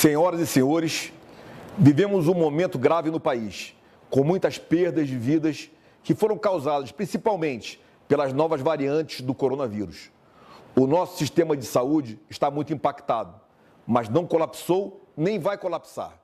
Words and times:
Senhoras 0.00 0.40
e 0.40 0.46
senhores, 0.46 1.12
vivemos 1.76 2.26
um 2.26 2.32
momento 2.32 2.78
grave 2.78 3.10
no 3.10 3.20
país, 3.20 3.76
com 4.08 4.24
muitas 4.24 4.56
perdas 4.56 5.06
de 5.06 5.18
vidas 5.18 5.70
que 6.02 6.14
foram 6.14 6.38
causadas 6.38 6.90
principalmente 6.90 7.78
pelas 8.08 8.32
novas 8.32 8.62
variantes 8.62 9.20
do 9.20 9.34
coronavírus. 9.34 10.10
O 10.74 10.86
nosso 10.86 11.18
sistema 11.18 11.54
de 11.54 11.66
saúde 11.66 12.18
está 12.30 12.50
muito 12.50 12.72
impactado, 12.72 13.38
mas 13.86 14.08
não 14.08 14.26
colapsou 14.26 15.06
nem 15.14 15.38
vai 15.38 15.58
colapsar. 15.58 16.18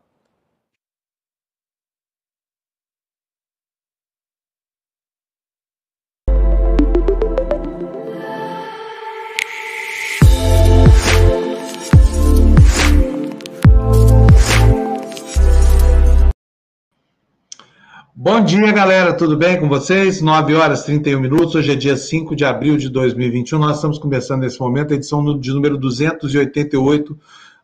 Bom 18.19 18.43
dia, 18.43 18.73
galera, 18.73 19.12
tudo 19.12 19.37
bem 19.37 19.61
com 19.61 19.69
vocês? 19.69 20.23
9 20.23 20.55
horas 20.55 20.80
e 20.80 20.87
31 20.87 21.20
minutos, 21.20 21.55
hoje 21.55 21.70
é 21.70 21.74
dia 21.74 21.98
5 21.98 22.34
de 22.34 22.47
abril 22.47 22.79
de 22.79 22.88
2021. 22.88 23.59
Nós 23.59 23.77
estamos 23.77 23.98
começando 23.98 24.41
nesse 24.41 24.59
momento 24.59 24.95
a 24.95 24.97
edição 24.97 25.38
de 25.38 25.52
número 25.52 25.77
288 25.77 27.18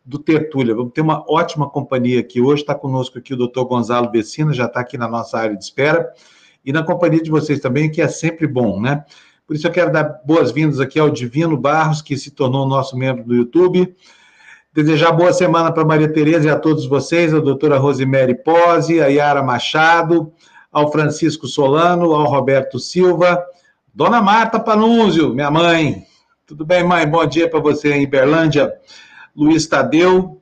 do 0.05 0.19
Tertúlia. 0.19 0.75
Vamos 0.75 0.93
ter 0.93 1.01
uma 1.01 1.25
ótima 1.27 1.71
companhia 1.71 2.21
aqui. 2.21 2.39
Hoje 2.39 2.61
está 2.61 2.75
conosco 2.75 3.19
aqui 3.19 3.33
o 3.33 3.37
doutor 3.39 3.65
Gonzalo 3.65 4.11
Bessina, 4.11 4.53
já 4.53 4.67
está 4.67 4.81
aqui 4.81 4.99
na 4.99 5.09
nossa 5.09 5.39
área 5.39 5.57
de 5.57 5.65
espera, 5.65 6.13
e 6.63 6.71
na 6.71 6.83
companhia 6.83 7.23
de 7.23 7.31
vocês 7.31 7.59
também, 7.59 7.91
que 7.91 8.03
é 8.03 8.09
sempre 8.09 8.47
bom, 8.47 8.79
né? 8.79 9.07
Por 9.47 9.57
isso 9.57 9.67
eu 9.67 9.73
quero 9.73 9.91
dar 9.91 10.21
boas-vindas 10.23 10.81
aqui 10.81 10.99
ao 10.99 11.09
Divino 11.09 11.57
Barros, 11.57 12.03
que 12.03 12.15
se 12.15 12.31
tornou 12.31 12.69
nosso 12.69 12.95
membro 12.95 13.25
do 13.25 13.35
YouTube. 13.35 13.97
Desejar 14.75 15.13
boa 15.13 15.35
semana 15.35 15.71
para 15.71 15.85
Maria 15.85 16.11
Tereza 16.11 16.49
e 16.49 16.51
a 16.51 16.59
todos 16.59 16.87
vocês, 16.87 17.35
a 17.35 17.41
doutora 17.41 17.77
Rosemary 17.77 18.35
Pose, 18.43 19.03
a 19.03 19.07
Yara 19.09 19.43
Machado, 19.43 20.33
ao 20.73 20.91
Francisco 20.91 21.47
Solano, 21.47 22.15
ao 22.15 22.25
Roberto 22.25 22.79
Silva, 22.79 23.45
Dona 23.95 24.23
Marta 24.23 24.59
Panúzio, 24.59 25.35
minha 25.35 25.51
mãe. 25.51 26.05
Tudo 26.47 26.65
bem, 26.65 26.83
mãe? 26.83 27.07
Bom 27.07 27.27
dia 27.27 27.51
para 27.51 27.61
você 27.61 27.93
em 27.93 28.09
Berlândia. 28.09 28.73
Luiz 29.37 29.67
Tadeu. 29.67 30.41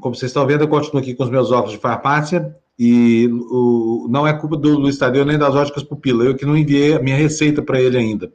Como 0.00 0.14
vocês 0.14 0.30
estão 0.30 0.46
vendo, 0.46 0.64
eu 0.64 0.68
continuo 0.68 1.02
aqui 1.02 1.14
com 1.14 1.24
os 1.24 1.30
meus 1.30 1.52
óculos 1.52 1.72
de 1.72 1.78
farmácia. 1.78 2.56
E 2.78 3.28
o, 3.50 4.06
não 4.08 4.26
é 4.26 4.32
culpa 4.32 4.56
do 4.56 4.78
Luiz 4.78 4.96
Tadeu 4.96 5.26
nem 5.26 5.36
das 5.36 5.54
óticas 5.54 5.82
pupila. 5.82 6.24
Eu 6.24 6.34
que 6.34 6.46
não 6.46 6.56
enviei 6.56 6.94
a 6.94 6.98
minha 6.98 7.16
receita 7.16 7.60
para 7.60 7.78
ele 7.78 7.98
ainda. 7.98 8.32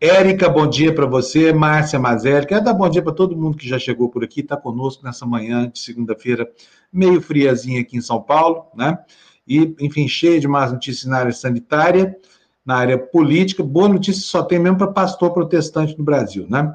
Érica, 0.00 0.48
bom 0.48 0.66
dia 0.66 0.94
para 0.94 1.06
você. 1.06 1.52
Márcia 1.52 1.98
Mazelli, 1.98 2.46
quero 2.46 2.64
dar 2.64 2.74
bom 2.74 2.88
dia 2.88 3.02
para 3.02 3.12
todo 3.12 3.36
mundo 3.36 3.56
que 3.56 3.68
já 3.68 3.78
chegou 3.78 4.08
por 4.10 4.22
aqui, 4.24 4.40
está 4.40 4.56
conosco 4.56 5.04
nessa 5.04 5.24
manhã 5.24 5.70
de 5.70 5.78
segunda-feira, 5.78 6.50
meio 6.92 7.20
friazinha 7.20 7.80
aqui 7.80 7.96
em 7.96 8.00
São 8.00 8.20
Paulo, 8.20 8.66
né? 8.74 8.98
e, 9.46 9.74
enfim, 9.80 10.08
cheia 10.08 10.40
de 10.40 10.48
más 10.48 10.72
notícias 10.72 11.06
na 11.06 11.18
área 11.18 11.32
sanitária, 11.32 12.16
na 12.64 12.76
área 12.76 12.98
política. 12.98 13.62
Boa 13.62 13.88
notícia 13.88 14.22
só 14.22 14.42
tem 14.42 14.58
mesmo 14.58 14.78
para 14.78 14.88
pastor 14.88 15.32
protestante 15.32 15.96
no 15.98 16.04
Brasil, 16.04 16.46
né? 16.48 16.74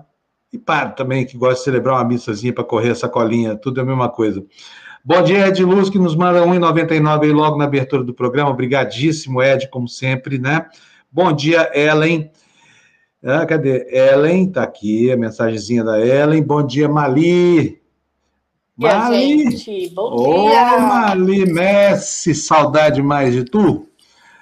E 0.51 0.57
para 0.57 0.89
também, 0.89 1.25
que 1.25 1.37
gosta 1.37 1.55
de 1.55 1.63
celebrar 1.63 1.95
uma 1.95 2.05
missazinha 2.05 2.53
para 2.53 2.63
correr 2.63 2.89
essa 2.89 3.07
colinha, 3.07 3.55
tudo 3.55 3.79
é 3.79 3.83
a 3.83 3.85
mesma 3.85 4.09
coisa. 4.09 4.43
Bom 5.03 5.21
dia, 5.21 5.47
Ed 5.47 5.63
Luz, 5.63 5.89
que 5.89 5.97
nos 5.97 6.15
manda 6.15 6.41
1,99 6.41 7.23
aí 7.23 7.31
logo 7.31 7.57
na 7.57 7.65
abertura 7.65 8.03
do 8.03 8.13
programa. 8.13 8.49
Obrigadíssimo, 8.49 9.41
Ed, 9.41 9.69
como 9.69 9.87
sempre, 9.87 10.37
né? 10.37 10.65
Bom 11.11 11.31
dia, 11.31 11.71
Ellen. 11.73 12.31
Ah, 13.23 13.45
cadê? 13.45 13.85
Ellen, 13.89 14.49
tá 14.49 14.63
aqui 14.63 15.11
a 15.11 15.17
mensagenzinha 15.17 15.83
da 15.83 15.99
Ellen. 15.99 16.41
Bom 16.41 16.65
dia, 16.65 16.87
Mali. 16.87 17.81
Mali. 18.77 19.51
gente. 19.51 19.89
Bom 19.89 20.13
Ô, 20.13 20.49
dia. 20.49 20.79
Mali 20.79 21.45
Messi, 21.45 22.33
saudade 22.33 23.01
mais 23.01 23.33
de 23.33 23.43
tu. 23.43 23.87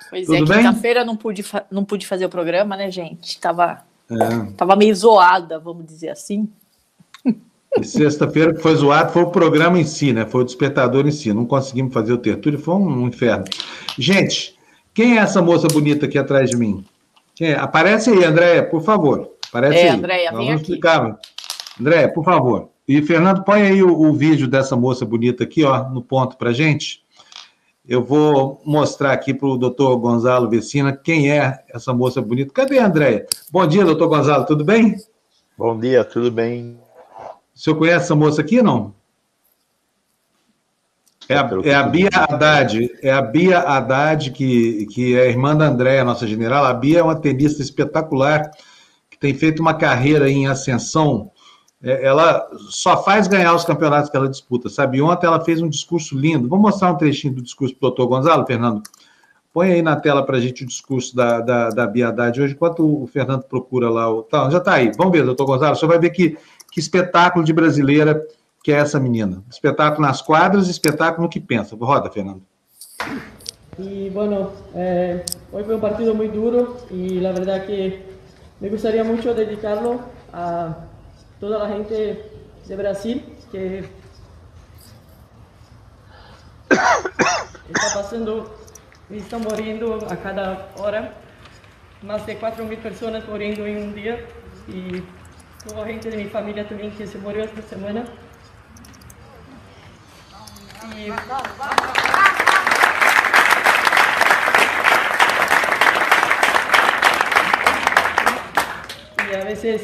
Pois 0.10 0.30
é, 0.30 0.38
Tudo 0.38 0.54
é, 0.54 0.58
quinta-feira 0.58 1.04
não 1.04 1.18
pude, 1.18 1.44
não 1.72 1.84
pude 1.84 2.06
fazer 2.06 2.26
o 2.26 2.30
programa, 2.30 2.78
né, 2.78 2.92
gente? 2.92 3.40
Tava, 3.40 3.84
é. 4.10 4.52
tava 4.56 4.76
meio 4.76 4.96
zoada, 4.96 5.60
vamos 5.60 5.86
dizer 5.86 6.10
assim. 6.10 6.48
E 7.26 7.84
sexta-feira 7.84 8.54
que 8.54 8.62
foi 8.62 8.76
zoado 8.76 9.12
foi 9.12 9.24
o 9.24 9.30
programa 9.30 9.80
em 9.80 9.84
si, 9.84 10.14
né? 10.14 10.26
Foi 10.26 10.42
o 10.42 10.46
despertador 10.46 11.08
em 11.08 11.12
si. 11.12 11.34
Não 11.34 11.46
conseguimos 11.46 11.94
fazer 11.94 12.14
o 12.14 12.18
tertúlio, 12.18 12.60
foi 12.60 12.76
um 12.76 13.08
inferno. 13.08 13.46
Gente, 13.98 14.56
quem 14.94 15.18
é 15.18 15.22
essa 15.22 15.42
moça 15.42 15.68
bonita 15.68 16.06
aqui 16.06 16.18
atrás 16.18 16.50
de 16.50 16.58
mim? 16.58 16.86
É? 17.40 17.54
Aparece 17.54 18.10
aí, 18.10 18.24
Andréia, 18.24 18.64
por 18.64 18.82
favor. 18.82 19.32
Aparece 19.48 19.80
é, 19.80 19.90
aí. 19.90 19.96
Andréia, 19.96 20.32
vem 20.32 20.52
aqui. 20.52 20.62
Explicar. 20.62 21.18
Andréia, 21.80 22.12
por 22.12 22.24
favor. 22.24 22.70
E, 22.88 23.02
Fernando, 23.02 23.44
põe 23.44 23.62
aí 23.62 23.84
o, 23.84 23.90
o 23.90 24.14
vídeo 24.14 24.48
dessa 24.48 24.76
moça 24.76 25.06
bonita 25.06 25.44
aqui, 25.44 25.64
ó, 25.64 25.90
no 25.90 26.02
ponto 26.02 26.38
para 26.38 26.54
gente. 26.54 27.06
Eu 27.88 28.04
vou 28.04 28.62
mostrar 28.66 29.14
aqui 29.14 29.34
para 29.34 29.48
o 29.48 29.58
doutor 29.58 29.96
Gonzalo 29.98 30.50
Vecina 30.50 30.92
quem 30.92 31.32
é 31.32 31.64
essa 31.70 31.94
moça 31.94 32.22
bonita. 32.22 32.52
Cadê 32.52 32.80
a 32.80 32.86
Andréia? 32.86 33.26
Bom 33.50 33.66
dia, 33.66 33.86
doutor 33.86 34.10
Gonzalo, 34.10 34.46
tudo 34.46 34.66
bem? 34.66 34.98
Bom 35.58 35.80
dia, 35.80 36.04
tudo 36.04 36.30
bem. 36.30 36.78
O 37.56 37.60
senhor 37.60 37.78
conhece 37.78 38.06
essa 38.06 38.16
moça 38.16 38.42
aqui, 38.42 38.62
não? 38.62 38.94
É 41.30 41.36
a, 41.38 41.50
é 41.64 41.76
a 41.76 41.84
Bia 41.84 42.10
Haddad, 42.14 42.92
é 43.02 43.12
a 43.12 43.22
Bia 43.22 43.60
Haddad, 43.60 44.32
que, 44.32 44.86
que 44.88 45.18
é 45.18 45.30
irmã 45.30 45.56
da 45.56 45.68
Andréia, 45.68 46.04
nossa 46.04 46.26
general. 46.26 46.66
A 46.66 46.74
Bia 46.74 47.00
é 47.00 47.04
uma 47.04 47.16
tenista 47.16 47.62
espetacular, 47.62 48.50
que 49.10 49.18
tem 49.20 49.34
feito 49.34 49.62
uma 49.62 49.74
carreira 49.74 50.30
em 50.30 50.48
ascensão 50.48 51.32
é, 51.82 52.06
ela 52.06 52.48
só 52.70 53.04
faz 53.04 53.28
ganhar 53.28 53.54
os 53.54 53.64
campeonatos 53.64 54.10
que 54.10 54.18
ela 54.18 54.30
disputa, 54.30 54.68
sabe? 54.70 55.02
Ontem 55.02 55.28
ela 55.28 55.44
fez 55.44 55.62
um 55.62 55.70
discurso 55.70 56.18
lindo. 56.18 56.50
Vou 56.50 56.60
mostrar 56.60 56.92
um 56.92 56.98
trechinho 56.98 57.36
do 57.36 57.42
discurso 57.42 57.76
do 57.76 57.80
doutor 57.80 58.08
Gonzalo, 58.08 58.46
Fernando. 58.46 58.82
Põe 59.54 59.72
aí 59.72 59.82
na 59.82 59.96
tela 59.96 60.24
para 60.24 60.38
a 60.38 60.40
gente 60.40 60.64
o 60.64 60.68
discurso 60.68 61.16
da, 61.16 61.40
da, 61.40 61.70
da 61.70 61.88
Biadade 61.88 62.42
hoje, 62.42 62.54
enquanto 62.54 63.04
o 63.04 63.08
Fernando 63.08 63.44
procura 63.44 63.90
lá. 63.90 64.10
O... 64.10 64.24
Tá, 64.24 64.50
já 64.50 64.58
está 64.58 64.74
aí. 64.74 64.92
Vamos 64.98 65.12
ver, 65.12 65.24
doutor 65.24 65.46
Gonzalo. 65.46 65.76
Senhor 65.76 65.90
vai 65.90 66.00
ver 66.00 66.10
que, 66.10 66.38
que 66.72 66.80
espetáculo 66.80 67.46
de 67.46 67.54
brasileira 67.54 68.22
que 68.68 68.74
é 68.74 68.80
essa 68.80 69.00
menina. 69.00 69.42
Espetáculo 69.50 70.06
nas 70.06 70.22
quadras, 70.22 70.68
espetáculo 70.68 71.24
no 71.24 71.30
que 71.30 71.40
pensa. 71.40 71.74
Roda, 71.74 72.12
Fernando. 72.12 72.42
E, 73.80 74.10
bueno, 74.14 74.52
eh, 74.76 75.24
fue 75.50 75.74
un 75.74 75.80
partido 75.80 76.14
muy 76.14 76.28
duro 76.28 76.76
y 76.92 77.22
la 77.22 77.32
verdad 77.32 77.66
que 77.66 78.04
me 78.60 78.68
gustaría 78.68 79.06
mucho 79.06 79.34
dedicarlo 79.34 80.02
a 80.34 80.80
toda 81.40 81.60
la 81.60 81.70
gente 81.70 82.30
de 82.68 82.76
Brasil 82.76 83.24
que 83.54 83.90
está 86.70 87.94
pasando 87.94 88.54
y 89.10 89.20
están 89.20 89.44
muriendo 89.44 89.96
a 90.12 90.18
cada 90.18 90.74
hora. 90.78 91.14
Más 92.04 92.26
de 92.26 92.38
4 92.38 92.66
mil 92.66 92.80
personas 92.80 93.26
muriendo 93.30 93.66
en 93.66 93.78
un 93.78 93.96
día 93.96 94.20
y 94.68 95.02
toda 95.66 95.84
la 95.84 95.88
gente 95.88 96.10
de 96.10 96.18
mi 96.18 96.26
familia 96.26 96.68
también 96.68 96.92
que 96.98 97.08
se 97.08 97.18
murió 97.18 97.46
esta 97.46 97.62
semana. 97.62 98.04
Y... 100.98 101.12
a 109.36 109.44
veces 109.44 109.82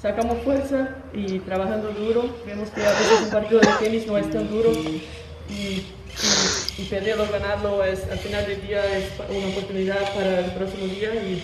sacamos 0.00 0.42
fuerza 0.42 0.96
y 1.14 1.38
trabajando 1.40 1.92
duro. 1.92 2.36
Vemos 2.44 2.68
que 2.70 2.84
a 2.84 2.90
veces 2.90 3.22
un 3.22 3.30
partido 3.30 3.60
de 3.60 3.68
tenis 3.80 4.06
no 4.06 4.18
es 4.18 4.30
tan 4.30 4.50
duro 4.50 4.70
y, 4.70 5.02
y, 5.48 5.86
y 6.76 6.84
perderlo, 6.90 7.26
ganarlo 7.32 7.82
es, 7.82 8.04
al 8.10 8.18
final 8.18 8.46
del 8.46 8.60
día 8.66 8.84
es 8.98 9.12
una 9.30 9.48
oportunidad 9.48 10.14
para 10.14 10.40
el 10.40 10.50
próximo 10.50 10.86
día 10.86 11.14
y 11.14 11.42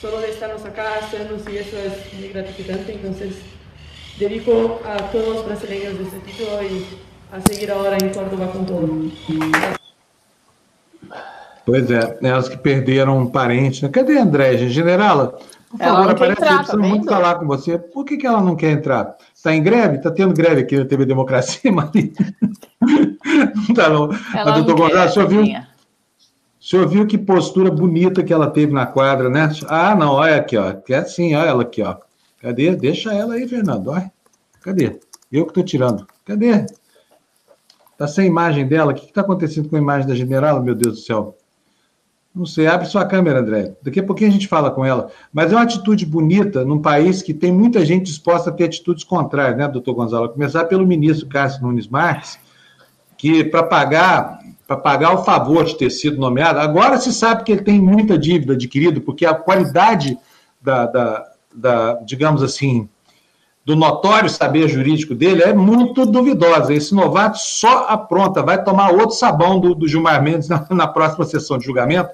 solo 0.00 0.20
de 0.20 0.30
estarnos 0.30 0.64
acá, 0.66 0.96
hacernos 0.96 1.48
y 1.48 1.56
eso 1.56 1.78
es 1.78 2.12
muy 2.12 2.28
gratificante. 2.28 2.92
Entonces, 2.92 3.36
dedico 4.18 4.82
a 4.84 4.96
todos 5.10 5.36
los 5.36 5.46
brasileños 5.46 5.98
de 5.98 6.04
este 6.04 6.18
título 6.20 6.62
y 6.62 6.84
a 7.30 7.40
seguir 7.40 7.70
ahora 7.70 7.96
em 7.96 8.12
Córdoba 8.12 8.46
com 8.48 8.64
todo. 8.64 9.12
Pois 11.64 11.90
é, 11.90 12.18
elas 12.22 12.48
que 12.48 12.56
perderam 12.56 13.18
um 13.18 13.26
parente. 13.26 13.86
Cadê 13.90 14.18
a 14.18 14.22
André, 14.22 14.56
generala? 14.68 15.38
Por 15.70 15.82
ela 15.82 15.96
favor, 15.96 16.10
aparece 16.12 16.40
entrar, 16.40 16.56
precisa 16.56 16.80
tá 16.80 16.88
muito 16.88 17.06
falar 17.06 17.34
com 17.34 17.46
você. 17.46 17.78
Por 17.78 18.04
que, 18.06 18.16
que 18.16 18.26
ela 18.26 18.40
não 18.40 18.56
quer 18.56 18.70
entrar? 18.70 19.16
Está 19.34 19.54
em 19.54 19.62
greve? 19.62 19.96
Está 19.96 20.10
tendo 20.10 20.32
greve 20.32 20.62
aqui 20.62 20.78
na 20.78 20.86
TV 20.86 21.04
Democracia, 21.04 21.70
Maria? 21.70 22.10
não 22.80 23.62
está 23.68 23.90
não. 23.90 24.08
Ela 24.34 24.52
doutor 24.52 24.76
Gonzalo, 24.76 25.10
o 25.10 25.12
senhor, 25.12 25.28
viu, 25.28 25.42
o 25.42 25.66
senhor 26.58 26.88
viu 26.88 27.06
que 27.06 27.18
postura 27.18 27.70
bonita 27.70 28.24
que 28.24 28.32
ela 28.32 28.48
teve 28.50 28.72
na 28.72 28.86
quadra, 28.86 29.28
né? 29.28 29.52
Ah, 29.68 29.94
não, 29.94 30.12
olha 30.12 30.36
aqui, 30.36 30.56
ó. 30.56 30.72
Quer 30.72 31.04
sim, 31.04 31.34
olha 31.34 31.50
ela 31.50 31.62
aqui, 31.62 31.82
ó. 31.82 31.96
Cadê? 32.40 32.74
Deixa 32.74 33.12
ela 33.12 33.34
aí, 33.34 33.46
Fernando. 33.46 33.88
Olha. 33.88 34.10
Cadê? 34.62 34.98
Eu 35.30 35.44
que 35.44 35.50
estou 35.50 35.62
tirando. 35.62 36.06
Cadê? 36.24 36.64
Está 37.98 38.06
sem 38.06 38.28
imagem 38.28 38.64
dela. 38.64 38.92
O 38.92 38.94
que 38.94 39.06
está 39.06 39.22
acontecendo 39.22 39.68
com 39.68 39.74
a 39.74 39.80
imagem 39.80 40.06
da 40.06 40.14
general, 40.14 40.62
meu 40.62 40.72
Deus 40.72 41.00
do 41.00 41.00
céu? 41.00 41.36
Não 42.32 42.46
sei, 42.46 42.68
abre 42.68 42.86
sua 42.86 43.04
câmera, 43.04 43.40
André. 43.40 43.74
Daqui 43.82 43.98
a 43.98 44.04
pouquinho 44.04 44.30
a 44.30 44.32
gente 44.32 44.46
fala 44.46 44.70
com 44.70 44.84
ela. 44.84 45.10
Mas 45.32 45.50
é 45.50 45.56
uma 45.56 45.62
atitude 45.62 46.06
bonita 46.06 46.64
num 46.64 46.80
país 46.80 47.22
que 47.22 47.34
tem 47.34 47.50
muita 47.50 47.84
gente 47.84 48.04
disposta 48.04 48.50
a 48.50 48.52
ter 48.52 48.66
atitudes 48.66 49.02
contrárias, 49.02 49.58
né, 49.58 49.66
doutor 49.66 49.94
Gonzalo? 49.94 50.28
Começar 50.28 50.66
pelo 50.66 50.86
ministro 50.86 51.26
Cássio 51.26 51.60
Nunes 51.62 51.88
Marques, 51.88 52.38
que 53.16 53.42
para 53.42 53.64
pagar 53.64 54.38
para 54.64 54.76
pagar 54.76 55.14
o 55.14 55.24
favor 55.24 55.64
de 55.64 55.76
ter 55.78 55.90
sido 55.90 56.18
nomeado, 56.18 56.60
agora 56.60 56.98
se 56.98 57.10
sabe 57.10 57.42
que 57.42 57.50
ele 57.50 57.62
tem 57.62 57.80
muita 57.80 58.18
dívida 58.18 58.52
adquirida, 58.52 59.00
porque 59.00 59.24
a 59.24 59.32
qualidade 59.32 60.18
da, 60.60 60.84
da, 60.84 61.32
da 61.54 61.94
digamos 62.04 62.42
assim, 62.42 62.86
do 63.68 63.76
notório 63.76 64.30
saber 64.30 64.66
jurídico 64.66 65.14
dele 65.14 65.42
é 65.42 65.52
muito 65.52 66.06
duvidosa. 66.06 66.72
Esse 66.72 66.94
novato 66.94 67.36
só 67.36 67.84
apronta, 67.86 68.42
vai 68.42 68.64
tomar 68.64 68.94
outro 68.94 69.10
sabão 69.10 69.60
do, 69.60 69.74
do 69.74 69.86
Gilmar 69.86 70.22
Mendes 70.22 70.48
na, 70.48 70.66
na, 70.70 70.86
próxima 70.86 71.26
sessão 71.26 71.58
de 71.58 71.66
julgamento. 71.66 72.08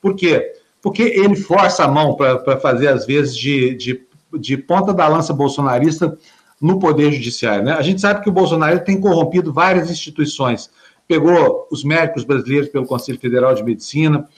Por 0.00 0.14
quê? 0.14 0.52
Porque 0.80 1.02
ele 1.02 1.34
força 1.34 1.82
a 1.82 1.88
mão 1.88 2.14
para 2.14 2.56
fazer, 2.60 2.86
às 2.86 3.04
vezes, 3.04 3.36
de, 3.36 3.74
de, 3.74 4.00
de, 4.38 4.56
ponta 4.56 4.94
da 4.94 5.08
lança 5.08 5.32
bolsonarista 5.32 6.16
no 6.60 6.78
Poder 6.78 7.10
Judiciário. 7.10 7.64
Né? 7.64 7.72
A 7.72 7.82
gente 7.82 8.00
sabe 8.00 8.22
que 8.22 8.28
o 8.28 8.32
Bolsonaro 8.32 8.78
tem 8.84 9.00
corrompido 9.00 9.52
várias 9.52 9.90
instituições. 9.90 10.70
Pegou 11.08 11.66
os 11.68 11.82
médicos 11.82 12.22
brasileiros 12.22 12.68
pelo 12.68 12.86
Conselho 12.86 13.18
Federal 13.18 13.52
de 13.56 13.64
Medicina, 13.64 14.28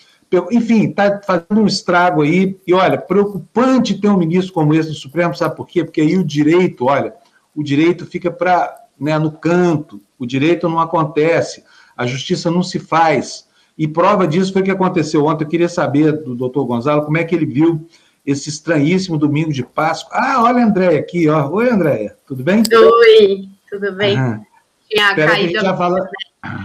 enfim, 0.50 0.88
está 0.88 1.20
fazendo 1.22 1.62
um 1.62 1.66
estrago 1.66 2.22
aí. 2.22 2.58
E 2.66 2.74
olha, 2.74 2.98
preocupante 2.98 4.00
ter 4.00 4.08
um 4.08 4.16
ministro 4.16 4.52
como 4.52 4.74
esse 4.74 4.88
no 4.88 4.94
Supremo, 4.94 5.34
sabe 5.34 5.56
por 5.56 5.66
quê? 5.66 5.84
Porque 5.84 6.00
aí 6.00 6.16
o 6.16 6.24
direito, 6.24 6.86
olha, 6.86 7.14
o 7.54 7.62
direito 7.62 8.06
fica 8.06 8.30
para 8.30 8.74
né, 8.98 9.18
no 9.18 9.32
canto, 9.32 10.00
o 10.18 10.26
direito 10.26 10.68
não 10.68 10.78
acontece, 10.78 11.64
a 11.96 12.06
justiça 12.06 12.50
não 12.50 12.62
se 12.62 12.78
faz. 12.78 13.48
E 13.76 13.88
prova 13.88 14.26
disso 14.26 14.52
foi 14.52 14.62
o 14.62 14.64
que 14.64 14.70
aconteceu 14.70 15.24
ontem. 15.24 15.44
Eu 15.44 15.48
queria 15.48 15.68
saber 15.68 16.12
do 16.12 16.34
doutor 16.34 16.64
Gonzalo 16.64 17.04
como 17.04 17.18
é 17.18 17.24
que 17.24 17.34
ele 17.34 17.46
viu 17.46 17.86
esse 18.24 18.48
estranhíssimo 18.48 19.18
domingo 19.18 19.52
de 19.52 19.64
Páscoa. 19.64 20.16
Ah, 20.16 20.42
olha 20.42 20.62
a 20.62 20.66
Andréia 20.66 20.98
aqui, 20.98 21.28
ó. 21.28 21.50
Oi, 21.50 21.68
Andréia, 21.68 22.16
tudo 22.26 22.42
bem? 22.42 22.62
Oi, 22.72 23.48
tudo 23.68 23.92
bem? 23.92 24.16
Aham. 24.16 24.42
Tinha 24.88 25.14
caído 25.14 25.60
já 25.60 25.76
fala... 25.76 26.08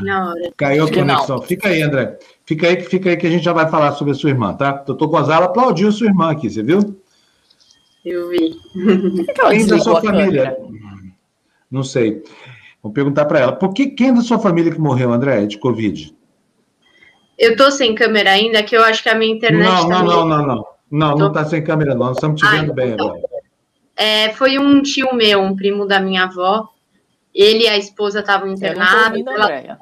na 0.01 0.29
hora. 0.29 0.51
Caiu 0.55 0.85
a 0.85 0.91
conexão. 0.91 1.41
Fica 1.41 1.69
aí, 1.69 1.81
André. 1.81 2.17
Fica 2.49 2.65
aí, 2.65 2.81
fica 2.81 3.11
aí 3.11 3.15
que 3.15 3.27
a 3.27 3.29
gente 3.29 3.43
já 3.43 3.53
vai 3.53 3.69
falar 3.69 3.91
sobre 3.91 4.11
a 4.11 4.15
sua 4.15 4.31
irmã, 4.31 4.55
tá? 4.55 4.71
Doutor 4.71 5.05
Gonzalo 5.05 5.45
aplaudiu 5.45 5.87
a 5.87 5.91
sua 5.91 6.07
irmã 6.07 6.31
aqui, 6.31 6.49
você 6.49 6.63
viu? 6.63 6.99
Eu 8.03 8.27
vi. 8.27 8.57
Quem 9.51 9.67
da 9.67 9.77
sua 9.77 10.01
família? 10.01 10.57
Não 11.69 11.83
sei. 11.83 12.23
Vou 12.81 12.91
perguntar 12.91 13.25
para 13.25 13.39
ela. 13.39 13.51
Por 13.51 13.71
que 13.71 13.91
quem 13.91 14.15
da 14.15 14.21
sua 14.21 14.39
família 14.39 14.71
que 14.71 14.79
morreu, 14.79 15.13
André, 15.13 15.45
de 15.45 15.59
Covid? 15.59 16.11
Eu 17.37 17.55
tô 17.55 17.69
sem 17.69 17.93
câmera 17.93 18.31
ainda, 18.31 18.63
que 18.63 18.75
eu 18.75 18.83
acho 18.83 19.03
que 19.03 19.09
a 19.09 19.15
minha 19.15 19.31
internet. 19.31 19.69
Não, 19.69 19.87
não, 19.87 20.03
não, 20.03 20.25
não, 20.27 20.47
não. 20.47 20.65
Não, 20.89 21.11
tô... 21.11 21.19
não 21.19 21.31
tá 21.31 21.45
sem 21.45 21.63
câmera, 21.63 21.93
não. 21.93 22.07
Nós 22.07 22.17
estamos 22.17 22.41
te 22.41 22.47
ah, 22.47 22.49
vendo 22.49 22.73
bem 22.73 22.93
então. 22.93 23.09
agora. 23.09 23.21
É, 23.95 24.29
foi 24.33 24.57
um 24.57 24.81
tio 24.81 25.13
meu, 25.13 25.39
um 25.39 25.55
primo 25.55 25.85
da 25.85 25.99
minha 25.99 26.23
avó. 26.23 26.67
Ele 27.31 27.65
e 27.65 27.67
a 27.67 27.77
esposa 27.77 28.21
estavam 28.21 28.47
internados. 28.47 29.21
Ela... 29.23 29.77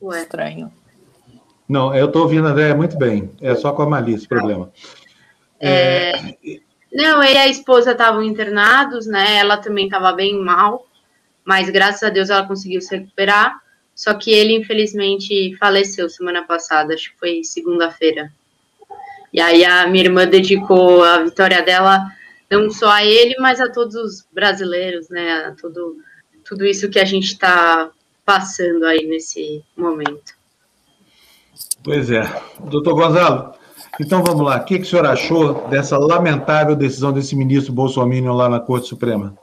Ué. 0.00 0.22
Estranho. 0.22 0.77
Não, 1.68 1.94
eu 1.94 2.06
estou 2.06 2.22
ouvindo, 2.22 2.46
André, 2.46 2.72
muito 2.74 2.96
bem. 2.96 3.30
É 3.40 3.54
só 3.54 3.72
com 3.72 3.82
a 3.82 3.88
Malícia 3.88 4.24
o 4.24 4.28
problema. 4.28 4.72
É... 5.60 6.12
É... 6.12 6.68
Não, 6.92 7.22
ele 7.22 7.34
e 7.34 7.38
a 7.38 7.48
esposa 7.48 7.92
estavam 7.92 8.22
internados, 8.22 9.06
né? 9.06 9.36
Ela 9.36 9.58
também 9.58 9.84
estava 9.84 10.10
bem 10.12 10.38
mal, 10.38 10.86
mas 11.44 11.68
graças 11.68 12.02
a 12.02 12.08
Deus 12.08 12.30
ela 12.30 12.46
conseguiu 12.46 12.80
se 12.80 12.96
recuperar. 12.96 13.60
Só 13.94 14.14
que 14.14 14.30
ele, 14.30 14.54
infelizmente, 14.54 15.54
faleceu 15.58 16.08
semana 16.08 16.44
passada, 16.44 16.94
acho 16.94 17.12
que 17.12 17.18
foi 17.18 17.44
segunda-feira. 17.44 18.32
E 19.32 19.40
aí 19.40 19.64
a 19.64 19.86
minha 19.86 20.04
irmã 20.04 20.26
dedicou 20.26 21.02
a 21.04 21.18
vitória 21.18 21.60
dela 21.62 22.06
não 22.50 22.70
só 22.70 22.90
a 22.90 23.04
ele, 23.04 23.36
mas 23.38 23.60
a 23.60 23.70
todos 23.70 23.94
os 23.94 24.26
brasileiros, 24.32 25.10
né? 25.10 25.46
A 25.46 25.52
tudo, 25.52 25.98
tudo 26.44 26.64
isso 26.64 26.88
que 26.88 26.98
a 26.98 27.04
gente 27.04 27.26
está 27.26 27.90
passando 28.24 28.84
aí 28.86 29.06
nesse 29.06 29.62
momento. 29.76 30.37
Pois 31.88 32.10
é. 32.10 32.20
Doutor 32.68 32.92
Gonzalo, 32.92 33.54
então 33.98 34.22
vamos 34.22 34.44
lá. 34.44 34.58
O 34.58 34.64
que, 34.66 34.78
que 34.78 34.84
o 34.84 34.86
senhor 34.86 35.06
achou 35.06 35.66
dessa 35.68 35.96
lamentável 35.96 36.76
decisão 36.76 37.14
desse 37.14 37.34
ministro 37.34 37.72
Bolsonaro 37.72 38.34
lá 38.34 38.46
na 38.46 38.60
Corte 38.60 38.88
Suprema? 38.88 39.34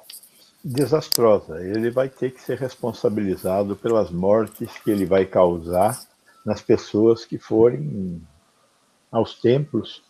Desastrosa. 0.64 1.60
Ele 1.60 1.90
vai 1.90 2.08
ter 2.08 2.30
que 2.30 2.40
ser 2.40 2.60
responsabilizado 2.60 3.76
pelas 3.76 4.12
mortes 4.12 4.70
que 4.84 4.92
ele 4.92 5.08
vai 5.08 5.26
causar 5.26 6.00
nas 6.46 6.62
pessoas 6.62 7.26
que 7.26 7.40
forem 7.40 8.22
aos 9.12 9.42
templos 9.42 10.04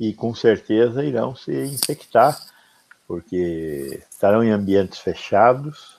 e 0.00 0.12
com 0.12 0.34
certeza 0.34 1.04
irão 1.04 1.36
se 1.36 1.52
infectar, 1.52 2.36
porque 3.06 4.02
estarão 4.10 4.42
em 4.42 4.50
ambientes 4.50 4.98
fechados, 4.98 5.98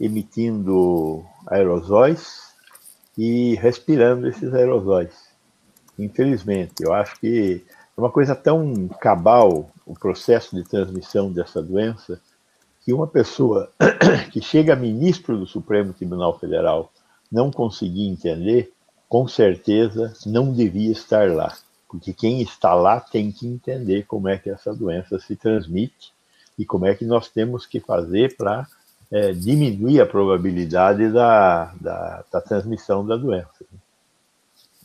emitindo 0.00 1.22
aerosóis 1.46 2.47
e 3.18 3.56
respirando 3.56 4.28
esses 4.28 4.54
aerosóis. 4.54 5.12
Infelizmente, 5.98 6.74
eu 6.80 6.94
acho 6.94 7.18
que 7.18 7.64
é 7.96 8.00
uma 8.00 8.12
coisa 8.12 8.36
tão 8.36 8.86
cabal 9.00 9.72
o 9.84 9.92
processo 9.92 10.54
de 10.54 10.62
transmissão 10.62 11.32
dessa 11.32 11.60
doença 11.60 12.20
que 12.84 12.92
uma 12.92 13.08
pessoa 13.08 13.72
que 14.32 14.40
chega 14.40 14.74
a 14.74 14.76
ministro 14.76 15.36
do 15.36 15.48
Supremo 15.48 15.92
Tribunal 15.92 16.38
Federal 16.38 16.92
não 17.30 17.50
conseguir 17.50 18.06
entender, 18.06 18.72
com 19.08 19.26
certeza 19.26 20.12
não 20.24 20.52
devia 20.52 20.92
estar 20.92 21.28
lá, 21.32 21.56
porque 21.88 22.12
quem 22.12 22.40
está 22.40 22.72
lá 22.72 23.00
tem 23.00 23.32
que 23.32 23.48
entender 23.48 24.04
como 24.06 24.28
é 24.28 24.38
que 24.38 24.48
essa 24.48 24.72
doença 24.72 25.18
se 25.18 25.34
transmite 25.34 26.12
e 26.56 26.64
como 26.64 26.86
é 26.86 26.94
que 26.94 27.04
nós 27.04 27.28
temos 27.28 27.66
que 27.66 27.80
fazer 27.80 28.36
para 28.36 28.66
é, 29.10 29.32
diminuir 29.32 30.00
a 30.00 30.06
probabilidade 30.06 31.10
da, 31.10 31.72
da, 31.80 32.24
da, 32.30 32.40
transmissão 32.40 33.06
da 33.06 33.16
doença. 33.16 33.64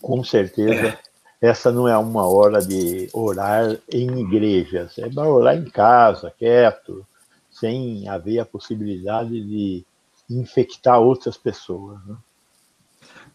Com 0.02 0.24
certeza, 0.24 0.88
é. 0.88 0.98
essa 1.42 1.72
não 1.72 1.88
é 1.88 1.98
uma 1.98 2.28
hora 2.28 2.62
de 2.62 3.10
orar 3.14 3.78
em 3.92 4.20
igrejas, 4.20 4.98
é 4.98 5.10
para 5.10 5.28
orar 5.28 5.56
em 5.56 5.70
casa, 5.70 6.34
quieto, 6.38 7.06
sem 7.52 8.08
haver 8.08 8.40
a 8.40 8.46
possibilidade 8.46 9.30
de 9.30 9.86
infectar 10.30 11.00
outras 11.00 11.38
pessoas. 11.38 12.00
Né? 12.06 12.16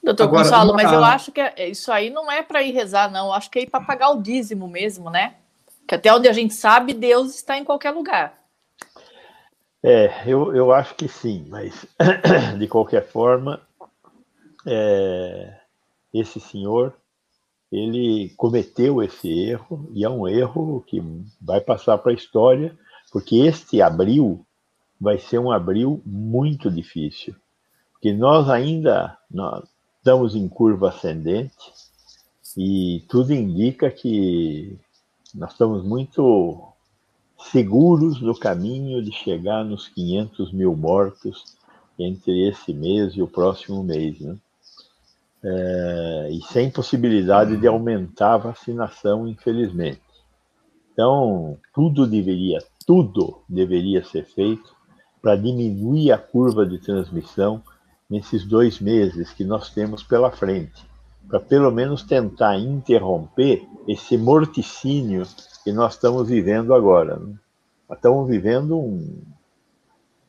Doutor 0.03 0.25
Agora, 0.25 0.43
Gonçalo, 0.45 0.75
mas 0.75 0.93
eu 0.93 1.05
acho 1.05 1.33
que 1.33 1.41
é, 1.41 1.69
isso 1.69 1.91
aí 1.93 2.09
não 2.11 2.31
é 2.31 2.43
para 2.43 2.63
ir 2.63 2.73
rezar, 2.73 3.11
não. 3.11 3.27
Eu 3.27 3.33
acho 3.33 3.51
que 3.51 3.59
é 3.59 3.63
ir 3.63 3.71
para 3.71 3.85
pagar 3.85 4.11
o 4.11 4.23
dízimo 4.23 4.69
mesmo, 4.69 5.11
né? 5.11 5.35
Que 5.87 5.95
até 5.95 6.13
onde 6.13 6.29
a 6.29 6.33
gente 6.33 6.55
sabe, 6.55 6.95
Deus 6.95 7.35
está 7.35 7.59
em 7.59 7.65
qualquer 7.65 7.91
lugar. 7.91 8.38
É, 9.83 10.25
eu, 10.27 10.55
eu 10.55 10.73
acho 10.73 10.95
que 10.95 11.09
sim, 11.09 11.47
mas 11.49 11.87
de 12.59 12.67
qualquer 12.67 13.07
forma, 13.07 13.61
é, 14.67 15.61
esse 16.13 16.41
senhor 16.41 16.95
ele 17.71 18.31
cometeu 18.37 19.03
esse 19.03 19.29
erro 19.29 19.91
e 19.95 20.05
é 20.05 20.09
um 20.09 20.27
erro 20.27 20.83
que 20.87 21.03
vai 21.41 21.61
passar 21.61 21.99
para 21.99 22.13
a 22.13 22.15
história, 22.15 22.77
porque 23.13 23.37
este 23.37 23.83
abril 23.83 24.45
vai 25.01 25.19
ser 25.19 25.39
um 25.39 25.53
abril 25.53 26.03
muito 26.05 26.71
difícil, 26.71 27.37
porque 27.93 28.13
nós 28.13 28.49
ainda 28.49 29.17
nós 29.31 29.69
estamos 29.99 30.35
em 30.35 30.49
curva 30.49 30.89
ascendente 30.89 31.55
e 32.57 33.05
tudo 33.09 33.33
indica 33.33 33.91
que 33.91 34.79
nós 35.35 35.53
estamos 35.53 35.85
muito 35.85 36.73
seguros 37.39 38.21
no 38.21 38.37
caminho 38.37 39.03
de 39.03 39.13
chegar 39.13 39.65
nos 39.65 39.89
500 39.89 40.53
mil 40.53 40.77
mortos 40.77 41.57
entre 41.99 42.49
esse 42.49 42.73
mês 42.73 43.15
e 43.15 43.23
o 43.23 43.29
próximo 43.29 43.83
mês, 43.83 44.21
né? 44.21 44.37
É, 45.43 46.29
e 46.33 46.43
sem 46.43 46.69
possibilidade 46.69 47.57
de 47.57 47.67
aumentar 47.67 48.35
a 48.35 48.39
vacinação, 48.39 49.29
infelizmente. 49.29 50.03
Então, 50.93 51.57
tudo 51.73 52.09
deveria, 52.09 52.59
tudo 52.85 53.41
deveria 53.49 54.05
ser 54.05 54.25
feito 54.25 54.77
para 55.23 55.37
diminuir 55.37 56.11
a 56.11 56.19
curva 56.19 56.67
de 56.67 56.79
transmissão 56.79 57.63
nesses 58.11 58.45
dois 58.45 58.81
meses 58.81 59.33
que 59.33 59.45
nós 59.45 59.71
temos 59.71 60.03
pela 60.03 60.31
frente, 60.31 60.85
para 61.29 61.39
pelo 61.39 61.71
menos 61.71 62.03
tentar 62.03 62.59
interromper 62.59 63.65
esse 63.87 64.17
morticínio 64.17 65.23
que 65.69 65.73
nós 65.73 65.95
estamos 65.95 66.31
vivendo 66.31 66.73
agora. 66.73 67.19
Né? 67.19 67.35
Estamos 67.93 68.27
vivendo 68.27 68.79
um, 68.79 69.23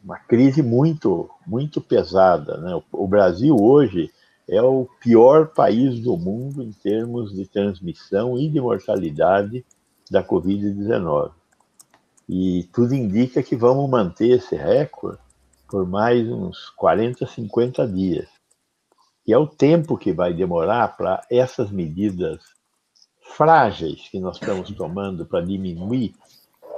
uma 0.04 0.20
crise 0.20 0.62
muito, 0.62 1.30
muito 1.48 1.80
pesada. 1.80 2.58
Né? 2.58 2.76
O, 2.76 3.06
o 3.06 3.08
Brasil 3.08 3.56
hoje 3.56 4.12
é 4.50 4.62
o 4.62 4.86
pior 5.00 5.48
país 5.48 6.02
do 6.02 6.18
mundo 6.18 6.62
em 6.62 6.74
termos 6.74 7.34
de 7.34 7.46
transmissão 7.46 8.38
e 8.38 8.50
de 8.50 8.60
mortalidade 8.60 9.66
da 10.12 10.22
Covid-19. 10.22 11.32
E 12.28 12.68
tudo 12.74 12.94
indica 12.94 13.42
que 13.42 13.56
vamos 13.56 13.90
manter 13.90 14.40
esse 14.40 14.58
recorde 14.58 15.20
por 15.70 15.88
mais 15.88 16.28
uns 16.28 16.70
40, 16.72 17.26
50 17.26 17.88
dias. 17.88 18.28
que 19.24 19.32
é 19.32 19.38
o 19.38 19.48
tempo 19.48 19.98
que 19.98 20.12
vai 20.12 20.34
demorar 20.34 20.98
para 20.98 21.26
essas 21.30 21.72
medidas 21.72 22.59
frágeis 23.36 24.08
que 24.10 24.20
nós 24.20 24.38
estamos 24.38 24.72
tomando 24.72 25.26
para 25.26 25.42
diminuir 25.42 26.14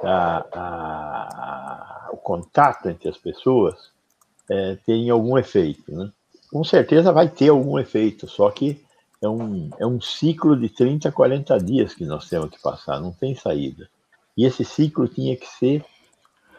a, 0.04 0.46
a, 0.54 2.10
o 2.12 2.18
contato 2.18 2.90
entre 2.90 3.10
as 3.10 3.18
pessoas 3.18 3.92
é, 4.50 4.78
terem 4.86 5.10
algum 5.10 5.38
efeito. 5.38 5.92
Né? 5.92 6.12
Com 6.52 6.64
certeza 6.64 7.12
vai 7.12 7.30
ter 7.30 7.50
algum 7.50 7.80
efeito, 7.80 8.28
só 8.28 8.50
que 8.50 8.84
é 9.22 9.30
um, 9.30 9.70
é 9.80 9.86
um 9.86 10.02
ciclo 10.02 10.60
de 10.60 10.70
30, 10.70 11.12
40 11.12 11.58
dias 11.60 11.94
que 11.94 12.06
nós 12.06 12.28
temos 12.28 12.50
que 12.50 12.62
passar, 12.62 13.00
não 13.00 13.12
tem 13.12 13.36
saída. 13.36 13.88
E 14.36 14.46
esse 14.46 14.66
ciclo 14.66 15.08
tinha 15.08 15.36
que 15.38 15.48
ser 15.48 15.86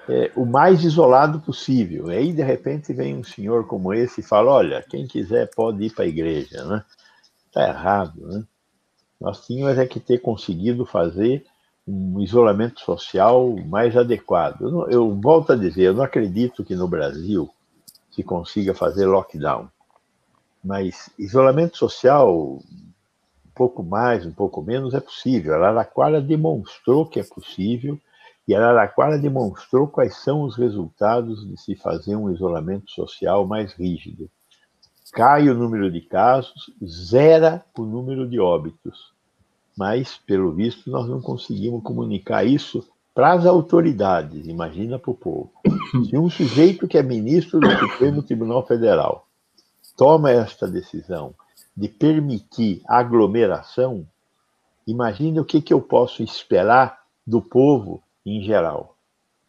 é, 0.08 0.30
o 0.36 0.44
mais 0.44 0.84
isolado 0.84 1.40
possível. 1.40 2.10
E 2.10 2.16
aí, 2.16 2.32
de 2.32 2.42
repente, 2.42 2.92
vem 2.92 3.16
um 3.16 3.24
senhor 3.24 3.66
como 3.66 3.92
esse 3.92 4.20
e 4.20 4.24
fala: 4.24 4.52
olha, 4.52 4.84
quem 4.88 5.06
quiser 5.06 5.50
pode 5.54 5.82
ir 5.84 5.90
para 5.94 6.04
a 6.04 6.08
igreja. 6.08 6.64
Né? 6.64 6.84
Está 7.46 7.68
errado. 7.68 8.26
Né? 8.26 8.44
Nós 9.22 9.46
tínhamos 9.46 9.78
é 9.78 9.86
que 9.86 10.00
ter 10.00 10.18
conseguido 10.18 10.84
fazer 10.84 11.46
um 11.86 12.20
isolamento 12.20 12.80
social 12.80 13.54
mais 13.68 13.96
adequado. 13.96 14.62
Eu, 14.62 14.90
eu 14.90 15.20
volto 15.20 15.52
a 15.52 15.56
dizer: 15.56 15.84
eu 15.84 15.94
não 15.94 16.02
acredito 16.02 16.64
que 16.64 16.74
no 16.74 16.88
Brasil 16.88 17.48
se 18.10 18.24
consiga 18.24 18.74
fazer 18.74 19.06
lockdown. 19.06 19.68
Mas 20.62 21.08
isolamento 21.16 21.76
social, 21.76 22.36
um 22.36 23.50
pouco 23.54 23.80
mais, 23.84 24.26
um 24.26 24.32
pouco 24.32 24.60
menos, 24.60 24.92
é 24.92 25.00
possível. 25.00 25.54
A 25.54 25.56
Araraquara 25.58 26.20
demonstrou 26.20 27.06
que 27.06 27.20
é 27.20 27.24
possível 27.24 27.96
e 28.48 28.56
Araraquara 28.56 29.20
demonstrou 29.20 29.86
quais 29.86 30.16
são 30.16 30.42
os 30.42 30.56
resultados 30.56 31.48
de 31.48 31.56
se 31.60 31.76
fazer 31.76 32.16
um 32.16 32.28
isolamento 32.28 32.90
social 32.90 33.46
mais 33.46 33.72
rígido. 33.72 34.28
Cai 35.12 35.48
o 35.48 35.54
número 35.54 35.92
de 35.92 36.00
casos, 36.00 36.72
zera 36.84 37.64
o 37.78 37.82
número 37.82 38.28
de 38.28 38.40
óbitos. 38.40 39.11
Mas, 39.76 40.18
pelo 40.26 40.52
visto, 40.52 40.90
nós 40.90 41.08
não 41.08 41.20
conseguimos 41.20 41.82
comunicar 41.82 42.44
isso 42.44 42.86
para 43.14 43.32
as 43.32 43.46
autoridades, 43.46 44.46
imagina 44.46 44.98
para 44.98 45.10
o 45.10 45.14
povo. 45.14 45.52
Se 46.08 46.16
um 46.16 46.30
sujeito 46.30 46.88
que 46.88 46.96
é 46.96 47.02
ministro 47.02 47.60
do 47.60 47.70
Supremo 47.70 48.22
Tribunal 48.22 48.66
Federal 48.66 49.26
toma 49.96 50.30
esta 50.30 50.66
decisão 50.66 51.34
de 51.76 51.88
permitir 51.88 52.82
aglomeração, 52.86 54.06
imagine 54.86 55.40
o 55.40 55.44
que, 55.44 55.60
que 55.60 55.72
eu 55.72 55.80
posso 55.80 56.22
esperar 56.22 57.02
do 57.26 57.40
povo 57.40 58.02
em 58.24 58.42
geral. 58.42 58.96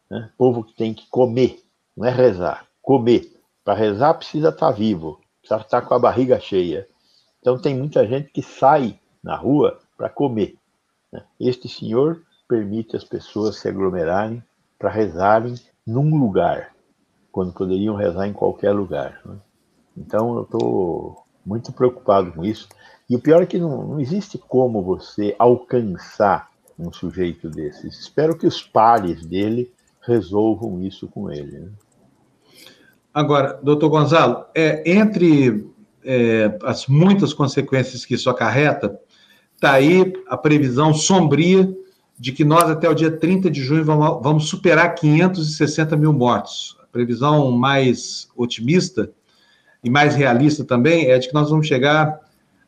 Né? 0.10 0.30
Povo 0.38 0.64
que 0.64 0.74
tem 0.74 0.94
que 0.94 1.08
comer, 1.08 1.64
não 1.96 2.06
é 2.06 2.12
rezar, 2.12 2.68
comer. 2.82 3.32
Para 3.64 3.74
rezar 3.74 4.14
precisa 4.14 4.50
estar 4.50 4.68
tá 4.68 4.72
vivo, 4.72 5.20
precisa 5.40 5.62
estar 5.62 5.82
tá 5.82 5.88
com 5.88 5.94
a 5.94 6.00
barriga 6.00 6.40
cheia. 6.40 6.88
Então 7.40 7.58
tem 7.58 7.76
muita 7.76 8.06
gente 8.06 8.30
que 8.30 8.42
sai 8.42 9.00
na 9.24 9.36
rua 9.36 9.80
para 10.04 10.10
comer. 10.10 10.58
Né? 11.12 11.24
Este 11.40 11.70
senhor 11.70 12.22
permite 12.46 12.98
as 12.98 13.06
pessoas 13.06 13.56
se 13.56 13.70
aglomerarem 13.70 14.44
para 14.78 14.90
rezarem 14.90 15.56
num 15.88 16.18
lugar, 16.18 16.74
quando 17.32 17.54
poderiam 17.54 17.96
rezar 17.96 18.28
em 18.28 18.34
qualquer 18.34 18.74
lugar. 18.74 19.22
Né? 19.26 19.36
Então 19.98 20.36
eu 20.36 20.44
estou 20.44 21.24
muito 21.46 21.72
preocupado 21.72 22.34
com 22.34 22.44
isso. 22.44 22.68
E 23.10 23.16
o 23.16 23.20
pior 23.20 23.42
é 23.42 23.46
que 23.46 23.58
não, 23.58 23.88
não 23.88 24.00
existe 24.00 24.38
como 24.38 24.82
você 24.82 25.34
alcançar 25.40 26.50
um 26.78 26.92
sujeito 26.92 27.50
desses. 27.50 27.98
Espero 27.98 28.38
que 28.38 28.46
os 28.46 28.62
pares 28.62 29.26
dele 29.26 29.72
resolvam 30.02 30.82
isso 30.82 31.08
com 31.08 31.32
ele. 31.32 31.60
Né? 31.60 31.70
Agora, 33.14 33.58
doutor 33.64 33.88
Gonzalo, 33.88 34.48
é, 34.54 34.84
entre 34.92 35.72
é, 36.04 36.58
as 36.64 36.88
muitas 36.88 37.34
consequências 37.34 38.04
que 38.04 38.16
isso 38.16 38.30
acarreta, 38.30 39.00
está 39.64 39.76
aí 39.76 40.12
a 40.28 40.36
previsão 40.36 40.94
sombria 40.94 41.74
de 42.20 42.34
que 42.34 42.44
nós, 42.44 42.70
até 42.70 42.90
o 42.90 42.94
dia 42.94 43.10
30 43.10 43.50
de 43.50 43.62
junho, 43.62 43.86
vamos, 43.86 44.22
vamos 44.22 44.50
superar 44.50 44.94
560 44.94 45.96
mil 45.96 46.12
mortos. 46.12 46.78
A 46.84 46.86
previsão 46.86 47.50
mais 47.50 48.28
otimista 48.36 49.10
e 49.82 49.90
mais 49.90 50.16
realista 50.16 50.66
também 50.66 51.10
é 51.10 51.18
de 51.18 51.30
que 51.30 51.34
nós 51.34 51.50
vamos 51.50 51.66
chegar 51.66 52.20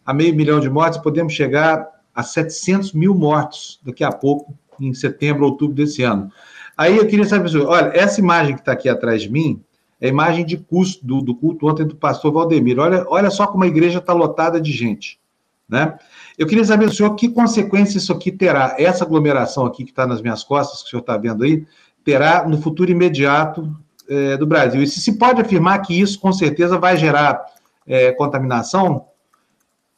a 0.06 0.14
meio 0.14 0.34
milhão 0.34 0.62
de 0.62 0.70
mortes, 0.70 0.98
podemos 1.00 1.34
chegar 1.34 1.86
a 2.14 2.24
700 2.24 2.94
mil 2.94 3.14
mortos 3.14 3.78
daqui 3.84 4.04
a 4.04 4.12
pouco, 4.12 4.58
em 4.80 4.94
setembro, 4.94 5.46
outubro 5.46 5.75
desse 5.75 6.02
ano. 6.02 6.32
Aí 6.78 6.96
eu 6.96 7.06
queria 7.06 7.25
saber, 7.25 7.58
olha, 7.58 7.92
essa 7.94 8.22
imagem 8.22 8.56
que 8.56 8.62
está 8.62 8.72
aqui 8.72 8.88
atrás 8.88 9.22
de 9.22 9.30
mim 9.30 9.62
é 10.00 10.08
a 10.08 10.10
imagem 10.10 10.46
de 10.46 10.56
custo 10.56 11.06
do, 11.06 11.22
do, 11.22 11.36
culto 11.36 11.68
ontem 11.68 11.86
do 11.86 11.96
pastor 11.96 12.32
Valdemiro. 12.32 12.82
Olha, 12.82 13.06
olha 13.10 13.30
só 13.30 13.48
como 13.48 13.66
a 13.66 13.68
igreja 13.68 14.00
está 14.00 14.14
lotada 14.14 14.62
de 14.62 14.72
gente. 14.72 15.20
Né? 15.68 15.98
Eu 16.38 16.48
queria 16.48 16.65
saber, 16.65 16.92
senhor, 16.92 17.15
que 17.15 17.30
consequência 17.30 17.98
isso 17.98 18.12
aqui 18.12 18.32
terá, 18.32 18.75
essa 18.77 19.04
aglomeração 19.04 19.65
aqui 19.65 19.84
que 19.84 19.92
está 19.92 20.06
nas 20.06 20.22
minhas 20.22 20.44
costas, 20.44 20.82
que 20.82 20.88
o 20.88 20.89
senhor 20.92 21.01
está 21.01 21.18
vendo 21.18 21.44
aí, 21.44 21.65
terá 22.04 22.48
no 22.48 22.62
futuro 22.62 22.92
imediato 22.92 23.74
é, 24.10 24.38
do 24.38 24.46
Brasil. 24.46 24.82
E 24.82 24.88
se 24.88 25.00
se 25.00 25.18
pode 25.18 25.42
afirmar 25.42 25.82
que 25.82 26.00
isso, 26.00 26.20
com 26.20 26.34
certeza, 26.34 26.77
vai 26.77 26.98
gerar 26.98 27.44
é, 27.88 28.12
contaminação, 28.12 29.06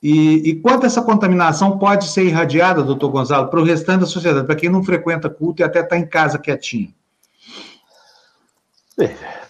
e, 0.01 0.49
e 0.49 0.55
quanto 0.55 0.85
essa 0.85 1.01
contaminação 1.01 1.79
pode 1.79 2.07
ser 2.07 2.23
irradiada, 2.23 2.83
doutor 2.83 3.09
Gonzalo, 3.09 3.49
para 3.49 3.59
o 3.59 3.63
restante 3.63 4.01
da 4.01 4.05
sociedade, 4.05 4.45
para 4.45 4.55
quem 4.55 4.69
não 4.69 4.83
frequenta 4.83 5.29
culto 5.29 5.61
e 5.61 5.63
até 5.63 5.79
está 5.79 5.97
em 5.97 6.05
casa 6.05 6.37
quietinho? 6.37 6.93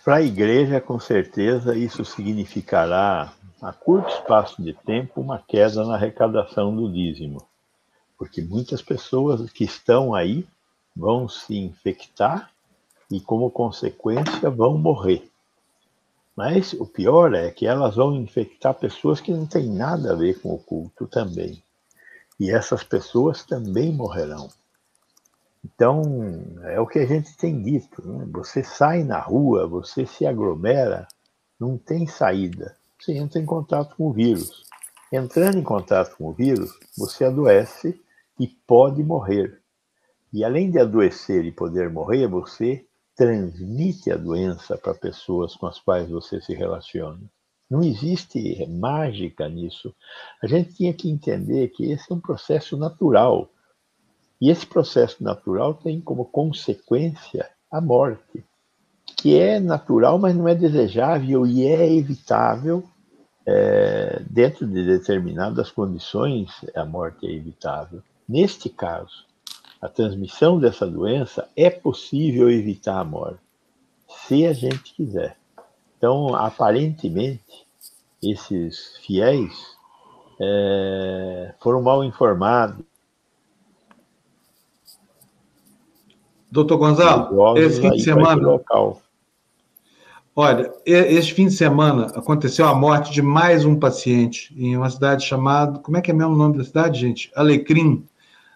Para 0.04 0.16
a 0.16 0.22
igreja, 0.22 0.80
com 0.80 1.00
certeza, 1.00 1.76
isso 1.76 2.04
significará, 2.06 3.32
a 3.62 3.74
curto 3.74 4.10
espaço 4.10 4.62
de 4.62 4.74
tempo, 4.74 5.20
uma 5.20 5.40
queda 5.40 5.84
na 5.86 5.96
arrecadação 5.96 6.76
do 6.76 6.92
dízimo. 6.92 7.42
Porque 8.18 8.42
muitas 8.42 8.82
pessoas 8.82 9.50
que 9.52 9.64
estão 9.64 10.14
aí 10.14 10.46
vão 10.96 11.28
se 11.28 11.58
infectar 11.58 12.52
e, 13.10 13.20
como 13.20 13.50
consequência, 13.50 14.50
vão 14.50 14.78
morrer. 14.78 15.30
Mas 16.36 16.74
o 16.74 16.86
pior 16.86 17.34
é 17.34 17.50
que 17.50 17.66
elas 17.66 17.96
vão 17.96 18.16
infectar 18.16 18.74
pessoas 18.76 19.20
que 19.20 19.32
não 19.32 19.48
têm 19.48 19.68
nada 19.68 20.14
a 20.14 20.16
ver 20.16 20.40
com 20.40 20.54
o 20.54 20.60
culto 20.60 21.08
também. 21.08 21.62
E 22.40 22.52
essas 22.52 22.84
pessoas 22.84 23.44
também 23.44 23.92
morrerão. 23.92 24.50
Então, 25.66 26.02
é 26.66 26.80
o 26.80 26.86
que 26.86 27.00
a 27.00 27.06
gente 27.06 27.36
tem 27.36 27.62
dito. 27.62 28.08
Né? 28.08 28.28
Você 28.32 28.64
sai 28.64 29.04
na 29.04 29.20
rua, 29.20 29.68
você 29.68 30.06
se 30.06 30.28
aglomera, 30.28 31.08
não 31.60 31.76
tem 31.76 32.06
saída. 32.06 32.76
Você 33.08 33.14
entra 33.14 33.40
em 33.40 33.46
contato 33.46 33.96
com 33.96 34.10
o 34.10 34.12
vírus. 34.12 34.66
Entrando 35.10 35.58
em 35.58 35.64
contato 35.64 36.18
com 36.18 36.28
o 36.28 36.34
vírus, 36.34 36.78
você 36.98 37.24
adoece 37.24 37.98
e 38.38 38.46
pode 38.46 39.02
morrer. 39.02 39.62
E 40.34 40.44
além 40.44 40.70
de 40.70 40.78
adoecer 40.78 41.46
e 41.46 41.52
poder 41.54 41.90
morrer, 41.90 42.28
você 42.28 42.86
transmite 43.16 44.12
a 44.12 44.18
doença 44.18 44.78
para 44.78 44.94
pessoas 44.94 45.56
com 45.56 45.68
as 45.68 45.80
quais 45.80 46.10
você 46.10 46.42
se 46.42 46.54
relaciona. 46.54 47.22
Não 47.70 47.82
existe 47.82 48.68
mágica 48.68 49.48
nisso. 49.48 49.96
A 50.44 50.48
gente 50.48 50.74
tinha 50.74 50.94
que 50.94 51.10
entender 51.10 51.70
que 51.70 51.90
esse 51.90 52.12
é 52.12 52.14
um 52.14 52.20
processo 52.20 52.76
natural. 52.76 53.50
E 54.42 54.50
esse 54.50 54.68
processo 54.68 55.24
natural 55.24 55.76
tem 55.76 56.02
como 56.02 56.26
consequência 56.26 57.50
a 57.72 57.80
morte, 57.80 58.44
que 59.16 59.40
é 59.40 59.62
natural, 59.62 60.20
mas 60.20 60.36
não 60.36 60.46
é 60.46 60.54
desejável 60.54 61.48
e 61.48 61.66
é 61.66 61.90
evitável. 61.90 62.84
É, 63.50 64.22
dentro 64.30 64.68
de 64.68 64.86
determinadas 64.86 65.72
condições, 65.72 66.52
a 66.76 66.84
morte 66.84 67.26
é 67.26 67.32
evitável. 67.32 68.04
Neste 68.28 68.68
caso, 68.68 69.26
a 69.82 69.88
transmissão 69.88 70.60
dessa 70.60 70.86
doença, 70.86 71.48
é 71.56 71.70
possível 71.70 72.50
evitar 72.50 73.00
a 73.00 73.04
morte, 73.04 73.40
se 74.26 74.46
a 74.46 74.52
gente 74.52 74.94
quiser. 74.94 75.38
Então, 75.98 76.36
aparentemente, 76.36 77.66
esses 78.22 78.98
fiéis 78.98 79.78
é, 80.40 81.54
foram 81.60 81.82
mal 81.82 82.04
informados. 82.04 82.86
Doutor 86.52 86.78
Gonzalo, 86.78 87.58
esse 87.58 87.82
fim 87.82 87.92
de 87.92 88.04
semana. 88.04 88.42
Local. 88.42 89.02
Olha, 90.40 90.72
este 90.86 91.34
fim 91.34 91.48
de 91.48 91.54
semana 91.54 92.12
aconteceu 92.16 92.68
a 92.68 92.76
morte 92.76 93.12
de 93.12 93.24
mais 93.24 93.66
um 93.66 93.76
paciente 93.76 94.54
em 94.56 94.78
uma 94.78 94.88
cidade 94.88 95.26
chamada. 95.26 95.80
Como 95.80 95.98
é 95.98 96.02
que 96.02 96.12
é 96.12 96.14
mesmo 96.14 96.36
o 96.36 96.38
nome 96.38 96.60
da 96.60 96.64
cidade, 96.64 97.00
gente? 97.00 97.32
Alecrim, 97.36 98.06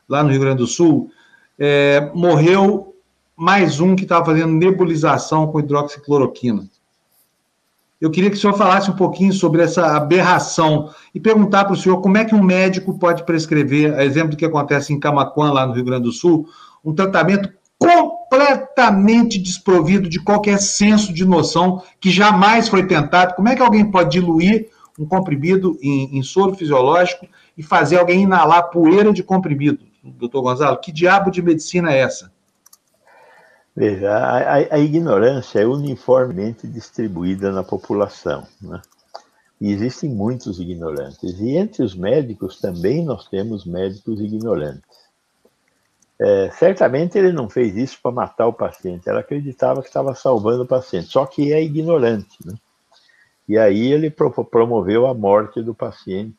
lá 0.08 0.22
no 0.22 0.30
Rio 0.30 0.42
Grande 0.42 0.58
do 0.58 0.68
Sul, 0.68 1.10
é, 1.58 2.12
morreu 2.14 2.94
mais 3.36 3.80
um 3.80 3.96
que 3.96 4.04
estava 4.04 4.26
fazendo 4.26 4.54
nebulização 4.54 5.48
com 5.48 5.60
hidroxicloroquina. 5.60 6.70
Eu 8.00 8.12
queria 8.12 8.30
que 8.30 8.38
o 8.38 8.40
senhor 8.40 8.54
falasse 8.54 8.92
um 8.92 8.96
pouquinho 8.96 9.34
sobre 9.34 9.64
essa 9.64 9.98
aberração 9.98 10.94
e 11.16 11.20
perguntar 11.20 11.66
para 11.66 11.74
o 11.74 11.78
senhor 11.78 12.00
como 12.00 12.16
é 12.16 12.24
que 12.24 12.36
um 12.36 12.44
médico 12.44 13.00
pode 13.00 13.26
prescrever, 13.26 13.96
a 13.96 14.06
exemplo 14.06 14.30
do 14.30 14.38
que 14.38 14.46
acontece 14.46 14.94
em 14.94 15.00
Camaquã, 15.00 15.52
lá 15.52 15.66
no 15.66 15.74
Rio 15.74 15.86
Grande 15.86 16.04
do 16.04 16.12
Sul, 16.12 16.48
um 16.86 16.94
tratamento 16.94 17.52
completamente 18.32 19.38
desprovido 19.38 20.08
de 20.08 20.18
qualquer 20.18 20.58
senso 20.58 21.14
de 21.14 21.26
noção 21.26 21.84
que 22.00 22.10
jamais 22.10 22.70
foi 22.70 22.88
tentado. 22.88 23.36
Como 23.36 23.50
é 23.50 23.56
que 23.58 23.62
alguém 23.62 23.92
pode 23.92 24.12
diluir 24.12 24.70
um 24.98 25.06
comprimido 25.06 25.78
em, 25.82 26.18
em 26.18 26.24
soro 26.24 26.56
fisiológico 26.56 27.28
e 27.58 27.62
fazer 27.62 27.98
alguém 27.98 28.24
inalar 28.24 28.70
poeira 28.70 29.12
de 29.12 29.22
comprimido. 29.22 29.80
Doutor 30.02 30.42
Gonzalo, 30.44 30.80
que 30.80 30.92
diabo 30.92 31.30
de 31.30 31.42
medicina 31.42 31.92
é 31.92 32.00
essa? 32.00 32.32
Veja, 33.76 34.10
a, 34.10 34.38
a, 34.38 34.76
a 34.76 34.80
ignorância 34.80 35.60
é 35.60 35.66
uniformemente 35.66 36.68
distribuída 36.68 37.52
na 37.52 37.64
população. 37.64 38.46
Né? 38.62 38.82
E 39.60 39.72
existem 39.72 40.10
muitos 40.10 40.60
ignorantes. 40.60 41.40
E 41.40 41.58
entre 41.58 41.84
os 41.84 41.96
médicos 41.96 42.60
também 42.60 43.04
nós 43.04 43.28
temos 43.28 43.66
médicos 43.66 44.22
ignorantes. 44.22 45.01
É, 46.24 46.52
certamente 46.52 47.18
ele 47.18 47.32
não 47.32 47.50
fez 47.50 47.76
isso 47.76 47.98
para 48.00 48.12
matar 48.12 48.46
o 48.46 48.54
paciente, 48.54 49.10
ela 49.10 49.22
acreditava 49.22 49.82
que 49.82 49.88
estava 49.88 50.14
salvando 50.14 50.64
o 50.64 50.68
paciente, 50.68 51.08
só 51.08 51.26
que 51.26 51.52
é 51.52 51.64
ignorante. 51.64 52.38
Né? 52.46 52.54
E 53.50 53.58
aí 53.58 53.92
ele 53.92 54.12
pro 54.12 54.32
promoveu 54.46 55.08
a 55.08 55.16
morte 55.16 55.64
do 55.64 55.74
paciente. 55.74 56.38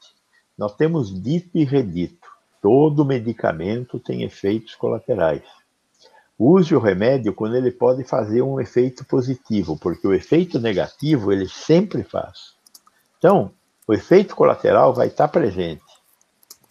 Nós 0.56 0.76
temos 0.76 1.20
dito 1.20 1.50
e 1.58 1.64
redito: 1.64 2.28
todo 2.62 3.04
medicamento 3.04 3.98
tem 3.98 4.22
efeitos 4.22 4.76
colaterais. 4.76 5.42
Use 6.38 6.74
o 6.74 6.80
remédio 6.80 7.34
quando 7.34 7.56
ele 7.56 7.72
pode 7.72 8.04
fazer 8.04 8.40
um 8.40 8.60
efeito 8.60 9.04
positivo, 9.04 9.76
porque 9.76 10.06
o 10.06 10.14
efeito 10.14 10.60
negativo 10.60 11.32
ele 11.32 11.48
sempre 11.48 12.04
faz. 12.04 12.54
Então, 13.18 13.50
o 13.86 13.92
efeito 13.92 14.36
colateral 14.36 14.94
vai 14.94 15.08
estar 15.08 15.26
presente. 15.26 15.82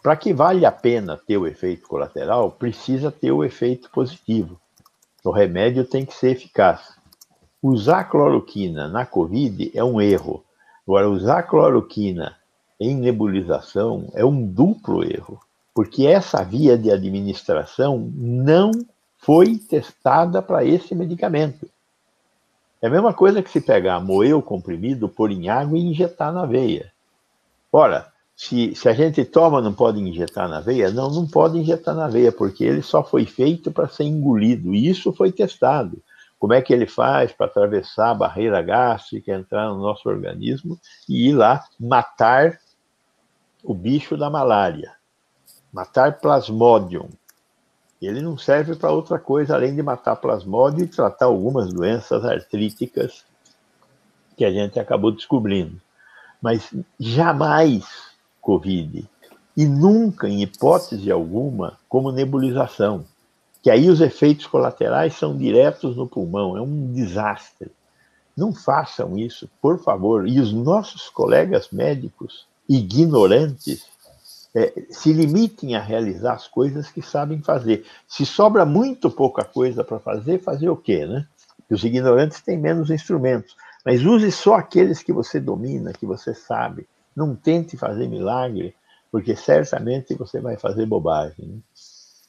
Para 0.01 0.15
que 0.15 0.33
vale 0.33 0.65
a 0.65 0.71
pena 0.71 1.15
ter 1.15 1.37
o 1.37 1.45
efeito 1.45 1.87
colateral, 1.87 2.51
precisa 2.51 3.11
ter 3.11 3.31
o 3.31 3.43
efeito 3.43 3.89
positivo. 3.91 4.59
O 5.23 5.29
remédio 5.29 5.85
tem 5.85 6.03
que 6.05 6.13
ser 6.13 6.31
eficaz. 6.31 6.95
Usar 7.61 8.05
cloroquina 8.05 8.87
na 8.87 9.05
COVID 9.05 9.71
é 9.75 9.83
um 9.83 10.01
erro. 10.01 10.43
Agora, 10.87 11.07
usar 11.07 11.43
cloroquina 11.43 12.35
em 12.79 12.95
nebulização 12.95 14.09
é 14.15 14.25
um 14.25 14.43
duplo 14.43 15.03
erro, 15.03 15.39
porque 15.71 16.07
essa 16.07 16.43
via 16.43 16.75
de 16.75 16.89
administração 16.89 18.11
não 18.15 18.71
foi 19.19 19.55
testada 19.55 20.41
para 20.41 20.65
esse 20.65 20.95
medicamento. 20.95 21.69
É 22.81 22.87
a 22.87 22.89
mesma 22.89 23.13
coisa 23.13 23.43
que 23.43 23.51
se 23.51 23.61
pegar, 23.61 23.99
moer 23.99 24.35
o 24.35 24.41
comprimido, 24.41 25.07
pôr 25.07 25.29
em 25.29 25.47
água 25.47 25.77
e 25.77 25.85
injetar 25.85 26.33
na 26.33 26.47
veia. 26.47 26.91
Ora, 27.71 28.10
se, 28.41 28.73
se 28.73 28.89
a 28.89 28.93
gente 28.93 29.23
toma, 29.23 29.61
não 29.61 29.71
pode 29.71 29.99
injetar 29.99 30.49
na 30.49 30.59
veia? 30.59 30.89
Não, 30.89 31.11
não 31.11 31.27
pode 31.27 31.59
injetar 31.59 31.93
na 31.93 32.07
veia, 32.07 32.31
porque 32.31 32.63
ele 32.63 32.81
só 32.81 33.03
foi 33.03 33.23
feito 33.23 33.71
para 33.71 33.87
ser 33.87 34.05
engolido. 34.05 34.73
E 34.73 34.89
isso 34.89 35.13
foi 35.13 35.31
testado. 35.31 36.01
Como 36.39 36.51
é 36.51 36.59
que 36.59 36.73
ele 36.73 36.87
faz 36.87 37.31
para 37.31 37.45
atravessar 37.45 38.09
a 38.09 38.15
barreira 38.15 38.59
gástrica, 38.63 39.31
entrar 39.31 39.69
no 39.69 39.79
nosso 39.79 40.09
organismo 40.09 40.75
e 41.07 41.29
ir 41.29 41.33
lá 41.33 41.63
matar 41.79 42.59
o 43.63 43.75
bicho 43.75 44.17
da 44.17 44.27
malária, 44.27 44.91
matar 45.71 46.19
plasmodium. 46.19 47.09
Ele 48.01 48.23
não 48.23 48.39
serve 48.39 48.75
para 48.75 48.89
outra 48.89 49.19
coisa 49.19 49.53
além 49.53 49.75
de 49.75 49.83
matar 49.83 50.15
plasmodium 50.15 50.85
e 50.85 50.87
tratar 50.87 51.25
algumas 51.25 51.71
doenças 51.71 52.25
artríticas 52.25 53.23
que 54.35 54.43
a 54.43 54.49
gente 54.49 54.79
acabou 54.79 55.11
descobrindo. 55.11 55.79
Mas 56.41 56.73
jamais 56.99 58.10
Covid. 58.41 59.07
E 59.55 59.65
nunca, 59.65 60.27
em 60.27 60.41
hipótese 60.41 61.11
alguma, 61.11 61.77
como 61.87 62.11
nebulização. 62.11 63.05
Que 63.61 63.69
aí 63.69 63.89
os 63.89 64.01
efeitos 64.01 64.47
colaterais 64.47 65.15
são 65.15 65.37
diretos 65.37 65.95
no 65.95 66.07
pulmão, 66.07 66.57
é 66.57 66.61
um 66.61 66.91
desastre. 66.91 67.71
Não 68.35 68.53
façam 68.53 69.17
isso, 69.17 69.49
por 69.61 69.83
favor. 69.83 70.27
E 70.27 70.39
os 70.39 70.51
nossos 70.51 71.09
colegas 71.09 71.69
médicos, 71.71 72.47
ignorantes, 72.67 73.85
é, 74.55 74.73
se 74.89 75.13
limitem 75.13 75.75
a 75.75 75.81
realizar 75.81 76.33
as 76.33 76.47
coisas 76.47 76.89
que 76.89 77.01
sabem 77.01 77.41
fazer. 77.41 77.85
Se 78.07 78.25
sobra 78.25 78.65
muito 78.65 79.09
pouca 79.09 79.43
coisa 79.43 79.83
para 79.83 79.99
fazer, 79.99 80.39
fazer 80.39 80.69
o 80.69 80.75
quê, 80.75 81.05
né? 81.05 81.25
Os 81.69 81.83
ignorantes 81.83 82.41
têm 82.41 82.57
menos 82.57 82.89
instrumentos. 82.89 83.55
Mas 83.85 84.03
use 84.03 84.31
só 84.31 84.55
aqueles 84.55 85.01
que 85.01 85.13
você 85.13 85.39
domina, 85.39 85.93
que 85.93 86.05
você 86.05 86.33
sabe. 86.33 86.87
Não 87.15 87.35
tente 87.35 87.77
fazer 87.77 88.07
milagre, 88.07 88.75
porque 89.11 89.35
certamente 89.35 90.15
você 90.15 90.39
vai 90.39 90.57
fazer 90.57 90.85
bobagem. 90.85 91.45
Né? 91.45 91.57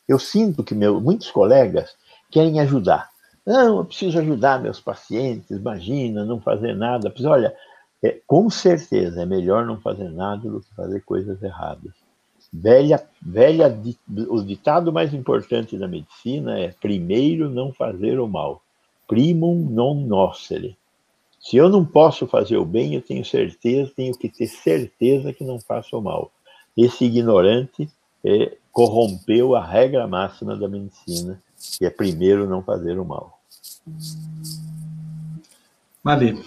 Eu 0.09 0.19
sinto 0.19 0.65
que 0.65 0.75
meu, 0.75 1.01
muitos 1.01 1.31
colegas 1.31 1.95
querem 2.31 2.61
ajudar. 2.61 3.11
Não, 3.47 3.79
eu 3.79 3.85
preciso 3.85 4.19
ajudar 4.19 4.61
meus 4.61 4.81
pacientes, 4.81 5.51
imagina, 5.51 6.25
não 6.25 6.41
fazer 6.41 6.75
nada. 6.75 7.13
Olha, 7.25 7.55
é, 8.03 8.19
com 8.27 8.51
certeza 8.51 9.23
é 9.23 9.27
melhor 9.27 9.65
não 9.65 9.81
fazer 9.81 10.11
nada 10.11 10.49
do 10.49 10.61
que 10.61 10.75
fazer 10.75 11.01
coisas 11.01 11.43
erradas. 11.43 11.93
Velha, 12.53 13.03
velha, 13.21 13.81
o 14.29 14.43
ditado 14.43 14.93
mais 14.93 15.15
importante 15.15 15.79
da 15.79 15.89
medicina 15.89 16.59
é: 16.59 16.75
primeiro 16.81 17.49
não 17.49 17.73
fazer 17.73 18.21
o 18.21 18.29
mal. 18.29 18.63
Primum 19.09 19.55
non 19.71 20.07
nocere. 20.07 20.77
Se 21.43 21.57
eu 21.57 21.69
não 21.69 21.85
posso 21.85 22.25
fazer 22.29 22.57
o 22.57 22.65
bem, 22.65 22.95
eu 22.95 23.03
tenho 23.03 23.25
certeza, 23.25 23.93
tenho 23.97 24.17
que 24.17 24.29
ter 24.29 24.47
certeza 24.47 25.33
que 25.33 25.43
não 25.43 25.59
faço 25.59 25.99
o 25.99 26.01
mal. 26.01 26.31
Esse 26.77 27.05
ignorante 27.05 27.91
é, 28.25 28.57
corrompeu 28.71 29.57
a 29.57 29.65
regra 29.65 30.07
máxima 30.07 30.57
da 30.57 30.69
medicina, 30.69 31.43
que 31.77 31.85
é 31.85 31.91
primeiro 31.91 32.49
não 32.49 32.63
fazer 32.63 32.97
o 32.97 33.05
mal. 33.05 33.41
Mali. 36.03 36.41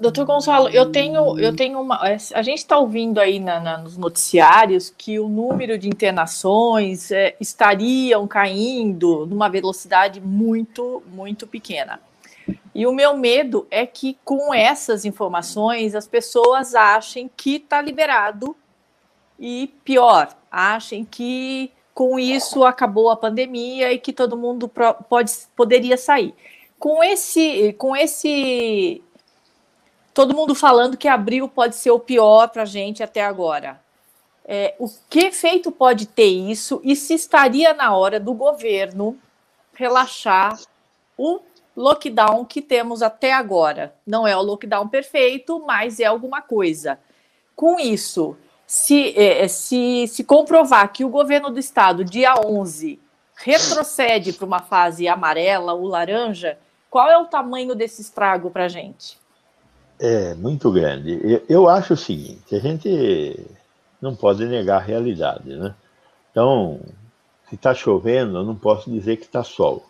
Doutor 0.00 0.24
Gonçalo, 0.24 0.68
eu 0.68 0.90
tenho, 0.90 1.38
eu 1.38 1.54
tenho 1.54 1.80
uma. 1.80 2.00
A 2.00 2.42
gente 2.42 2.58
está 2.58 2.78
ouvindo 2.78 3.18
aí 3.18 3.40
na, 3.40 3.58
na, 3.60 3.78
nos 3.78 3.96
noticiários 3.96 4.92
que 4.96 5.18
o 5.18 5.28
número 5.28 5.78
de 5.78 5.88
internações 5.88 7.10
é, 7.10 7.36
estariam 7.40 8.26
caindo 8.26 9.26
numa 9.26 9.48
velocidade 9.48 10.20
muito, 10.20 11.02
muito 11.12 11.46
pequena. 11.46 12.00
E 12.74 12.86
o 12.86 12.92
meu 12.92 13.16
medo 13.16 13.66
é 13.70 13.84
que 13.84 14.18
com 14.24 14.54
essas 14.54 15.04
informações 15.04 15.94
as 15.94 16.06
pessoas 16.06 16.74
achem 16.74 17.30
que 17.36 17.56
está 17.56 17.80
liberado 17.82 18.56
e 19.38 19.68
pior, 19.84 20.34
achem 20.50 21.04
que 21.04 21.72
com 21.94 22.18
isso 22.18 22.64
acabou 22.64 23.10
a 23.10 23.16
pandemia 23.16 23.92
e 23.92 23.98
que 23.98 24.12
todo 24.12 24.36
mundo 24.36 24.68
pode, 24.68 25.32
poderia 25.54 25.96
sair. 25.96 26.34
Com 26.78 27.02
esse, 27.04 27.74
com 27.74 27.94
esse, 27.94 29.02
todo 30.14 30.34
mundo 30.34 30.54
falando 30.54 30.96
que 30.96 31.08
abril 31.08 31.48
pode 31.48 31.76
ser 31.76 31.90
o 31.90 32.00
pior 32.00 32.48
para 32.48 32.62
a 32.62 32.66
gente 32.66 33.02
até 33.02 33.22
agora. 33.22 33.80
É, 34.44 34.74
o 34.78 34.88
que 35.08 35.26
efeito 35.26 35.70
pode 35.70 36.06
ter 36.06 36.24
isso 36.24 36.80
e 36.82 36.96
se 36.96 37.14
estaria 37.14 37.74
na 37.74 37.94
hora 37.94 38.18
do 38.18 38.32
governo 38.32 39.18
relaxar 39.74 40.58
o 41.16 41.40
lockdown 41.76 42.44
que 42.44 42.60
temos 42.60 43.02
até 43.02 43.32
agora. 43.32 43.94
Não 44.06 44.26
é 44.26 44.36
o 44.36 44.42
lockdown 44.42 44.88
perfeito, 44.88 45.64
mas 45.66 46.00
é 46.00 46.04
alguma 46.04 46.42
coisa. 46.42 46.98
Com 47.54 47.78
isso, 47.78 48.36
se, 48.66 49.16
é, 49.16 49.44
é 49.44 49.48
se, 49.48 50.06
se 50.08 50.24
comprovar 50.24 50.92
que 50.92 51.04
o 51.04 51.08
governo 51.08 51.50
do 51.50 51.58
estado, 51.58 52.04
dia 52.04 52.34
11, 52.34 53.00
retrocede 53.36 54.32
para 54.32 54.46
uma 54.46 54.60
fase 54.60 55.08
amarela 55.08 55.72
ou 55.72 55.86
laranja, 55.86 56.58
qual 56.90 57.08
é 57.08 57.16
o 57.16 57.26
tamanho 57.26 57.74
desse 57.74 58.02
estrago 58.02 58.50
para 58.50 58.64
a 58.64 58.68
gente? 58.68 59.18
É 59.98 60.34
muito 60.34 60.70
grande. 60.72 61.42
Eu, 61.48 61.68
acho 61.68 61.94
o 61.94 61.96
seguinte: 61.96 62.54
a 62.54 62.58
gente 62.58 63.38
não 64.00 64.16
pode 64.16 64.44
negar 64.46 64.78
a 64.78 64.84
realidade, 64.84 65.54
né? 65.54 65.74
Então, 66.30 66.80
se 67.48 67.54
está 67.54 67.74
chovendo, 67.74 68.38
eu 68.38 68.44
não 68.44 68.56
posso 68.56 68.90
dizer 68.90 69.16
que 69.18 69.24
está 69.24 69.44
sol. 69.44 69.89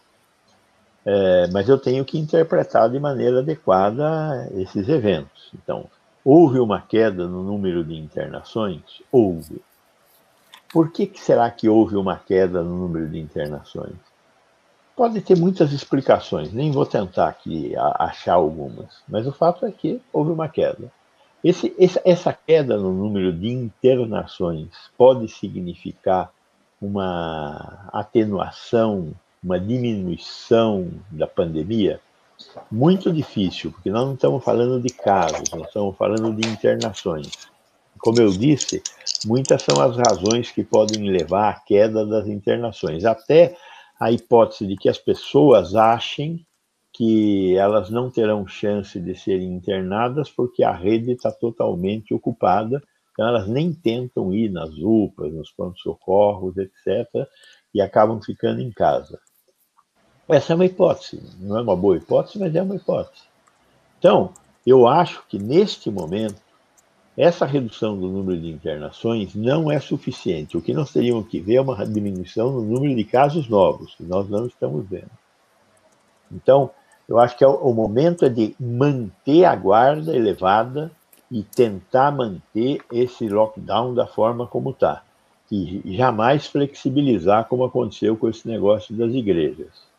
É, 1.04 1.48
mas 1.48 1.68
eu 1.68 1.78
tenho 1.78 2.04
que 2.04 2.18
interpretar 2.18 2.90
de 2.90 2.98
maneira 2.98 3.40
adequada 3.40 4.50
esses 4.54 4.88
eventos. 4.88 5.50
Então, 5.54 5.86
houve 6.24 6.58
uma 6.58 6.80
queda 6.80 7.26
no 7.26 7.42
número 7.42 7.82
de 7.82 7.94
internações? 7.94 8.82
Houve. 9.10 9.62
Por 10.72 10.92
que, 10.92 11.06
que 11.06 11.20
será 11.20 11.50
que 11.50 11.68
houve 11.68 11.96
uma 11.96 12.16
queda 12.16 12.62
no 12.62 12.76
número 12.76 13.08
de 13.08 13.18
internações? 13.18 13.96
Pode 14.94 15.20
ter 15.22 15.36
muitas 15.36 15.72
explicações, 15.72 16.52
nem 16.52 16.70
vou 16.70 16.84
tentar 16.84 17.28
aqui 17.28 17.74
achar 17.76 18.34
algumas, 18.34 19.02
mas 19.08 19.26
o 19.26 19.32
fato 19.32 19.64
é 19.64 19.72
que 19.72 20.00
houve 20.12 20.30
uma 20.30 20.48
queda. 20.48 20.92
Esse, 21.42 21.74
essa 22.04 22.34
queda 22.34 22.76
no 22.76 22.92
número 22.92 23.32
de 23.32 23.48
internações 23.48 24.68
pode 24.98 25.26
significar 25.28 26.30
uma 26.80 27.88
atenuação 27.92 29.14
uma 29.42 29.58
diminuição 29.58 30.90
da 31.10 31.26
pandemia? 31.26 32.00
Muito 32.70 33.12
difícil, 33.12 33.72
porque 33.72 33.90
nós 33.90 34.06
não 34.06 34.14
estamos 34.14 34.42
falando 34.42 34.80
de 34.80 34.92
casos, 34.92 35.50
nós 35.52 35.66
estamos 35.66 35.96
falando 35.96 36.34
de 36.34 36.48
internações. 36.48 37.30
Como 37.98 38.18
eu 38.20 38.30
disse, 38.30 38.82
muitas 39.26 39.62
são 39.62 39.80
as 39.82 39.96
razões 39.96 40.50
que 40.50 40.64
podem 40.64 41.10
levar 41.10 41.50
à 41.50 41.60
queda 41.60 42.06
das 42.06 42.26
internações. 42.26 43.04
Até 43.04 43.56
a 43.98 44.10
hipótese 44.10 44.66
de 44.66 44.76
que 44.76 44.88
as 44.88 44.96
pessoas 44.96 45.74
achem 45.74 46.46
que 46.92 47.56
elas 47.56 47.90
não 47.90 48.10
terão 48.10 48.46
chance 48.46 48.98
de 48.98 49.14
serem 49.14 49.52
internadas 49.54 50.30
porque 50.30 50.64
a 50.64 50.72
rede 50.72 51.12
está 51.12 51.30
totalmente 51.30 52.12
ocupada, 52.12 52.82
então 53.12 53.28
elas 53.28 53.46
nem 53.46 53.72
tentam 53.72 54.32
ir 54.32 54.50
nas 54.50 54.70
UPAs, 54.78 55.32
nos 55.32 55.50
pronto-socorros, 55.52 56.56
etc., 56.56 57.06
e 57.72 57.80
acabam 57.80 58.20
ficando 58.20 58.60
em 58.60 58.72
casa. 58.72 59.20
Essa 60.30 60.52
é 60.52 60.56
uma 60.56 60.64
hipótese, 60.64 61.20
não 61.40 61.58
é 61.58 61.62
uma 61.62 61.74
boa 61.74 61.96
hipótese, 61.96 62.38
mas 62.38 62.54
é 62.54 62.62
uma 62.62 62.76
hipótese. 62.76 63.24
Então, 63.98 64.30
eu 64.64 64.86
acho 64.86 65.24
que 65.28 65.38
neste 65.38 65.90
momento, 65.90 66.40
essa 67.16 67.44
redução 67.44 67.98
do 67.98 68.08
número 68.08 68.40
de 68.40 68.48
internações 68.48 69.34
não 69.34 69.70
é 69.70 69.80
suficiente. 69.80 70.56
O 70.56 70.62
que 70.62 70.72
nós 70.72 70.92
teríamos 70.92 71.28
que 71.28 71.40
ver 71.40 71.56
é 71.56 71.60
uma 71.60 71.84
diminuição 71.84 72.52
no 72.52 72.62
número 72.62 72.94
de 72.94 73.04
casos 73.04 73.48
novos, 73.48 73.94
que 73.96 74.04
nós 74.04 74.28
não 74.28 74.46
estamos 74.46 74.88
vendo. 74.88 75.10
Então, 76.30 76.70
eu 77.08 77.18
acho 77.18 77.36
que 77.36 77.42
é 77.42 77.48
o 77.48 77.74
momento 77.74 78.24
é 78.24 78.28
de 78.28 78.54
manter 78.58 79.44
a 79.44 79.56
guarda 79.56 80.14
elevada 80.14 80.92
e 81.28 81.42
tentar 81.42 82.12
manter 82.12 82.80
esse 82.92 83.28
lockdown 83.28 83.94
da 83.94 84.06
forma 84.06 84.46
como 84.46 84.70
está. 84.70 85.02
E 85.50 85.82
jamais 85.96 86.46
flexibilizar, 86.46 87.48
como 87.48 87.64
aconteceu 87.64 88.16
com 88.16 88.28
esse 88.28 88.46
negócio 88.46 88.94
das 88.94 89.12
igrejas. 89.12 89.89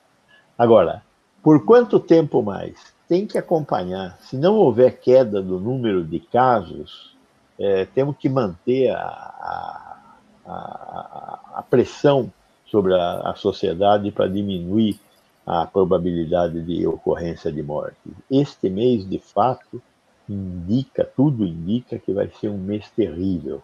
Agora, 0.61 1.01
por 1.41 1.65
quanto 1.65 1.99
tempo 1.99 2.43
mais? 2.43 2.93
Tem 3.07 3.25
que 3.25 3.35
acompanhar. 3.35 4.15
Se 4.21 4.37
não 4.37 4.57
houver 4.57 4.99
queda 4.99 5.41
do 5.41 5.59
número 5.59 6.03
de 6.03 6.19
casos, 6.19 7.17
é, 7.57 7.85
temos 7.85 8.15
que 8.15 8.29
manter 8.29 8.91
a, 8.91 9.97
a, 10.45 11.39
a 11.55 11.65
pressão 11.67 12.31
sobre 12.67 12.93
a, 12.93 13.31
a 13.31 13.33
sociedade 13.33 14.11
para 14.11 14.27
diminuir 14.27 14.99
a 15.47 15.65
probabilidade 15.65 16.61
de 16.61 16.85
ocorrência 16.85 17.51
de 17.51 17.63
morte. 17.63 17.97
Este 18.29 18.69
mês, 18.69 19.03
de 19.09 19.17
fato, 19.17 19.81
indica, 20.29 21.03
tudo 21.03 21.43
indica 21.43 21.97
que 21.97 22.13
vai 22.13 22.29
ser 22.39 22.49
um 22.49 22.59
mês 22.59 22.87
terrível. 22.91 23.63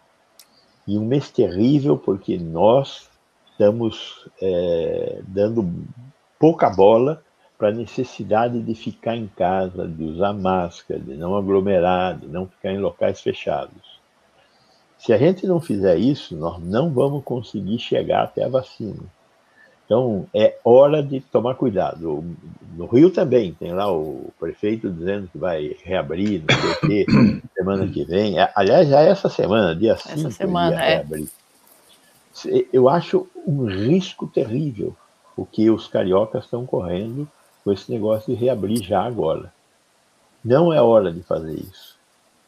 E 0.84 0.98
um 0.98 1.04
mês 1.04 1.30
terrível 1.30 1.96
porque 1.96 2.36
nós 2.36 3.08
estamos 3.52 4.28
é, 4.42 5.22
dando 5.28 5.62
pouca 6.38 6.70
bola 6.70 7.22
para 7.58 7.68
a 7.68 7.72
necessidade 7.72 8.62
de 8.62 8.74
ficar 8.74 9.16
em 9.16 9.26
casa, 9.26 9.86
de 9.86 10.04
usar 10.04 10.32
máscara, 10.32 11.00
de 11.00 11.16
não 11.16 11.36
aglomerar, 11.36 12.16
de 12.16 12.28
não 12.28 12.46
ficar 12.46 12.72
em 12.72 12.78
locais 12.78 13.20
fechados. 13.20 13.98
Se 14.96 15.12
a 15.12 15.18
gente 15.18 15.46
não 15.46 15.60
fizer 15.60 15.96
isso, 15.96 16.36
nós 16.36 16.62
não 16.62 16.90
vamos 16.90 17.24
conseguir 17.24 17.78
chegar 17.78 18.24
até 18.24 18.44
a 18.44 18.48
vacina. 18.48 19.02
Então, 19.84 20.26
é 20.34 20.56
hora 20.62 21.02
de 21.02 21.20
tomar 21.20 21.54
cuidado. 21.54 22.22
No 22.76 22.86
Rio 22.86 23.10
também, 23.10 23.54
tem 23.54 23.72
lá 23.72 23.90
o 23.90 24.30
prefeito 24.38 24.90
dizendo 24.90 25.28
que 25.28 25.38
vai 25.38 25.76
reabrir, 25.82 26.44
não 26.46 26.60
sei 26.60 26.70
o 26.70 26.80
quê, 26.80 27.06
semana 27.56 27.88
que 27.88 28.04
vem. 28.04 28.38
É, 28.38 28.52
aliás, 28.54 28.88
já 28.88 29.00
é 29.00 29.08
essa 29.08 29.28
semana, 29.28 29.74
dia 29.74 29.96
5, 29.96 30.10
essa 30.10 30.30
semana, 30.30 30.76
é. 30.80 30.96
reabrir. 30.96 31.28
Eu 32.72 32.88
acho 32.88 33.26
um 33.46 33.64
risco 33.64 34.26
terrível 34.26 34.94
o 35.38 35.46
que 35.46 35.70
os 35.70 35.86
cariocas 35.86 36.44
estão 36.44 36.66
correndo 36.66 37.28
com 37.62 37.72
esse 37.72 37.88
negócio 37.90 38.34
de 38.34 38.40
reabrir 38.40 38.82
já 38.82 39.02
agora. 39.02 39.52
Não 40.44 40.72
é 40.72 40.82
hora 40.82 41.12
de 41.12 41.22
fazer 41.22 41.54
isso. 41.54 41.96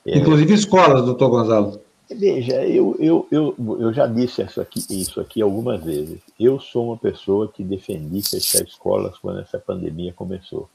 É... 0.05 0.19
Inclusive 0.19 0.53
escolas, 0.53 1.05
doutor 1.05 1.29
Gonzalo. 1.29 1.81
Veja, 2.11 2.67
eu, 2.67 2.97
eu, 2.99 3.29
eu, 3.31 3.55
eu 3.79 3.93
já 3.93 4.09
disse 4.09 4.43
isso 4.43 4.61
aqui, 4.61 4.85
isso 4.91 5.21
aqui 5.21 5.41
algumas 5.41 5.81
vezes. 5.85 6.19
Eu 6.39 6.59
sou 6.59 6.87
uma 6.87 6.97
pessoa 6.97 7.47
que 7.47 7.63
defendi 7.63 8.29
fechar 8.29 8.65
escolas 8.65 9.17
quando 9.19 9.39
essa 9.39 9.61
pandemia 9.61 10.13
começou. 10.13 10.69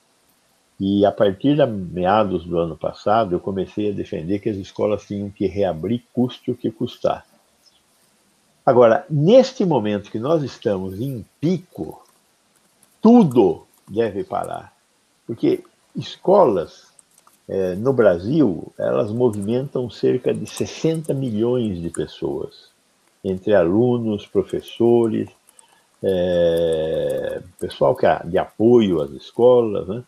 E 0.79 1.05
a 1.05 1.11
partir 1.11 1.57
de 1.57 1.65
meados 1.65 2.45
do 2.45 2.57
ano 2.57 2.77
passado, 2.77 3.35
eu 3.35 3.41
comecei 3.41 3.89
a 3.89 3.93
defender 3.93 4.39
que 4.39 4.49
as 4.49 4.55
escolas 4.55 5.03
tinham 5.05 5.29
que 5.29 5.47
reabrir, 5.47 6.03
custe 6.13 6.51
o 6.51 6.55
que 6.55 6.71
custar. 6.71 7.25
Agora, 8.65 9.05
neste 9.09 9.65
momento 9.65 10.09
que 10.09 10.19
nós 10.19 10.41
estamos 10.41 11.01
em 11.01 11.25
pico, 11.41 12.04
tudo 13.05 13.67
deve 13.87 14.23
parar. 14.23 14.73
Porque 15.27 15.63
escolas 15.95 16.91
é, 17.47 17.75
no 17.75 17.93
Brasil, 17.93 18.73
elas 18.79 19.11
movimentam 19.11 19.87
cerca 19.91 20.33
de 20.33 20.47
60 20.47 21.13
milhões 21.13 21.79
de 21.79 21.91
pessoas, 21.91 22.71
entre 23.23 23.53
alunos, 23.53 24.25
professores, 24.25 25.29
é, 26.01 27.43
pessoal 27.59 27.95
que, 27.95 28.07
de 28.27 28.39
apoio 28.39 28.99
às 28.99 29.11
escolas. 29.11 29.87
Né? 29.87 30.03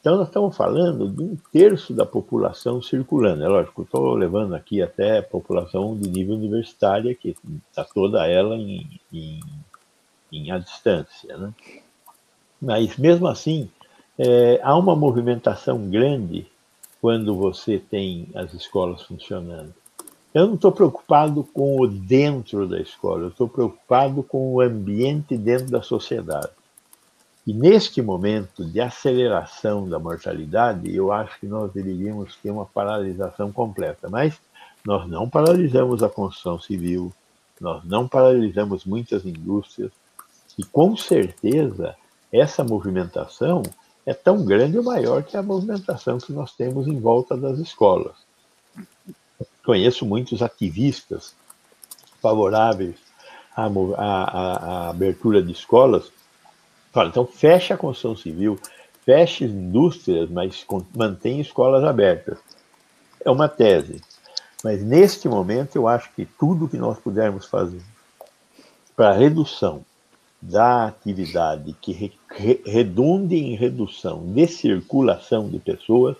Então, 0.00 0.16
nós 0.16 0.28
estamos 0.28 0.56
falando 0.56 1.08
de 1.08 1.24
um 1.24 1.36
terço 1.52 1.92
da 1.92 2.06
população 2.06 2.80
circulando. 2.80 3.42
É 3.42 3.48
lógico, 3.48 3.82
estou 3.82 4.14
levando 4.14 4.54
aqui 4.54 4.80
até 4.80 5.18
a 5.18 5.22
população 5.24 5.98
de 5.98 6.08
nível 6.08 6.36
universitário, 6.36 7.16
que 7.16 7.34
está 7.68 7.82
toda 7.82 8.24
ela 8.24 8.54
em, 8.54 9.00
em, 9.12 9.40
em 10.30 10.52
à 10.52 10.58
distância. 10.58 11.36
Né? 11.36 11.52
Mas, 12.60 12.96
mesmo 12.96 13.26
assim, 13.26 13.68
é, 14.18 14.60
há 14.62 14.76
uma 14.76 14.96
movimentação 14.96 15.90
grande 15.90 16.46
quando 17.00 17.34
você 17.34 17.78
tem 17.78 18.28
as 18.34 18.54
escolas 18.54 19.02
funcionando. 19.02 19.74
Eu 20.34 20.46
não 20.46 20.54
estou 20.54 20.72
preocupado 20.72 21.44
com 21.44 21.80
o 21.80 21.86
dentro 21.86 22.68
da 22.68 22.80
escola, 22.80 23.22
eu 23.22 23.28
estou 23.28 23.48
preocupado 23.48 24.22
com 24.22 24.52
o 24.54 24.60
ambiente 24.60 25.36
dentro 25.36 25.70
da 25.70 25.82
sociedade. 25.82 26.50
E 27.46 27.54
neste 27.54 28.02
momento 28.02 28.64
de 28.64 28.80
aceleração 28.80 29.88
da 29.88 29.98
mortalidade, 29.98 30.94
eu 30.94 31.12
acho 31.12 31.38
que 31.38 31.46
nós 31.46 31.72
deveríamos 31.72 32.34
ter 32.36 32.50
uma 32.50 32.66
paralisação 32.66 33.52
completa. 33.52 34.08
Mas 34.10 34.38
nós 34.84 35.08
não 35.08 35.28
paralisamos 35.28 36.02
a 36.02 36.08
construção 36.08 36.60
civil, 36.60 37.12
nós 37.60 37.84
não 37.84 38.08
paralisamos 38.08 38.84
muitas 38.84 39.24
indústrias, 39.24 39.92
e 40.58 40.64
com 40.64 40.96
certeza 40.96 41.94
essa 42.32 42.64
movimentação 42.64 43.62
é 44.04 44.14
tão 44.14 44.44
grande 44.44 44.78
ou 44.78 44.84
maior 44.84 45.22
que 45.22 45.36
a 45.36 45.42
movimentação 45.42 46.18
que 46.18 46.32
nós 46.32 46.52
temos 46.52 46.86
em 46.86 46.98
volta 46.98 47.36
das 47.36 47.58
escolas. 47.58 48.14
Conheço 49.64 50.06
muitos 50.06 50.42
ativistas 50.42 51.34
favoráveis 52.22 52.96
à, 53.56 53.66
à, 53.66 54.86
à 54.86 54.90
abertura 54.90 55.42
de 55.42 55.52
escolas. 55.52 56.12
Fala, 56.92 57.08
então 57.08 57.26
fecha 57.26 57.74
a 57.74 57.76
construção 57.76 58.16
civil, 58.16 58.58
feche 59.04 59.44
indústrias, 59.44 60.30
mas 60.30 60.64
mantém 60.94 61.40
escolas 61.40 61.82
abertas. 61.82 62.38
É 63.24 63.30
uma 63.30 63.48
tese. 63.48 64.00
Mas 64.62 64.82
neste 64.82 65.28
momento 65.28 65.76
eu 65.76 65.88
acho 65.88 66.12
que 66.12 66.24
tudo 66.24 66.68
que 66.68 66.76
nós 66.76 66.98
pudermos 66.98 67.46
fazer 67.46 67.82
para 68.94 69.12
redução 69.12 69.84
da 70.40 70.86
atividade 70.86 71.74
que 71.80 71.92
re, 71.92 72.12
re, 72.30 72.62
redunde 72.64 73.36
em 73.36 73.54
redução 73.54 74.24
de 74.32 74.46
circulação 74.46 75.48
de 75.48 75.58
pessoas 75.58 76.16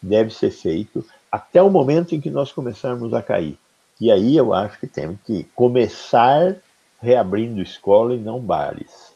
deve 0.00 0.30
ser 0.30 0.50
feito 0.50 1.04
até 1.32 1.62
o 1.62 1.70
momento 1.70 2.14
em 2.14 2.20
que 2.20 2.30
nós 2.30 2.52
começarmos 2.52 3.12
a 3.14 3.22
cair. 3.22 3.58
E 4.00 4.10
aí 4.10 4.36
eu 4.36 4.52
acho 4.52 4.78
que 4.78 4.86
temos 4.86 5.18
que 5.24 5.44
começar 5.54 6.56
reabrindo 7.00 7.62
escola 7.62 8.14
e 8.14 8.18
não 8.18 8.38
bares. 8.40 9.14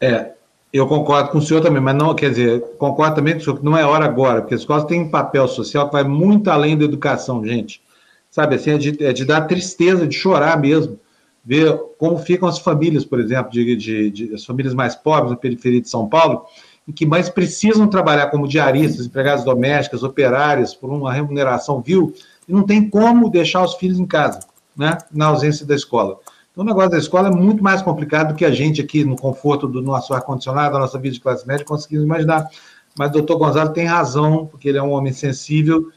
É, 0.00 0.32
eu 0.72 0.86
concordo 0.86 1.30
com 1.30 1.38
o 1.38 1.42
senhor 1.42 1.62
também, 1.62 1.80
mas 1.80 1.94
não, 1.94 2.14
quer 2.14 2.30
dizer, 2.30 2.60
concordo 2.78 3.16
também 3.16 3.34
com 3.34 3.40
o 3.40 3.44
senhor 3.44 3.58
que 3.58 3.64
não 3.64 3.76
é 3.76 3.84
hora 3.84 4.04
agora, 4.04 4.40
porque 4.40 4.54
as 4.54 4.60
escolas 4.60 4.84
têm 4.84 5.02
um 5.02 5.10
papel 5.10 5.46
social 5.46 5.86
que 5.86 5.92
vai 5.92 6.04
muito 6.04 6.50
além 6.50 6.76
da 6.76 6.84
educação, 6.84 7.44
gente. 7.44 7.82
Sabe, 8.30 8.56
assim, 8.56 8.70
é 8.72 8.78
de, 8.78 9.04
é 9.04 9.12
de 9.12 9.24
dar 9.24 9.42
tristeza, 9.42 10.06
de 10.06 10.16
chorar 10.16 10.58
mesmo 10.58 10.98
ver 11.44 11.78
como 11.98 12.18
ficam 12.18 12.48
as 12.48 12.58
famílias, 12.58 13.04
por 13.04 13.20
exemplo, 13.20 13.52
de, 13.52 13.76
de, 13.76 14.10
de, 14.10 14.34
as 14.34 14.44
famílias 14.44 14.74
mais 14.74 14.94
pobres 14.94 15.30
na 15.30 15.36
periferia 15.36 15.80
de 15.80 15.88
São 15.88 16.08
Paulo, 16.08 16.46
e 16.88 16.92
que 16.92 17.04
mais 17.04 17.28
precisam 17.28 17.86
trabalhar 17.86 18.28
como 18.28 18.48
diaristas, 18.48 19.06
empregadas 19.06 19.44
domésticas, 19.44 20.02
operárias, 20.02 20.74
por 20.74 20.90
uma 20.90 21.12
remuneração 21.12 21.80
vil, 21.80 22.14
e 22.48 22.52
não 22.52 22.62
tem 22.62 22.88
como 22.88 23.30
deixar 23.30 23.62
os 23.62 23.74
filhos 23.74 23.98
em 23.98 24.06
casa, 24.06 24.40
né, 24.76 24.98
na 25.12 25.26
ausência 25.26 25.66
da 25.66 25.74
escola. 25.74 26.18
Então, 26.52 26.62
o 26.62 26.66
negócio 26.66 26.90
da 26.90 26.98
escola 26.98 27.28
é 27.28 27.32
muito 27.32 27.62
mais 27.62 27.82
complicado 27.82 28.28
do 28.28 28.34
que 28.34 28.44
a 28.44 28.50
gente 28.50 28.80
aqui, 28.80 29.04
no 29.04 29.16
conforto 29.16 29.66
do 29.66 29.82
nosso 29.82 30.14
ar-condicionado, 30.14 30.74
da 30.74 30.78
nossa 30.78 30.98
vida 30.98 31.14
de 31.14 31.20
classe 31.20 31.46
média, 31.46 31.64
conseguimos 31.64 32.04
imaginar. 32.04 32.48
Mas 32.96 33.10
o 33.10 33.14
doutor 33.14 33.38
Gonzalo 33.38 33.70
tem 33.70 33.86
razão, 33.86 34.46
porque 34.46 34.68
ele 34.68 34.78
é 34.78 34.82
um 34.82 34.92
homem 34.92 35.12
sensível 35.12 35.90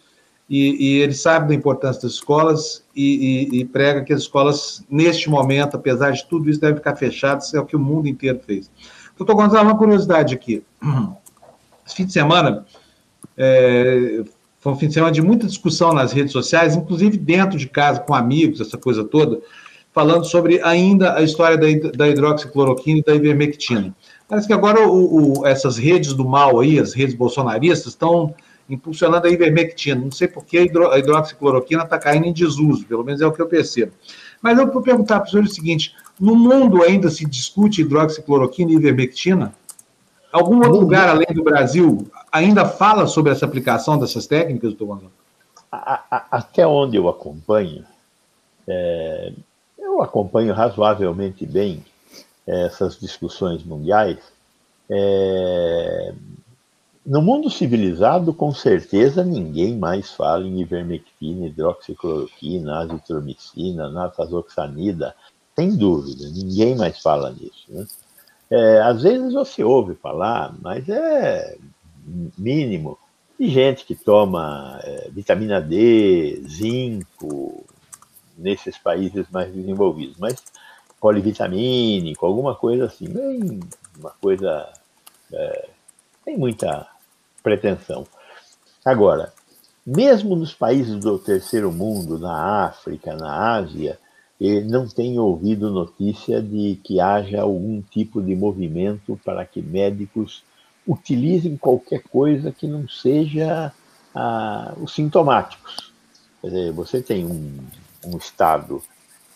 e, 0.50 0.96
e, 0.98 1.02
ele 1.02 1.14
sabe 1.14 1.50
da 1.50 1.54
importância 1.54 2.04
das 2.04 2.14
escolas 2.14 2.84
e, 2.96 3.50
e, 3.52 3.60
e, 3.60 3.66
prega 3.66 4.04
que 4.04 4.14
as 4.14 4.22
escolas, 4.22 4.84
neste 4.90 5.30
momento, 5.30 5.76
apesar 5.76 6.12
de 6.12 6.26
tudo 6.26 6.50
isso, 6.50 6.62
devem 6.62 6.78
ficar 6.78 6.96
fechadas, 6.96 7.54
é 7.54 7.60
o 7.60 7.66
que 7.66 7.76
o 7.76 7.80
mundo 7.80 8.08
inteiro 8.08 8.40
fez. 8.46 8.72
Doutor 9.18 9.36
Gonzalo, 9.36 9.70
uma 9.70 9.78
curiosidade 9.78 10.34
aqui. 10.34 10.64
Esse 11.86 11.96
fim 11.96 12.06
de 12.06 12.14
semana 12.14 12.66
é, 13.36 14.24
foi 14.60 14.72
um 14.72 14.76
fim 14.76 14.88
de 14.88 14.94
semana 14.94 15.12
de 15.12 15.22
muita 15.22 15.48
discussão 15.48 15.94
nas 15.94 16.12
redes 16.12 16.32
sociais, 16.32 16.76
inclusive 16.76 17.18
dentro 17.18 17.58
de 17.58 17.68
casa, 17.68 18.00
com 18.00 18.14
amigos, 18.14 18.62
essa 18.62 18.78
coisa 18.78 19.04
toda, 19.04 19.40
falando 19.94 20.26
sobre 20.26 20.62
ainda 20.64 21.16
a 21.16 21.22
história 21.22 21.58
da, 21.58 22.08
hidroxicloroquina 22.08 23.00
e 23.00 23.04
da 23.04 23.16
ivermectina. 23.16 23.96
Parece 24.28 24.48
que 24.48 24.54
agora 24.54 24.88
o, 24.88 25.40
o, 25.40 25.48
essas 25.48 25.78
redes 25.78 26.14
do 26.14 26.26
mal 26.26 26.60
aí, 26.60 26.80
as 26.80 26.94
redes 26.94 27.16
bolsonaristas, 27.16 27.94
estão 27.94 28.34
impulsionando 28.70 29.28
a 29.28 29.30
ivermectina. 29.30 30.00
Não 30.02 30.12
sei 30.12 30.28
por 30.28 30.46
que 30.46 30.58
a, 30.58 30.62
hidro, 30.62 30.92
a 30.92 31.00
hidroxicloroquina 31.00 31.84
está 31.84 31.98
caindo 31.98 32.26
em 32.26 32.34
desuso, 32.34 32.86
pelo 32.86 33.04
menos 33.04 33.22
é 33.22 33.26
o 33.26 33.32
que 33.32 33.42
eu 33.42 33.48
percebo. 33.48 33.94
Mas 34.42 34.58
eu 34.58 34.72
vou 34.72 34.82
perguntar 34.82 35.20
para 35.20 35.28
o 35.28 35.32
senhor 35.32 35.46
o 35.46 35.50
seguinte: 35.50 35.96
no 36.20 36.36
mundo 36.36 36.84
ainda 36.84 37.10
se 37.10 37.26
discute 37.26 37.82
hidroxicloroquina 37.82 38.72
e 38.72 38.76
ivermectina? 38.76 39.54
Algum 40.32 40.58
outro 40.58 40.80
lugar 40.80 41.08
além 41.08 41.28
do 41.34 41.44
Brasil 41.44 42.08
ainda 42.32 42.66
fala 42.66 43.08
sobre 43.08 43.32
essa 43.32 43.46
aplicação 43.46 43.98
dessas 43.98 44.28
técnicas, 44.28 44.74
doutor 44.74 44.96
Gonzalo? 44.96 45.12
Até 45.72 46.66
onde 46.68 46.98
eu 46.98 47.08
acompanho, 47.08 47.84
é, 48.68 49.34
eu 49.78 50.02
acompanho 50.02 50.54
razoavelmente 50.54 51.46
bem 51.46 51.84
essas 52.46 53.00
discussões 53.00 53.64
mundiais. 53.64 54.20
É, 54.90 56.14
no 57.08 57.22
mundo 57.22 57.50
civilizado, 57.50 58.34
com 58.34 58.54
certeza, 58.54 59.24
ninguém 59.24 59.78
mais 59.78 60.12
fala 60.12 60.46
em 60.46 60.60
ivermectina, 60.60 61.48
hidroxicloroquina, 61.48 62.80
azitromicina, 62.80 63.90
natazoxanida. 63.90 65.16
Tem 65.56 65.74
dúvida, 65.74 66.28
ninguém 66.28 66.76
mais 66.76 67.02
fala 67.02 67.32
nisso. 67.32 67.64
Né? 67.70 67.88
É, 68.52 68.82
às 68.82 69.04
vezes 69.04 69.32
você 69.32 69.64
ouve 69.64 69.96
falar, 69.96 70.54
mas 70.62 70.90
é 70.90 71.58
mínimo. 72.38 72.98
De 73.40 73.48
gente 73.48 73.86
que 73.86 73.96
toma 73.96 74.78
é, 74.84 75.10
vitamina 75.10 75.62
D, 75.62 76.44
zinco, 76.46 77.64
nesses 78.38 78.78
países 78.78 79.28
mais 79.32 79.54
desenvolvidos, 79.54 80.18
mas 80.18 80.44
polivitamínico, 81.00 82.26
alguma 82.26 82.54
coisa 82.54 82.86
assim, 82.86 83.08
bem 83.08 83.62
uma 83.98 84.12
coisa. 84.20 84.68
É, 85.32 85.70
tem 86.26 86.38
muita 86.38 86.97
pretensão. 87.48 88.06
Agora, 88.84 89.32
mesmo 89.86 90.36
nos 90.36 90.54
países 90.54 91.00
do 91.00 91.18
terceiro 91.18 91.72
mundo, 91.72 92.20
na 92.20 92.66
África, 92.66 93.16
na 93.16 93.56
Ásia, 93.56 93.98
não 94.66 94.86
tenho 94.86 95.24
ouvido 95.24 95.72
notícia 95.72 96.42
de 96.42 96.78
que 96.84 97.00
haja 97.00 97.42
algum 97.42 97.82
tipo 97.82 98.22
de 98.22 98.36
movimento 98.36 99.18
para 99.24 99.46
que 99.46 99.62
médicos 99.62 100.44
utilizem 100.86 101.56
qualquer 101.56 102.04
coisa 102.04 102.52
que 102.52 102.68
não 102.68 102.86
seja 102.90 103.72
ah, 104.14 104.74
os 104.82 104.94
sintomáticos. 104.94 105.94
Quer 106.42 106.48
dizer, 106.48 106.72
você 106.74 107.02
tem 107.02 107.26
um, 107.26 107.58
um 108.06 108.18
estado 108.18 108.84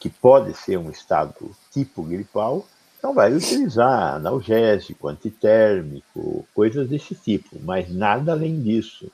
que 0.02 0.10
pode 0.10 0.54
ser 0.54 0.78
um 0.78 0.90
estado 0.90 1.52
tipo 1.72 2.04
gripal, 2.04 2.66
então 3.02 3.16
vai 3.16 3.34
utilizar 3.34 4.14
analgésico, 4.14 5.08
antitérmico, 5.08 6.46
coisas 6.54 6.88
desse 6.88 7.16
tipo, 7.16 7.58
mas 7.64 7.92
nada 7.92 8.32
além 8.32 8.62
disso. 8.62 9.12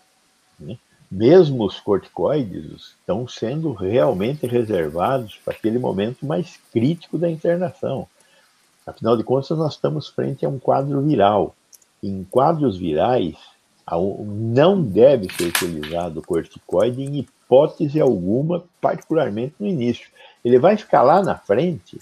Né? 0.59 0.77
Mesmo 1.09 1.63
os 1.63 1.79
corticoides 1.79 2.95
estão 2.99 3.25
sendo 3.29 3.71
realmente 3.71 4.45
reservados 4.45 5.37
para 5.37 5.53
aquele 5.53 5.79
momento 5.79 6.25
mais 6.25 6.59
crítico 6.73 7.17
da 7.17 7.31
internação. 7.31 8.05
Afinal 8.85 9.15
de 9.15 9.23
contas, 9.23 9.57
nós 9.57 9.75
estamos 9.75 10.09
frente 10.09 10.45
a 10.45 10.49
um 10.49 10.59
quadro 10.59 11.01
viral. 11.01 11.55
Em 12.03 12.25
quadros 12.29 12.75
virais, 12.77 13.37
não 13.89 14.83
deve 14.83 15.31
ser 15.31 15.45
utilizado 15.45 16.19
o 16.19 16.23
corticoide 16.23 17.03
em 17.03 17.19
hipótese 17.19 18.01
alguma, 18.01 18.65
particularmente 18.81 19.55
no 19.57 19.65
início. 19.65 20.09
Ele 20.43 20.59
vai 20.59 20.75
ficar 20.75 21.03
lá 21.03 21.23
na 21.23 21.37
frente 21.37 21.97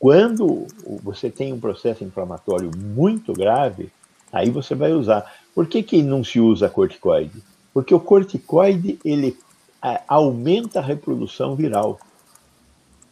quando 0.00 0.66
você 1.02 1.30
tem 1.30 1.52
um 1.52 1.60
processo 1.60 2.02
inflamatório 2.02 2.70
muito 2.74 3.34
grave, 3.34 3.92
aí 4.32 4.48
você 4.48 4.74
vai 4.74 4.94
usar. 4.94 5.30
Por 5.54 5.66
que, 5.66 5.82
que 5.82 6.02
não 6.02 6.24
se 6.24 6.40
usa 6.40 6.70
corticoide? 6.70 7.42
Porque 7.74 7.94
o 7.94 8.00
corticoide 8.00 8.98
ele 9.04 9.36
é, 9.84 10.00
aumenta 10.08 10.78
a 10.78 10.82
reprodução 10.82 11.54
viral. 11.54 12.00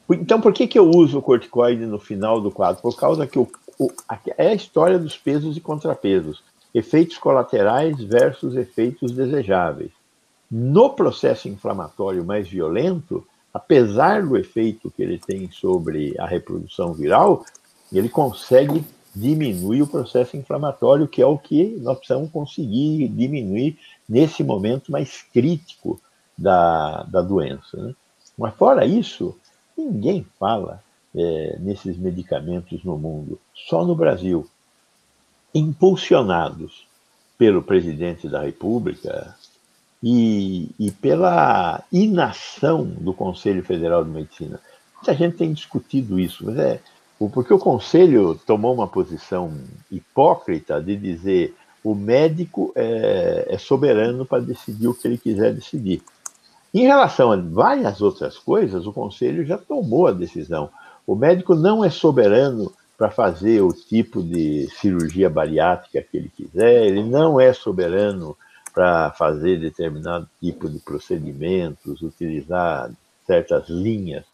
Então, 0.08 0.40
por 0.40 0.54
que, 0.54 0.66
que 0.66 0.78
eu 0.78 0.88
uso 0.88 1.18
o 1.18 1.22
corticoide 1.22 1.84
no 1.84 1.98
final 1.98 2.40
do 2.40 2.50
quadro? 2.50 2.80
Por 2.80 2.96
causa 2.96 3.26
que 3.26 3.38
o, 3.38 3.46
o, 3.78 3.92
é 4.38 4.48
a 4.48 4.54
história 4.54 4.98
dos 4.98 5.14
pesos 5.14 5.58
e 5.58 5.60
contrapesos, 5.60 6.42
efeitos 6.72 7.18
colaterais 7.18 8.02
versus 8.02 8.56
efeitos 8.56 9.12
desejáveis. 9.12 9.90
No 10.50 10.88
processo 10.88 11.50
inflamatório 11.50 12.24
mais 12.24 12.48
violento, 12.48 13.26
apesar 13.58 14.22
do 14.22 14.36
efeito 14.36 14.90
que 14.90 15.02
ele 15.02 15.18
tem 15.18 15.50
sobre 15.50 16.14
a 16.18 16.26
reprodução 16.26 16.92
viral, 16.92 17.44
ele 17.92 18.08
consegue 18.08 18.84
diminuir 19.14 19.82
o 19.82 19.86
processo 19.86 20.36
inflamatório, 20.36 21.08
que 21.08 21.20
é 21.20 21.26
o 21.26 21.36
que 21.36 21.76
nós 21.80 21.98
precisamos 21.98 22.30
conseguir 22.30 23.08
diminuir 23.08 23.76
nesse 24.08 24.44
momento 24.44 24.92
mais 24.92 25.22
crítico 25.34 26.00
da, 26.36 27.02
da 27.02 27.20
doença. 27.20 27.76
Né? 27.76 27.94
Mas, 28.38 28.54
fora 28.54 28.86
isso, 28.86 29.36
ninguém 29.76 30.24
fala 30.38 30.80
é, 31.14 31.56
nesses 31.58 31.98
medicamentos 31.98 32.84
no 32.84 32.96
mundo, 32.96 33.40
só 33.68 33.84
no 33.84 33.96
Brasil. 33.96 34.48
Impulsionados 35.52 36.86
pelo 37.36 37.62
presidente 37.62 38.28
da 38.28 38.42
República, 38.42 39.34
e, 40.02 40.70
e 40.78 40.90
pela 40.90 41.82
inação 41.92 42.84
do 42.84 43.12
Conselho 43.12 43.64
Federal 43.64 44.04
de 44.04 44.10
Medicina. 44.10 44.60
Muita 44.96 45.14
gente 45.14 45.36
tem 45.36 45.52
discutido 45.52 46.18
isso, 46.18 46.44
mas 46.44 46.58
é 46.58 46.80
porque 47.18 47.52
o 47.52 47.58
Conselho 47.58 48.40
tomou 48.46 48.72
uma 48.72 48.86
posição 48.86 49.52
hipócrita 49.90 50.80
de 50.80 50.96
dizer 50.96 51.54
o 51.82 51.94
médico 51.94 52.72
é, 52.76 53.46
é 53.48 53.58
soberano 53.58 54.24
para 54.24 54.42
decidir 54.42 54.86
o 54.86 54.94
que 54.94 55.08
ele 55.08 55.18
quiser 55.18 55.52
decidir. 55.52 56.02
Em 56.72 56.82
relação 56.82 57.32
a 57.32 57.36
várias 57.36 58.00
outras 58.00 58.38
coisas, 58.38 58.86
o 58.86 58.92
Conselho 58.92 59.44
já 59.44 59.56
tomou 59.58 60.06
a 60.06 60.12
decisão. 60.12 60.70
O 61.06 61.16
médico 61.16 61.54
não 61.54 61.84
é 61.84 61.90
soberano 61.90 62.70
para 62.96 63.10
fazer 63.10 63.62
o 63.62 63.72
tipo 63.72 64.22
de 64.22 64.68
cirurgia 64.78 65.30
bariátrica 65.30 66.02
que 66.02 66.16
ele 66.16 66.28
quiser, 66.28 66.86
ele 66.86 67.02
não 67.02 67.40
é 67.40 67.52
soberano 67.52 68.36
para 68.78 69.10
fazer 69.10 69.58
determinado 69.58 70.30
tipo 70.40 70.70
de 70.70 70.78
procedimentos, 70.78 72.00
utilizar 72.00 72.88
certas 73.26 73.68
linhas 73.68 74.24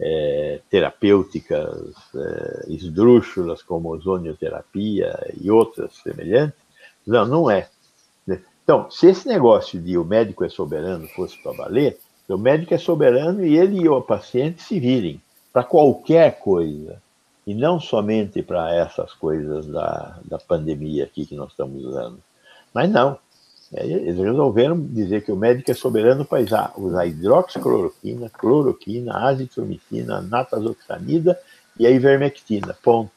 é, 0.00 0.60
terapêuticas 0.68 1.94
é, 2.12 2.64
esdrúxulas, 2.70 3.62
como 3.62 3.90
ozonioterapia 3.90 5.16
e 5.40 5.48
outras 5.48 5.94
semelhantes. 6.02 6.58
Não, 7.06 7.24
não 7.24 7.48
é. 7.48 7.68
Então, 8.64 8.90
se 8.90 9.06
esse 9.06 9.28
negócio 9.28 9.80
de 9.80 9.96
o 9.96 10.04
médico 10.04 10.44
é 10.44 10.48
soberano 10.48 11.06
fosse 11.14 11.40
para 11.40 11.52
valer, 11.52 11.96
o 12.28 12.36
médico 12.36 12.74
é 12.74 12.78
soberano 12.78 13.46
e 13.46 13.56
ele 13.56 13.82
e 13.82 13.88
o 13.88 14.02
paciente 14.02 14.60
se 14.60 14.80
virem 14.80 15.22
para 15.52 15.62
qualquer 15.62 16.40
coisa, 16.40 17.00
e 17.46 17.54
não 17.54 17.78
somente 17.78 18.42
para 18.42 18.74
essas 18.74 19.12
coisas 19.12 19.66
da, 19.66 20.18
da 20.24 20.38
pandemia 20.38 21.04
aqui 21.04 21.24
que 21.24 21.36
nós 21.36 21.52
estamos 21.52 21.84
usando. 21.84 22.18
Mas 22.74 22.90
não, 22.90 23.16
eles 23.82 24.16
resolveram 24.16 24.80
dizer 24.80 25.24
que 25.24 25.32
o 25.32 25.36
médico 25.36 25.70
é 25.70 25.74
soberano 25.74 26.24
para 26.24 26.42
usar, 26.42 26.72
usar 26.76 27.06
hidroxicloroquina, 27.06 28.30
cloroquina, 28.30 29.16
azitromicina, 29.28 30.20
natazoxanida 30.20 31.38
e 31.78 31.86
a 31.86 31.90
ivermectina. 31.90 32.76
Ponto. 32.82 33.10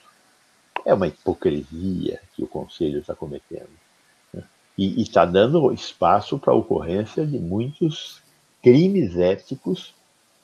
É 0.83 0.93
uma 0.93 1.07
hipocrisia 1.07 2.19
que 2.33 2.43
o 2.43 2.47
Conselho 2.47 2.99
está 2.99 3.13
cometendo. 3.13 3.69
Né? 4.33 4.43
E 4.77 5.01
está 5.01 5.25
dando 5.25 5.71
espaço 5.73 6.39
para 6.39 6.53
a 6.53 6.55
ocorrência 6.55 7.25
de 7.25 7.37
muitos 7.37 8.21
crimes 8.63 9.17
éticos 9.17 9.93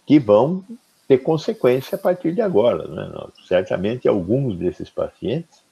que 0.05 0.19
vão 0.19 0.63
ter 1.07 1.19
consequência 1.19 1.95
a 1.95 1.99
partir 1.99 2.35
de 2.35 2.41
agora. 2.41 2.87
Né? 2.87 3.09
Certamente 3.47 4.07
alguns 4.07 4.57
desses 4.57 4.89
pacientes 4.89 5.62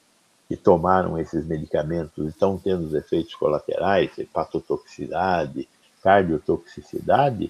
que 0.51 0.57
tomaram 0.57 1.17
esses 1.17 1.45
medicamentos 1.45 2.27
estão 2.27 2.57
tendo 2.57 2.85
os 2.85 2.93
efeitos 2.93 3.33
colaterais, 3.35 4.11
hepatotoxicidade, 4.17 5.65
cardiotoxicidade, 6.03 7.49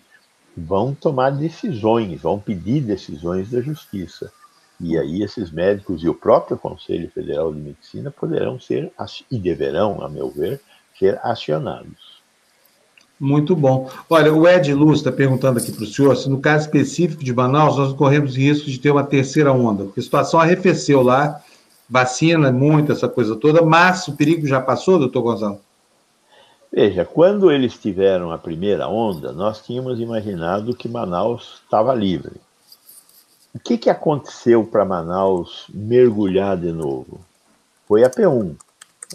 vão 0.56 0.94
tomar 0.94 1.32
decisões, 1.32 2.22
vão 2.22 2.40
pedir 2.40 2.80
decisões 2.82 3.50
da 3.50 3.60
justiça. 3.60 4.32
E 4.80 4.96
aí 5.00 5.24
esses 5.24 5.50
médicos 5.50 6.04
e 6.04 6.10
o 6.10 6.14
próprio 6.14 6.60
Conselho 6.60 7.10
Federal 7.10 7.52
de 7.52 7.60
Medicina 7.60 8.12
poderão 8.12 8.60
ser, 8.60 8.92
e 9.32 9.40
deverão, 9.40 10.04
a 10.04 10.08
meu 10.08 10.30
ver, 10.30 10.62
ser 11.00 11.20
acionados. 11.24 12.22
Muito 13.20 13.56
bom. 13.56 13.90
Olha, 14.08 14.32
o 14.32 14.48
Ed 14.48 14.72
Luz 14.76 15.00
está 15.00 15.12
perguntando 15.12 15.58
aqui 15.58 15.72
para 15.72 15.86
o 15.86 15.88
senhor 15.88 16.16
se 16.16 16.30
no 16.30 16.40
caso 16.40 16.66
específico 16.66 17.24
de 17.24 17.34
Manaus 17.34 17.78
nós 17.78 17.94
corremos 17.94 18.38
risco 18.38 18.70
de 18.70 18.80
ter 18.80 18.92
uma 18.92 19.04
terceira 19.04 19.52
onda, 19.52 19.86
porque 19.86 20.02
a 20.02 20.04
situação 20.04 20.40
arrefeceu 20.40 21.02
lá, 21.02 21.42
vacina 21.92 22.52
muito, 22.52 22.92
essa 22.92 23.08
coisa 23.08 23.36
toda, 23.36 23.62
mas 23.62 24.08
o 24.08 24.16
perigo 24.16 24.48
já 24.48 24.60
passou, 24.60 24.98
doutor 24.98 25.22
Gonzalo? 25.22 25.60
Veja, 26.72 27.06
quando 27.06 27.52
eles 27.52 27.78
tiveram 27.78 28.32
a 28.32 28.38
primeira 28.38 28.88
onda, 28.88 29.32
nós 29.34 29.62
tínhamos 29.64 30.00
imaginado 30.00 30.76
que 30.76 30.88
Manaus 30.88 31.62
estava 31.64 31.94
livre. 31.94 32.40
O 33.54 33.60
que, 33.60 33.78
que 33.78 33.90
aconteceu 33.90 34.64
para 34.64 34.86
Manaus 34.86 35.66
mergulhar 35.74 36.56
de 36.56 36.72
novo? 36.72 37.20
foi 37.92 38.06
a 38.06 38.10
P1, 38.10 38.56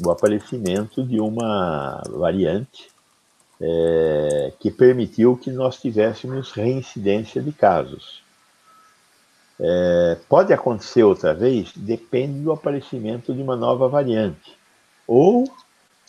o 0.04 0.10
aparecimento 0.10 1.02
de 1.02 1.18
uma 1.18 2.02
variante 2.10 2.90
é, 3.58 4.52
que 4.60 4.70
permitiu 4.70 5.34
que 5.34 5.50
nós 5.50 5.80
tivéssemos 5.80 6.52
reincidência 6.52 7.40
de 7.40 7.52
casos. 7.52 8.22
É, 9.58 10.18
pode 10.28 10.52
acontecer 10.52 11.02
outra 11.02 11.32
vez? 11.32 11.72
Depende 11.74 12.40
do 12.40 12.52
aparecimento 12.52 13.34
de 13.34 13.42
uma 13.42 13.56
nova 13.56 13.88
variante. 13.88 14.56
Ou 15.06 15.44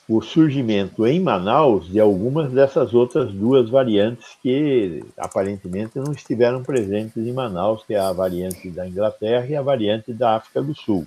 o 0.09 0.21
surgimento 0.21 1.05
em 1.05 1.19
Manaus 1.19 1.87
de 1.87 1.99
algumas 1.99 2.51
dessas 2.51 2.93
outras 2.93 3.31
duas 3.31 3.69
variantes 3.69 4.37
que 4.41 5.03
aparentemente 5.17 5.99
não 5.99 6.13
estiveram 6.13 6.63
presentes 6.63 7.17
em 7.17 7.33
Manaus, 7.33 7.83
que 7.83 7.93
é 7.93 7.99
a 7.99 8.13
variante 8.13 8.69
da 8.69 8.87
Inglaterra 8.87 9.45
e 9.47 9.55
a 9.55 9.61
variante 9.61 10.13
da 10.13 10.37
África 10.37 10.61
do 10.61 10.73
Sul. 10.73 11.05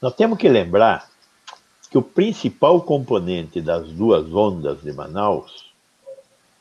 Nós 0.00 0.14
temos 0.16 0.36
que 0.36 0.48
lembrar 0.48 1.08
que 1.88 1.96
o 1.96 2.02
principal 2.02 2.80
componente 2.80 3.60
das 3.60 3.88
duas 3.92 4.32
ondas 4.34 4.82
de 4.82 4.92
Manaus 4.92 5.70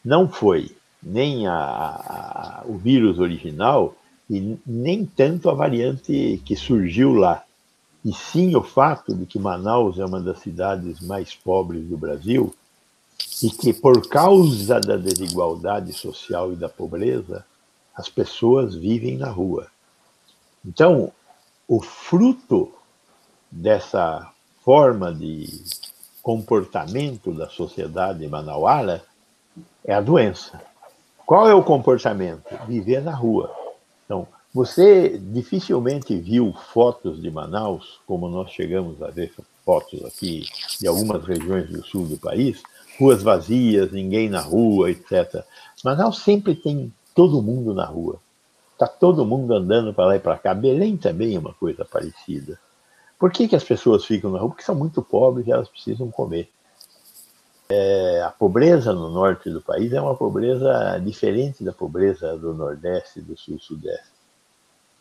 não 0.05 0.29
foi 0.29 0.75
nem 1.01 1.47
a, 1.47 1.53
a, 1.53 2.63
o 2.65 2.77
vírus 2.77 3.19
original 3.19 3.95
e 4.29 4.57
nem 4.65 5.05
tanto 5.05 5.49
a 5.49 5.53
variante 5.53 6.41
que 6.45 6.55
surgiu 6.55 7.13
lá, 7.13 7.43
e 8.03 8.13
sim 8.13 8.55
o 8.55 8.63
fato 8.63 9.13
de 9.13 9.25
que 9.25 9.37
Manaus 9.37 9.99
é 9.99 10.05
uma 10.05 10.19
das 10.19 10.39
cidades 10.39 10.99
mais 11.01 11.35
pobres 11.35 11.87
do 11.87 11.97
Brasil 11.97 12.55
e 13.43 13.49
que, 13.49 13.73
por 13.73 14.07
causa 14.07 14.79
da 14.79 14.97
desigualdade 14.97 15.93
social 15.93 16.51
e 16.53 16.55
da 16.55 16.69
pobreza, 16.69 17.45
as 17.95 18.09
pessoas 18.09 18.75
vivem 18.75 19.17
na 19.17 19.29
rua. 19.29 19.67
Então, 20.65 21.11
o 21.67 21.81
fruto 21.81 22.73
dessa 23.51 24.31
forma 24.63 25.13
de 25.13 25.63
comportamento 26.21 27.33
da 27.33 27.49
sociedade 27.49 28.27
manauara 28.27 29.03
é 29.83 29.93
a 29.93 30.01
doença. 30.01 30.61
Qual 31.31 31.47
é 31.47 31.55
o 31.55 31.63
comportamento? 31.63 32.43
Viver 32.67 33.01
na 33.01 33.15
rua. 33.15 33.55
Então, 34.03 34.27
você 34.53 35.17
dificilmente 35.17 36.13
viu 36.17 36.51
fotos 36.73 37.21
de 37.21 37.31
Manaus, 37.31 38.01
como 38.05 38.27
nós 38.27 38.51
chegamos 38.51 39.01
a 39.01 39.07
ver 39.07 39.33
fotos 39.65 40.03
aqui 40.03 40.43
de 40.77 40.87
algumas 40.87 41.23
regiões 41.23 41.69
do 41.69 41.85
sul 41.85 42.05
do 42.05 42.17
país, 42.17 42.61
ruas 42.99 43.23
vazias, 43.23 43.93
ninguém 43.93 44.27
na 44.27 44.41
rua, 44.41 44.91
etc. 44.91 45.41
Manaus 45.85 46.17
sempre 46.17 46.53
tem 46.53 46.91
todo 47.15 47.41
mundo 47.41 47.73
na 47.73 47.85
rua. 47.85 48.19
Está 48.73 48.85
todo 48.85 49.25
mundo 49.25 49.53
andando 49.53 49.93
para 49.93 50.07
lá 50.07 50.15
e 50.17 50.19
para 50.19 50.37
cá. 50.37 50.53
Belém 50.53 50.97
também 50.97 51.33
é 51.33 51.39
uma 51.39 51.53
coisa 51.53 51.85
parecida. 51.85 52.59
Por 53.17 53.31
que, 53.31 53.47
que 53.47 53.55
as 53.55 53.63
pessoas 53.63 54.03
ficam 54.03 54.31
na 54.31 54.39
rua? 54.39 54.49
Porque 54.49 54.63
são 54.63 54.75
muito 54.75 55.01
pobres 55.01 55.47
e 55.47 55.51
elas 55.53 55.69
precisam 55.69 56.11
comer. 56.11 56.49
É, 57.73 58.21
a 58.21 58.29
pobreza 58.29 58.91
no 58.91 59.09
norte 59.09 59.49
do 59.49 59.61
país 59.61 59.93
é 59.93 60.01
uma 60.01 60.13
pobreza 60.13 60.99
diferente 61.01 61.63
da 61.63 61.71
pobreza 61.71 62.37
do 62.37 62.53
nordeste, 62.53 63.21
do 63.21 63.37
sul-sudeste. 63.37 64.11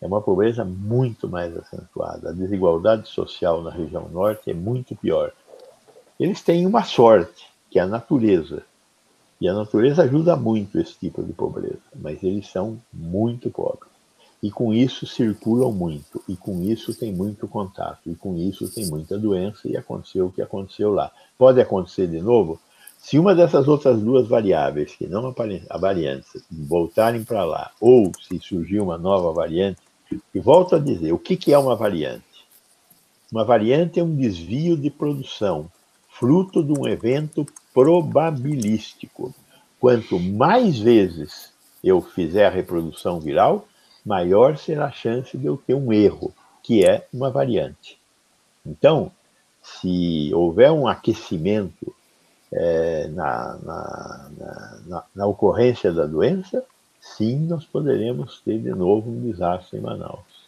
É 0.00 0.06
uma 0.06 0.22
pobreza 0.22 0.64
muito 0.64 1.28
mais 1.28 1.56
acentuada. 1.56 2.30
A 2.30 2.32
desigualdade 2.32 3.08
social 3.08 3.60
na 3.60 3.72
região 3.72 4.08
norte 4.08 4.52
é 4.52 4.54
muito 4.54 4.94
pior. 4.94 5.32
Eles 6.18 6.42
têm 6.42 6.64
uma 6.64 6.84
sorte, 6.84 7.44
que 7.68 7.80
é 7.80 7.82
a 7.82 7.86
natureza. 7.86 8.62
E 9.40 9.48
a 9.48 9.52
natureza 9.52 10.04
ajuda 10.04 10.36
muito 10.36 10.78
esse 10.78 10.96
tipo 10.96 11.24
de 11.24 11.32
pobreza, 11.32 11.82
mas 11.96 12.22
eles 12.22 12.46
são 12.46 12.80
muito 12.92 13.50
pobres 13.50 13.89
e 14.42 14.50
com 14.50 14.72
isso 14.72 15.06
circulam 15.06 15.70
muito, 15.72 16.22
e 16.26 16.34
com 16.34 16.62
isso 16.62 16.94
tem 16.94 17.12
muito 17.12 17.46
contato, 17.46 18.10
e 18.10 18.14
com 18.14 18.36
isso 18.36 18.72
tem 18.72 18.86
muita 18.86 19.18
doença, 19.18 19.68
e 19.68 19.76
aconteceu 19.76 20.26
o 20.26 20.32
que 20.32 20.40
aconteceu 20.40 20.92
lá. 20.92 21.12
Pode 21.36 21.60
acontecer 21.60 22.06
de 22.06 22.20
novo? 22.20 22.58
Se 22.98 23.18
uma 23.18 23.34
dessas 23.34 23.68
outras 23.68 24.00
duas 24.00 24.28
variáveis, 24.28 24.94
que 24.94 25.06
não 25.06 25.34
a 25.68 25.78
variante, 25.78 26.42
voltarem 26.50 27.24
para 27.24 27.44
lá, 27.44 27.70
ou 27.80 28.12
se 28.20 28.38
surgir 28.40 28.80
uma 28.80 28.96
nova 28.96 29.32
variante, 29.32 29.80
e 30.34 30.40
volto 30.40 30.74
a 30.74 30.78
dizer, 30.78 31.12
o 31.12 31.18
que, 31.18 31.36
que 31.36 31.52
é 31.52 31.58
uma 31.58 31.76
variante? 31.76 32.24
Uma 33.30 33.44
variante 33.44 34.00
é 34.00 34.02
um 34.02 34.16
desvio 34.16 34.76
de 34.76 34.90
produção, 34.90 35.70
fruto 36.08 36.62
de 36.62 36.72
um 36.72 36.86
evento 36.88 37.46
probabilístico. 37.72 39.34
Quanto 39.78 40.18
mais 40.18 40.78
vezes 40.78 41.52
eu 41.82 42.02
fizer 42.02 42.46
a 42.46 42.50
reprodução 42.50 43.20
viral, 43.20 43.66
maior 44.10 44.58
será 44.58 44.86
a 44.86 44.90
chance 44.90 45.38
de 45.38 45.46
eu 45.46 45.56
ter 45.56 45.74
um 45.74 45.92
erro, 45.92 46.34
que 46.64 46.84
é 46.84 47.06
uma 47.14 47.30
variante. 47.30 47.96
Então, 48.66 49.12
se 49.62 50.32
houver 50.34 50.72
um 50.72 50.88
aquecimento 50.88 51.94
é, 52.52 53.06
na, 53.08 53.56
na, 53.62 54.30
na, 54.88 55.04
na, 55.14 55.26
ocorrência 55.26 55.92
da 55.92 56.06
doença, 56.06 56.64
sim, 57.00 57.46
nós 57.46 57.64
poderemos 57.64 58.40
ter 58.40 58.58
de 58.58 58.70
novo 58.70 59.08
um 59.08 59.30
desastre 59.30 59.78
em 59.78 59.80
Manaus. 59.80 60.40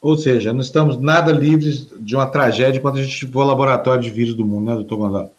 Ou 0.00 0.16
seja, 0.16 0.52
não 0.52 0.60
estamos 0.60 0.98
nada 0.98 1.30
livres 1.30 1.88
de 2.00 2.16
uma 2.16 2.26
tragédia 2.26 2.80
quando 2.80 2.98
a 2.98 3.02
gente 3.04 3.24
for 3.28 3.42
ao 3.42 3.46
laboratório 3.48 4.02
de 4.02 4.10
vírus 4.10 4.34
do 4.34 4.44
mundo, 4.44 4.66
né, 4.66 4.74
doutor 4.74 4.96
Gonzalo? 4.96 5.30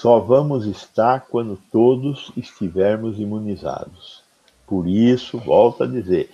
Só 0.00 0.18
vamos 0.18 0.66
estar 0.66 1.26
quando 1.28 1.56
todos 1.70 2.32
estivermos 2.36 3.20
imunizados. 3.20 4.22
Por 4.66 4.86
isso, 4.86 5.36
volto 5.36 5.82
a 5.82 5.86
dizer, 5.86 6.30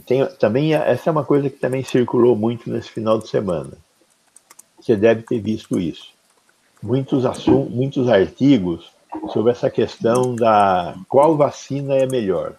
tem, 0.00 0.26
também 0.38 0.74
essa 0.74 1.10
é 1.10 1.12
uma 1.12 1.24
coisa 1.24 1.50
que 1.50 1.58
também 1.58 1.84
circulou 1.84 2.34
muito 2.34 2.70
nesse 2.70 2.90
final 2.90 3.18
de 3.18 3.28
semana. 3.28 3.72
Você 4.80 4.96
deve 4.96 5.22
ter 5.22 5.38
visto 5.40 5.78
isso. 5.78 6.08
Muitos 6.82 7.24
muitos 7.70 8.08
artigos 8.08 8.90
sobre 9.32 9.52
essa 9.52 9.70
questão 9.70 10.34
da 10.34 10.96
qual 11.08 11.36
vacina 11.36 11.94
é 11.94 12.06
melhor. 12.06 12.54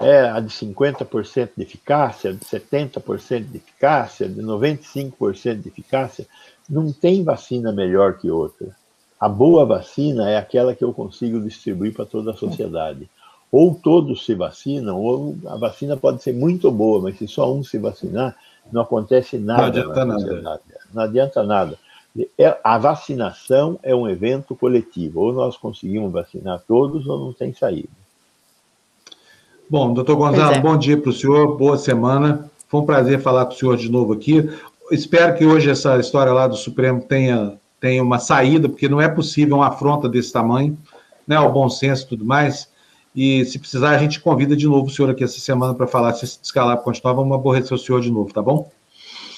É 0.00 0.28
a 0.30 0.40
de 0.40 0.48
50% 0.48 1.50
de 1.56 1.62
eficácia, 1.62 2.32
de 2.32 2.44
70% 2.44 3.44
de 3.44 3.58
eficácia, 3.58 4.28
de 4.28 4.42
95% 4.42 5.60
de 5.60 5.68
eficácia. 5.68 6.26
Não 6.68 6.92
tem 6.92 7.22
vacina 7.22 7.70
melhor 7.70 8.18
que 8.18 8.28
outra. 8.28 8.74
A 9.20 9.28
boa 9.28 9.64
vacina 9.64 10.28
é 10.28 10.36
aquela 10.36 10.74
que 10.74 10.82
eu 10.82 10.92
consigo 10.92 11.40
distribuir 11.40 11.94
para 11.94 12.06
toda 12.06 12.32
a 12.32 12.36
sociedade 12.36 13.08
ou 13.52 13.74
todos 13.74 14.24
se 14.24 14.34
vacinam, 14.34 14.98
ou 14.98 15.36
a 15.46 15.56
vacina 15.56 15.94
pode 15.94 16.22
ser 16.22 16.32
muito 16.32 16.70
boa, 16.70 17.02
mas 17.02 17.18
se 17.18 17.28
só 17.28 17.52
um 17.52 17.62
se 17.62 17.76
vacinar, 17.76 18.34
não 18.72 18.80
acontece 18.80 19.36
nada. 19.36 19.60
Não 19.60 19.68
adianta 19.68 20.04
nada. 20.06 20.60
Não 20.94 21.02
adianta 21.02 21.42
nada. 21.42 21.78
É, 22.38 22.58
a 22.64 22.78
vacinação 22.78 23.78
é 23.82 23.94
um 23.94 24.08
evento 24.08 24.54
coletivo. 24.54 25.20
Ou 25.20 25.32
nós 25.34 25.56
conseguimos 25.58 26.10
vacinar 26.10 26.62
todos, 26.66 27.06
ou 27.06 27.18
não 27.18 27.32
tem 27.34 27.52
saída. 27.52 27.88
Bom, 29.68 29.92
doutor 29.92 30.16
Gonzalo, 30.16 30.54
é. 30.54 30.60
bom 30.60 30.76
dia 30.76 30.96
para 30.96 31.10
o 31.10 31.12
senhor, 31.12 31.56
boa 31.56 31.76
semana. 31.76 32.50
Foi 32.68 32.80
um 32.80 32.86
prazer 32.86 33.20
falar 33.20 33.44
com 33.46 33.52
o 33.52 33.56
senhor 33.56 33.76
de 33.76 33.90
novo 33.90 34.14
aqui. 34.14 34.48
Espero 34.90 35.36
que 35.36 35.44
hoje 35.44 35.70
essa 35.70 35.98
história 35.98 36.32
lá 36.32 36.46
do 36.46 36.56
Supremo 36.56 37.02
tenha, 37.02 37.54
tenha 37.80 38.02
uma 38.02 38.18
saída, 38.18 38.68
porque 38.68 38.88
não 38.88 39.00
é 39.00 39.08
possível 39.08 39.56
uma 39.56 39.68
afronta 39.68 40.08
desse 40.08 40.32
tamanho, 40.32 40.76
né? 41.26 41.38
O 41.38 41.50
bom 41.50 41.68
senso 41.68 42.04
e 42.04 42.08
tudo 42.08 42.24
mais. 42.24 42.71
E 43.14 43.44
se 43.44 43.58
precisar, 43.58 43.90
a 43.90 43.98
gente 43.98 44.20
convida 44.20 44.56
de 44.56 44.66
novo 44.66 44.86
o 44.86 44.90
senhor 44.90 45.10
aqui 45.10 45.22
essa 45.22 45.38
semana 45.38 45.74
para 45.74 45.86
falar 45.86 46.14
se 46.14 46.24
escalar 46.24 46.76
para 46.76 46.84
continuar. 46.84 47.12
Vamos 47.12 47.34
aborrecer 47.34 47.74
o 47.74 47.78
senhor 47.78 48.00
de 48.00 48.10
novo, 48.10 48.32
tá 48.32 48.40
bom? 48.40 48.70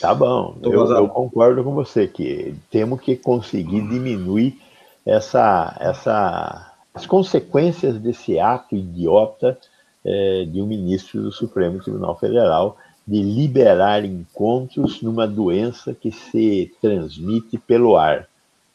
Tá 0.00 0.14
bom. 0.14 0.56
Eu, 0.62 0.72
eu, 0.72 1.08
concordo 1.08 1.64
com 1.64 1.74
você 1.74 2.06
que 2.06 2.54
temos 2.70 3.00
que 3.00 3.16
conseguir 3.16 3.80
diminuir 3.88 4.60
essa, 5.04 5.76
essa, 5.80 6.72
as 6.92 7.06
consequências 7.06 7.98
desse 7.98 8.38
ato 8.38 8.76
idiota 8.76 9.58
é, 10.04 10.44
de 10.44 10.60
um 10.60 10.66
ministro 10.66 11.22
do 11.22 11.32
Supremo 11.32 11.82
Tribunal 11.82 12.16
Federal 12.18 12.76
de 13.06 13.22
liberar 13.22 14.04
encontros 14.04 15.02
numa 15.02 15.26
doença 15.26 15.94
que 15.94 16.10
se 16.10 16.72
transmite 16.80 17.58
pelo 17.58 17.96
ar. 17.96 18.28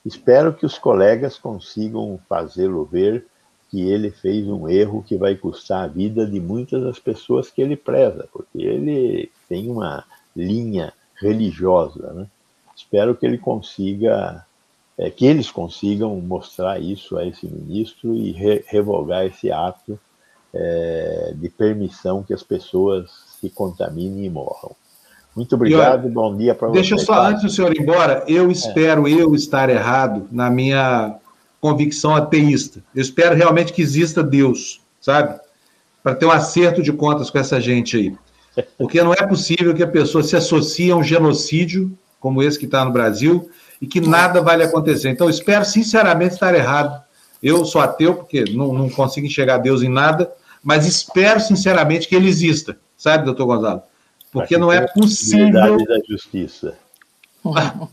Espero 0.06 0.54
que 0.54 0.66
os 0.66 0.78
colegas 0.78 1.38
consigam 1.38 2.20
fazê-lo 2.28 2.86
ver 2.86 3.26
que 3.70 3.82
ele 3.88 4.10
fez 4.10 4.48
um 4.48 4.68
erro 4.68 5.04
que 5.04 5.16
vai 5.16 5.36
custar 5.36 5.84
a 5.84 5.88
vida 5.88 6.26
de 6.26 6.40
muitas 6.40 6.84
das 6.84 7.00
pessoas 7.00 7.50
que 7.50 7.62
ele 7.62 7.76
preza, 7.76 8.28
porque 8.34 8.58
ele 8.58 9.32
tem 9.48 9.70
uma 9.70 10.04
linha 10.36 10.92
religiosa. 11.22 12.12
Né? 12.14 12.28
Espero 12.76 13.16
que 13.16 13.26
ele 13.26 13.38
consiga, 13.38 14.44
é, 14.98 15.10
que 15.10 15.26
eles 15.26 15.52
consigam 15.52 16.16
mostrar 16.16 16.80
isso 16.80 17.18
a 17.18 17.26
esse 17.26 17.46
ministro 17.46 18.16
e 18.16 18.32
re 18.32 18.64
revogar 18.68 19.26
esse 19.26 19.52
ato 19.52 20.00
é, 20.54 21.34
de 21.36 21.50
permissão 21.50 22.24
que 22.24 22.34
as 22.34 22.42
pessoas 22.42 23.12
se 23.40 23.50
contaminem 23.50 24.26
e 24.26 24.30
morram. 24.30 24.76
Muito 25.36 25.54
obrigado, 25.54 26.08
e, 26.08 26.12
bom 26.12 26.36
dia 26.36 26.56
para 26.56 26.70
você. 26.70 26.80
Deixa 26.80 26.98
só, 26.98 27.22
antes 27.28 27.44
do 27.44 27.50
senhor 27.50 27.74
ir 27.76 27.82
embora, 27.82 28.24
eu 28.28 28.50
espero 28.50 29.08
é. 29.08 29.12
eu 29.12 29.36
estar 29.36 29.70
errado 29.70 30.28
na 30.32 30.50
minha 30.50 31.20
convicção 31.60 32.16
ateísta. 32.16 32.84
Eu 32.96 33.02
espero 33.02 33.36
realmente 33.36 33.74
que 33.74 33.82
exista 33.82 34.24
Deus, 34.24 34.82
sabe? 35.00 35.40
Para 36.02 36.16
ter 36.16 36.26
um 36.26 36.32
acerto 36.32 36.82
de 36.82 36.94
contas 36.94 37.30
com 37.30 37.38
essa 37.38 37.60
gente 37.60 37.98
aí. 37.98 38.18
Porque 38.78 39.02
não 39.02 39.14
é 39.14 39.28
possível 39.28 39.74
que 39.74 39.84
a 39.84 39.88
pessoa 39.88 40.24
se 40.24 40.36
associe 40.36 40.92
a 40.92 40.96
um 40.96 41.04
genocídio, 41.04 41.98
como 42.20 42.44
esse 42.44 42.58
que 42.58 42.66
está 42.66 42.84
no 42.84 42.92
Brasil, 42.92 43.50
e 43.82 43.88
que 43.88 44.02
nada 44.02 44.42
vai 44.42 44.62
acontecer. 44.62 45.10
Então, 45.10 45.30
espero 45.30 45.64
sinceramente 45.64 46.34
estar 46.34 46.54
errado. 46.54 47.02
Eu 47.42 47.64
sou 47.64 47.80
ateu, 47.80 48.16
porque 48.16 48.44
não, 48.52 48.74
não 48.74 48.90
consigo 48.90 49.26
enxergar 49.26 49.60
Deus 49.60 49.82
em 49.82 49.90
nada, 49.90 50.32
mas 50.62 50.86
espero 50.86 51.40
sinceramente 51.40 52.08
que 52.08 52.16
ele 52.16 52.28
exista, 52.28 52.78
sabe, 52.98 53.24
doutor 53.24 53.46
Gonzalo? 53.46 53.82
Porque 54.32 54.58
não 54.58 54.72
é 54.72 54.86
possível. 54.88 55.78
da 55.86 56.00
justiça. 56.08 56.78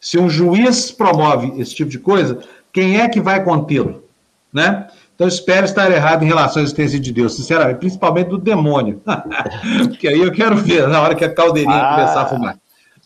Se 0.00 0.18
um 0.18 0.30
juiz 0.30 0.90
promove 0.90 1.60
esse 1.60 1.74
tipo 1.74 1.90
de 1.90 1.98
coisa, 1.98 2.40
quem 2.76 3.00
é 3.00 3.08
que 3.08 3.22
vai 3.22 3.42
contê-lo? 3.42 4.04
Né? 4.52 4.86
Então, 5.14 5.26
espero 5.26 5.64
estar 5.64 5.90
errado 5.90 6.22
em 6.22 6.26
relação 6.26 6.60
à 6.60 6.62
existência 6.62 7.00
de 7.00 7.10
Deus, 7.10 7.34
sinceramente, 7.34 7.78
principalmente 7.78 8.28
do 8.28 8.36
demônio. 8.36 9.00
Porque 9.88 10.06
aí 10.06 10.20
eu 10.20 10.30
quero 10.30 10.56
ver 10.56 10.86
na 10.86 11.00
hora 11.00 11.14
que 11.14 11.24
a 11.24 11.34
caldeirinha 11.34 11.74
ah. 11.74 11.94
começar 11.94 12.20
a 12.20 12.26
fumar. 12.26 12.58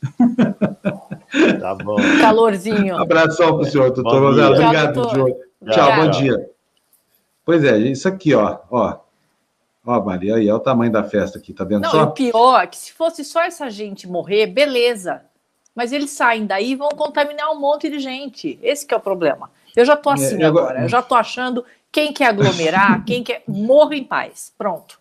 Tá 1.61 1.77
bom. 1.77 1.95
Calorzinho. 2.21 2.97
Abração 2.99 3.57
para 3.57 3.63
o 3.63 3.65
senhor, 3.65 3.93
doutor 3.93 4.21
Gonzalo. 4.21 4.55
Obrigado, 4.57 4.95
doutor. 4.95 5.33
Tchau, 5.71 5.95
bom 5.95 6.11
dia. 6.11 6.51
Pois 7.45 7.63
é, 7.63 7.79
isso 7.79 8.09
aqui, 8.09 8.35
ó. 8.35 8.59
Ó, 8.69 8.97
ó 9.87 10.05
Maria, 10.05 10.35
aí, 10.35 10.47
olha 10.47 10.57
o 10.57 10.59
tamanho 10.59 10.91
da 10.91 11.05
festa 11.05 11.39
aqui, 11.39 11.53
tá 11.53 11.63
vendo 11.63 11.83
Não, 11.83 11.91
só? 11.93 12.03
o 12.03 12.11
pior 12.11 12.65
é 12.65 12.67
que 12.67 12.77
se 12.77 12.93
fosse 12.93 13.25
só 13.25 13.43
essa 13.43 13.71
gente 13.71 14.09
morrer, 14.09 14.49
beleza. 14.49 15.23
Mas 15.75 15.93
eles 15.93 16.11
saem 16.11 16.47
daí 16.47 16.73
e 16.73 16.77
vão 16.77 16.91
contaminar 16.91 17.51
um 17.51 17.59
monte 17.59 17.89
de 17.89 17.99
gente. 17.99 18.59
Esse 18.63 18.87
é 18.89 18.97
o 18.97 19.01
problema. 19.01 19.51
Eu 19.77 19.85
já 19.85 19.97
tô 19.97 20.11
é, 20.11 20.15
assim 20.15 20.43
é, 20.43 20.45
agora. 20.45 20.83
Eu 20.83 20.89
já 20.89 21.01
tô 21.01 21.15
achando 21.15 21.65
quem 21.93 22.13
quer 22.13 22.27
aglomerar, 22.27 23.03
quem 23.07 23.23
quer. 23.23 23.43
Morra 23.47 23.97
em 23.97 24.05
paz. 24.05 24.53
Pronto. 24.57 25.01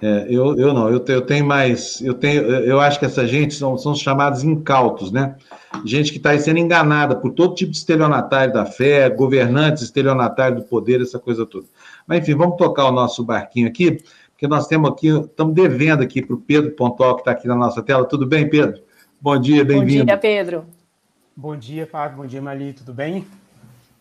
É, 0.00 0.26
eu, 0.28 0.56
eu 0.56 0.72
não, 0.72 0.88
eu, 0.88 1.04
eu 1.08 1.22
tenho 1.22 1.44
mais. 1.44 2.00
Eu, 2.00 2.14
tenho, 2.14 2.42
eu 2.42 2.80
acho 2.80 2.98
que 2.98 3.04
essa 3.04 3.26
gente 3.26 3.54
são, 3.54 3.76
são 3.76 3.94
chamados 3.94 4.44
incautos, 4.44 5.10
né? 5.10 5.36
Gente 5.84 6.12
que 6.12 6.18
está 6.18 6.36
sendo 6.38 6.58
enganada 6.58 7.16
por 7.16 7.32
todo 7.32 7.54
tipo 7.54 7.72
de 7.72 7.78
estelionatário 7.78 8.52
da 8.52 8.64
fé, 8.64 9.10
governantes 9.10 9.82
estelionatários 9.82 10.62
do 10.62 10.68
poder, 10.68 11.00
essa 11.00 11.18
coisa 11.18 11.44
toda. 11.44 11.66
Mas, 12.06 12.20
enfim, 12.20 12.34
vamos 12.34 12.56
tocar 12.56 12.86
o 12.86 12.92
nosso 12.92 13.24
barquinho 13.24 13.66
aqui, 13.66 13.98
porque 14.30 14.46
nós 14.46 14.66
temos 14.66 14.90
aqui, 14.90 15.08
estamos 15.08 15.54
devendo 15.54 16.02
aqui 16.02 16.22
para 16.22 16.34
o 16.34 16.40
Pedro 16.40 16.70
Pontual, 16.72 17.16
que 17.16 17.22
está 17.22 17.32
aqui 17.32 17.48
na 17.48 17.56
nossa 17.56 17.82
tela. 17.82 18.04
Tudo 18.04 18.24
bem, 18.24 18.48
Pedro? 18.48 18.80
Bom 19.20 19.36
dia, 19.38 19.64
bem-vindo. 19.64 20.00
Bom 20.00 20.06
dia, 20.06 20.16
Pedro. 20.16 20.64
Bom 21.36 21.56
dia, 21.56 21.86
Fábio. 21.86 22.18
Bom 22.18 22.26
dia, 22.26 22.40
Mali. 22.40 22.72
Tudo 22.72 22.94
bem? 22.94 23.26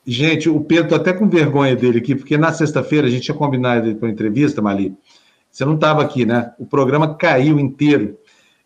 Gente, 0.06 0.48
o 0.48 0.62
Pedro, 0.62 0.96
até 0.96 1.12
com 1.12 1.28
vergonha 1.28 1.76
dele 1.76 1.98
aqui, 1.98 2.16
porque 2.16 2.38
na 2.38 2.54
sexta-feira 2.54 3.08
a 3.08 3.10
gente 3.10 3.24
tinha 3.24 3.36
combinado 3.36 3.96
para 3.96 4.08
uma 4.08 4.12
entrevista, 4.12 4.62
Mali. 4.62 4.96
Você 5.52 5.66
não 5.66 5.74
estava 5.74 6.04
aqui, 6.04 6.24
né? 6.24 6.54
O 6.60 6.68
programa 6.68 7.16
caiu 7.16 7.60
inteiro, 7.60 8.16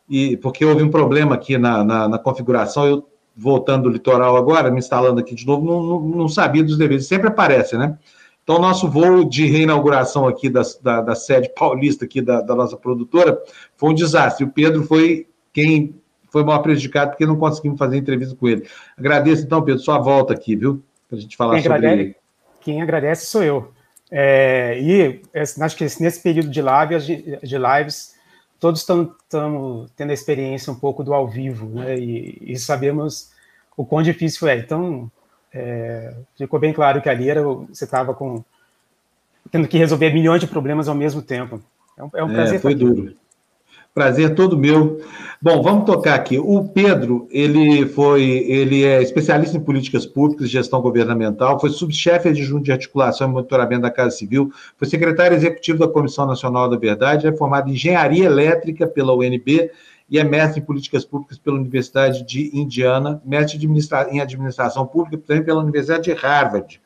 e 0.10 0.36
porque 0.38 0.66
houve 0.66 0.84
um 0.84 0.92
problema 0.92 1.36
aqui 1.36 1.58
na, 1.58 1.86
na, 1.86 2.10
na 2.10 2.20
configuração. 2.20 2.86
Eu, 2.86 3.08
voltando 3.34 3.84
do 3.84 3.90
litoral 3.90 4.36
agora, 4.36 4.70
me 4.70 4.80
instalando 4.80 5.22
aqui 5.22 5.34
de 5.34 5.48
novo, 5.48 5.66
não, 5.66 5.82
não, 5.82 6.02
não 6.02 6.28
sabia 6.28 6.64
dos 6.64 6.78
deveres. 6.78 7.08
Sempre 7.08 7.30
aparece, 7.30 7.78
né? 7.78 7.98
Então, 8.44 8.60
nosso 8.60 8.90
voo 8.90 9.24
de 9.24 9.46
reinauguração 9.46 10.28
aqui 10.28 10.50
da, 10.50 10.64
da, 10.84 11.02
da 11.02 11.16
sede 11.16 11.50
paulista 11.56 12.04
aqui 12.04 12.22
da, 12.22 12.42
da, 12.42 12.54
nossa 12.54 12.76
produtora 12.76 13.42
foi 13.78 13.92
um 13.92 13.94
desastre. 13.94 14.44
O 14.44 14.50
Pedro 14.50 14.84
foi 14.84 15.28
quem 15.54 16.01
foi 16.32 16.44
mal 16.44 16.64
prejudicado 16.64 17.12
porque 17.12 17.26
não 17.28 17.36
conseguimos 17.36 17.78
fazer 17.78 17.98
entrevista 17.98 18.36
com 18.36 18.48
ele. 18.48 18.68
Agradeço, 18.98 19.44
então, 19.44 19.62
Pedro, 19.62 19.82
sua 19.82 20.00
volta 20.00 20.34
aqui, 20.34 20.56
viu? 20.56 20.82
para 21.12 21.18
a 21.18 21.22
gente 21.22 21.36
falar 21.36 21.54
quem 21.56 21.64
sobre 21.64 21.78
agradece, 21.78 22.16
Quem 22.62 22.82
agradece 22.82 23.26
sou 23.26 23.44
eu. 23.44 23.72
É, 24.10 24.80
e 24.82 25.22
acho 25.36 25.76
que 25.76 25.84
nesse 25.84 26.22
período 26.22 26.50
de, 26.50 26.62
live, 26.62 26.98
de 27.44 27.58
lives, 27.58 28.16
todos 28.60 28.80
estão 28.80 29.14
tendo 29.30 30.10
a 30.10 30.14
experiência 30.14 30.72
um 30.72 30.76
pouco 30.76 31.04
do 31.04 31.14
ao 31.14 31.28
vivo, 31.28 31.68
né? 31.68 31.98
E, 31.98 32.38
e 32.42 32.58
sabemos 32.58 33.32
o 33.76 33.86
quão 33.86 34.02
difícil 34.02 34.48
é. 34.48 34.58
Então, 34.58 35.12
é, 35.54 36.14
ficou 36.38 36.60
bem 36.60 36.72
claro 36.72 37.02
que 37.02 37.10
ali 37.10 37.30
era, 37.30 37.44
você 37.44 37.84
estava 37.84 38.14
com 38.14 38.44
tendo 39.52 39.68
que 39.68 39.78
resolver 39.78 40.14
milhões 40.14 40.40
de 40.40 40.48
problemas 40.48 40.88
ao 40.88 40.96
mesmo 40.96 41.22
tempo. 41.22 41.62
É 41.98 42.04
um, 42.04 42.10
é 42.14 42.24
um 42.24 42.30
prazer. 42.30 42.56
É, 42.56 42.60
foi 42.60 42.76
duro. 42.76 43.16
Prazer 43.94 44.36
todo 44.36 44.58
meu. 44.58 45.02
Bom, 45.42 45.62
vamos 45.62 45.86
tocar 45.86 46.16
aqui. 46.16 46.40
O 46.40 46.64
Pedro, 46.70 47.28
ele 47.30 47.86
foi, 47.88 48.24
ele 48.24 48.86
é 48.86 49.02
especialista 49.02 49.58
em 49.58 49.60
políticas 49.60 50.06
públicas 50.06 50.50
gestão 50.50 50.82
governamental, 50.82 51.60
foi 51.60 51.72
subchefe 51.72 52.30
adjunto 52.30 52.64
de 52.64 52.72
articulação 52.72 53.28
e 53.28 53.32
monitoramento 53.34 53.82
da 53.82 53.92
Casa 53.92 54.16
Civil, 54.16 54.50
foi 54.78 54.88
secretário 54.88 55.36
executivo 55.36 55.80
da 55.80 55.90
Comissão 55.90 56.26
Nacional 56.26 56.70
da 56.70 56.78
Verdade, 56.78 57.28
é 57.28 57.36
formado 57.36 57.70
em 57.70 57.74
engenharia 57.74 58.26
elétrica 58.28 58.88
pela 58.88 59.14
UNB 59.14 59.70
e 60.10 60.18
é 60.18 60.24
mestre 60.24 60.62
em 60.62 60.66
políticas 60.66 61.04
públicas 61.04 61.38
pela 61.38 61.58
Universidade 61.58 62.26
de 62.26 62.50
Indiana, 62.58 63.22
mestre 63.26 63.60
em 64.10 64.22
administração 64.22 64.86
pública 64.88 65.22
também 65.28 65.44
pela 65.44 65.62
Universidade 65.62 66.04
de 66.04 66.14
Harvard, 66.14 66.80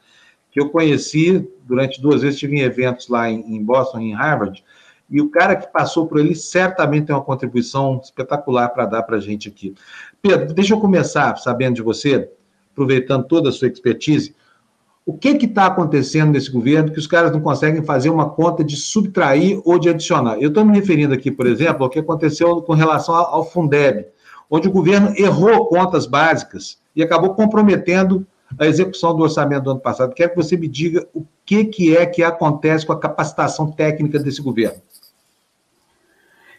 que 0.49 0.59
eu 0.59 0.69
conheci 0.69 1.47
durante 1.67 2.01
duas 2.01 2.23
vezes, 2.23 2.35
estive 2.35 2.57
em 2.57 2.61
eventos 2.61 3.09
lá 3.09 3.29
em 3.29 3.63
Boston, 3.63 3.99
em 3.99 4.15
Harvard, 4.15 4.63
e 5.09 5.21
o 5.21 5.29
cara 5.29 5.55
que 5.55 5.71
passou 5.71 6.07
por 6.07 6.19
ele 6.19 6.33
certamente 6.33 7.07
tem 7.07 7.15
uma 7.15 7.21
contribuição 7.21 7.99
espetacular 8.03 8.69
para 8.69 8.85
dar 8.85 9.03
para 9.03 9.17
a 9.17 9.19
gente 9.19 9.47
aqui. 9.47 9.73
Pedro, 10.21 10.53
deixa 10.53 10.73
eu 10.73 10.79
começar 10.79 11.35
sabendo 11.37 11.75
de 11.75 11.81
você, 11.81 12.29
aproveitando 12.71 13.25
toda 13.25 13.49
a 13.49 13.51
sua 13.51 13.67
expertise. 13.67 14.35
O 15.05 15.13
que 15.13 15.29
está 15.29 15.67
acontecendo 15.67 16.31
nesse 16.31 16.51
governo 16.51 16.91
que 16.91 16.97
os 16.97 17.05
caras 17.05 17.31
não 17.31 17.39
conseguem 17.39 17.83
fazer 17.83 18.09
uma 18.09 18.27
conta 18.27 18.63
de 18.63 18.75
subtrair 18.75 19.61
ou 19.63 19.77
de 19.77 19.89
adicionar? 19.89 20.37
Eu 20.39 20.49
estou 20.49 20.65
me 20.65 20.73
referindo 20.73 21.13
aqui, 21.13 21.29
por 21.29 21.45
exemplo, 21.45 21.83
ao 21.83 21.89
que 21.89 21.99
aconteceu 21.99 22.59
com 22.63 22.73
relação 22.73 23.13
ao 23.13 23.47
Fundeb, 23.47 24.07
onde 24.49 24.67
o 24.67 24.71
governo 24.71 25.13
errou 25.15 25.67
contas 25.67 26.07
básicas 26.07 26.79
e 26.95 27.03
acabou 27.03 27.35
comprometendo 27.35 28.25
a 28.57 28.65
execução 28.65 29.15
do 29.15 29.21
orçamento 29.21 29.63
do 29.65 29.71
ano 29.71 29.79
passado. 29.79 30.13
Quero 30.13 30.31
que 30.31 30.37
você 30.37 30.57
me 30.57 30.67
diga 30.67 31.07
o 31.13 31.23
que, 31.45 31.65
que 31.65 31.95
é 31.95 32.05
que 32.05 32.23
acontece 32.23 32.85
com 32.85 32.93
a 32.93 32.99
capacitação 32.99 33.71
técnica 33.71 34.17
desse 34.17 34.41
governo. 34.41 34.81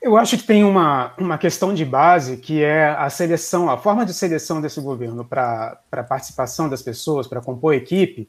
Eu 0.07 0.17
acho 0.17 0.39
que 0.39 0.45
tem 0.45 0.63
uma, 0.63 1.13
uma 1.19 1.37
questão 1.37 1.75
de 1.75 1.85
base 1.85 2.37
que 2.37 2.63
é 2.63 2.91
a 2.91 3.11
seleção, 3.11 3.69
a 3.69 3.77
forma 3.77 4.07
de 4.07 4.15
seleção 4.15 4.61
desse 4.61 4.81
governo 4.81 5.25
para 5.25 5.81
a 5.91 6.03
participação 6.05 6.69
das 6.69 6.81
pessoas, 6.81 7.27
para 7.27 7.41
compor 7.41 7.75
equipe, 7.75 8.29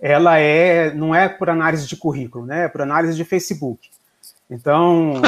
ela 0.00 0.38
é 0.38 0.94
não 0.94 1.14
é 1.14 1.28
por 1.28 1.50
análise 1.50 1.86
de 1.86 1.94
currículo, 1.94 2.46
né? 2.46 2.64
É 2.64 2.68
por 2.68 2.80
análise 2.80 3.14
de 3.14 3.22
Facebook. 3.26 3.90
Então, 4.48 5.20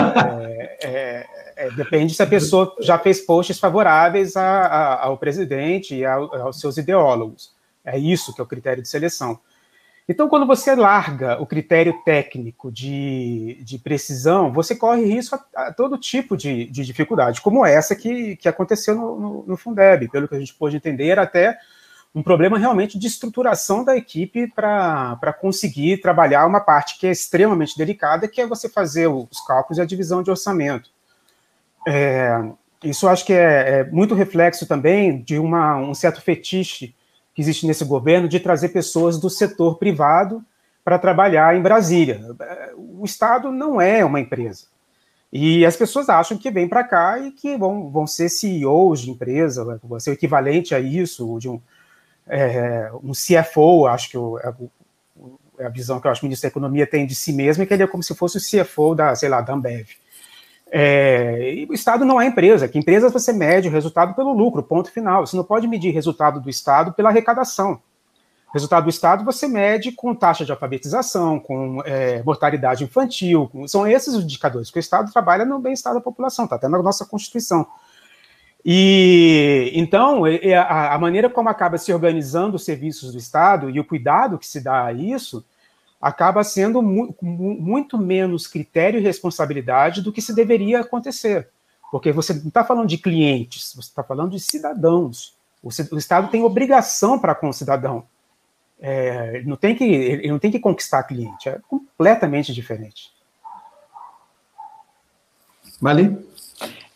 é, 0.56 0.78
é, 0.82 1.26
é, 1.56 1.70
depende 1.72 2.14
se 2.14 2.22
a 2.22 2.26
pessoa 2.26 2.74
já 2.80 2.98
fez 2.98 3.20
posts 3.20 3.58
favoráveis 3.58 4.34
a, 4.34 4.42
a, 4.42 5.04
ao 5.04 5.18
presidente 5.18 5.94
e 5.94 6.06
ao, 6.06 6.34
aos 6.36 6.58
seus 6.58 6.78
ideólogos. 6.78 7.52
É 7.84 7.98
isso 7.98 8.34
que 8.34 8.40
é 8.40 8.44
o 8.44 8.48
critério 8.48 8.82
de 8.82 8.88
seleção. 8.88 9.38
Então, 10.08 10.28
quando 10.28 10.46
você 10.46 10.74
larga 10.74 11.40
o 11.40 11.46
critério 11.46 11.94
técnico 12.04 12.72
de, 12.72 13.62
de 13.62 13.78
precisão, 13.78 14.52
você 14.52 14.74
corre 14.74 15.04
risco 15.04 15.36
a, 15.54 15.68
a 15.68 15.72
todo 15.72 15.96
tipo 15.96 16.36
de, 16.36 16.66
de, 16.66 16.84
dificuldade, 16.84 17.40
como 17.40 17.64
essa 17.64 17.94
que, 17.94 18.36
que 18.36 18.48
aconteceu 18.48 18.96
no, 18.96 19.20
no, 19.20 19.44
no, 19.46 19.56
Fundeb. 19.56 20.08
Pelo 20.08 20.26
que 20.26 20.34
a 20.34 20.38
gente 20.38 20.54
pôde 20.54 20.76
entender, 20.76 21.08
era 21.08 21.22
até 21.22 21.56
um 22.14 22.22
problema 22.22 22.58
realmente 22.58 22.98
de 22.98 23.06
estruturação 23.06 23.84
da 23.84 23.96
equipe 23.96 24.46
para 24.48 25.32
conseguir 25.40 25.98
trabalhar 25.98 26.46
uma 26.46 26.60
parte 26.60 26.98
que 26.98 27.06
é 27.06 27.10
extremamente 27.10 27.78
delicada, 27.78 28.28
que 28.28 28.40
é 28.40 28.46
você 28.46 28.68
fazer 28.68 29.06
os 29.06 29.40
cálculos 29.46 29.78
e 29.78 29.82
a 29.82 29.86
divisão 29.86 30.22
de 30.22 30.30
orçamento. 30.30 30.90
É, 31.86 32.38
isso 32.82 33.08
acho 33.08 33.24
que 33.24 33.32
é, 33.32 33.78
é 33.78 33.84
muito 33.84 34.14
reflexo 34.14 34.66
também 34.66 35.22
de 35.22 35.38
uma, 35.38 35.76
um 35.76 35.94
certo 35.94 36.20
fetiche 36.20 36.94
que 37.34 37.40
existe 37.40 37.66
nesse 37.66 37.84
governo 37.84 38.28
de 38.28 38.40
trazer 38.40 38.68
pessoas 38.70 39.18
do 39.18 39.30
setor 39.30 39.78
privado 39.78 40.44
para 40.84 40.98
trabalhar 40.98 41.56
em 41.56 41.62
Brasília. 41.62 42.20
O 42.76 43.04
Estado 43.04 43.50
não 43.50 43.80
é 43.80 44.04
uma 44.04 44.20
empresa. 44.20 44.66
E 45.32 45.64
as 45.64 45.76
pessoas 45.76 46.08
acham 46.10 46.36
que 46.36 46.50
vêm 46.50 46.68
para 46.68 46.84
cá 46.84 47.18
e 47.18 47.30
que 47.30 47.56
vão, 47.56 47.90
vão 47.90 48.06
ser 48.06 48.28
CEOs 48.28 49.00
de 49.00 49.10
empresa, 49.10 49.80
vão 49.82 49.98
ser 49.98 50.10
o 50.10 50.12
equivalente 50.12 50.74
a 50.74 50.80
isso, 50.80 51.38
de 51.38 51.48
um, 51.48 51.58
é, 52.26 52.90
um 53.02 53.12
CFO, 53.12 53.86
acho 53.86 54.10
que 54.10 54.16
é, 54.18 55.62
é 55.62 55.66
a 55.66 55.70
visão 55.70 55.98
que 56.00 56.06
eu 56.06 56.10
acho 56.10 56.20
que 56.20 56.26
o 56.26 56.28
ministro 56.28 56.48
da 56.48 56.52
Economia 56.52 56.86
tem 56.86 57.06
de 57.06 57.14
si 57.14 57.32
mesmo, 57.32 57.62
é 57.62 57.66
que 57.66 57.72
ele 57.72 57.82
é 57.82 57.86
como 57.86 58.02
se 58.02 58.14
fosse 58.14 58.36
o 58.36 58.40
CFO 58.40 58.94
da, 58.94 59.14
sei 59.14 59.30
lá, 59.30 59.40
da 59.40 59.54
Ambev. 59.54 59.88
É, 60.74 61.66
o 61.68 61.74
Estado 61.74 62.02
não 62.02 62.18
é 62.18 62.26
empresa, 62.26 62.66
que 62.66 62.78
empresas 62.78 63.12
você 63.12 63.30
mede 63.30 63.68
o 63.68 63.70
resultado 63.70 64.14
pelo 64.14 64.32
lucro, 64.32 64.62
ponto 64.62 64.90
final. 64.90 65.26
Você 65.26 65.36
não 65.36 65.44
pode 65.44 65.68
medir 65.68 65.92
resultado 65.92 66.40
do 66.40 66.48
Estado 66.48 66.94
pela 66.94 67.10
arrecadação. 67.10 67.78
Resultado 68.54 68.84
do 68.84 68.90
Estado 68.90 69.22
você 69.22 69.46
mede 69.46 69.92
com 69.92 70.14
taxa 70.14 70.46
de 70.46 70.50
alfabetização, 70.50 71.38
com 71.38 71.82
é, 71.84 72.22
mortalidade 72.22 72.84
infantil, 72.84 73.50
com, 73.52 73.68
são 73.68 73.86
esses 73.86 74.14
os 74.14 74.24
indicadores, 74.24 74.70
que 74.70 74.78
o 74.78 74.80
Estado 74.80 75.12
trabalha 75.12 75.44
no 75.44 75.58
bem-estar 75.58 75.92
da 75.92 76.00
população, 76.00 76.44
está 76.46 76.56
até 76.56 76.68
na 76.68 76.82
nossa 76.82 77.04
Constituição. 77.04 77.66
E 78.64 79.72
então 79.74 80.22
a, 80.24 80.94
a 80.94 80.98
maneira 80.98 81.28
como 81.28 81.50
acaba 81.50 81.76
se 81.76 81.92
organizando 81.92 82.56
os 82.56 82.64
serviços 82.64 83.12
do 83.12 83.18
Estado 83.18 83.68
e 83.68 83.78
o 83.78 83.84
cuidado 83.84 84.38
que 84.38 84.46
se 84.46 84.60
dá 84.60 84.86
a 84.86 84.92
isso 84.92 85.44
acaba 86.02 86.42
sendo 86.42 86.82
mu 86.82 87.16
muito 87.22 87.96
menos 87.96 88.48
critério 88.48 88.98
e 88.98 89.02
responsabilidade 89.02 90.02
do 90.02 90.12
que 90.12 90.20
se 90.20 90.34
deveria 90.34 90.80
acontecer. 90.80 91.48
Porque 91.92 92.10
você 92.10 92.34
não 92.34 92.48
está 92.48 92.64
falando 92.64 92.88
de 92.88 92.98
clientes, 92.98 93.72
você 93.76 93.88
está 93.88 94.02
falando 94.02 94.32
de 94.32 94.40
cidadãos. 94.40 95.36
O, 95.62 95.68
o, 95.68 95.98
Estado 95.98 96.28
tem 96.28 96.42
obrigação 96.42 97.20
para 97.20 97.36
com 97.36 97.48
o 97.48 97.52
cidadão. 97.52 98.04
É, 98.80 99.36
ele, 99.36 99.48
não 99.48 99.56
tem 99.56 99.76
que, 99.76 99.84
ele 99.84 100.28
não 100.28 100.40
tem 100.40 100.50
que 100.50 100.58
conquistar 100.58 101.04
cliente, 101.04 101.48
é 101.48 101.60
completamente 101.68 102.52
diferente. 102.52 103.12
Vale? 105.80 106.18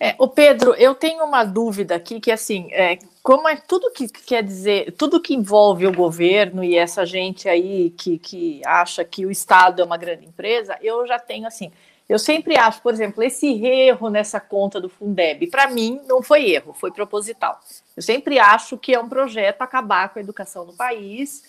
É, 0.00 0.16
o 0.18 0.26
Pedro, 0.28 0.74
eu 0.74 0.94
tenho 0.94 1.24
uma 1.24 1.44
dúvida 1.44 1.94
aqui 1.94 2.18
que 2.20 2.32
assim, 2.32 2.68
é, 2.72 2.98
como 3.26 3.48
é 3.48 3.56
tudo 3.56 3.90
que 3.90 4.06
quer 4.06 4.40
dizer, 4.40 4.92
tudo 4.92 5.20
que 5.20 5.34
envolve 5.34 5.84
o 5.84 5.92
governo 5.92 6.62
e 6.62 6.76
essa 6.76 7.04
gente 7.04 7.48
aí 7.48 7.90
que, 7.90 8.18
que 8.20 8.62
acha 8.64 9.04
que 9.04 9.26
o 9.26 9.32
Estado 9.32 9.82
é 9.82 9.84
uma 9.84 9.96
grande 9.96 10.24
empresa, 10.24 10.78
eu 10.80 11.04
já 11.08 11.18
tenho 11.18 11.44
assim, 11.44 11.72
eu 12.08 12.20
sempre 12.20 12.56
acho, 12.56 12.80
por 12.80 12.94
exemplo, 12.94 13.24
esse 13.24 13.48
erro 13.66 14.10
nessa 14.10 14.38
conta 14.38 14.80
do 14.80 14.88
Fundeb, 14.88 15.48
para 15.48 15.68
mim 15.68 16.00
não 16.06 16.22
foi 16.22 16.48
erro, 16.52 16.72
foi 16.72 16.92
proposital. 16.92 17.58
Eu 17.96 18.02
sempre 18.04 18.38
acho 18.38 18.78
que 18.78 18.94
é 18.94 19.00
um 19.00 19.08
projeto 19.08 19.60
acabar 19.60 20.10
com 20.10 20.20
a 20.20 20.22
educação 20.22 20.64
no 20.64 20.74
país 20.74 21.42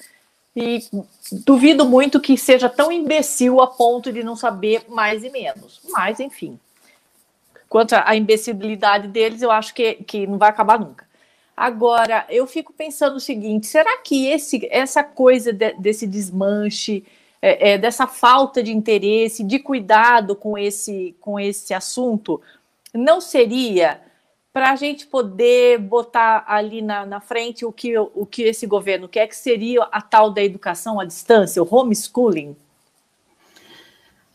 e 0.55 0.79
duvido 1.45 1.85
muito 1.85 2.19
que 2.19 2.35
seja 2.39 2.67
tão 2.67 2.91
imbecil 2.91 3.61
a 3.61 3.67
ponto 3.67 4.11
de 4.11 4.23
não 4.23 4.35
saber 4.35 4.85
mais 4.89 5.23
e 5.23 5.29
menos. 5.29 5.79
Mas, 5.91 6.19
enfim, 6.19 6.59
quanto 7.69 7.93
à 7.93 8.15
imbecilidade 8.15 9.07
deles, 9.09 9.43
eu 9.43 9.51
acho 9.51 9.75
que, 9.75 9.93
que 9.93 10.25
não 10.25 10.39
vai 10.39 10.49
acabar 10.49 10.79
nunca. 10.79 11.05
Agora, 11.57 12.23
eu 12.29 12.45
fico 12.45 12.71
pensando 12.71 13.15
o 13.15 13.19
seguinte: 13.19 13.65
será 13.65 13.97
que 13.97 14.27
esse, 14.27 14.67
essa 14.69 15.03
coisa 15.03 15.51
de, 15.51 15.73
desse 15.73 16.05
desmanche, 16.05 17.03
é, 17.41 17.71
é, 17.71 17.77
dessa 17.79 18.05
falta 18.05 18.61
de 18.61 18.71
interesse, 18.71 19.43
de 19.43 19.57
cuidado 19.57 20.35
com 20.35 20.55
esse, 20.55 21.15
com 21.19 21.39
esse 21.39 21.73
assunto, 21.73 22.39
não 22.93 23.19
seria 23.19 23.99
para 24.53 24.71
a 24.71 24.75
gente 24.75 25.07
poder 25.07 25.79
botar 25.79 26.43
ali 26.47 26.79
na, 26.79 27.07
na 27.07 27.19
frente 27.19 27.65
o 27.65 27.71
que, 27.71 27.97
o 27.97 28.25
que 28.25 28.43
esse 28.43 28.67
governo 28.67 29.07
quer, 29.07 29.27
que 29.27 29.35
seria 29.35 29.83
a 29.91 30.01
tal 30.01 30.29
da 30.29 30.43
educação 30.43 30.99
à 30.99 31.05
distância, 31.05 31.61
o 31.61 31.67
homeschooling? 31.75 32.55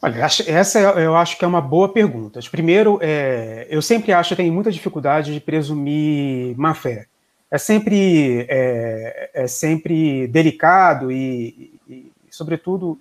Olha, 0.00 0.24
essa 0.24 0.80
eu 0.80 1.14
acho 1.14 1.38
que 1.38 1.44
é 1.44 1.48
uma 1.48 1.60
boa 1.60 1.88
pergunta. 1.88 2.40
Primeiro, 2.50 2.98
é, 3.00 3.68
eu 3.70 3.80
sempre 3.80 4.12
acho 4.12 4.30
que 4.30 4.42
tem 4.42 4.50
muita 4.50 4.72
dificuldade 4.72 5.32
de 5.32 5.40
presumir 5.40 6.56
má 6.58 6.74
fé. 6.74 7.06
É 7.52 7.58
sempre, 7.58 8.46
é, 8.48 9.30
é 9.34 9.46
sempre 9.46 10.26
delicado 10.26 11.12
e, 11.12 11.78
e, 11.86 12.10
sobretudo, 12.30 12.98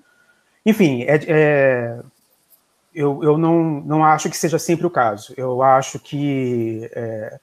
enfim, 0.66 1.04
é, 1.04 1.20
é, 1.28 2.00
eu, 2.94 3.24
eu 3.24 3.38
não, 3.38 3.80
não 3.82 4.04
acho 4.04 4.30
que 4.30 4.38
seja 4.38 4.60
sempre 4.60 4.86
o 4.86 4.90
caso. 4.90 5.34
Eu 5.38 5.64
acho 5.64 5.98
que 6.00 6.90
é, 6.94 7.40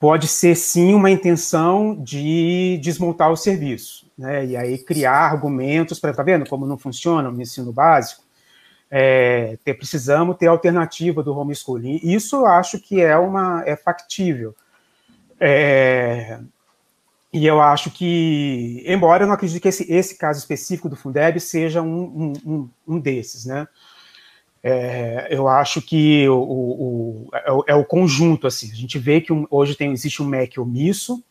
pode 0.00 0.26
ser 0.26 0.56
sim 0.56 0.94
uma 0.94 1.10
intenção 1.10 1.94
de 1.94 2.80
desmontar 2.82 3.30
o 3.30 3.36
serviço, 3.36 4.10
né? 4.16 4.46
E 4.46 4.56
aí 4.56 4.78
criar 4.78 5.30
argumentos 5.30 6.00
para, 6.00 6.14
tá 6.14 6.22
vendo 6.22 6.48
como 6.48 6.66
não 6.66 6.78
funciona 6.78 7.28
o 7.30 7.40
ensino 7.40 7.72
básico? 7.72 8.24
é, 8.96 9.58
ter, 9.64 9.74
precisamos 9.74 10.36
ter 10.36 10.46
alternativa 10.46 11.20
do 11.20 11.36
homeschooling. 11.36 11.98
Isso 12.02 12.36
eu 12.36 12.46
acho 12.46 12.78
que 12.78 13.00
é 13.00 13.16
uma 13.18 13.64
é 13.66 13.74
factível. 13.74 14.54
É, 15.40 16.40
e 17.32 17.44
eu 17.46 17.60
acho 17.60 17.90
que, 17.90 18.82
embora 18.86 19.24
eu 19.24 19.26
não 19.26 19.34
acredite 19.34 19.60
que 19.60 19.68
esse, 19.68 19.92
esse 19.92 20.16
caso 20.16 20.38
específico 20.38 20.88
do 20.88 20.96
Fundeb 20.96 21.40
seja 21.40 21.82
um, 21.82 22.32
um, 22.46 22.70
um 22.86 22.98
desses, 22.98 23.44
né? 23.44 23.66
É, 24.66 25.26
eu 25.30 25.46
acho 25.46 25.82
que 25.82 26.26
o, 26.26 26.38
o, 26.38 27.28
o, 27.50 27.64
é 27.66 27.74
o 27.74 27.84
conjunto, 27.84 28.46
assim, 28.46 28.70
a 28.72 28.74
gente 28.74 28.98
vê 28.98 29.20
que 29.20 29.30
hoje 29.50 29.74
tem, 29.74 29.92
existe 29.92 30.22
um 30.22 30.26
MEC 30.26 30.58
omisso, 30.58 31.22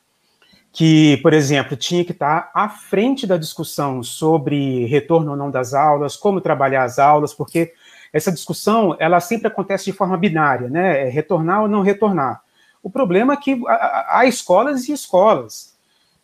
que, 0.71 1.17
por 1.17 1.33
exemplo, 1.33 1.75
tinha 1.75 2.05
que 2.05 2.11
estar 2.11 2.51
à 2.53 2.69
frente 2.69 3.25
da 3.25 3.37
discussão 3.37 4.03
sobre 4.03 4.85
retorno 4.85 5.31
ou 5.31 5.37
não 5.37 5.49
das 5.49 5.73
aulas, 5.73 6.15
como 6.15 6.41
trabalhar 6.41 6.83
as 6.83 6.99
aulas, 6.99 7.33
porque 7.33 7.73
essa 8.11 8.31
discussão 8.31 8.95
ela 8.99 9.19
sempre 9.19 9.47
acontece 9.47 9.85
de 9.85 9.93
forma 9.93 10.15
binária, 10.15 10.69
né? 10.69 11.07
É 11.07 11.09
retornar 11.09 11.61
ou 11.61 11.67
não 11.67 11.81
retornar. 11.81 12.42
O 12.83 12.89
problema 12.89 13.33
é 13.33 13.37
que 13.37 13.59
há 13.67 14.25
escolas 14.27 14.87
e 14.87 14.91
escolas. 14.91 15.73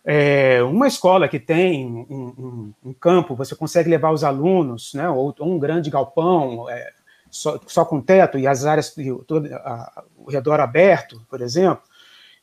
É, 0.06 0.62
uma 0.64 0.88
escola 0.88 1.28
que 1.28 1.40
tem 1.40 1.86
um, 1.86 2.06
um, 2.10 2.74
um, 2.90 2.94
campo, 2.94 3.36
você 3.36 3.56
consegue 3.56 3.90
levar 3.90 4.12
os 4.12 4.24
alunos, 4.24 4.94
né? 4.94 5.10
Ou, 5.10 5.34
ou 5.40 5.52
um 5.56 5.60
grande 5.60 5.90
galpão 5.90 6.70
é, 6.70 6.92
só, 7.32 7.60
só, 7.66 7.86
com 7.86 8.02
teto 8.02 8.38
e 8.38 8.46
as 8.46 8.66
áreas, 8.66 8.94
todo, 9.26 9.48
a, 9.54 10.04
o 10.18 10.30
redor 10.30 10.60
aberto, 10.60 11.22
por 11.30 11.42
exemplo 11.42 11.84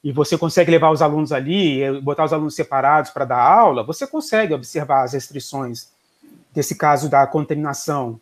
e 0.06 0.12
você 0.12 0.38
consegue 0.38 0.70
levar 0.70 0.92
os 0.92 1.02
alunos 1.02 1.32
ali, 1.32 2.00
botar 2.00 2.24
os 2.24 2.32
alunos 2.32 2.54
separados 2.54 3.10
para 3.10 3.24
dar 3.24 3.40
aula, 3.40 3.82
você 3.82 4.06
consegue 4.06 4.54
observar 4.54 5.02
as 5.02 5.14
restrições 5.14 5.90
desse 6.54 6.76
caso 6.76 7.10
da 7.10 7.26
contaminação 7.26 8.20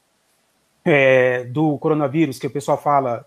é, 0.83 1.45
do 1.45 1.77
coronavírus, 1.77 2.39
que 2.39 2.47
o 2.47 2.51
pessoal 2.51 2.81
fala, 2.81 3.27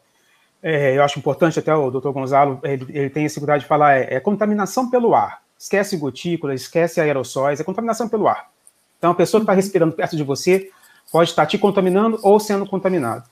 é, 0.62 0.97
eu 0.97 1.03
acho 1.03 1.20
importante 1.20 1.60
até 1.60 1.74
o 1.74 1.91
doutor 1.91 2.12
Gonzalo, 2.12 2.60
ele, 2.64 2.86
ele 2.89 3.10
tem 3.10 3.28
cuidado 3.30 3.60
de 3.60 3.66
falar, 3.66 3.97
é, 3.97 4.16
é, 4.16 4.20
contaminação 4.20 4.89
pelo 4.89 5.14
ar. 5.14 5.41
Esquece 5.58 5.97
gotícula, 5.97 6.53
esquece 6.53 6.99
aerossóis, 6.99 7.60
é 7.60 7.64
contaminação 7.64 8.08
pelo 8.08 8.28
ar. 8.28 8.49
Então, 8.97 9.12
a 9.12 9.16
pessoa 9.16 9.41
que 9.41 9.43
está 9.43 9.53
respirando 9.53 9.95
perto 9.95 10.16
de 10.16 10.24
você 10.24 10.70
pode 11.12 11.30
estar 11.30 11.45
te 11.45 11.58
contaminando 11.58 12.20
ou 12.22 12.39
sendo 12.39 12.66
contaminado. 12.66 13.24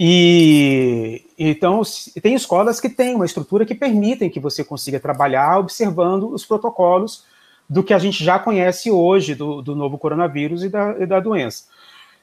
E 0.00 1.24
então 1.36 1.82
tem 2.22 2.34
escolas 2.34 2.78
que 2.78 2.88
têm 2.88 3.16
uma 3.16 3.26
estrutura 3.26 3.66
que 3.66 3.74
permitem 3.74 4.30
que 4.30 4.38
você 4.38 4.62
consiga 4.62 5.00
trabalhar 5.00 5.58
observando 5.58 6.32
os 6.32 6.44
protocolos 6.46 7.24
do 7.68 7.82
que 7.82 7.92
a 7.92 7.98
gente 7.98 8.22
já 8.22 8.38
conhece 8.38 8.92
hoje 8.92 9.34
do, 9.34 9.60
do 9.60 9.74
novo 9.74 9.98
coronavírus 9.98 10.62
e 10.62 10.68
da, 10.68 10.94
e 11.00 11.04
da 11.04 11.18
doença. 11.18 11.64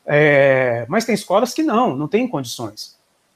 É, 0.06 0.86
mas 0.88 1.04
tem 1.04 1.14
escolas 1.14 1.54
que 1.54 1.64
não, 1.64 1.96
não 1.96 2.08
têm 2.08 2.28
condições. 2.28 2.95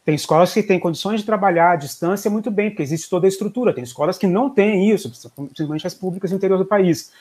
Tem 0.09 0.15
escolas 0.15 0.51
que 0.51 0.63
têm 0.63 0.79
condições 0.79 1.19
de 1.19 1.25
trabalhar 1.27 1.73
à 1.73 1.75
distância 1.75 2.31
muito 2.31 2.49
bem, 2.49 2.71
porque 2.71 2.81
existe 2.81 3.07
toda 3.07 3.27
a 3.27 3.29
estrutura. 3.29 3.75
Tem 3.75 3.83
escolas 3.83 4.17
que 4.17 4.25
não 4.25 4.49
têm 4.49 4.89
isso, 4.89 5.07
principalmente 5.07 5.85
as 5.85 5.93
públicas 5.93 6.31
no 6.31 6.37
interior 6.37 6.57
do 6.57 6.65
país. 6.65 7.11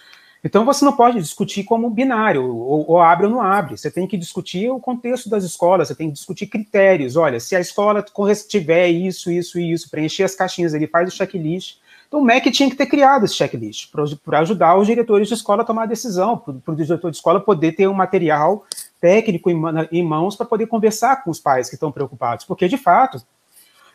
Então 0.42 0.64
você 0.64 0.86
não 0.86 0.96
pode 0.96 1.20
discutir 1.20 1.64
como 1.64 1.90
binário, 1.90 2.42
ou, 2.42 2.90
ou, 2.90 2.98
abre 2.98 3.26
ou 3.26 3.32
não 3.32 3.42
abre. 3.42 3.76
Você 3.76 3.90
tem 3.90 4.06
que 4.06 4.16
discutir 4.16 4.70
o 4.70 4.80
contexto 4.80 5.28
das 5.28 5.44
escolas, 5.44 5.88
você 5.88 5.94
tem 5.94 6.06
que 6.06 6.14
discutir 6.14 6.46
critérios. 6.46 7.14
Olha, 7.14 7.38
se 7.38 7.54
a 7.54 7.60
escola 7.60 8.02
tiver 8.48 8.88
isso, 8.88 9.30
isso 9.30 9.60
e 9.60 9.70
isso, 9.70 9.90
preencher 9.90 10.22
as 10.22 10.34
caixinhas, 10.34 10.72
ele 10.72 10.86
faz 10.86 11.12
o 11.12 11.14
checklist. 11.14 11.76
Então 12.06 12.20
o 12.20 12.24
MEC 12.24 12.50
tinha 12.50 12.70
que 12.70 12.76
ter 12.76 12.86
criado 12.86 13.26
esse 13.26 13.34
checklist 13.34 13.90
para 14.24 14.38
ajudar 14.38 14.78
os 14.78 14.86
diretores 14.86 15.28
de 15.28 15.34
escola 15.34 15.60
a 15.60 15.66
tomar 15.66 15.82
a 15.82 15.86
decisão, 15.86 16.38
para 16.38 16.72
o 16.72 16.74
diretor 16.74 17.10
de 17.10 17.18
escola 17.18 17.38
poder 17.38 17.72
ter 17.72 17.86
um 17.86 17.92
material 17.92 18.64
técnico 19.00 19.50
em, 19.50 20.02
mãos 20.02 20.36
para 20.36 20.46
poder 20.46 20.66
conversar 20.66 21.22
com 21.22 21.30
os 21.30 21.40
pais 21.40 21.68
que 21.68 21.76
estão 21.76 21.92
preocupados. 21.92 22.44
Porque, 22.44 22.68
de 22.68 22.76
fato, 22.76 23.22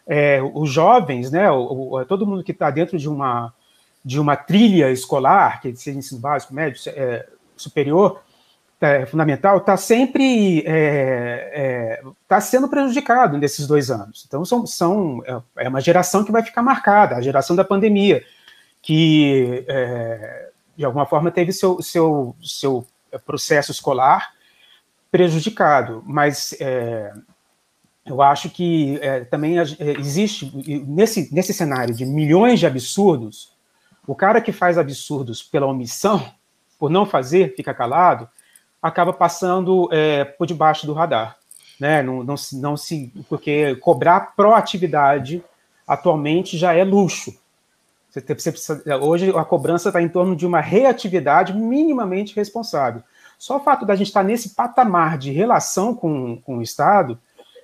é, 0.07 0.41
os 0.53 0.69
jovens, 0.69 1.31
né, 1.31 1.49
o, 1.51 1.95
o, 1.95 2.05
todo 2.05 2.25
mundo 2.25 2.43
que 2.43 2.51
está 2.51 2.69
dentro 2.69 2.97
de 2.97 3.09
uma 3.09 3.53
de 4.05 4.19
uma 4.19 4.35
trilha 4.35 4.91
escolar, 4.91 5.61
que 5.61 5.73
seja 5.75 5.97
ensino 5.97 6.19
básico, 6.19 6.53
médio, 6.53 6.77
é, 6.87 7.25
superior, 7.55 8.21
é, 8.81 9.05
fundamental, 9.05 9.59
está 9.59 9.77
sempre 9.77 10.57
está 10.57 10.69
é, 10.69 11.51
é 11.53 12.03
tá 12.27 12.41
sendo 12.41 12.67
prejudicado 12.67 13.37
nesses 13.37 13.65
dois 13.65 13.89
anos. 13.89 14.25
Então, 14.27 14.43
são, 14.43 14.67
são, 14.67 15.23
é, 15.25 15.65
é 15.65 15.69
uma 15.69 15.79
geração 15.79 16.25
que 16.25 16.33
vai 16.33 16.43
ficar 16.43 16.61
marcada, 16.61 17.15
a 17.15 17.21
geração 17.21 17.55
da 17.55 17.63
pandemia, 17.63 18.21
que, 18.81 19.63
é, 19.69 20.49
de 20.75 20.83
alguma 20.83 21.05
forma, 21.05 21.31
teve 21.31 21.53
seu, 21.53 21.81
seu, 21.81 22.35
seu 22.43 22.85
processo 23.25 23.71
escolar 23.71 24.32
prejudicado, 25.13 26.01
mas 26.07 26.57
eu 28.03 28.19
acho 28.19 28.49
que 28.49 28.99
também 29.29 29.57
existe, 29.99 30.51
nesse, 30.87 31.31
nesse 31.31 31.53
cenário 31.53 31.93
de 31.93 32.03
milhões 32.03 32.59
de 32.59 32.65
absurdos, 32.65 33.53
o 34.07 34.15
cara 34.15 34.41
que 34.41 34.51
faz 34.51 34.75
absurdos 34.75 35.43
pela 35.43 35.67
omissão, 35.67 36.25
por 36.79 36.89
não 36.89 37.05
fazer, 37.05 37.55
fica 37.55 37.75
calado, 37.75 38.27
acaba 38.81 39.13
passando 39.13 39.87
é, 39.91 40.25
por 40.25 40.47
debaixo 40.47 40.87
do 40.87 40.93
radar. 40.93 41.37
Né? 41.79 42.01
Não, 42.01 42.23
não, 42.23 42.35
não 42.53 42.75
se, 42.75 43.13
porque 43.29 43.75
cobrar 43.75 44.33
proatividade 44.35 45.43
atualmente 45.87 46.57
já 46.57 46.73
é 46.73 46.83
luxo. 46.83 47.37
Você, 48.09 48.19
você 48.21 48.51
precisa, 48.51 48.97
hoje 48.97 49.29
a 49.29 49.45
cobrança 49.45 49.89
está 49.89 50.01
em 50.01 50.09
torno 50.09 50.35
de 50.35 50.45
uma 50.45 50.59
reatividade 50.59 51.53
minimamente 51.53 52.35
responsável. 52.35 53.03
Só 53.37 53.57
o 53.57 53.59
fato 53.59 53.85
da 53.85 53.95
gente 53.95 54.07
estar 54.07 54.23
nesse 54.23 54.49
patamar 54.49 55.17
de 55.17 55.31
relação 55.31 55.93
com, 55.93 56.37
com 56.37 56.57
o 56.57 56.61
Estado 56.61 57.17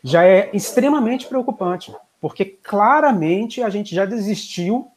já 0.04 0.24
é 0.24 0.50
extremamente 0.54 1.28
preocupante, 1.28 1.94
porque 2.22 2.46
claramente 2.46 3.62
a 3.62 3.70
gente 3.70 3.94
já 3.94 4.06
desistiu 4.06 4.88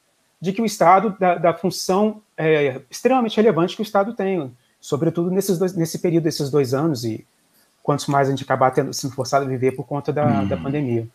de 0.40 0.52
que 0.52 0.60
o 0.60 0.66
Estado, 0.66 1.16
da, 1.18 1.36
da 1.36 1.54
função 1.54 2.20
é, 2.36 2.80
extremamente 2.90 3.36
relevante 3.36 3.76
que 3.76 3.82
o 3.82 3.84
Estado 3.84 4.12
tem, 4.12 4.52
sobretudo 4.80 5.30
nesses 5.30 5.58
dois, 5.58 5.74
nesse 5.74 5.98
período 5.98 6.24
desses 6.24 6.50
dois 6.50 6.74
anos 6.74 7.04
e 7.04 7.24
quantos 7.82 8.06
mais 8.06 8.28
a 8.28 8.30
gente 8.30 8.42
acabar 8.42 8.70
tendo, 8.70 8.92
sendo 8.92 9.14
forçado 9.14 9.44
a 9.44 9.48
viver 9.48 9.72
por 9.72 9.84
conta 9.84 10.12
da, 10.12 10.44
da 10.44 10.56
pandemia. 10.56 11.06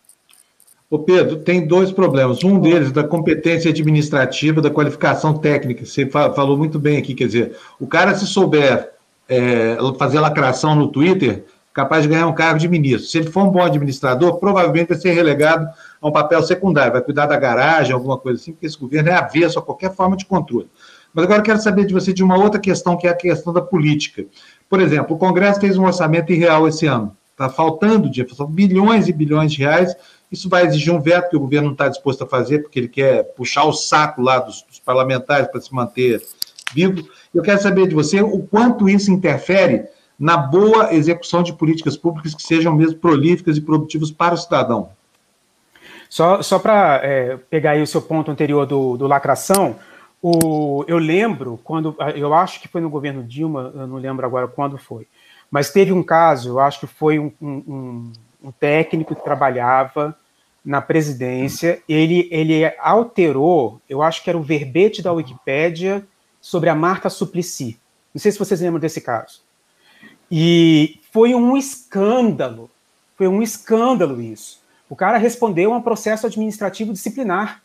Ô 0.90 0.98
Pedro, 0.98 1.40
tem 1.40 1.66
dois 1.66 1.92
problemas. 1.92 2.42
Um 2.42 2.58
deles 2.58 2.90
da 2.90 3.04
competência 3.04 3.70
administrativa, 3.70 4.62
da 4.62 4.70
qualificação 4.70 5.34
técnica. 5.34 5.84
Você 5.84 6.06
falou 6.06 6.56
muito 6.56 6.78
bem 6.78 6.96
aqui, 6.96 7.14
quer 7.14 7.26
dizer, 7.26 7.56
o 7.78 7.86
cara 7.86 8.14
se 8.14 8.26
souber 8.26 8.92
é, 9.28 9.76
fazer 9.98 10.20
lacração 10.20 10.74
no 10.74 10.88
Twitter, 10.88 11.44
capaz 11.72 12.02
de 12.02 12.08
ganhar 12.08 12.26
um 12.26 12.34
cargo 12.34 12.58
de 12.58 12.68
ministro. 12.68 13.08
Se 13.08 13.18
ele 13.18 13.30
for 13.30 13.44
um 13.44 13.50
bom 13.50 13.62
administrador, 13.62 14.38
provavelmente 14.38 14.88
vai 14.88 14.98
ser 14.98 15.12
relegado 15.12 15.68
a 16.00 16.08
um 16.08 16.12
papel 16.12 16.42
secundário, 16.42 16.92
vai 16.92 17.02
cuidar 17.02 17.26
da 17.26 17.36
garagem, 17.36 17.92
alguma 17.92 18.18
coisa 18.18 18.40
assim, 18.40 18.52
porque 18.52 18.66
esse 18.66 18.78
governo 18.78 19.10
é 19.10 19.14
avesso 19.14 19.58
a 19.58 19.62
qualquer 19.62 19.94
forma 19.94 20.16
de 20.16 20.24
controle. 20.24 20.68
Mas 21.12 21.24
agora 21.24 21.40
eu 21.40 21.44
quero 21.44 21.60
saber 21.60 21.86
de 21.86 21.94
você 21.94 22.12
de 22.12 22.22
uma 22.22 22.36
outra 22.36 22.60
questão, 22.60 22.96
que 22.96 23.06
é 23.06 23.10
a 23.10 23.14
questão 23.14 23.52
da 23.52 23.62
política. 23.62 24.24
Por 24.68 24.80
exemplo, 24.80 25.16
o 25.16 25.18
Congresso 25.18 25.60
fez 25.60 25.76
um 25.76 25.84
orçamento 25.84 26.32
irreal 26.32 26.66
esse 26.66 26.86
ano. 26.86 27.16
Está 27.32 27.48
faltando 27.48 28.10
são 28.34 28.46
bilhões 28.46 29.08
e 29.08 29.12
bilhões 29.12 29.52
de 29.52 29.58
reais 29.58 29.94
isso 30.30 30.48
vai 30.48 30.66
exigir 30.66 30.92
um 30.92 31.00
veto 31.00 31.30
que 31.30 31.36
o 31.36 31.40
governo 31.40 31.68
não 31.68 31.72
está 31.72 31.88
disposto 31.88 32.22
a 32.22 32.26
fazer, 32.26 32.60
porque 32.60 32.78
ele 32.78 32.88
quer 32.88 33.24
puxar 33.34 33.64
o 33.64 33.72
saco 33.72 34.20
lá 34.20 34.38
dos, 34.38 34.62
dos 34.62 34.78
parlamentares 34.78 35.48
para 35.48 35.60
se 35.60 35.74
manter 35.74 36.22
vivo. 36.74 37.08
Eu 37.34 37.42
quero 37.42 37.60
saber 37.60 37.86
de 37.86 37.94
você 37.94 38.20
o 38.20 38.40
quanto 38.40 38.88
isso 38.88 39.10
interfere 39.10 39.84
na 40.18 40.36
boa 40.36 40.92
execução 40.92 41.42
de 41.42 41.52
políticas 41.52 41.96
públicas 41.96 42.34
que 42.34 42.42
sejam 42.42 42.74
mesmo 42.74 42.98
prolíficas 42.98 43.56
e 43.56 43.60
produtivas 43.60 44.10
para 44.10 44.34
o 44.34 44.38
cidadão. 44.38 44.90
Só, 46.08 46.42
só 46.42 46.58
para 46.58 47.00
é, 47.04 47.36
pegar 47.50 47.72
aí 47.72 47.82
o 47.82 47.86
seu 47.86 48.00
ponto 48.00 48.30
anterior 48.30 48.66
do, 48.66 48.96
do 48.96 49.06
lacração, 49.06 49.76
o, 50.22 50.84
eu 50.88 50.98
lembro 50.98 51.60
quando, 51.62 51.94
eu 52.16 52.34
acho 52.34 52.60
que 52.60 52.66
foi 52.66 52.80
no 52.80 52.90
governo 52.90 53.22
Dilma, 53.22 53.72
eu 53.74 53.86
não 53.86 53.96
lembro 53.98 54.26
agora 54.26 54.48
quando 54.48 54.78
foi, 54.78 55.06
mas 55.50 55.70
teve 55.70 55.92
um 55.92 56.02
caso, 56.02 56.48
eu 56.48 56.60
acho 56.60 56.80
que 56.80 56.86
foi 56.86 57.18
um, 57.18 57.30
um, 57.40 58.12
um 58.42 58.50
técnico 58.50 59.14
que 59.14 59.22
trabalhava 59.22 60.16
na 60.64 60.80
presidência, 60.80 61.80
ele, 61.88 62.28
ele 62.32 62.64
alterou, 62.80 63.80
eu 63.88 64.02
acho 64.02 64.24
que 64.24 64.30
era 64.30 64.38
o 64.38 64.42
verbete 64.42 65.02
da 65.02 65.12
Wikipédia 65.12 66.04
sobre 66.48 66.70
a 66.70 66.74
Marta 66.74 67.10
Suplicy. 67.10 67.78
Não 68.14 68.18
sei 68.18 68.32
se 68.32 68.38
vocês 68.38 68.62
lembram 68.62 68.80
desse 68.80 69.02
caso. 69.02 69.42
E 70.30 70.98
foi 71.12 71.34
um 71.34 71.58
escândalo, 71.58 72.70
foi 73.18 73.28
um 73.28 73.42
escândalo 73.42 74.18
isso. 74.18 74.62
O 74.88 74.96
cara 74.96 75.18
respondeu 75.18 75.74
a 75.74 75.76
um 75.76 75.82
processo 75.82 76.26
administrativo 76.26 76.94
disciplinar 76.94 77.62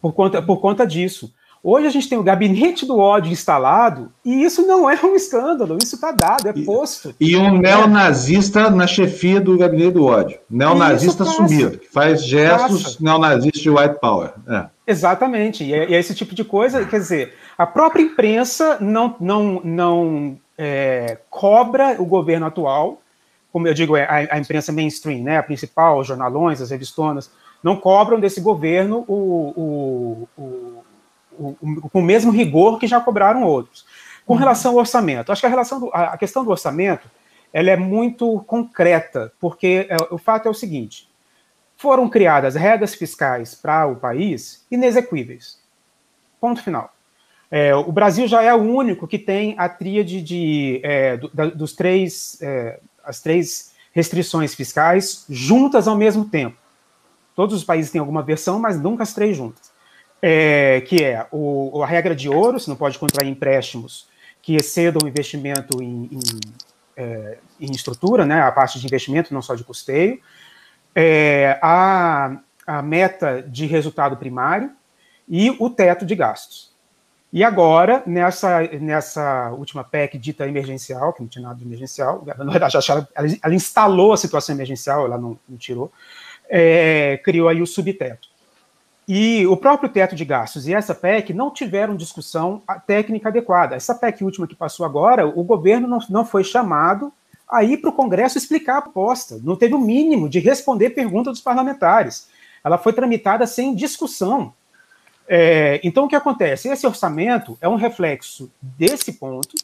por 0.00 0.14
conta, 0.14 0.40
por 0.40 0.58
conta 0.58 0.86
disso. 0.86 1.34
Hoje 1.62 1.86
a 1.86 1.90
gente 1.90 2.08
tem 2.08 2.16
o 2.16 2.22
gabinete 2.22 2.86
do 2.86 2.98
ódio 2.98 3.32
instalado 3.32 4.12
e 4.24 4.44
isso 4.44 4.66
não 4.66 4.88
é 4.88 4.98
um 5.04 5.14
escândalo, 5.14 5.76
isso 5.82 5.96
está 5.96 6.12
dado, 6.12 6.48
é 6.48 6.52
posto. 6.52 7.14
E, 7.18 7.32
e 7.32 7.36
um 7.36 7.58
neonazista 7.58 8.70
na 8.70 8.86
chefia 8.86 9.40
do 9.40 9.58
gabinete 9.58 9.92
do 9.92 10.06
ódio. 10.06 10.38
Neonazista 10.48 11.24
sumido, 11.24 11.78
que 11.78 11.88
faz 11.88 12.24
gestos 12.24 12.82
passa. 12.82 12.96
neonazistas 13.00 13.60
de 13.60 13.70
white 13.70 13.98
power. 14.00 14.32
É. 14.48 14.66
Exatamente, 14.86 15.64
e 15.64 15.74
é, 15.74 15.90
e 15.90 15.94
é, 15.94 15.98
esse 15.98 16.14
tipo 16.14 16.34
de 16.34 16.44
coisa, 16.44 16.84
quer 16.86 17.00
dizer, 17.00 17.34
a 17.56 17.66
própria 17.66 18.02
imprensa 18.02 18.78
não, 18.80 19.16
não, 19.20 19.60
não 19.62 20.38
é, 20.56 21.18
cobra 21.28 21.96
o 22.00 22.06
governo 22.06 22.46
atual, 22.46 23.02
como 23.52 23.66
eu 23.66 23.74
digo, 23.74 23.96
é 23.96 24.04
a, 24.04 24.36
a 24.36 24.38
imprensa 24.38 24.72
mainstream, 24.72 25.22
né, 25.22 25.38
a 25.38 25.42
principal, 25.42 25.98
os 25.98 26.06
jornalões, 26.06 26.62
as 26.62 26.70
revistonas, 26.70 27.30
não 27.62 27.76
cobram 27.76 28.20
desse 28.20 28.40
governo 28.40 29.04
o, 29.08 30.28
o, 30.36 30.42
o 30.42 30.84
com 31.38 32.00
o 32.00 32.02
mesmo 32.02 32.32
rigor 32.32 32.78
que 32.78 32.86
já 32.86 33.00
cobraram 33.00 33.44
outros. 33.44 33.86
Com 34.26 34.34
uhum. 34.34 34.38
relação 34.38 34.72
ao 34.72 34.78
orçamento, 34.78 35.32
acho 35.32 35.40
que 35.40 35.46
a, 35.46 35.50
relação 35.50 35.80
do, 35.80 35.90
a 35.92 36.16
questão 36.18 36.44
do 36.44 36.50
orçamento 36.50 37.08
ela 37.52 37.70
é 37.70 37.76
muito 37.76 38.40
concreta, 38.40 39.32
porque 39.40 39.86
é, 39.88 39.96
o 40.10 40.18
fato 40.18 40.46
é 40.46 40.50
o 40.50 40.54
seguinte: 40.54 41.08
foram 41.76 42.08
criadas 42.08 42.54
regras 42.54 42.94
fiscais 42.94 43.54
para 43.54 43.86
o 43.86 43.96
país 43.96 44.66
inexequíveis. 44.70 45.58
Ponto 46.40 46.62
final. 46.62 46.92
É, 47.50 47.74
o 47.74 47.90
Brasil 47.90 48.28
já 48.28 48.42
é 48.42 48.52
o 48.52 48.58
único 48.58 49.08
que 49.08 49.18
tem 49.18 49.54
a 49.56 49.68
tríade 49.68 50.20
de, 50.20 50.80
é, 50.84 51.16
do, 51.16 51.28
da, 51.28 51.46
dos 51.46 51.72
três, 51.72 52.36
é, 52.42 52.78
as 53.02 53.22
três 53.22 53.72
restrições 53.92 54.54
fiscais 54.54 55.24
juntas 55.30 55.88
ao 55.88 55.96
mesmo 55.96 56.26
tempo. 56.26 56.58
Todos 57.34 57.54
os 57.54 57.64
países 57.64 57.90
têm 57.90 58.00
alguma 58.00 58.22
versão, 58.22 58.58
mas 58.58 58.78
nunca 58.78 59.02
as 59.02 59.14
três 59.14 59.34
juntas 59.34 59.67
é, 60.20 60.80
que 60.82 61.02
é 61.02 61.26
o, 61.30 61.82
a 61.82 61.86
regra 61.86 62.14
de 62.14 62.28
ouro, 62.28 62.58
você 62.58 62.68
não 62.68 62.76
pode 62.76 62.98
contrair 62.98 63.30
empréstimos 63.30 64.08
que 64.42 64.56
excedam 64.56 65.00
o 65.04 65.08
investimento 65.08 65.82
em, 65.82 66.08
em, 66.12 66.20
é, 66.96 67.38
em, 67.60 67.70
estrutura, 67.70 68.24
né, 68.24 68.40
a 68.40 68.50
parte 68.50 68.80
de 68.80 68.86
investimento, 68.86 69.34
não 69.34 69.42
só 69.42 69.54
de 69.54 69.64
custeio, 69.64 70.20
é, 70.94 71.58
a, 71.62 72.38
a 72.66 72.82
meta 72.82 73.42
de 73.42 73.66
resultado 73.66 74.16
primário 74.16 74.72
e 75.28 75.50
o 75.58 75.68
teto 75.68 76.06
de 76.06 76.14
gastos. 76.14 76.68
E 77.30 77.44
agora, 77.44 78.02
nessa, 78.06 78.62
nessa 78.80 79.50
última 79.50 79.84
PEC 79.84 80.16
dita 80.16 80.48
emergencial, 80.48 81.12
que 81.12 81.20
não 81.20 81.28
tinha 81.28 81.42
nada 81.42 81.56
de 81.56 81.64
emergencial, 81.64 82.24
na 82.38 82.50
verdade, 82.50 82.76
ela, 82.88 83.08
ela 83.42 83.54
instalou 83.54 84.12
a 84.12 84.16
situação 84.16 84.54
emergencial, 84.54 85.04
ela 85.04 85.18
não, 85.18 85.38
não 85.48 85.58
tirou, 85.58 85.92
é, 86.48 87.20
criou 87.22 87.48
aí 87.48 87.60
o 87.60 87.66
subteto. 87.66 88.27
E 89.08 89.46
o 89.46 89.56
próprio 89.56 89.88
teto 89.88 90.14
de 90.14 90.22
gastos 90.22 90.68
e 90.68 90.74
essa 90.74 90.94
PEC 90.94 91.32
não 91.32 91.50
tiveram 91.50 91.96
discussão 91.96 92.62
técnica 92.86 93.30
adequada. 93.30 93.74
Essa 93.74 93.94
PEC 93.94 94.22
última 94.22 94.46
que 94.46 94.54
passou 94.54 94.84
agora, 94.84 95.26
o 95.26 95.42
governo 95.42 95.88
não, 95.88 95.98
não 96.10 96.26
foi 96.26 96.44
chamado 96.44 97.10
a 97.48 97.64
ir 97.64 97.78
para 97.78 97.88
o 97.88 97.94
Congresso 97.94 98.36
explicar 98.36 98.76
a 98.76 98.82
proposta. 98.82 99.40
Não 99.42 99.56
teve 99.56 99.72
o 99.72 99.80
mínimo 99.80 100.28
de 100.28 100.38
responder 100.38 100.90
pergunta 100.90 101.30
dos 101.30 101.40
parlamentares. 101.40 102.28
Ela 102.62 102.76
foi 102.76 102.92
tramitada 102.92 103.46
sem 103.46 103.74
discussão. 103.74 104.52
É, 105.26 105.80
então, 105.82 106.04
o 106.04 106.08
que 106.08 106.16
acontece? 106.16 106.68
Esse 106.68 106.86
orçamento 106.86 107.56
é 107.62 107.68
um 107.68 107.76
reflexo 107.76 108.50
desse 108.60 109.14
ponto, 109.14 109.56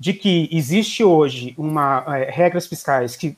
de 0.00 0.14
que 0.14 0.48
existe 0.50 1.04
hoje 1.04 1.54
uma 1.58 2.04
é, 2.16 2.30
regras 2.30 2.66
fiscais 2.66 3.16
que 3.16 3.36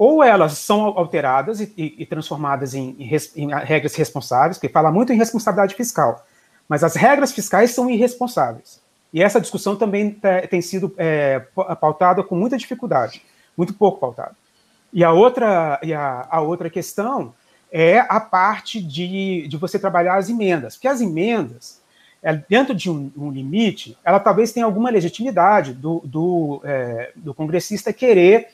ou 0.00 0.24
elas 0.24 0.56
são 0.56 0.80
alteradas 0.86 1.60
e, 1.60 1.74
e, 1.76 1.96
e 1.98 2.06
transformadas 2.06 2.72
em, 2.72 2.96
em, 2.98 3.10
em, 3.36 3.54
regras 3.54 3.94
responsáveis, 3.94 4.56
porque 4.56 4.72
fala 4.72 4.90
muito 4.90 5.12
em 5.12 5.16
responsabilidade 5.18 5.74
fiscal, 5.74 6.24
mas 6.66 6.82
as 6.82 6.94
regras 6.94 7.32
fiscais 7.32 7.72
são 7.72 7.90
irresponsáveis. 7.90 8.80
E 9.12 9.22
essa 9.22 9.38
discussão 9.38 9.76
também 9.76 10.18
tem 10.48 10.62
sido 10.62 10.94
é, 10.96 11.40
pautada 11.78 12.22
com 12.22 12.34
muita 12.34 12.56
dificuldade, 12.56 13.20
muito 13.54 13.74
pouco 13.74 14.00
pautada. 14.00 14.34
E 14.90 15.04
a 15.04 15.12
outra, 15.12 15.78
e 15.82 15.92
a, 15.92 16.26
a 16.30 16.40
outra 16.40 16.70
questão 16.70 17.34
é 17.70 17.98
a 17.98 18.20
parte 18.20 18.80
de, 18.80 19.46
de 19.48 19.56
você 19.58 19.78
trabalhar 19.78 20.16
as 20.16 20.30
emendas, 20.30 20.76
porque 20.76 20.88
as 20.88 21.02
emendas, 21.02 21.78
é, 22.22 22.34
dentro 22.48 22.74
de 22.74 22.90
um, 22.90 23.12
um, 23.14 23.30
limite, 23.30 23.98
ela 24.02 24.18
talvez 24.18 24.50
tenha 24.50 24.64
alguma 24.64 24.88
legitimidade 24.88 25.74
do, 25.74 26.00
do, 26.06 26.62
é, 26.64 27.12
do 27.16 27.34
congressista 27.34 27.92
querer 27.92 28.48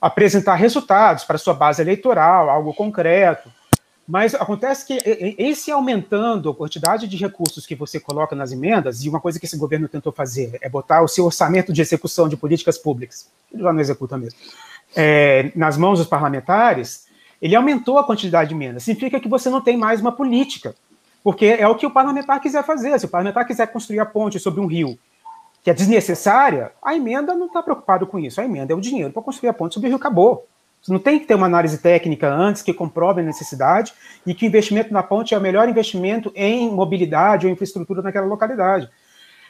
apresentar 0.00 0.54
resultados 0.54 1.24
para 1.24 1.38
sua 1.38 1.54
base 1.54 1.82
eleitoral, 1.82 2.48
algo 2.48 2.72
concreto. 2.72 3.50
Mas 4.06 4.34
acontece 4.34 4.86
que, 4.86 4.94
em 5.38 5.54
se 5.54 5.70
aumentando 5.70 6.48
a 6.48 6.54
quantidade 6.54 7.06
de 7.06 7.16
recursos 7.18 7.66
que 7.66 7.74
você 7.74 8.00
coloca 8.00 8.34
nas 8.34 8.52
emendas, 8.52 9.04
e 9.04 9.08
uma 9.08 9.20
coisa 9.20 9.38
que 9.38 9.44
esse 9.44 9.58
governo 9.58 9.86
tentou 9.86 10.10
fazer 10.10 10.56
é 10.62 10.68
botar 10.68 11.02
o 11.02 11.08
seu 11.08 11.26
orçamento 11.26 11.74
de 11.74 11.82
execução 11.82 12.26
de 12.26 12.34
políticas 12.34 12.78
públicas, 12.78 13.28
ele 13.52 13.62
já 13.62 13.70
não 13.70 13.80
executa 13.80 14.16
mesmo, 14.16 14.38
é, 14.96 15.52
nas 15.54 15.76
mãos 15.76 15.98
dos 15.98 16.08
parlamentares, 16.08 17.06
ele 17.40 17.54
aumentou 17.54 17.98
a 17.98 18.04
quantidade 18.04 18.48
de 18.48 18.54
emendas. 18.54 18.82
Significa 18.82 19.20
que 19.20 19.28
você 19.28 19.50
não 19.50 19.60
tem 19.60 19.76
mais 19.76 20.00
uma 20.00 20.10
política, 20.10 20.74
porque 21.22 21.44
é 21.44 21.68
o 21.68 21.74
que 21.74 21.86
o 21.86 21.90
parlamentar 21.90 22.40
quiser 22.40 22.64
fazer. 22.64 22.98
Se 22.98 23.04
o 23.04 23.08
parlamentar 23.08 23.46
quiser 23.46 23.66
construir 23.66 24.00
a 24.00 24.06
ponte 24.06 24.38
sobre 24.38 24.60
um 24.60 24.66
rio 24.66 24.98
que 25.68 25.70
é 25.70 25.74
desnecessária, 25.74 26.72
a 26.82 26.94
emenda 26.94 27.34
não 27.34 27.44
está 27.44 27.62
preocupado 27.62 28.06
com 28.06 28.18
isso. 28.18 28.40
A 28.40 28.44
emenda 28.44 28.72
é 28.72 28.76
o 28.76 28.80
dinheiro 28.80 29.12
para 29.12 29.20
construir 29.20 29.50
a 29.50 29.52
ponte 29.52 29.74
sobre 29.74 29.88
o 29.88 29.90
rio 29.90 29.98
acabou. 29.98 30.46
Não 30.88 30.98
tem 30.98 31.18
que 31.18 31.26
ter 31.26 31.34
uma 31.34 31.44
análise 31.44 31.76
técnica 31.76 32.26
antes 32.32 32.62
que 32.62 32.72
comprove 32.72 33.20
a 33.20 33.24
necessidade 33.24 33.92
e 34.24 34.32
que 34.32 34.46
o 34.46 34.48
investimento 34.48 34.94
na 34.94 35.02
ponte 35.02 35.34
é 35.34 35.38
o 35.38 35.40
melhor 35.42 35.68
investimento 35.68 36.32
em 36.34 36.70
mobilidade 36.70 37.46
ou 37.46 37.52
infraestrutura 37.52 38.00
naquela 38.00 38.24
localidade. 38.24 38.88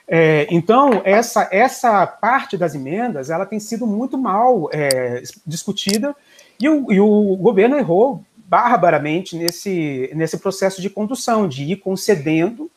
É, 0.08 0.48
então, 0.50 1.02
essa, 1.04 1.48
essa 1.52 2.04
parte 2.04 2.56
das 2.56 2.74
emendas 2.74 3.30
ela 3.30 3.46
tem 3.46 3.60
sido 3.60 3.86
muito 3.86 4.18
mal 4.18 4.68
é, 4.72 5.22
discutida 5.46 6.16
e 6.58 6.68
o, 6.68 6.90
e 6.90 6.98
o 6.98 7.36
governo 7.36 7.76
errou 7.76 8.24
barbaramente 8.36 9.36
nesse, 9.36 10.10
nesse 10.16 10.36
processo 10.38 10.82
de 10.82 10.90
condução, 10.90 11.46
de 11.46 11.62
ir 11.62 11.76
concedendo 11.76 12.68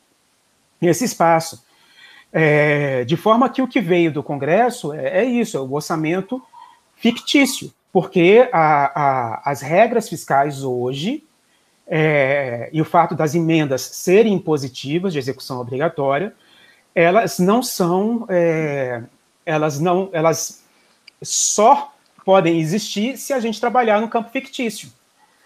esse 0.79 1.05
espaço. 1.05 1.70
É, 2.33 3.03
de 3.03 3.17
forma 3.17 3.49
que 3.49 3.61
o 3.61 3.67
que 3.67 3.81
veio 3.81 4.11
do 4.11 4.23
Congresso 4.23 4.93
é, 4.93 5.19
é 5.19 5.25
isso, 5.25 5.57
é 5.57 5.59
o 5.59 5.73
orçamento 5.73 6.41
fictício, 6.95 7.73
porque 7.91 8.47
a, 8.53 9.01
a, 9.01 9.51
as 9.51 9.61
regras 9.61 10.07
fiscais 10.07 10.63
hoje 10.63 11.23
é, 11.87 12.69
e 12.71 12.81
o 12.81 12.85
fato 12.85 13.15
das 13.15 13.35
emendas 13.35 13.81
serem 13.81 14.33
impositivas 14.33 15.11
de 15.11 15.19
execução 15.19 15.59
obrigatória, 15.59 16.33
elas 16.95 17.37
não 17.37 17.61
são 17.61 18.25
é, 18.29 19.03
elas 19.45 19.79
não, 19.79 20.09
elas 20.13 20.63
só 21.21 21.93
podem 22.23 22.59
existir 22.59 23.17
se 23.17 23.33
a 23.33 23.39
gente 23.39 23.59
trabalhar 23.59 23.99
no 23.99 24.07
campo 24.07 24.29
fictício. 24.29 24.89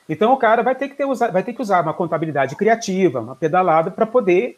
Então 0.08 0.32
o 0.32 0.38
cara 0.38 0.62
vai 0.62 0.76
ter 0.76 0.90
que, 0.90 0.96
ter, 0.96 1.08
vai 1.08 1.42
ter 1.42 1.54
que 1.54 1.62
usar 1.62 1.82
uma 1.82 1.94
contabilidade 1.94 2.56
criativa, 2.56 3.22
uma 3.22 3.36
pedalada, 3.36 3.90
para 3.90 4.06
poder 4.06 4.58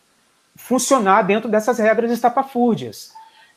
funcionar 0.57 1.21
dentro 1.21 1.49
dessas 1.49 1.77
regras 1.79 2.11
estapafúrdias. 2.11 3.11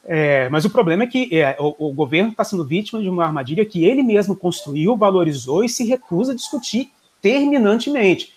É, 0.04 0.48
mas 0.48 0.64
o 0.64 0.70
problema 0.70 1.04
é 1.04 1.06
que 1.06 1.28
é, 1.36 1.56
o, 1.58 1.88
o, 1.88 1.92
governo 1.92 2.30
está 2.30 2.44
sendo 2.44 2.64
vítima 2.64 3.02
de 3.02 3.08
uma 3.08 3.24
armadilha 3.24 3.66
que 3.66 3.84
ele 3.84 4.02
mesmo 4.02 4.34
construiu, 4.34 4.96
valorizou 4.96 5.62
e 5.62 5.68
se 5.68 5.84
recusa 5.84 6.32
a 6.32 6.34
discutir 6.34 6.90
terminantemente, 7.20 8.32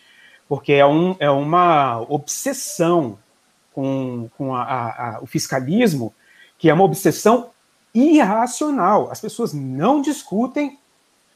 porque 0.48 0.74
é, 0.74 0.86
um, 0.86 1.16
é 1.20 1.30
uma 1.30 2.02
obsessão 2.10 3.18
com, 3.72 4.30
com 4.38 4.54
a, 4.54 4.64
a, 4.64 5.16
a, 5.16 5.22
o 5.22 5.26
fiscalismo, 5.26 6.14
que 6.58 6.70
é 6.70 6.74
uma 6.74 6.84
obsessão 6.84 7.52
irracional. 7.94 9.10
As 9.10 9.22
pessoas 9.22 9.54
não 9.54 10.02
discutem 10.02 10.78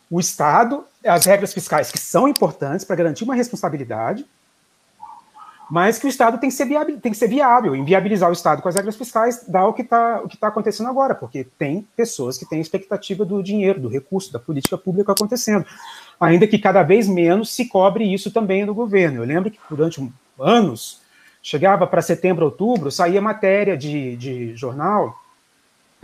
o 0.10 0.20
Estado, 0.20 0.86
as 1.06 1.26
regras 1.26 1.54
fiscais 1.54 1.92
que 1.92 2.00
são 2.00 2.28
importantes 2.28 2.86
para 2.86 2.96
garantir 2.96 3.24
uma 3.24 3.36
responsabilidade, 3.36 4.26
mas 5.70 5.99
que 5.99 6.05
o 6.05 6.09
Estado 6.09 6.39
tem 6.39 6.49
que 6.49 6.55
ser 6.55 6.65
viável, 6.65 6.99
tem 6.99 7.11
que 7.11 7.18
ser 7.18 7.28
viável. 7.28 7.76
Inviabilizar 7.76 8.30
o 8.30 8.34
Estado 8.34 8.61
com 8.61 8.70
as 8.70 8.76
regras 8.76 8.95
fiscais 8.95 9.43
dá 9.47 9.68
o 9.68 9.74
que 9.74 9.82
está 9.82 10.24
tá 10.39 10.47
acontecendo 10.47 10.89
agora, 10.89 11.13
porque 11.13 11.45
tem 11.57 11.86
pessoas 11.95 12.38
que 12.38 12.45
têm 12.45 12.61
expectativa 12.61 13.26
do 13.26 13.43
dinheiro, 13.43 13.80
do 13.80 13.89
recurso, 13.89 14.32
da 14.32 14.39
política 14.39 14.78
pública 14.78 15.11
acontecendo. 15.11 15.65
Ainda 16.20 16.47
que 16.47 16.57
cada 16.57 16.84
vez 16.84 17.07
menos 17.07 17.53
se 17.53 17.65
cobre 17.65 18.11
isso 18.11 18.32
também 18.32 18.65
no 18.65 18.74
governo. 18.74 19.22
Eu 19.22 19.28
lembro 19.28 19.51
que 19.51 19.59
durante 19.70 20.01
anos, 20.39 21.01
chegava 21.41 21.86
para 21.86 22.01
setembro, 22.01 22.45
outubro, 22.45 22.89
saía 22.89 23.22
matéria 23.22 23.78
de, 23.78 24.15
de 24.15 24.55
jornal 24.55 25.15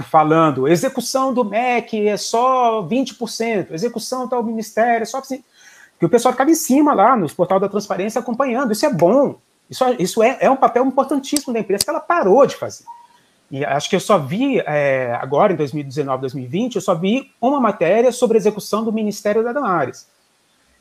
falando 0.10 0.68
execução 0.68 1.34
do 1.34 1.46
MEC 1.46 2.08
é 2.08 2.18
só 2.18 2.82
20%, 2.82 3.72
execução 3.72 4.28
tal 4.28 4.44
ministério 4.44 5.04
é 5.04 5.06
só. 5.06 5.22
Que 5.22 6.06
o 6.06 6.10
pessoal 6.10 6.34
ficava 6.34 6.52
em 6.52 6.56
cima 6.56 6.94
lá 6.94 7.16
nos 7.16 7.34
portal 7.34 7.60
da 7.60 7.70
transparência 7.70 8.20
acompanhando. 8.20 8.72
Isso 8.72 8.86
é 8.86 8.92
bom. 8.92 9.40
Isso, 9.70 9.84
isso 10.00 10.24
é, 10.24 10.38
é 10.42 10.50
um 10.50 10.56
papel 10.56 10.86
importantíssimo 10.86 11.54
da 11.54 11.60
empresa 11.60 11.84
que 11.84 11.90
ela 11.90 12.00
parou 12.00 12.46
de 12.46 12.56
fazer. 12.56 12.86
E 13.50 13.64
acho 13.64 13.90
que 13.90 13.96
eu 13.96 14.00
só 14.00 14.18
vi, 14.18 14.60
é, 14.60 15.16
agora 15.22 15.54
em 15.54 15.56
2019, 15.56 16.22
2020, 16.22 16.76
eu 16.76 16.82
só 16.82 16.96
vi 16.96 17.32
uma 17.40 17.60
matéria 17.60 18.12
sobre 18.12 18.38
execução 18.38 18.84
do 18.84 18.92
Ministério 18.92 19.44
da 19.44 19.54
Damares. 19.54 20.08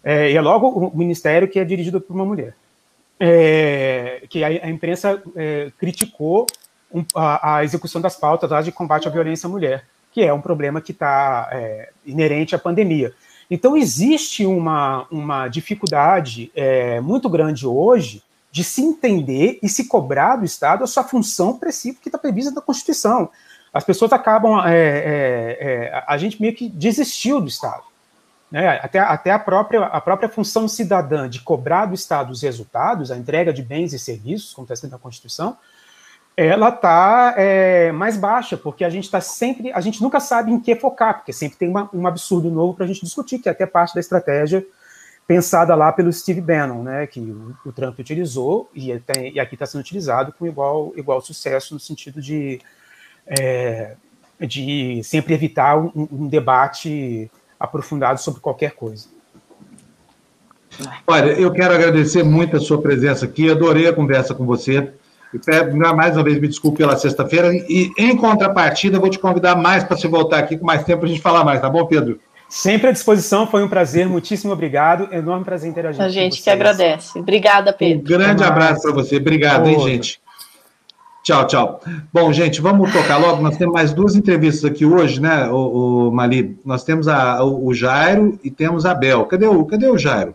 É, 0.02 0.30
e 0.32 0.36
é 0.36 0.40
logo 0.40 0.68
o 0.68 0.96
ministério 0.96 1.46
que 1.48 1.58
é 1.58 1.64
dirigido 1.64 2.00
por 2.00 2.14
uma 2.14 2.24
mulher. 2.24 2.56
É, 3.20 4.22
que 4.28 4.42
a, 4.42 4.48
a 4.48 4.70
imprensa 4.70 5.22
é, 5.36 5.70
criticou 5.78 6.46
um, 6.92 7.04
a, 7.14 7.56
a, 7.56 7.64
execução 7.64 8.00
das 8.00 8.16
pautas 8.16 8.50
lá 8.50 8.62
de 8.62 8.72
combate 8.72 9.06
à 9.06 9.10
violência 9.10 9.46
à 9.46 9.50
mulher, 9.50 9.84
que 10.10 10.22
é 10.22 10.32
um 10.32 10.40
problema 10.40 10.80
que 10.80 10.92
está 10.92 11.48
é, 11.52 11.90
inerente 12.04 12.54
à 12.54 12.58
pandemia. 12.58 13.12
Então, 13.50 13.76
existe 13.76 14.46
uma, 14.46 15.06
uma 15.10 15.46
dificuldade 15.46 16.50
é, 16.54 17.00
muito 17.00 17.28
grande 17.28 17.66
hoje 17.66 18.22
de 18.52 18.62
se 18.62 18.82
entender 18.82 19.58
e 19.62 19.68
se 19.68 19.86
cobrar 19.86 20.36
do 20.36 20.44
Estado 20.44 20.84
a 20.84 20.86
sua 20.86 21.02
função 21.02 21.48
opressiva 21.48 21.98
que 22.00 22.10
está 22.10 22.18
prevista 22.18 22.50
na 22.50 22.60
Constituição. 22.60 23.30
As 23.72 23.82
pessoas 23.82 24.12
acabam. 24.12 24.62
É, 24.66 24.74
é, 24.74 25.58
é, 25.60 26.04
a 26.06 26.18
gente 26.18 26.38
meio 26.38 26.54
que 26.54 26.68
desistiu 26.68 27.40
do 27.40 27.48
Estado. 27.48 27.82
Né? 28.50 28.78
Até, 28.82 28.98
até 28.98 29.30
a, 29.30 29.38
própria, 29.38 29.86
a 29.86 29.98
própria 30.02 30.28
função 30.28 30.68
cidadã 30.68 31.26
de 31.26 31.40
cobrar 31.40 31.86
do 31.86 31.94
Estado 31.94 32.30
os 32.30 32.42
resultados, 32.42 33.10
a 33.10 33.16
entrega 33.16 33.50
de 33.54 33.62
bens 33.62 33.94
e 33.94 33.98
serviços, 33.98 34.52
como 34.52 34.66
está 34.66 34.74
escrito 34.74 34.92
na 34.92 34.98
Constituição, 34.98 35.56
ela 36.36 36.68
está 36.68 37.32
é, 37.38 37.90
mais 37.92 38.18
baixa, 38.18 38.58
porque 38.58 38.84
a 38.84 38.90
gente 38.90 39.04
está 39.04 39.22
sempre, 39.22 39.72
a 39.72 39.80
gente 39.80 40.02
nunca 40.02 40.20
sabe 40.20 40.52
em 40.52 40.60
que 40.60 40.76
focar, 40.76 41.14
porque 41.14 41.32
sempre 41.32 41.56
tem 41.56 41.70
uma, 41.70 41.88
um 41.94 42.06
absurdo 42.06 42.50
novo 42.50 42.74
para 42.74 42.84
a 42.84 42.88
gente 42.88 43.02
discutir, 43.02 43.38
que 43.38 43.48
é 43.48 43.52
até 43.52 43.64
parte 43.64 43.94
da 43.94 44.00
estratégia 44.00 44.62
pensada 45.32 45.74
lá 45.74 45.90
pelo 45.90 46.12
Steve 46.12 46.42
Bannon, 46.42 46.82
né, 46.82 47.06
que 47.06 47.18
o, 47.18 47.56
o 47.64 47.72
Trump 47.72 47.98
utilizou 47.98 48.68
e, 48.74 48.98
tem, 48.98 49.32
e 49.32 49.40
aqui 49.40 49.54
está 49.54 49.64
sendo 49.64 49.80
utilizado 49.80 50.30
com 50.38 50.46
igual, 50.46 50.92
igual 50.94 51.22
sucesso 51.22 51.72
no 51.72 51.80
sentido 51.80 52.20
de, 52.20 52.60
é, 53.26 53.94
de 54.38 55.00
sempre 55.02 55.32
evitar 55.32 55.78
um, 55.78 56.06
um 56.12 56.28
debate 56.28 57.30
aprofundado 57.58 58.20
sobre 58.20 58.42
qualquer 58.42 58.72
coisa. 58.72 59.08
Olha, 61.06 61.30
eu 61.30 61.50
quero 61.50 61.72
agradecer 61.72 62.22
muito 62.22 62.58
a 62.58 62.60
sua 62.60 62.82
presença 62.82 63.24
aqui, 63.24 63.50
adorei 63.50 63.88
a 63.88 63.92
conversa 63.92 64.34
com 64.34 64.44
você. 64.44 64.92
Mais 65.96 66.14
uma 66.14 66.24
vez, 66.24 66.38
me 66.38 66.48
desculpe 66.48 66.78
pela 66.78 66.96
sexta-feira. 66.96 67.54
E, 67.54 67.90
em 67.96 68.14
contrapartida, 68.16 68.98
vou 68.98 69.08
te 69.08 69.18
convidar 69.18 69.56
mais 69.56 69.82
para 69.82 69.96
você 69.96 70.08
voltar 70.08 70.38
aqui 70.38 70.58
com 70.58 70.66
mais 70.66 70.84
tempo 70.84 71.00
para 71.00 71.08
a 71.08 71.10
gente 71.10 71.22
falar 71.22 71.42
mais, 71.42 71.60
tá 71.60 71.70
bom, 71.70 71.86
Pedro? 71.86 72.20
Sempre 72.52 72.88
à 72.88 72.92
disposição, 72.92 73.46
foi 73.46 73.64
um 73.64 73.68
prazer, 73.68 74.06
muitíssimo 74.06 74.52
obrigado. 74.52 75.08
Enorme 75.10 75.42
prazer 75.42 75.70
interagir. 75.70 76.02
A 76.02 76.10
gente 76.10 76.42
que 76.42 76.50
agradece. 76.50 77.18
Obrigada, 77.18 77.72
Pedro. 77.72 78.00
Um 78.00 78.18
grande 78.18 78.44
abraço 78.44 78.82
para 78.82 78.92
você. 78.92 79.16
Obrigado, 79.16 79.70
hein, 79.70 79.80
gente. 79.80 80.20
Tchau, 81.22 81.46
tchau. 81.46 81.80
Bom, 82.12 82.30
gente, 82.30 82.60
vamos 82.60 82.92
tocar 82.92 83.16
logo. 83.16 83.40
Nós 83.40 83.56
temos 83.56 83.72
mais 83.72 83.94
duas 83.94 84.14
entrevistas 84.14 84.70
aqui 84.70 84.84
hoje, 84.84 85.18
né, 85.18 85.48
o, 85.48 86.08
o 86.08 86.12
Mali? 86.12 86.58
Nós 86.62 86.84
temos 86.84 87.08
a, 87.08 87.42
o 87.42 87.72
Jairo 87.72 88.38
e 88.44 88.50
temos 88.50 88.84
a 88.84 88.92
Bel. 88.92 89.24
Cadê 89.24 89.46
o, 89.46 89.64
cadê 89.64 89.88
o 89.88 89.96
Jairo? 89.96 90.34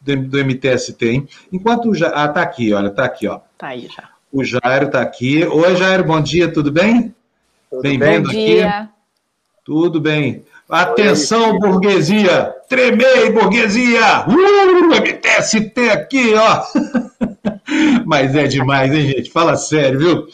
Do, 0.00 0.16
do 0.16 0.44
MTST, 0.44 1.06
hein? 1.06 1.28
Enquanto 1.52 1.90
o 1.90 1.94
Jairo. 1.94 2.16
Ah, 2.18 2.26
tá 2.26 2.42
aqui, 2.42 2.72
olha, 2.72 2.90
tá 2.90 3.04
aqui, 3.04 3.28
ó. 3.28 3.38
Tá 3.56 3.68
aí 3.68 3.86
já. 3.86 4.08
O 4.32 4.42
Jairo 4.42 4.86
está 4.86 5.00
aqui. 5.00 5.44
Oi, 5.44 5.76
Jairo, 5.76 6.02
bom 6.02 6.20
dia, 6.20 6.52
tudo 6.52 6.72
bem? 6.72 7.14
Bem-vindo 7.80 8.30
aqui. 8.30 8.64
Tudo 9.64 10.00
bem. 10.00 10.44
Atenção, 10.68 11.60
burguesia! 11.60 12.52
Tremei, 12.68 13.30
burguesia! 13.30 14.26
Uh, 14.26 14.84
MTST 14.96 15.90
aqui, 15.90 16.34
ó! 16.34 16.64
Mas 18.04 18.34
é 18.34 18.48
demais, 18.48 18.92
hein, 18.92 19.06
gente? 19.06 19.30
Fala 19.30 19.56
sério, 19.56 19.98
viu? 20.00 20.26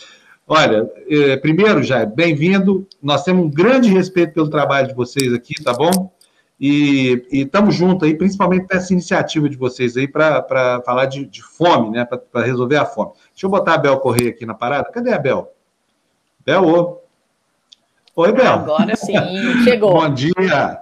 Olha, 0.48 0.90
eh, 1.06 1.36
primeiro, 1.36 1.82
Jair, 1.82 2.06
bem-vindo. 2.06 2.88
Nós 3.02 3.24
temos 3.24 3.44
um 3.44 3.50
grande 3.50 3.90
respeito 3.90 4.32
pelo 4.32 4.48
trabalho 4.48 4.88
de 4.88 4.94
vocês 4.94 5.34
aqui, 5.34 5.62
tá 5.62 5.74
bom? 5.74 6.10
E 6.58 7.26
estamos 7.30 7.74
juntos 7.74 8.08
aí, 8.08 8.16
principalmente 8.16 8.66
nessa 8.72 8.92
iniciativa 8.92 9.50
de 9.50 9.56
vocês 9.58 9.98
aí 9.98 10.08
para 10.08 10.82
falar 10.86 11.06
de, 11.06 11.26
de, 11.26 11.42
fome, 11.42 11.90
né? 11.90 12.06
Para 12.06 12.42
resolver 12.42 12.76
a 12.76 12.86
fome. 12.86 13.12
Deixa 13.32 13.44
eu 13.44 13.50
botar 13.50 13.74
a 13.74 13.78
Bel 13.78 13.98
Correia 13.98 14.30
aqui 14.30 14.46
na 14.46 14.54
parada. 14.54 14.90
Cadê 14.90 15.12
a 15.12 15.18
Bel? 15.18 15.52
Bel, 16.44 16.64
ô. 16.66 17.01
Oi, 18.14 18.30
Bel. 18.30 18.52
Agora 18.52 18.94
sim, 18.94 19.14
chegou. 19.64 19.94
Bom 19.94 20.12
dia. 20.12 20.80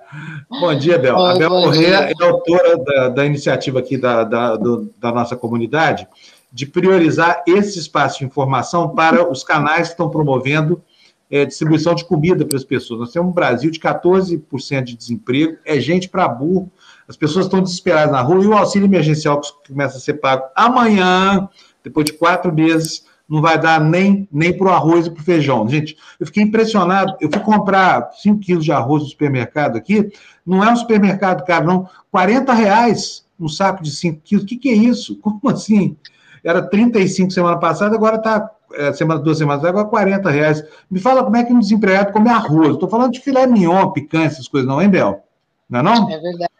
Bom 0.48 0.74
dia, 0.74 0.98
Bel. 0.98 1.16
Oi, 1.16 1.30
a 1.30 1.38
Bel 1.38 1.48
Correia 1.48 2.10
é 2.10 2.24
autora 2.24 2.76
da, 2.76 3.08
da 3.08 3.24
iniciativa 3.24 3.78
aqui 3.78 3.96
da, 3.96 4.24
da, 4.24 4.56
do, 4.56 4.92
da 4.98 5.12
nossa 5.12 5.36
comunidade 5.36 6.08
de 6.52 6.66
priorizar 6.66 7.44
esse 7.46 7.78
espaço 7.78 8.18
de 8.18 8.24
informação 8.24 8.88
para 8.88 9.30
os 9.30 9.44
canais 9.44 9.86
que 9.86 9.94
estão 9.94 10.10
promovendo 10.10 10.82
é, 11.30 11.44
distribuição 11.44 11.94
de 11.94 12.04
comida 12.04 12.44
para 12.44 12.56
as 12.56 12.64
pessoas. 12.64 12.98
Nós 12.98 13.12
temos 13.12 13.30
um 13.30 13.32
Brasil 13.32 13.70
de 13.70 13.78
14% 13.78 14.82
de 14.82 14.96
desemprego, 14.96 15.56
é 15.64 15.78
gente 15.78 16.08
para 16.08 16.26
burro, 16.26 16.68
as 17.06 17.16
pessoas 17.16 17.46
estão 17.46 17.62
desesperadas 17.62 18.10
na 18.10 18.20
rua 18.20 18.42
e 18.42 18.46
o 18.48 18.54
auxílio 18.54 18.86
emergencial 18.86 19.40
que 19.40 19.52
começa 19.68 19.98
a 19.98 20.00
ser 20.00 20.14
pago 20.14 20.46
amanhã, 20.56 21.48
depois 21.84 22.06
de 22.06 22.12
quatro 22.12 22.52
meses, 22.52 23.04
não 23.30 23.40
vai 23.40 23.56
dar 23.56 23.80
nem, 23.80 24.28
nem 24.32 24.52
para 24.52 24.66
o 24.66 24.70
arroz 24.70 25.06
e 25.06 25.10
para 25.10 25.20
o 25.20 25.24
feijão. 25.24 25.68
Gente, 25.68 25.96
eu 26.18 26.26
fiquei 26.26 26.42
impressionado. 26.42 27.16
Eu 27.20 27.30
fui 27.30 27.40
comprar 27.40 28.10
5 28.14 28.40
quilos 28.40 28.64
de 28.64 28.72
arroz 28.72 29.04
no 29.04 29.08
supermercado 29.08 29.76
aqui, 29.76 30.10
não 30.44 30.64
é 30.64 30.72
um 30.72 30.76
supermercado 30.76 31.44
caro, 31.44 31.64
não. 31.64 31.88
40 32.10 32.52
reais 32.52 33.24
um 33.38 33.48
saco 33.48 33.82
de 33.82 33.90
5 33.92 34.20
quilos. 34.22 34.44
O 34.44 34.46
que, 34.46 34.56
que 34.56 34.68
é 34.68 34.74
isso? 34.74 35.16
Como 35.22 35.40
assim? 35.48 35.96
Era 36.42 36.60
35 36.60 37.30
semana 37.30 37.58
passada, 37.58 37.94
agora 37.94 38.16
está 38.16 38.50
é, 38.72 38.92
semana, 38.92 39.20
duas 39.20 39.38
semanas 39.38 39.64
agora 39.64 39.86
40 39.86 40.30
reais. 40.30 40.64
Me 40.90 40.98
fala 40.98 41.22
como 41.22 41.36
é 41.36 41.44
que 41.44 41.52
um 41.52 41.58
desempregado 41.58 42.12
come 42.12 42.30
arroz. 42.30 42.74
Estou 42.74 42.88
falando 42.88 43.12
de 43.12 43.20
filé 43.20 43.46
mignon, 43.46 43.90
picanha, 43.90 44.26
essas 44.26 44.48
coisas, 44.48 44.68
não, 44.68 44.80
hein, 44.80 44.88
Bel? 44.88 45.22
Não 45.68 45.80
é 45.80 45.82
não? 45.82 46.10
É 46.10 46.18
verdade. 46.18 46.50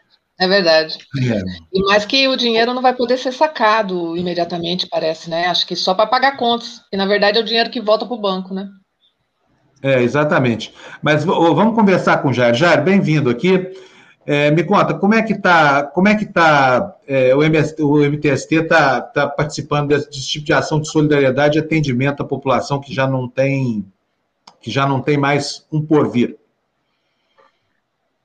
É 0.41 0.47
verdade. 0.47 0.97
É. 1.19 1.39
E 1.71 1.83
mais 1.83 2.03
que 2.03 2.27
o 2.27 2.35
dinheiro 2.35 2.73
não 2.73 2.81
vai 2.81 2.95
poder 2.95 3.15
ser 3.17 3.31
sacado 3.31 4.17
imediatamente, 4.17 4.87
parece, 4.87 5.29
né? 5.29 5.45
Acho 5.45 5.67
que 5.67 5.75
só 5.75 5.93
para 5.93 6.07
pagar 6.07 6.35
contas. 6.35 6.81
E 6.91 6.97
na 6.97 7.05
verdade 7.05 7.37
é 7.37 7.41
o 7.41 7.45
dinheiro 7.45 7.69
que 7.69 7.79
volta 7.79 8.07
para 8.07 8.15
o 8.15 8.19
banco, 8.19 8.51
né? 8.51 8.67
É, 9.83 10.01
exatamente. 10.01 10.73
Mas 10.99 11.23
vamos 11.23 11.75
conversar 11.75 12.23
com 12.23 12.29
o 12.29 12.33
Jair. 12.33 12.55
Jair, 12.55 12.83
bem-vindo 12.83 13.29
aqui. 13.29 13.71
É, 14.25 14.49
me 14.49 14.63
conta, 14.63 14.95
como 14.95 15.13
é 15.13 15.21
que 15.21 15.33
está, 15.33 15.83
como 15.83 16.07
é 16.07 16.15
que 16.15 16.25
tá, 16.25 16.95
é, 17.07 17.35
o, 17.35 17.43
MS, 17.43 17.75
o 17.79 17.99
MTST 17.99 18.55
está 18.55 18.99
tá 18.99 19.27
participando 19.27 19.89
desse, 19.89 20.09
desse, 20.09 20.27
tipo 20.27 20.45
de 20.45 20.53
ação 20.53 20.81
de 20.81 20.89
solidariedade 20.89 21.59
e 21.59 21.61
atendimento 21.61 22.21
à 22.21 22.25
população 22.25 22.79
que 22.79 22.93
já 22.93 23.07
não 23.07 23.27
tem, 23.27 23.85
que 24.59 24.71
já 24.71 24.87
não 24.87 25.01
tem 25.01 25.17
mais 25.17 25.67
um 25.71 25.83
porvir? 25.83 26.35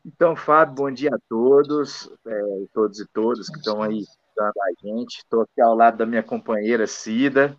Então, 0.07 0.37
Fábio, 0.37 0.77
bom 0.77 0.89
dia 0.89 1.11
a 1.13 1.19
todos, 1.29 2.09
é, 2.25 2.41
todos 2.73 3.01
e 3.01 3.07
todas 3.09 3.49
que 3.49 3.59
estão 3.59 3.83
aí 3.83 4.05
dando 4.37 4.55
a 4.63 4.87
gente. 4.87 5.19
Estou 5.19 5.43
aqui 5.43 5.61
ao 5.61 5.75
lado 5.75 5.97
da 5.97 6.07
minha 6.07 6.23
companheira 6.23 6.87
Cida. 6.87 7.57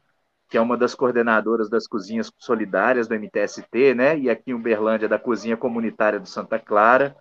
que 0.49 0.57
é 0.57 0.61
uma 0.61 0.77
das 0.77 0.95
coordenadoras 0.95 1.69
das 1.69 1.85
cozinhas 1.85 2.31
solidárias 2.39 3.05
do 3.05 3.15
MTST, 3.15 3.93
né? 3.93 4.17
E 4.17 4.29
aqui 4.29 4.51
em 4.51 4.53
Uberlândia, 4.53 5.09
da 5.09 5.19
Cozinha 5.19 5.57
Comunitária 5.57 6.21
do 6.21 6.25
Santa 6.25 6.57
Clara. 6.57 7.17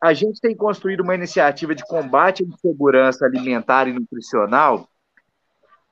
A 0.00 0.14
gente 0.14 0.40
tem 0.40 0.56
construído 0.56 1.00
uma 1.00 1.16
iniciativa 1.16 1.74
de 1.74 1.82
combate 1.84 2.44
à 2.44 2.46
insegurança 2.46 3.26
alimentar 3.26 3.88
e 3.88 3.92
nutricional 3.92 4.88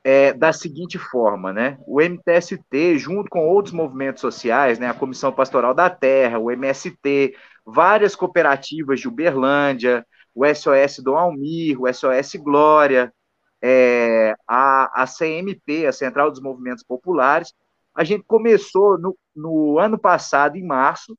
é, 0.05 0.31
da 0.31 0.53
seguinte 0.53 0.97
forma, 0.97 1.51
né? 1.51 1.77
O 1.85 2.01
MTST, 2.01 2.97
junto 2.97 3.29
com 3.29 3.45
outros 3.45 3.73
movimentos 3.73 4.21
sociais, 4.21 4.79
né? 4.79 4.87
A 4.87 4.93
Comissão 4.93 5.33
Pastoral 5.33 5.73
da 5.73 5.89
Terra, 5.89 6.39
o 6.39 6.49
MST, 6.49 7.35
várias 7.67 8.15
cooperativas 8.15 9.01
de 9.01 9.09
Uberlândia, 9.09 10.05
o 10.33 10.45
SOS 10.45 10.99
Dom 11.03 11.17
Almir, 11.17 11.77
o 11.81 11.93
SOS 11.93 12.35
Glória, 12.35 13.13
é, 13.61 14.33
a, 14.47 15.03
a 15.03 15.05
CMP, 15.05 15.85
a 15.85 15.91
Central 15.91 16.31
dos 16.31 16.39
Movimentos 16.39 16.83
Populares, 16.83 17.53
a 17.93 18.05
gente 18.05 18.23
começou 18.23 18.97
no, 18.97 19.17
no 19.35 19.79
ano 19.79 19.99
passado, 19.99 20.55
em 20.55 20.65
março, 20.65 21.17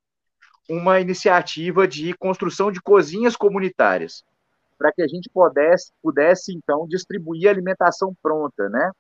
uma 0.71 1.01
iniciativa 1.01 1.87
de 1.87 2.15
construção 2.15 2.73
de 2.73 2.81
cozinhas 2.81 3.37
comunitárias, 3.37 4.25
para 4.79 4.93
que 4.93 5.03
a 5.03 5.09
gente 5.09 5.29
pudesse, 5.29 5.93
pudesse, 6.03 6.55
então, 6.55 6.87
distribuir 6.89 7.49
alimentação 7.49 8.15
pronta, 8.23 8.69
né? 8.71 8.91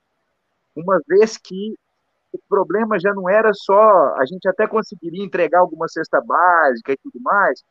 Uma 0.77 1.01
vez 1.07 1.39
que 1.39 1.77
o 2.33 2.39
problema 2.49 2.99
já 2.99 3.15
não 3.15 3.29
era 3.29 3.53
só, 3.55 4.15
a 4.17 4.25
gente 4.27 4.49
até 4.49 4.67
conseguiria 4.67 5.25
entregar 5.25 5.61
alguma 5.61 5.89
cesta 5.89 6.21
básica 6.21 6.93
e 6.93 6.99
tudo 6.99 7.21
mais, 7.21 7.63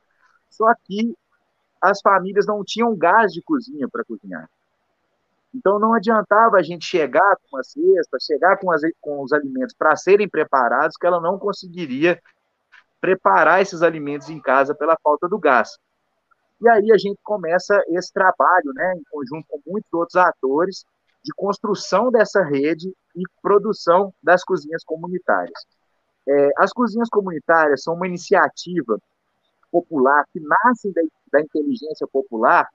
só 0.49 0.65
que 0.83 1.15
as 1.81 2.01
famílias 2.01 2.45
não 2.45 2.63
tinham 2.63 2.95
gás 2.95 3.31
de 3.31 3.41
cozinha 3.41 3.87
para 3.87 4.03
cozinhar. 4.03 4.49
Então 5.53 5.79
não 5.79 5.93
adiantava 5.93 6.57
a 6.57 6.63
gente 6.63 6.85
chegar 6.85 7.35
com 7.37 7.57
uma 7.57 7.63
cesta, 7.63 8.17
chegar 8.19 8.57
com, 8.57 8.71
as, 8.71 8.81
com 8.99 9.23
os 9.23 9.31
alimentos 9.31 9.75
para 9.77 9.95
serem 9.95 10.27
preparados, 10.27 10.97
que 10.97 11.07
ela 11.07 11.21
não 11.21 11.39
conseguiria 11.39 12.21
preparar 12.99 13.61
esses 13.61 13.81
alimentos 13.81 14.29
em 14.29 14.41
casa 14.41 14.75
pela 14.75 14.97
falta 15.01 15.27
do 15.27 15.39
gás. 15.39 15.77
E 16.59 16.67
aí 16.67 16.91
a 16.91 16.97
gente 16.97 17.19
começa 17.23 17.79
esse 17.89 18.11
trabalho, 18.11 18.73
né, 18.73 18.95
em 18.95 19.03
conjunto 19.11 19.45
com 19.47 19.61
muitos 19.65 19.93
outros 19.93 20.15
atores, 20.15 20.85
de 21.27 21.33
construção 21.35 22.09
dessa 22.09 22.41
rede 22.41 22.87
e 23.13 23.21
produção 23.41 24.13
das 24.23 24.45
cozinhas 24.45 24.81
comunitárias. 24.85 25.59
É, 26.25 26.51
as 26.57 26.71
cozinhas 26.71 27.09
comunitárias 27.09 27.83
são 27.83 27.95
uma 27.95 28.07
iniciativa 28.07 28.97
popular 29.69 30.23
que 30.31 30.39
nasce 30.39 30.89
da, 30.93 31.01
da 31.33 31.41
inteligência 31.41 32.07
popular 32.07 32.65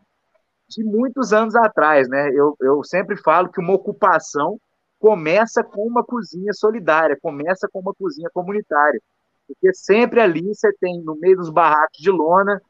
de 0.68 0.84
muitos 0.84 1.32
anos 1.32 1.56
atrás, 1.56 2.06
né? 2.10 2.28
Eu, 2.34 2.54
eu 2.60 2.84
sempre 2.84 3.16
falo 3.16 3.50
que 3.50 3.58
uma 3.58 3.72
ocupação 3.72 4.60
começa 4.98 5.64
com 5.64 5.86
uma 5.86 6.04
cozinha 6.04 6.52
solidária, 6.52 7.18
começa 7.22 7.66
com 7.72 7.80
uma 7.80 7.94
cozinha 7.94 8.28
comunitária. 8.34 9.00
Porque 9.46 9.72
sempre 9.72 10.20
ali 10.20 10.54
você 10.54 10.70
tem, 10.74 11.02
no 11.02 11.16
meio 11.16 11.38
dos 11.38 11.48
barracos 11.48 11.98
de 11.98 12.10
lona, 12.10 12.60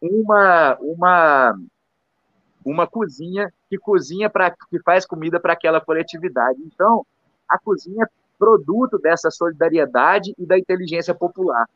uma, 0.00 0.76
uma, 0.80 1.54
uma 2.64 2.86
cozinha 2.86 3.52
que 3.68 3.78
cozinha 3.78 4.30
para 4.30 4.50
que 4.50 4.78
faz 4.82 5.06
comida 5.06 5.40
para 5.40 5.52
aquela 5.52 5.80
coletividade. 5.80 6.60
Então, 6.64 7.04
a 7.48 7.58
cozinha 7.58 8.04
é 8.04 8.08
produto 8.38 8.98
dessa 8.98 9.30
solidariedade 9.30 10.34
e 10.38 10.46
da 10.46 10.58
inteligência 10.58 11.14
popular. 11.14 11.68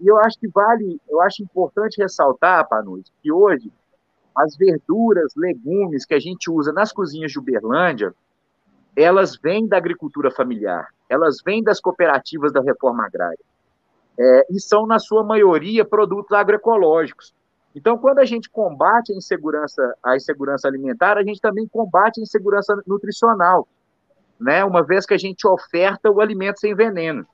E 0.00 0.06
eu 0.06 0.18
acho 0.18 0.38
que 0.38 0.48
vale, 0.48 1.00
eu 1.08 1.20
acho 1.20 1.42
importante 1.42 2.00
ressaltar, 2.00 2.68
Panus, 2.68 3.10
que 3.22 3.32
hoje 3.32 3.72
as 4.34 4.56
verduras, 4.56 5.32
legumes 5.36 6.04
que 6.04 6.14
a 6.14 6.18
gente 6.18 6.50
usa 6.50 6.72
nas 6.72 6.92
cozinhas 6.92 7.30
de 7.30 7.38
Uberlândia, 7.38 8.12
elas 8.96 9.36
vêm 9.36 9.66
da 9.66 9.76
agricultura 9.76 10.30
familiar, 10.30 10.88
elas 11.08 11.40
vêm 11.44 11.62
das 11.62 11.80
cooperativas 11.80 12.52
da 12.52 12.60
reforma 12.60 13.06
agrária 13.06 13.38
é, 14.18 14.46
e 14.50 14.60
são, 14.60 14.86
na 14.86 14.98
sua 14.98 15.24
maioria, 15.24 15.84
produtos 15.84 16.32
agroecológicos. 16.32 17.34
Então, 17.74 17.98
quando 17.98 18.20
a 18.20 18.24
gente 18.24 18.48
combate 18.48 19.12
a 19.12 19.16
insegurança, 19.16 19.96
a 20.02 20.16
insegurança 20.16 20.68
alimentar, 20.68 21.18
a 21.18 21.24
gente 21.24 21.40
também 21.40 21.66
combate 21.66 22.20
a 22.20 22.22
insegurança 22.22 22.80
nutricional, 22.86 23.66
né? 24.40 24.64
uma 24.64 24.82
vez 24.82 25.04
que 25.04 25.14
a 25.14 25.18
gente 25.18 25.46
oferta 25.46 26.10
o 26.10 26.20
alimento 26.20 26.60
sem 26.60 26.74
veneno. 26.74 27.26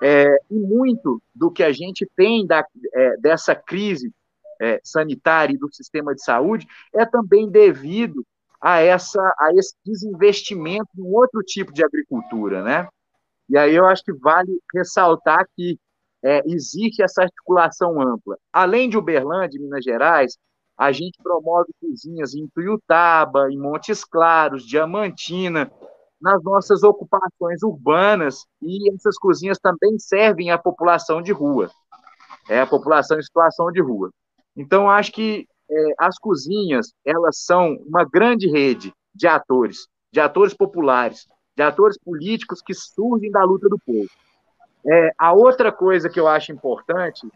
É, 0.00 0.26
e 0.50 0.58
muito 0.58 1.22
do 1.34 1.50
que 1.50 1.62
a 1.62 1.72
gente 1.72 2.06
tem 2.14 2.46
da, 2.46 2.62
é, 2.92 3.16
dessa 3.16 3.54
crise 3.54 4.12
é, 4.60 4.78
sanitária 4.84 5.54
e 5.54 5.58
do 5.58 5.72
sistema 5.72 6.14
de 6.14 6.22
saúde 6.22 6.66
é 6.94 7.06
também 7.06 7.48
devido 7.48 8.22
a, 8.60 8.80
essa, 8.80 9.22
a 9.38 9.52
esse 9.54 9.74
desinvestimento 9.84 10.88
em 10.98 11.02
outro 11.02 11.40
tipo 11.42 11.72
de 11.72 11.82
agricultura, 11.82 12.62
né? 12.62 12.88
E 13.48 13.56
aí 13.56 13.74
eu 13.74 13.86
acho 13.86 14.02
que 14.02 14.12
vale 14.12 14.60
ressaltar 14.74 15.46
que 15.56 15.78
é, 16.26 16.42
existe 16.44 17.04
essa 17.04 17.22
articulação 17.22 18.00
ampla. 18.00 18.36
Além 18.52 18.90
de 18.90 18.98
Uberlândia, 18.98 19.60
Minas 19.60 19.84
Gerais, 19.84 20.36
a 20.76 20.90
gente 20.90 21.16
promove 21.22 21.70
cozinhas 21.80 22.34
em 22.34 22.48
Tuiutaba, 22.48 23.48
em 23.48 23.56
Montes 23.56 24.04
Claros, 24.04 24.66
Diamantina, 24.66 25.70
nas 26.20 26.42
nossas 26.42 26.82
ocupações 26.82 27.62
urbanas, 27.62 28.44
e 28.60 28.92
essas 28.92 29.16
cozinhas 29.16 29.56
também 29.60 29.96
servem 30.00 30.50
à 30.50 30.58
população 30.58 31.22
de 31.22 31.30
rua, 31.30 31.70
é 32.48 32.60
a 32.60 32.66
população 32.66 33.18
em 33.18 33.22
situação 33.22 33.70
de 33.70 33.80
rua. 33.80 34.10
Então, 34.56 34.90
acho 34.90 35.12
que 35.12 35.46
é, 35.70 35.94
as 35.96 36.18
cozinhas, 36.18 36.92
elas 37.04 37.38
são 37.38 37.74
uma 37.86 38.04
grande 38.04 38.50
rede 38.50 38.92
de 39.14 39.28
atores, 39.28 39.86
de 40.12 40.18
atores 40.18 40.54
populares, 40.54 41.24
de 41.56 41.62
atores 41.62 41.96
políticos 41.96 42.60
que 42.60 42.74
surgem 42.74 43.30
da 43.30 43.44
luta 43.44 43.68
do 43.68 43.78
povo. 43.78 44.08
É, 44.88 45.10
a 45.18 45.32
outra 45.32 45.72
coisa 45.72 46.08
que 46.08 46.20
eu 46.20 46.28
acho 46.28 46.52
importante 46.52 47.26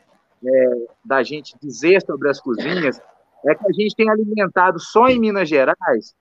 é, 0.45 0.87
da 1.05 1.23
gente 1.23 1.57
dizer 1.61 2.01
sobre 2.03 2.29
as 2.29 2.41
cozinhas 2.41 3.01
é 3.45 3.55
que 3.55 3.67
a 3.67 3.73
gente 3.73 3.95
tem 3.95 4.09
alimentado 4.09 4.79
só 4.79 5.09
em 5.09 5.19
Minas 5.19 5.49
Gerais 5.49 6.15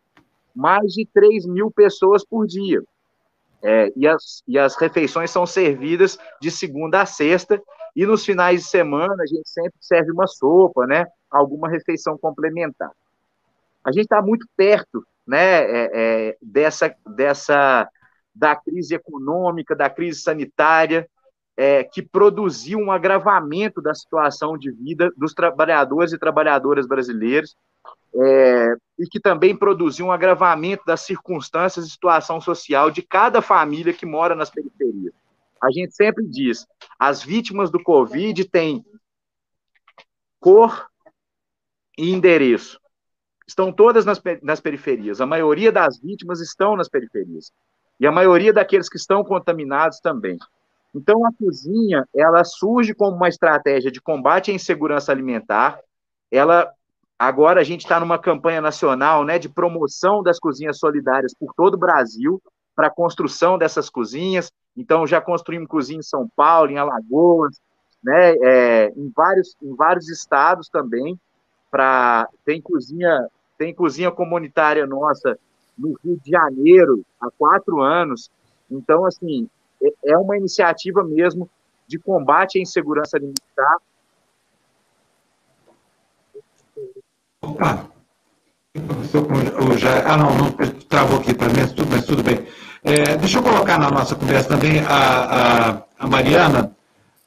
mais 0.56 0.94
de 0.94 1.08
3 1.14 1.46
mil 1.46 1.72
pessoas 1.72 2.26
por 2.26 2.46
dia. 2.46 2.82
É, 3.62 3.92
e, 3.96 4.08
as, 4.08 4.44
e 4.48 4.58
as 4.58 4.76
refeições 4.76 5.30
são 5.32 5.46
servidas 5.46 6.18
de 6.42 6.50
segunda 6.50 7.02
a 7.02 7.06
sexta, 7.06 7.62
e 7.96 8.06
nos 8.06 8.26
finais 8.26 8.64
de 8.64 8.68
semana 8.68 9.24
a 9.24 9.26
gente 9.26 9.50
sempre 9.50 9.78
serve 9.80 10.12
uma 10.12 10.28
sopa, 10.28 10.86
né? 10.86 11.06
Alguma 11.30 11.70
refeição 11.70 12.18
complementar. 12.18 12.92
A 13.84 13.92
gente 13.92 14.04
está 14.04 14.22
muito 14.22 14.48
perto, 14.56 15.06
né? 15.28 15.64
É, 15.64 15.90
é, 15.94 16.38
dessa, 16.42 16.94
dessa 17.06 17.90
da 18.34 18.56
crise 18.56 18.96
econômica, 18.96 19.76
da 19.76 19.90
crise 19.90 20.22
sanitária, 20.22 21.10
é, 21.60 21.84
que 21.84 22.02
produziu 22.02 22.80
um 22.80 22.90
agravamento 22.90 23.82
da 23.82 23.94
situação 23.94 24.58
de 24.58 24.72
vida 24.72 25.12
dos 25.18 25.34
trabalhadores 25.34 26.14
e 26.14 26.18
trabalhadoras 26.18 26.88
brasileiros, 26.88 27.54
é, 28.16 28.76
e 28.98 29.06
que 29.06 29.20
também 29.20 29.54
produziu 29.54 30.06
um 30.06 30.12
agravamento 30.14 30.86
das 30.86 31.02
circunstâncias 31.02 31.86
e 31.86 31.90
situação 31.90 32.40
social 32.40 32.90
de 32.90 33.02
cada 33.02 33.42
família 33.42 33.92
que 33.92 34.06
mora 34.06 34.36
nas 34.36 34.50
periferias. 34.50 35.14
A 35.62 35.70
gente 35.70 35.94
sempre 35.94 36.26
diz, 36.26 36.66
as 36.98 37.22
vítimas 37.22 37.70
do 37.70 37.84
Covid 37.84 38.46
têm 38.46 38.86
cor 40.40 40.88
e 41.98 42.14
endereço. 42.14 42.80
Estão 43.46 43.70
todas 43.70 44.06
nas, 44.06 44.22
nas 44.42 44.62
periferias. 44.62 45.20
A 45.20 45.26
maioria 45.26 45.74
das 45.74 46.00
vítimas 46.00 46.40
estão 46.40 46.78
nas 46.78 46.88
periferias. 46.88 47.52
E 48.00 48.08
a 48.08 48.12
maioria 48.14 48.54
daqueles 48.54 48.88
que 48.88 48.96
estão 48.96 49.26
contaminados 49.26 50.00
também. 50.00 50.38
Então, 50.94 51.26
a 51.26 51.32
cozinha, 51.34 52.08
ela 52.16 52.44
surge 52.44 52.94
como 52.94 53.16
uma 53.16 53.30
estratégia 53.30 53.92
de 53.92 54.02
combate 54.02 54.52
à 54.52 54.54
insegurança 54.54 55.12
alimentar. 55.12 55.80
Ela, 56.32 56.72
agora 57.18 57.62
a 57.62 57.64
gente 57.64 57.82
está 57.82 58.00
numa 58.00 58.18
campanha 58.18 58.62
nacional, 58.62 59.24
né, 59.24 59.38
de 59.38 59.50
promoção 59.50 60.24
das 60.24 60.40
cozinhas 60.40 60.80
solidárias 60.80 61.34
por 61.34 61.54
todo 61.54 61.76
o 61.76 61.80
Brasil, 61.80 62.42
para 62.76 62.88
a 62.88 62.92
construção 62.92 63.58
dessas 63.58 63.90
cozinhas. 63.90 64.52
Então, 64.76 65.06
já 65.06 65.22
construímos 65.22 65.68
cozinha 65.68 66.00
em 66.00 66.04
São 66.04 66.28
Paulo, 66.36 66.72
em 66.72 66.78
Alagoas, 66.78 67.60
né, 68.04 68.34
é, 68.42 68.94
em, 68.96 69.12
vários, 69.16 69.56
em 69.62 69.76
vários 69.76 70.10
estados 70.10 70.70
também. 70.70 71.20
Pra, 71.70 72.28
tem 72.44 72.60
cozinha 72.60 73.30
tem 73.60 73.74
cozinha 73.74 74.10
comunitária 74.10 74.88
nossa 74.88 75.38
no 75.78 75.94
Rio 76.02 76.18
de 76.24 76.32
Janeiro 76.32 77.06
há 77.20 77.30
quatro 77.38 77.82
anos. 77.82 78.32
Então, 78.72 79.06
assim, 79.06 79.50
é 80.04 80.18
uma 80.18 80.38
iniciativa 80.38 81.04
mesmo 81.04 81.50
de 81.88 81.98
combate 81.98 82.60
à 82.60 82.62
insegurança 82.62 83.18
alimentar. 83.18 83.78
Opa! 87.42 87.90
Já, 89.78 90.14
ah, 90.14 90.18
não, 90.18 90.36
não 90.36 90.52
travou 90.88 91.20
aqui 91.20 91.34
para 91.34 91.48
mim, 91.48 91.62
mas 91.62 91.72
tudo, 91.72 91.90
mas 91.90 92.06
tudo 92.06 92.24
bem. 92.24 92.46
É, 92.84 93.18
deixa 93.18 93.40
eu 93.40 93.44
colocar 93.44 93.78
na 93.80 93.90
nossa 93.90 94.16
conversa 94.16 94.50
também 94.50 94.80
a, 94.82 95.72
a, 95.72 95.84
a 95.98 96.08
Mariana, 96.08 96.76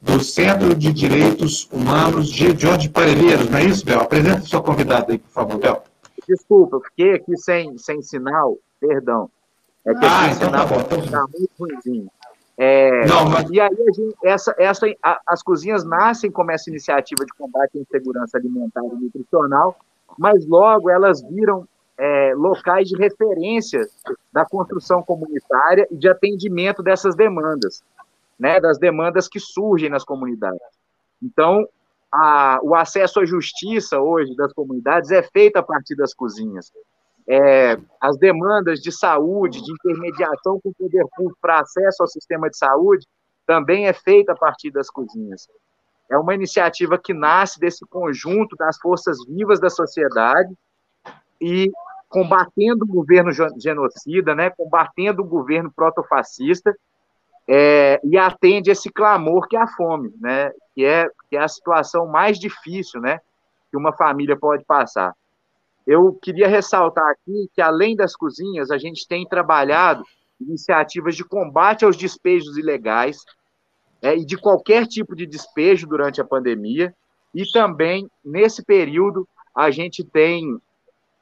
do 0.01 0.23
Centro 0.23 0.75
de 0.75 0.93
Direitos 0.93 1.69
Humanos 1.71 2.29
de 2.29 2.59
Jorge 2.59 2.89
Parelheiros, 2.89 3.49
não 3.49 3.59
é 3.59 3.65
isso, 3.65 3.85
Bel? 3.85 4.01
Apresenta 4.01 4.41
sua 4.41 4.63
convidada 4.63 5.13
aí, 5.13 5.19
por 5.19 5.31
favor, 5.31 5.59
Bel. 5.59 5.85
Desculpa, 6.29 6.77
eu 6.77 6.81
fiquei 6.81 7.15
aqui 7.15 7.37
sem, 7.37 7.77
sem 7.79 8.03
sinal, 8.03 8.57
perdão. 8.81 9.31
É 9.85 9.93
que 9.95 10.05
ah, 10.05 10.31
então 10.31 10.51
tá 10.51 10.65
bom. 10.65 10.83
Tá 11.11 11.25
muito 11.37 11.51
ruimzinho. 11.59 12.11
É, 12.57 13.07
não, 13.07 13.29
mas... 13.29 13.51
E 13.51 13.61
aí, 13.61 13.75
gente, 13.95 14.17
essa, 14.23 14.55
essa, 14.59 14.87
a, 15.03 15.21
as 15.27 15.43
cozinhas 15.43 15.85
nascem 15.85 16.31
como 16.31 16.51
essa 16.51 16.69
iniciativa 16.69 17.25
de 17.25 17.33
combate 17.33 17.79
à 17.79 17.81
insegurança 17.81 18.37
alimentar 18.37 18.83
e 18.85 19.05
nutricional, 19.05 19.77
mas 20.19 20.47
logo 20.47 20.91
elas 20.91 21.23
viram 21.23 21.67
é, 21.99 22.35
locais 22.35 22.89
de 22.89 22.97
referência 22.97 23.81
da 24.33 24.45
construção 24.45 25.03
comunitária 25.03 25.87
e 25.91 25.97
de 25.97 26.09
atendimento 26.09 26.83
dessas 26.83 27.15
demandas, 27.15 27.83
né, 28.39 28.61
das 28.61 28.79
demandas 28.79 29.29
que 29.29 29.41
surgem 29.41 29.89
nas 29.89 30.05
comunidades. 30.05 30.61
Então, 31.23 31.67
a, 32.11 32.59
o 32.63 32.75
acesso 32.75 33.21
à 33.21 33.25
justiça 33.25 33.99
hoje 34.01 34.37
das 34.37 34.53
comunidades 34.53 35.11
é 35.11 35.23
feito 35.23 35.57
a 35.57 35.63
partir 35.63 35.95
das 35.95 36.13
cozinhas. 36.13 36.73
É, 37.29 37.79
as 38.01 38.19
demandas 38.19 38.81
de 38.81 38.91
saúde, 38.91 39.63
de 39.63 39.73
intermediação 39.73 40.61
com 40.61 40.71
o 40.71 40.75
poder 40.75 41.05
público 41.15 41.39
para 41.41 41.61
acesso 41.61 42.03
ao 42.03 42.09
sistema 42.09 42.51
de 42.51 42.57
saúde, 42.57 43.07
também 43.47 43.87
é 43.87 43.93
feita 43.93 44.33
a 44.33 44.37
partir 44.37 44.71
das 44.71 44.91
cozinhas. 44.91 45.47
É 46.11 46.19
uma 46.19 46.35
iniciativa 46.35 46.99
que 46.99 47.15
nasce 47.15 47.59
desse 47.59 47.87
conjunto 47.87 48.57
das 48.57 48.77
forças 48.79 49.25
vivas 49.27 49.61
da 49.61 49.71
sociedade 49.71 50.53
e 51.41 51.71
combatendo 52.09 52.85
o 52.85 52.89
governo 52.89 53.31
genocida, 53.59 54.35
né, 54.35 54.51
combatendo 54.51 55.23
o 55.23 55.27
governo 55.27 55.73
protofascista, 55.75 56.77
é, 57.49 57.99
e 58.05 58.19
atende 58.19 58.71
esse 58.71 58.91
clamor 58.93 59.49
que 59.49 59.57
é 59.57 59.61
a 59.61 59.67
fome, 59.67 60.13
né, 60.21 60.53
que 60.75 60.85
é, 60.85 61.09
que 61.29 61.37
é 61.37 61.41
a 61.41 61.49
situação 61.49 62.07
mais 62.07 62.39
difícil, 62.39 63.01
né, 63.01 63.19
que 63.71 63.77
uma 63.77 63.93
família 63.93 64.37
pode 64.37 64.65
passar. 64.65 65.15
Eu 65.87 66.13
queria 66.15 66.49
ressaltar 66.49 67.05
aqui 67.09 67.49
que, 67.53 67.61
além 67.61 67.97
das 67.97 68.15
cozinhas, 68.15 68.71
a 68.71 68.79
gente 68.79 69.07
tem 69.07 69.27
trabalhado 69.27 70.05
iniciativas 70.41 71.17
de 71.17 71.25
combate 71.25 71.85
aos 71.85 71.97
despejos 71.97 72.57
ilegais 72.57 73.19
é, 74.01 74.17
e 74.17 74.25
de 74.25 74.37
qualquer 74.37 74.87
tipo 74.87 75.15
de 75.15 75.27
despejo 75.27 75.87
durante 75.87 76.21
a 76.21 76.25
pandemia. 76.25 76.95
E 77.35 77.45
também, 77.51 78.09
nesse 78.25 78.65
período, 78.65 79.27
a 79.55 79.71
gente 79.71 80.05
tem 80.05 80.57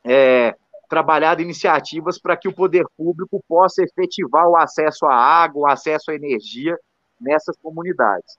é, 0.04 0.54
trabalhado 0.88 1.40
iniciativas 1.40 2.20
para 2.20 2.36
que 2.36 2.48
o 2.48 2.54
poder 2.54 2.84
público 2.96 3.42
possa 3.48 3.82
efetivar 3.82 4.48
o 4.48 4.56
acesso 4.56 5.06
à 5.06 5.14
água, 5.14 5.62
o 5.62 5.66
acesso 5.66 6.10
à 6.10 6.14
energia 6.14 6.76
nessas 7.20 7.56
comunidades. 7.58 8.36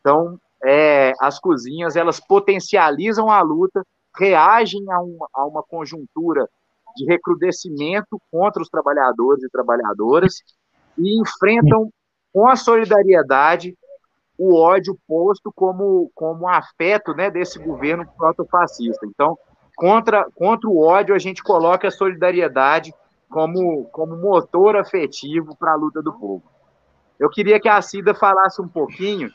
Então, 0.00 0.38
é, 0.62 1.12
as 1.20 1.38
cozinhas, 1.38 1.94
elas 1.94 2.18
potencializam 2.18 3.30
a 3.30 3.40
luta 3.42 3.86
reagem 4.16 4.84
a 4.90 5.00
uma, 5.00 5.28
a 5.34 5.46
uma 5.46 5.62
conjuntura 5.62 6.48
de 6.96 7.04
recrudescimento 7.06 8.20
contra 8.30 8.62
os 8.62 8.68
trabalhadores 8.68 9.42
e 9.42 9.50
trabalhadoras 9.50 10.34
e 10.96 11.20
enfrentam 11.20 11.90
com 12.32 12.48
a 12.48 12.56
solidariedade 12.56 13.76
o 14.38 14.56
ódio 14.56 14.98
posto 15.06 15.52
como, 15.54 16.10
como 16.14 16.48
afeto 16.48 17.14
né, 17.14 17.30
desse 17.30 17.58
governo 17.58 18.06
protofascista. 18.16 19.06
Então, 19.06 19.38
contra, 19.76 20.28
contra 20.34 20.68
o 20.68 20.80
ódio, 20.80 21.14
a 21.14 21.18
gente 21.18 21.42
coloca 21.42 21.88
a 21.88 21.92
solidariedade 21.92 22.92
como, 23.28 23.84
como 23.86 24.16
motor 24.16 24.76
afetivo 24.76 25.56
para 25.56 25.72
a 25.72 25.76
luta 25.76 26.02
do 26.02 26.12
povo. 26.12 26.42
Eu 27.18 27.30
queria 27.30 27.60
que 27.60 27.68
a 27.68 27.80
Cida 27.80 28.14
falasse 28.14 28.60
um 28.60 28.68
pouquinho 28.68 29.30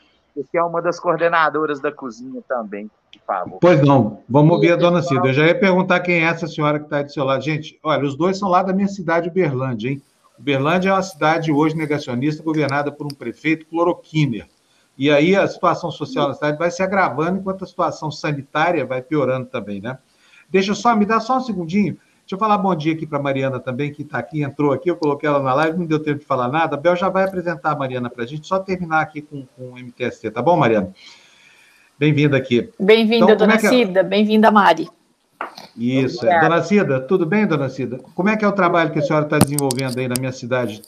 que 0.50 0.58
é 0.58 0.62
uma 0.62 0.80
das 0.80 0.98
coordenadoras 0.98 1.80
da 1.80 1.90
cozinha 1.90 2.42
também, 2.48 2.90
por 3.12 3.20
favor. 3.26 3.58
Pois 3.60 3.80
não, 3.82 4.22
vamos 4.28 4.52
ouvir 4.52 4.72
a 4.72 4.76
dona 4.76 5.02
Cida. 5.02 5.28
Eu 5.28 5.32
já 5.32 5.46
ia 5.46 5.58
perguntar 5.58 6.00
quem 6.00 6.16
é 6.16 6.24
essa 6.24 6.46
senhora 6.46 6.78
que 6.78 6.86
está 6.86 6.98
aí 6.98 7.04
do 7.04 7.12
seu 7.12 7.24
lado. 7.24 7.42
Gente, 7.42 7.78
olha, 7.82 8.04
os 8.04 8.16
dois 8.16 8.38
são 8.38 8.48
lá 8.48 8.62
da 8.62 8.72
minha 8.72 8.88
cidade, 8.88 9.28
Uberlândia, 9.28 9.90
hein? 9.90 10.02
Uberlândia 10.38 10.90
é 10.90 10.92
uma 10.92 11.02
cidade 11.02 11.52
hoje 11.52 11.76
negacionista, 11.76 12.42
governada 12.42 12.90
por 12.90 13.06
um 13.06 13.14
prefeito 13.14 13.66
cloroquiner. 13.66 14.48
E 14.96 15.10
aí 15.10 15.36
a 15.36 15.46
situação 15.46 15.90
social 15.90 16.28
da 16.28 16.34
cidade 16.34 16.58
vai 16.58 16.70
se 16.70 16.82
agravando, 16.82 17.38
enquanto 17.38 17.64
a 17.64 17.66
situação 17.66 18.10
sanitária 18.10 18.84
vai 18.84 19.02
piorando 19.02 19.46
também, 19.46 19.80
né? 19.80 19.98
Deixa 20.48 20.72
eu 20.72 20.74
só, 20.74 20.94
me 20.96 21.06
dar 21.06 21.20
só 21.20 21.38
um 21.38 21.40
segundinho. 21.40 21.96
Deixa 22.30 22.44
eu 22.44 22.46
falar 22.46 22.58
bom 22.58 22.72
dia 22.76 22.92
aqui 22.92 23.08
para 23.08 23.18
a 23.18 23.22
Mariana 23.22 23.58
também, 23.58 23.92
que 23.92 24.02
está 24.02 24.16
aqui, 24.16 24.44
entrou 24.44 24.72
aqui, 24.72 24.88
eu 24.88 24.96
coloquei 24.96 25.28
ela 25.28 25.42
na 25.42 25.52
live, 25.52 25.76
não 25.76 25.84
deu 25.84 25.98
tempo 25.98 26.20
de 26.20 26.24
falar 26.24 26.46
nada. 26.46 26.76
A 26.76 26.78
Bel 26.78 26.94
já 26.94 27.08
vai 27.08 27.24
apresentar 27.24 27.72
a 27.72 27.74
Mariana 27.74 28.08
para 28.08 28.22
a 28.22 28.26
gente, 28.28 28.46
só 28.46 28.60
terminar 28.60 29.00
aqui 29.00 29.20
com, 29.20 29.44
com 29.56 29.70
o 29.70 29.76
MTST, 29.76 30.30
tá 30.30 30.40
bom, 30.40 30.56
Mariana? 30.56 30.94
Bem-vinda 31.98 32.36
aqui. 32.36 32.70
Bem-vinda, 32.78 33.32
então, 33.32 33.36
dona 33.36 33.54
é, 33.54 33.56
é 33.56 33.58
Cida, 33.58 34.04
bem-vinda, 34.04 34.48
Mari. 34.48 34.88
Isso, 35.76 36.24
é. 36.24 36.40
dona 36.40 36.62
Cida, 36.62 37.00
tudo 37.00 37.26
bem, 37.26 37.48
dona 37.48 37.68
Cida? 37.68 37.98
Como 38.14 38.28
é 38.28 38.36
que 38.36 38.44
é 38.44 38.48
o 38.48 38.52
trabalho 38.52 38.92
que 38.92 39.00
a 39.00 39.02
senhora 39.02 39.24
está 39.24 39.36
desenvolvendo 39.36 39.98
aí 39.98 40.06
na 40.06 40.14
minha 40.16 40.30
cidade? 40.30 40.82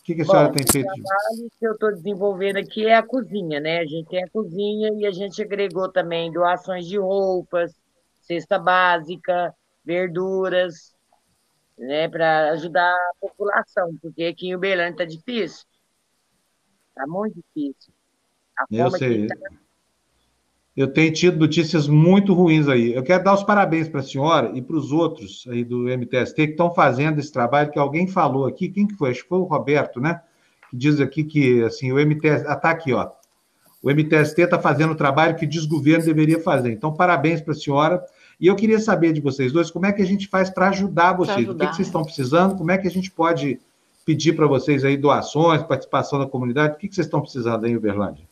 O 0.00 0.04
que, 0.04 0.14
que 0.14 0.22
a 0.22 0.24
senhora 0.24 0.48
Bom, 0.48 0.54
tem 0.54 0.64
feito? 0.72 0.88
O 0.88 0.94
trabalho 0.94 1.50
que 1.58 1.66
eu 1.66 1.72
estou 1.72 1.92
desenvolvendo 1.92 2.56
aqui 2.56 2.86
é 2.86 2.96
a 2.96 3.02
cozinha, 3.02 3.60
né? 3.60 3.80
A 3.80 3.86
gente 3.86 4.08
tem 4.08 4.24
a 4.24 4.30
cozinha 4.30 4.90
e 4.94 5.04
a 5.04 5.10
gente 5.10 5.42
agregou 5.42 5.90
também 5.90 6.32
doações 6.32 6.86
de 6.86 6.96
roupas, 6.96 7.74
cesta 8.22 8.58
básica, 8.58 9.54
verduras, 9.84 10.94
né, 11.78 12.08
para 12.08 12.50
ajudar 12.50 12.90
a 12.92 13.12
população, 13.20 13.96
porque 14.00 14.24
aqui 14.24 14.48
em 14.48 14.54
Uberlândia 14.54 14.92
está 14.92 15.04
difícil. 15.04 15.66
Está 16.88 17.06
muito 17.06 17.34
difícil. 17.34 17.92
A 18.58 18.64
eu 18.70 18.90
sei. 18.90 19.26
Tá... 19.26 19.34
Eu 20.74 20.90
tenho 20.90 21.12
tido 21.12 21.38
notícias 21.38 21.86
muito 21.86 22.32
ruins 22.32 22.66
aí. 22.66 22.94
Eu 22.94 23.02
quero 23.02 23.22
dar 23.22 23.34
os 23.34 23.42
parabéns 23.42 23.88
para 23.88 24.00
a 24.00 24.02
senhora 24.02 24.52
e 24.54 24.62
para 24.62 24.76
os 24.76 24.90
outros 24.90 25.44
aí 25.48 25.64
do 25.64 25.86
MTST 25.86 26.34
que 26.34 26.52
estão 26.52 26.74
fazendo 26.74 27.18
esse 27.18 27.30
trabalho 27.30 27.70
que 27.70 27.78
alguém 27.78 28.06
falou 28.06 28.46
aqui. 28.46 28.70
Quem 28.70 28.86
que 28.86 28.94
foi? 28.94 29.10
Acho 29.10 29.22
que 29.22 29.28
foi 29.28 29.38
o 29.38 29.44
Roberto, 29.44 30.00
né? 30.00 30.22
Que 30.70 30.76
diz 30.76 30.98
aqui 30.98 31.24
que 31.24 31.62
assim, 31.62 31.92
o 31.92 31.98
MTST. 31.98 32.46
Ah, 32.46 32.56
tá 32.56 32.70
aqui, 32.70 32.92
ó. 32.92 33.10
O 33.82 33.90
MTST 33.90 34.40
está 34.40 34.58
fazendo 34.58 34.92
o 34.92 34.96
trabalho 34.96 35.36
que 35.36 35.44
o 35.44 35.48
desgoverno 35.48 36.04
deveria 36.04 36.40
fazer. 36.40 36.72
Então, 36.72 36.94
parabéns 36.94 37.40
para 37.40 37.52
a 37.52 37.56
senhora. 37.56 38.02
E 38.42 38.48
eu 38.48 38.56
queria 38.56 38.80
saber 38.80 39.12
de 39.12 39.20
vocês 39.20 39.52
dois 39.52 39.70
como 39.70 39.86
é 39.86 39.92
que 39.92 40.02
a 40.02 40.04
gente 40.04 40.26
faz 40.26 40.50
para 40.50 40.70
ajudar 40.70 41.12
vocês. 41.12 41.38
Ajudar. 41.38 41.52
O 41.52 41.58
que, 41.58 41.66
que, 41.68 41.76
vocês 41.76 41.86
estão 41.86 42.02
precisando? 42.02 42.56
Como 42.56 42.72
é 42.72 42.76
que 42.76 42.88
a 42.88 42.90
gente 42.90 43.08
pode 43.08 43.60
pedir 44.04 44.32
para 44.32 44.48
vocês 44.48 44.84
aí 44.84 44.96
doações, 44.96 45.62
participação 45.62 46.18
da 46.18 46.26
comunidade? 46.26 46.74
O 46.74 46.76
que, 46.76 46.88
que 46.88 46.94
vocês 46.96 47.06
estão 47.06 47.20
precisando 47.20 47.64
aí 47.64 47.70
em 47.70 47.76
Uberlândia? 47.76 48.26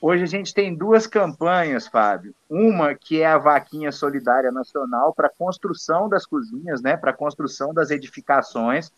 Hoje 0.00 0.22
a 0.22 0.26
gente 0.26 0.54
tem 0.54 0.72
duas 0.72 1.04
campanhas, 1.08 1.88
Fábio. 1.88 2.32
Uma 2.48 2.94
que 2.94 3.22
é 3.22 3.26
a 3.26 3.38
Vaquinha 3.38 3.90
Solidária 3.90 4.52
Nacional 4.52 5.12
para 5.12 5.26
a 5.26 5.32
construção 5.36 6.08
das 6.08 6.24
cozinhas, 6.24 6.80
né? 6.80 6.96
Para 6.96 7.10
a 7.10 7.14
construção 7.14 7.74
das 7.74 7.90
edificações, 7.90 8.92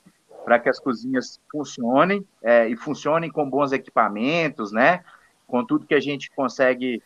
para 0.45 0.59
que 0.59 0.69
as 0.69 0.79
cozinhas 0.79 1.41
funcionem 1.51 2.27
é, 2.43 2.69
e 2.69 2.77
funcionem 2.77 3.31
com 3.31 3.49
bons 3.49 3.73
equipamentos, 3.73 4.71
né? 4.71 5.03
Com 5.47 5.65
tudo 5.65 5.87
que 5.87 5.95
a 5.95 6.01
gente 6.01 6.31
consegue 6.31 7.03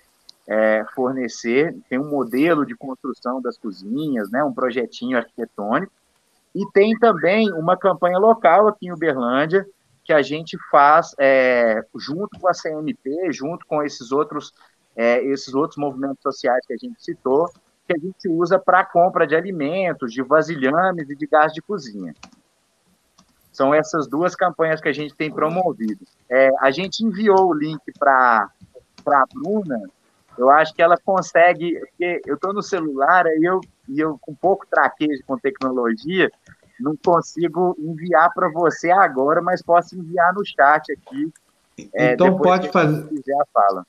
é, 0.48 0.84
fornecer, 0.94 1.76
tem 1.88 1.98
um 1.98 2.08
modelo 2.08 2.64
de 2.64 2.76
construção 2.76 3.40
das 3.40 3.58
cozinhas, 3.58 4.30
né, 4.30 4.44
um 4.44 4.52
projetinho 4.52 5.18
arquitetônico, 5.18 5.92
e 6.54 6.64
tem 6.72 6.96
também 6.98 7.52
uma 7.52 7.76
campanha 7.76 8.18
local 8.18 8.68
aqui 8.68 8.86
em 8.86 8.92
Uberlândia, 8.92 9.66
que 10.04 10.12
a 10.12 10.22
gente 10.22 10.56
faz 10.70 11.14
é, 11.18 11.84
junto 11.96 12.38
com 12.38 12.48
a 12.48 12.52
CMP, 12.52 13.32
junto 13.32 13.66
com 13.66 13.82
esses 13.82 14.12
outros, 14.12 14.54
é, 14.94 15.22
esses 15.24 15.52
outros 15.52 15.76
movimentos 15.76 16.22
sociais 16.22 16.64
que 16.64 16.72
a 16.72 16.76
gente 16.76 17.02
citou, 17.02 17.50
que 17.86 17.94
a 17.94 17.98
gente 17.98 18.28
usa 18.28 18.58
para 18.58 18.84
compra 18.84 19.26
de 19.26 19.34
alimentos, 19.34 20.12
de 20.12 20.22
vasilhames 20.22 21.10
e 21.10 21.16
de 21.16 21.26
gás 21.26 21.52
de 21.52 21.60
cozinha. 21.60 22.14
São 23.52 23.74
essas 23.74 24.06
duas 24.06 24.36
campanhas 24.36 24.80
que 24.80 24.88
a 24.88 24.92
gente 24.92 25.14
tem 25.14 25.30
promovido. 25.30 26.04
É, 26.28 26.50
a 26.60 26.70
gente 26.70 27.04
enviou 27.04 27.48
o 27.48 27.54
link 27.54 27.80
para 27.98 28.48
a 29.06 29.24
Bruna, 29.32 29.80
eu 30.38 30.50
acho 30.50 30.74
que 30.74 30.82
ela 30.82 30.96
consegue, 30.96 31.78
porque 31.80 32.20
eu 32.26 32.34
estou 32.34 32.52
no 32.52 32.62
celular 32.62 33.26
e 33.26 33.44
eu, 33.44 33.60
e 33.88 34.00
eu 34.00 34.18
com 34.20 34.34
pouco 34.34 34.66
traquejo 34.66 35.22
com 35.26 35.38
tecnologia, 35.38 36.30
não 36.78 36.96
consigo 36.96 37.74
enviar 37.78 38.30
para 38.34 38.50
você 38.50 38.90
agora, 38.90 39.40
mas 39.40 39.62
posso 39.62 39.98
enviar 39.98 40.34
no 40.34 40.44
chat 40.44 40.92
aqui. 40.92 41.32
É, 41.94 42.12
então 42.12 42.36
pode 42.38 42.70
fazer. 42.70 43.08
Fala. 43.52 43.86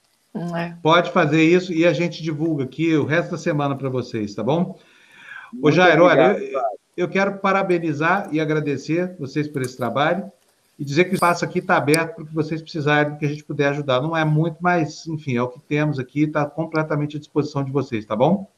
É. 0.58 0.74
Pode 0.82 1.12
fazer 1.12 1.44
isso 1.44 1.74
e 1.74 1.86
a 1.86 1.94
gente 1.94 2.22
divulga 2.22 2.64
aqui 2.64 2.96
o 2.96 3.06
resto 3.06 3.32
da 3.32 3.38
semana 3.38 3.76
para 3.76 3.90
vocês, 3.90 4.36
tá 4.36 4.44
bom? 4.44 4.78
Muito 5.52 5.68
Ô 5.68 5.72
Jair, 5.72 6.02
olha, 6.02 6.38
eu, 6.38 6.62
eu 6.96 7.10
quero 7.10 7.40
parabenizar 7.40 8.30
e 8.32 8.40
agradecer 8.40 9.16
vocês 9.18 9.48
por 9.48 9.62
esse 9.62 9.76
trabalho 9.76 10.32
e 10.78 10.86
dizer 10.86 11.06
que 11.06 11.12
o 11.12 11.16
espaço 11.16 11.44
aqui 11.44 11.60
está 11.60 11.78
aberto 11.78 12.16
para 12.16 12.24
o 12.24 12.28
que 12.28 12.34
vocês 12.34 12.62
precisarem, 12.62 13.18
que 13.18 13.26
a 13.26 13.30
gente 13.30 13.44
puder 13.44 13.70
ajudar. 13.70 14.02
Não 14.02 14.16
é 14.16 14.24
muito, 14.24 14.58
mas, 14.62 15.08
enfim, 15.08 15.36
é 15.36 15.42
o 15.42 15.48
que 15.48 15.60
temos 15.60 15.98
aqui, 15.98 16.24
está 16.24 16.46
completamente 16.46 17.18
à 17.18 17.20
disposição 17.20 17.64
de 17.64 17.72
vocês, 17.72 18.06
tá 18.06 18.16
bom? 18.16 18.50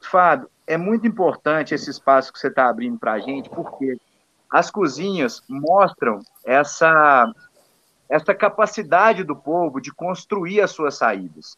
Fábio, 0.00 0.48
é 0.66 0.76
muito 0.76 1.06
importante 1.06 1.74
esse 1.74 1.90
espaço 1.90 2.32
que 2.32 2.38
você 2.38 2.48
está 2.48 2.68
abrindo 2.68 2.98
para 2.98 3.14
a 3.14 3.18
gente, 3.18 3.50
porque 3.50 3.96
as 4.50 4.70
cozinhas 4.70 5.42
mostram 5.48 6.20
essa, 6.44 7.32
essa 8.08 8.34
capacidade 8.34 9.24
do 9.24 9.34
povo 9.34 9.80
de 9.80 9.92
construir 9.92 10.60
as 10.60 10.70
suas 10.70 10.96
saídas, 10.96 11.56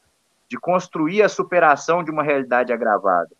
de 0.49 0.59
construir 0.59 1.23
a 1.23 1.29
superação 1.29 2.03
de 2.03 2.11
uma 2.11 2.23
realidade 2.23 2.73
agravada. 2.73 3.31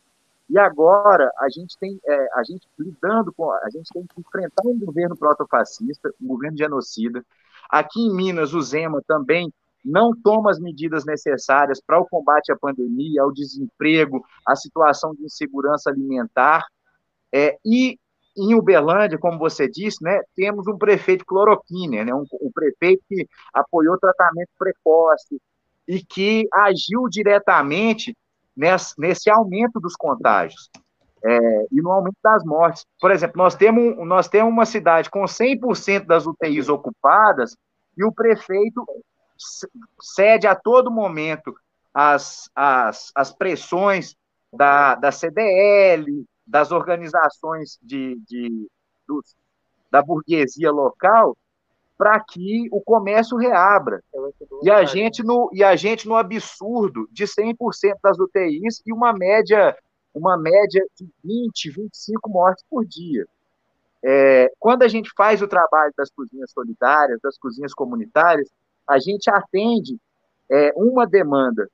E 0.49 0.59
agora 0.59 1.31
a 1.39 1.49
gente 1.49 1.77
tem, 1.79 1.99
é, 2.07 2.29
a 2.35 2.45
gente 2.45 2.69
lidando 2.79 3.33
com, 3.33 3.51
a 3.51 3.71
gente 3.71 3.89
tem 3.93 4.07
que 4.07 4.21
enfrentar 4.21 4.63
um 4.67 4.79
governo 4.79 5.17
protofascista, 5.17 6.13
um 6.21 6.27
governo 6.27 6.57
genocida. 6.57 7.25
Aqui 7.71 8.01
em 8.01 8.15
Minas, 8.15 8.53
o 8.53 8.61
Zema 8.61 9.03
também 9.07 9.53
não 9.85 10.13
toma 10.15 10.51
as 10.51 10.59
medidas 10.59 11.05
necessárias 11.05 11.81
para 11.81 11.99
o 11.99 12.07
combate 12.07 12.53
à 12.53 12.57
pandemia, 12.57 13.23
ao 13.23 13.33
desemprego, 13.33 14.25
à 14.47 14.57
situação 14.57 15.15
de 15.15 15.25
insegurança 15.25 15.91
alimentar. 15.91 16.65
É, 17.33 17.57
e 17.65 17.99
em 18.37 18.55
Uberlândia, 18.55 19.19
como 19.19 19.39
você 19.39 19.69
disse, 19.69 20.03
né, 20.03 20.21
temos 20.35 20.67
um 20.67 20.77
prefeito 20.77 21.25
cloroquina, 21.25 22.05
né, 22.05 22.15
um, 22.15 22.25
um 22.41 22.51
prefeito 22.53 23.03
que 23.09 23.27
apoiou 23.53 23.99
tratamento 23.99 24.51
precoce 24.59 25.41
e 25.87 26.03
que 26.03 26.49
agiu 26.53 27.09
diretamente 27.09 28.17
nesse, 28.57 28.95
nesse 28.99 29.31
aumento 29.31 29.81
dos 29.81 29.95
contágios 29.97 30.71
é, 31.25 31.67
e 31.73 31.81
no 31.81 31.91
aumento 31.91 32.17
das 32.23 32.45
mortes. 32.45 32.85
Por 33.01 33.11
exemplo, 33.11 33.39
nós 33.39 33.55
temos, 33.55 33.97
nós 34.07 34.29
temos 34.29 34.53
uma 34.53 34.67
cidade 34.67 35.11
com 35.11 35.23
100% 35.23 36.05
das 36.07 36.27
UTIs 36.27 36.69
ocupadas 36.69 37.57
e 37.97 38.05
o 38.05 38.13
prefeito 38.13 38.85
cede 40.01 40.47
a 40.47 40.55
todo 40.55 40.91
momento 40.91 41.55
as, 41.93 42.51
as, 42.55 43.11
as 43.15 43.33
pressões 43.33 44.17
da, 44.53 44.95
da 44.95 45.11
CDL, 45.11 46.25
das 46.47 46.73
organizações 46.73 47.79
de, 47.83 48.19
de 48.29 48.69
dos, 49.07 49.35
da 49.91 50.03
burguesia 50.03 50.71
local, 50.71 51.37
para 51.97 52.19
que 52.21 52.69
o 52.73 52.81
comércio 52.81 53.37
reabra. 53.37 54.03
E 54.63 54.71
a 54.71 54.85
gente 54.85 55.23
no, 55.23 55.51
e 55.53 55.63
a 55.63 55.77
gente 55.77 56.09
no 56.09 56.17
absurdo 56.17 57.09
de 57.11 57.25
100% 57.25 57.57
das 58.03 58.19
UTIs 58.19 58.83
e 58.85 58.93
uma 58.93 59.13
média 59.13 59.77
uma 60.15 60.39
média 60.39 60.87
de 60.97 61.09
20, 61.25 61.71
25 61.71 62.31
mortes 62.31 62.65
por 62.71 62.85
dia. 62.85 63.27
É, 64.03 64.53
quando 64.61 64.85
a 64.85 64.89
gente 64.89 65.11
faz 65.17 65.43
o 65.43 65.49
trabalho 65.49 65.93
das 65.97 66.09
cozinhas 66.11 66.53
solidárias, 66.53 67.19
das 67.21 67.37
cozinhas 67.37 67.75
comunitárias, 67.75 68.49
a 68.87 68.99
gente 68.99 69.29
atende 69.29 69.99
é, 70.49 70.73
uma 70.77 71.07
demanda, 71.07 71.69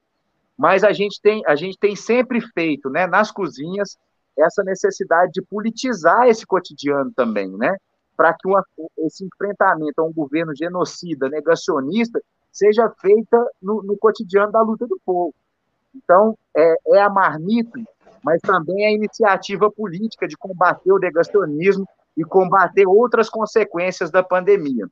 mas 0.57 0.85
a 0.85 0.93
gente 0.93 1.21
tem, 1.21 1.43
a 1.47 1.55
gente 1.55 1.77
tem 1.79 1.95
sempre 1.95 2.41
feito, 2.41 2.89
né, 2.89 3.07
nas 3.07 3.31
cozinhas, 3.31 3.99
essa 4.39 4.63
necessidade 4.63 5.33
de 5.33 5.43
politizar 5.43 6.29
esse 6.29 6.47
cotidiano 6.47 7.13
também, 7.15 7.51
né, 7.51 7.77
para 8.21 8.35
que 8.35 8.47
uma, 8.47 8.63
esse 8.99 9.25
enfrentamento 9.25 9.99
a 9.99 10.05
um 10.05 10.13
governo 10.13 10.55
genocida, 10.55 11.27
negacionista, 11.31 12.21
seja 12.53 12.93
feita 13.01 13.51
no, 13.63 13.83
no 13.83 13.97
cotidiano 13.97 14.53
da 14.53 14.61
luta 14.61 14.87
do 14.87 15.01
povo. 15.07 15.35
Então, 15.95 16.37
é, 16.55 16.75
é 16.89 17.01
a 17.01 17.09
marmita, 17.09 17.81
mas 18.23 18.43
também 18.43 18.85
é 18.85 18.89
a 18.89 18.93
iniciativa 18.93 19.71
política 19.71 20.29
de 20.29 20.37
combater 20.37 20.93
o 20.93 20.99
negacionismo 20.99 21.89
e 22.15 22.23
combater 22.23 22.87
outras 22.87 23.31
consequências 23.31 24.11
da 24.11 24.23
pandemia. 24.23 24.87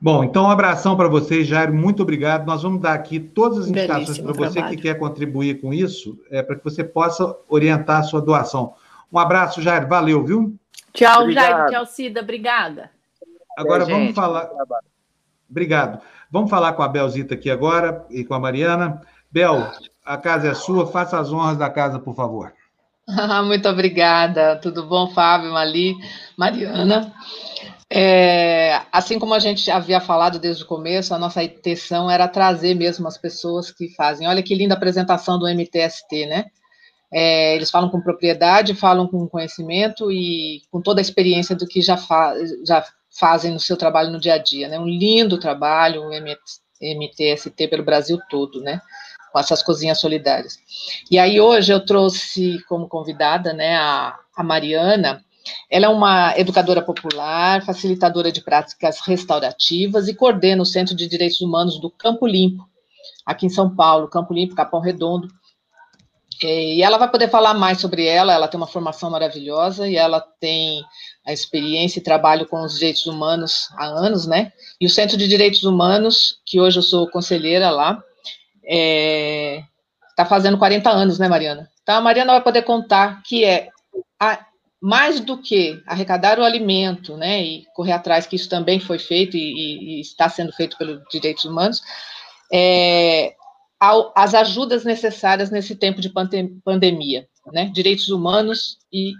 Bom, 0.00 0.24
então 0.24 0.44
um 0.44 0.50
abração 0.50 0.96
para 0.96 1.08
vocês, 1.08 1.46
Jair, 1.46 1.70
muito 1.70 2.02
obrigado. 2.02 2.46
Nós 2.46 2.62
vamos 2.62 2.80
dar 2.80 2.94
aqui 2.94 3.20
todas 3.20 3.58
as 3.58 3.68
indicações 3.68 4.18
para 4.18 4.32
você 4.32 4.52
trabalho. 4.54 4.76
que 4.76 4.82
quer 4.82 4.94
contribuir 4.94 5.60
com 5.60 5.74
isso, 5.74 6.18
é, 6.30 6.42
para 6.42 6.56
que 6.56 6.64
você 6.64 6.82
possa 6.82 7.36
orientar 7.50 8.00
a 8.00 8.02
sua 8.02 8.22
doação. 8.22 8.72
Um 9.12 9.18
abraço, 9.18 9.60
Jair, 9.60 9.86
valeu, 9.86 10.24
viu? 10.24 10.58
Tchau, 10.92 11.22
Obrigado. 11.22 11.48
Jair, 11.48 11.70
tchau, 11.70 11.86
Cida, 11.86 12.20
obrigada. 12.20 12.90
Agora 13.56 13.84
vamos 13.84 14.06
gente, 14.06 14.14
falar. 14.14 14.48
Obrigado. 15.48 16.00
Vamos 16.30 16.50
falar 16.50 16.72
com 16.74 16.82
a 16.82 16.88
Belzita 16.88 17.34
aqui 17.34 17.50
agora 17.50 18.06
e 18.10 18.24
com 18.24 18.34
a 18.34 18.40
Mariana. 18.40 19.00
Bel, 19.30 19.70
a 20.04 20.16
casa 20.16 20.48
é 20.48 20.54
sua, 20.54 20.86
faça 20.86 21.18
as 21.18 21.32
honras 21.32 21.56
da 21.56 21.68
casa, 21.68 21.98
por 21.98 22.14
favor. 22.14 22.52
Muito 23.44 23.68
obrigada. 23.68 24.56
Tudo 24.56 24.86
bom, 24.86 25.08
Fábio, 25.08 25.52
Mali, 25.52 25.94
Mariana? 26.36 27.12
É, 27.92 28.82
assim 28.92 29.18
como 29.18 29.34
a 29.34 29.40
gente 29.40 29.68
havia 29.68 30.00
falado 30.00 30.38
desde 30.38 30.62
o 30.62 30.66
começo, 30.66 31.12
a 31.12 31.18
nossa 31.18 31.42
intenção 31.42 32.08
era 32.08 32.28
trazer 32.28 32.74
mesmo 32.74 33.08
as 33.08 33.18
pessoas 33.18 33.72
que 33.72 33.88
fazem. 33.94 34.28
Olha 34.28 34.42
que 34.42 34.54
linda 34.54 34.74
apresentação 34.74 35.38
do 35.38 35.48
MTST, 35.48 36.26
né? 36.26 36.46
É, 37.12 37.56
eles 37.56 37.70
falam 37.70 37.90
com 37.90 38.00
propriedade, 38.00 38.74
falam 38.74 39.06
com 39.06 39.28
conhecimento 39.28 40.10
e 40.12 40.62
com 40.70 40.80
toda 40.80 41.00
a 41.00 41.02
experiência 41.02 41.56
do 41.56 41.66
que 41.66 41.82
já, 41.82 41.96
fa 41.96 42.34
já 42.64 42.84
fazem 43.18 43.52
no 43.52 43.58
seu 43.60 43.76
trabalho 43.76 44.10
no 44.10 44.20
dia 44.20 44.34
a 44.34 44.38
dia, 44.38 44.68
né? 44.68 44.78
Um 44.78 44.86
lindo 44.86 45.38
trabalho, 45.38 46.02
o 46.02 46.10
MTST 46.80 47.68
pelo 47.68 47.84
Brasil 47.84 48.18
todo, 48.28 48.60
né? 48.60 48.80
Com 49.32 49.38
essas 49.38 49.62
cozinhas 49.62 50.00
solidárias. 50.00 50.58
E 51.10 51.18
aí 51.18 51.40
hoje 51.40 51.72
eu 51.72 51.84
trouxe 51.84 52.62
como 52.68 52.88
convidada, 52.88 53.52
né, 53.52 53.76
a, 53.76 54.16
a 54.36 54.42
Mariana, 54.42 55.24
ela 55.70 55.86
é 55.86 55.88
uma 55.88 56.36
educadora 56.36 56.82
popular, 56.82 57.64
facilitadora 57.64 58.30
de 58.30 58.42
práticas 58.42 59.00
restaurativas 59.00 60.08
e 60.08 60.14
coordena 60.14 60.62
o 60.62 60.66
Centro 60.66 60.94
de 60.94 61.08
Direitos 61.08 61.40
Humanos 61.40 61.80
do 61.80 61.90
Campo 61.90 62.26
Limpo, 62.26 62.68
aqui 63.24 63.46
em 63.46 63.50
São 63.50 63.74
Paulo, 63.74 64.08
Campo 64.08 64.34
Limpo, 64.34 64.54
Capão 64.54 64.80
Redondo. 64.80 65.28
E 66.46 66.82
ela 66.82 66.98
vai 66.98 67.10
poder 67.10 67.28
falar 67.28 67.54
mais 67.54 67.80
sobre 67.80 68.06
ela, 68.06 68.32
ela 68.32 68.48
tem 68.48 68.58
uma 68.58 68.66
formação 68.66 69.10
maravilhosa 69.10 69.88
e 69.88 69.96
ela 69.96 70.20
tem 70.40 70.82
a 71.26 71.32
experiência 71.32 71.98
e 71.98 72.02
trabalho 72.02 72.46
com 72.46 72.62
os 72.62 72.74
direitos 72.74 73.06
humanos 73.06 73.68
há 73.76 73.86
anos, 73.86 74.26
né? 74.26 74.52
E 74.80 74.86
o 74.86 74.90
Centro 74.90 75.16
de 75.16 75.28
Direitos 75.28 75.64
Humanos, 75.64 76.40
que 76.46 76.60
hoje 76.60 76.78
eu 76.78 76.82
sou 76.82 77.10
conselheira 77.10 77.70
lá, 77.70 78.02
está 78.62 78.64
é, 78.64 79.62
tá 80.16 80.24
fazendo 80.24 80.58
40 80.58 80.90
anos, 80.90 81.18
né, 81.18 81.28
Mariana? 81.28 81.68
Então, 81.82 81.96
a 81.96 82.00
Mariana 82.00 82.32
vai 82.32 82.42
poder 82.42 82.62
contar 82.62 83.22
que 83.22 83.44
é 83.44 83.68
a 84.18 84.46
mais 84.80 85.20
do 85.20 85.36
que 85.36 85.82
arrecadar 85.86 86.38
o 86.38 86.44
alimento, 86.44 87.16
né, 87.16 87.42
e 87.42 87.66
correr 87.74 87.92
atrás, 87.92 88.26
que 88.26 88.36
isso 88.36 88.48
também 88.48 88.80
foi 88.80 88.98
feito 88.98 89.36
e, 89.36 89.98
e 89.98 90.00
está 90.00 90.28
sendo 90.28 90.52
feito 90.52 90.78
pelos 90.78 91.02
direitos 91.10 91.44
humanos, 91.44 91.82
é, 92.50 93.34
ao, 93.80 94.12
as 94.14 94.34
ajudas 94.34 94.84
necessárias 94.84 95.50
nesse 95.50 95.74
tempo 95.74 96.02
de 96.02 96.12
pandemia, 96.62 97.26
né, 97.46 97.70
direitos 97.72 98.08
humanos 98.10 98.78
e 98.92 99.14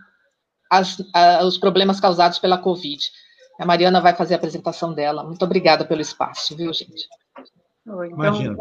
as, 0.71 1.03
a, 1.15 1.45
os 1.45 1.57
problemas 1.57 1.99
causados 1.99 2.39
pela 2.39 2.59
Covid. 2.59 3.03
A 3.59 3.65
Mariana 3.65 4.01
vai 4.01 4.15
fazer 4.15 4.35
a 4.35 4.37
apresentação 4.37 4.93
dela. 4.93 5.25
Muito 5.25 5.45
obrigada 5.45 5.85
pelo 5.85 6.01
espaço, 6.01 6.57
viu, 6.57 6.73
gente? 6.73 7.09
Oi, 7.89 8.07
então, 8.07 8.19
Imagina. 8.19 8.57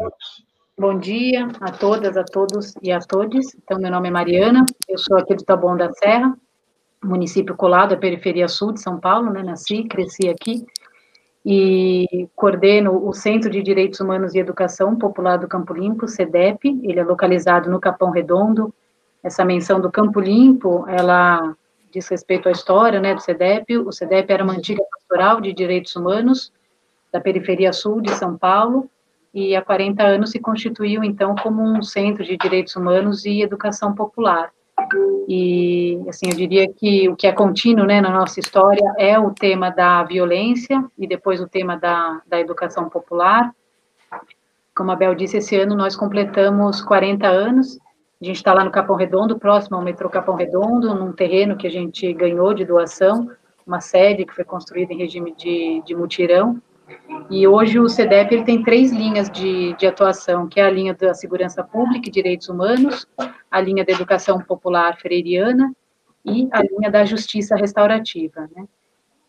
Bom 0.78 0.98
dia 0.98 1.46
a 1.60 1.70
todas, 1.70 2.16
a 2.16 2.24
todos 2.24 2.72
e 2.82 2.90
a 2.90 3.00
todos. 3.00 3.54
Então, 3.54 3.78
meu 3.78 3.90
nome 3.90 4.08
é 4.08 4.10
Mariana, 4.10 4.64
eu 4.88 4.96
sou 4.96 5.18
aqui 5.18 5.34
do 5.34 5.44
Taboão 5.44 5.76
da 5.76 5.92
Serra, 5.92 6.34
município 7.04 7.54
colado 7.54 7.92
à 7.92 7.98
periferia 7.98 8.48
sul 8.48 8.72
de 8.72 8.80
São 8.80 8.98
Paulo, 8.98 9.30
né? 9.30 9.42
Nasci, 9.42 9.84
cresci 9.84 10.28
aqui 10.28 10.64
e 11.44 12.28
coordeno 12.36 13.06
o 13.06 13.12
Centro 13.12 13.50
de 13.50 13.62
Direitos 13.62 14.00
Humanos 14.00 14.34
e 14.34 14.38
Educação 14.38 14.96
Popular 14.96 15.38
do 15.38 15.48
Campo 15.48 15.72
Limpo, 15.72 16.06
CEDEP. 16.06 16.80
Ele 16.82 17.00
é 17.00 17.04
localizado 17.04 17.70
no 17.70 17.80
Capão 17.80 18.10
Redondo. 18.10 18.74
Essa 19.22 19.44
menção 19.44 19.80
do 19.80 19.90
Campo 19.90 20.20
Limpo, 20.20 20.84
ela 20.88 21.54
diz 21.90 22.08
respeito 22.08 22.48
à 22.48 22.52
história, 22.52 23.00
né, 23.00 23.14
do 23.14 23.20
CEDEP. 23.20 23.78
O 23.78 23.92
CEDEP 23.92 24.32
era 24.32 24.44
uma 24.44 24.52
antiga 24.52 24.82
pastoral 24.90 25.40
de 25.40 25.52
direitos 25.52 25.96
humanos 25.96 26.52
da 27.12 27.20
periferia 27.20 27.72
sul 27.72 28.00
de 28.00 28.10
São 28.14 28.36
Paulo 28.36 28.88
e 29.32 29.54
há 29.54 29.62
40 29.62 30.02
anos 30.02 30.30
se 30.30 30.38
constituiu 30.38 31.02
então 31.04 31.34
como 31.36 31.62
um 31.62 31.82
centro 31.82 32.24
de 32.24 32.36
direitos 32.36 32.76
humanos 32.76 33.24
e 33.24 33.42
educação 33.42 33.94
popular. 33.94 34.52
E, 35.28 36.00
assim, 36.08 36.26
eu 36.28 36.36
diria 36.36 36.72
que 36.72 37.08
o 37.08 37.16
que 37.16 37.26
é 37.26 37.32
contínuo, 37.32 37.86
né, 37.86 38.00
na 38.00 38.10
nossa 38.10 38.40
história 38.40 38.94
é 38.98 39.18
o 39.18 39.30
tema 39.30 39.70
da 39.70 40.02
violência 40.04 40.84
e 40.98 41.06
depois 41.06 41.40
o 41.40 41.48
tema 41.48 41.76
da, 41.76 42.20
da 42.26 42.40
educação 42.40 42.88
popular. 42.88 43.54
Como 44.74 44.90
a 44.90 44.96
Bel 44.96 45.14
disse, 45.14 45.36
esse 45.36 45.56
ano 45.56 45.76
nós 45.76 45.94
completamos 45.94 46.82
40 46.82 47.26
anos. 47.26 47.78
A 48.20 48.24
gente 48.24 48.36
está 48.36 48.52
lá 48.52 48.64
no 48.64 48.70
Capão 48.70 48.96
Redondo, 48.96 49.38
próximo 49.38 49.76
ao 49.76 49.82
metrô 49.82 50.08
Capão 50.08 50.34
Redondo, 50.34 50.94
num 50.94 51.12
terreno 51.12 51.56
que 51.56 51.66
a 51.66 51.70
gente 51.70 52.12
ganhou 52.12 52.52
de 52.52 52.64
doação, 52.64 53.30
uma 53.66 53.80
sede 53.80 54.24
que 54.24 54.34
foi 54.34 54.44
construída 54.44 54.92
em 54.92 54.98
regime 54.98 55.34
de, 55.34 55.82
de 55.86 55.94
mutirão. 55.94 56.60
E 57.30 57.46
hoje 57.46 57.78
o 57.78 57.88
CEDEP 57.88 58.34
ele 58.34 58.44
tem 58.44 58.62
três 58.62 58.90
linhas 58.90 59.30
de, 59.30 59.74
de 59.76 59.86
atuação, 59.86 60.48
que 60.48 60.60
é 60.60 60.64
a 60.64 60.70
linha 60.70 60.94
da 60.94 61.14
segurança 61.14 61.62
pública 61.62 62.08
e 62.08 62.12
direitos 62.12 62.48
humanos, 62.48 63.06
a 63.50 63.60
linha 63.60 63.84
da 63.84 63.92
educação 63.92 64.40
popular 64.40 64.98
freiriana 64.98 65.72
e 66.24 66.48
a 66.52 66.62
linha 66.62 66.90
da 66.90 67.04
justiça 67.04 67.56
restaurativa, 67.56 68.48
né? 68.54 68.66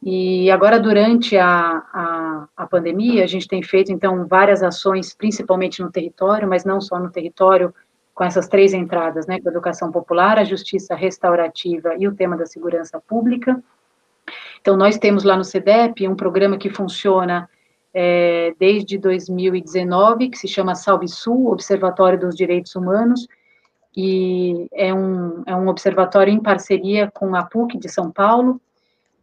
E 0.04 0.50
agora, 0.50 0.80
durante 0.80 1.38
a, 1.38 1.48
a, 1.94 2.48
a, 2.58 2.66
pandemia, 2.66 3.24
a 3.24 3.28
gente 3.28 3.48
tem 3.48 3.62
feito, 3.62 3.92
então, 3.92 4.26
várias 4.26 4.64
ações, 4.64 5.14
principalmente 5.14 5.80
no 5.80 5.92
território, 5.92 6.50
mas 6.50 6.66
não 6.66 6.82
só 6.82 6.98
no 6.98 7.12
território, 7.12 7.72
com 8.16 8.24
essas 8.24 8.48
três 8.48 8.74
entradas, 8.74 9.28
né, 9.28 9.36
a 9.36 9.50
educação 9.50 9.92
popular, 9.92 10.40
a 10.40 10.44
justiça 10.44 10.96
restaurativa 10.96 11.96
e 12.00 12.08
o 12.08 12.16
tema 12.16 12.36
da 12.36 12.48
segurança 12.48 13.00
pública. 13.08 13.64
Então, 14.62 14.78
nós 14.78 14.98
temos 14.98 15.24
lá 15.24 15.36
no 15.36 15.44
CEDEP 15.44 16.08
um 16.08 16.16
programa 16.16 16.58
que 16.58 16.70
funciona 16.70 17.50
é, 17.94 18.54
desde 18.60 18.98
2019, 18.98 20.30
que 20.30 20.38
se 20.38 20.48
chama 20.48 20.76
Salve 20.76 21.08
Sul, 21.08 21.52
Observatório 21.52 22.20
dos 22.20 22.36
Direitos 22.36 22.76
Humanos, 22.76 23.28
e 23.98 24.68
é 24.72 24.94
um, 24.94 25.44
é 25.46 25.56
um 25.56 25.68
observatório 25.68 26.32
em 26.32 26.40
parceria 26.40 27.12
com 27.12 27.36
a 27.36 27.44
PUC 27.44 27.78
de 27.78 27.90
São 27.90 28.12
Paulo, 28.12 28.62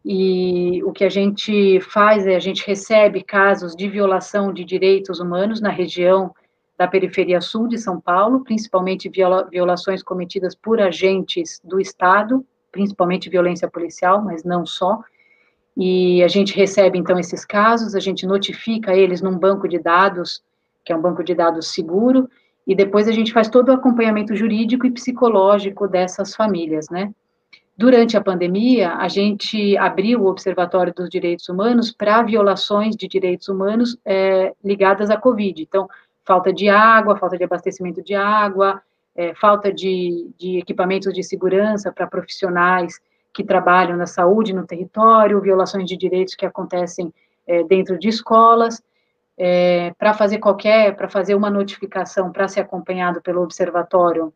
e 0.05 0.81
o 0.83 0.91
que 0.91 1.03
a 1.03 1.09
gente 1.09 1.79
faz 1.81 2.25
é 2.27 2.35
a 2.35 2.39
gente 2.39 2.65
recebe 2.65 3.23
casos 3.23 3.75
de 3.75 3.89
violação 3.89 4.53
de 4.53 4.63
direitos 4.63 5.19
humanos 5.19 5.59
na 5.59 5.69
região 5.69 6.33
da 6.77 6.87
periferia 6.87 7.41
sul 7.41 7.67
de 7.67 7.77
São 7.77 7.99
Paulo, 7.99 8.41
principalmente 8.43 9.09
viola, 9.09 9.47
violações 9.49 10.01
cometidas 10.01 10.55
por 10.55 10.79
agentes 10.79 11.59
do 11.63 11.79
Estado, 11.79 12.45
principalmente 12.71 13.29
violência 13.29 13.69
policial, 13.69 14.21
mas 14.23 14.43
não 14.45 14.65
só. 14.65 14.99
E 15.81 16.21
a 16.21 16.27
gente 16.27 16.53
recebe 16.53 16.97
então 16.97 17.17
esses 17.17 17.45
casos, 17.45 17.95
a 17.95 18.01
gente 18.01 18.27
notifica 18.27 18.93
eles 18.93 19.21
num 19.21 19.39
banco 19.39 19.65
de 19.65 19.79
dados, 19.79 20.43
que 20.83 20.91
é 20.91 20.95
um 20.95 21.01
banco 21.01 21.23
de 21.23 21.33
dados 21.33 21.71
seguro, 21.73 22.29
e 22.67 22.75
depois 22.75 23.07
a 23.07 23.13
gente 23.13 23.31
faz 23.31 23.47
todo 23.47 23.69
o 23.69 23.71
acompanhamento 23.71 24.35
jurídico 24.35 24.85
e 24.85 24.91
psicológico 24.91 25.87
dessas 25.87 26.35
famílias, 26.35 26.89
né? 26.89 27.13
Durante 27.77 28.17
a 28.17 28.21
pandemia, 28.21 28.95
a 28.95 29.07
gente 29.07 29.77
abriu 29.77 30.21
o 30.21 30.27
Observatório 30.27 30.93
dos 30.93 31.09
Direitos 31.09 31.47
Humanos 31.47 31.93
para 31.93 32.23
violações 32.23 32.93
de 32.97 33.07
direitos 33.07 33.47
humanos 33.47 33.97
é, 34.03 34.53
ligadas 34.61 35.09
à 35.09 35.15
Covid. 35.15 35.61
Então, 35.63 35.87
falta 36.25 36.51
de 36.51 36.67
água, 36.67 37.15
falta 37.15 37.37
de 37.37 37.45
abastecimento 37.45 38.03
de 38.03 38.15
água, 38.15 38.81
é, 39.15 39.33
falta 39.33 39.71
de, 39.71 40.29
de 40.37 40.57
equipamentos 40.57 41.13
de 41.13 41.23
segurança 41.23 41.89
para 41.89 42.05
profissionais 42.05 42.99
que 43.33 43.43
trabalham 43.43 43.97
na 43.97 44.05
saúde 44.05 44.53
no 44.53 44.65
território, 44.65 45.41
violações 45.41 45.85
de 45.85 45.95
direitos 45.95 46.35
que 46.35 46.45
acontecem 46.45 47.13
é, 47.47 47.63
dentro 47.63 47.97
de 47.97 48.07
escolas. 48.07 48.81
É, 49.37 49.93
para 49.97 50.13
fazer 50.13 50.39
qualquer, 50.39 50.95
para 50.95 51.07
fazer 51.07 51.35
uma 51.35 51.49
notificação, 51.49 52.31
para 52.31 52.47
ser 52.47 52.61
acompanhado 52.61 53.21
pelo 53.21 53.41
observatório 53.41 54.33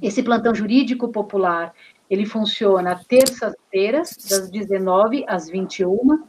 Esse 0.02 0.24
plantão 0.24 0.56
jurídico 0.56 1.10
popular, 1.10 1.74
ele 2.10 2.26
funciona 2.26 2.98
terças-feiras, 3.10 4.16
das 4.30 4.50
19 4.50 5.26
às 5.28 5.50
21, 5.50 6.24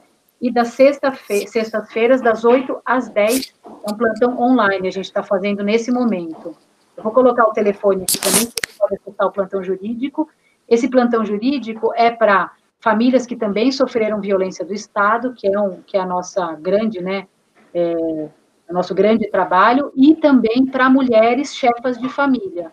e 0.47 0.53
das 0.53 0.69
sextas-feiras, 0.69 2.23
das 2.23 2.45
8 2.45 2.81
às 2.85 3.09
10, 3.09 3.55
é 3.65 3.93
um 3.93 3.97
plantão 3.97 4.41
online, 4.41 4.87
a 4.87 4.93
gente 4.93 5.07
está 5.07 5.23
fazendo 5.23 5.65
nesse 5.65 5.91
momento. 5.91 6.57
Eu 6.97 7.03
vou 7.03 7.13
colocar 7.13 7.45
o 7.49 7.53
telefone 7.53 8.05
aqui 8.05 8.19
também, 8.19 8.49
pode 8.79 8.95
acessar 8.95 9.27
o 9.27 9.33
plantão 9.33 9.63
jurídico. 9.63 10.29
Esse 10.69 10.89
plantão 10.89 11.25
jurídico 11.25 11.93
é 11.97 12.11
para 12.11 12.53
famílias 12.81 13.27
que 13.27 13.35
também 13.35 13.73
sofreram 13.73 14.21
violência 14.21 14.65
do 14.65 14.73
Estado, 14.73 15.33
que 15.35 15.49
é, 15.49 15.61
um, 15.61 15.83
que 15.83 15.97
é 15.97 16.01
a 16.01 16.07
nossa 16.07 16.53
grande, 16.53 17.03
né, 17.03 17.27
é, 17.75 17.95
o 18.69 18.73
nosso 18.73 18.95
grande 18.95 19.29
trabalho, 19.29 19.93
e 19.97 20.15
também 20.15 20.65
para 20.65 20.89
mulheres 20.89 21.55
chefas 21.55 21.99
de 21.99 22.09
família. 22.09 22.73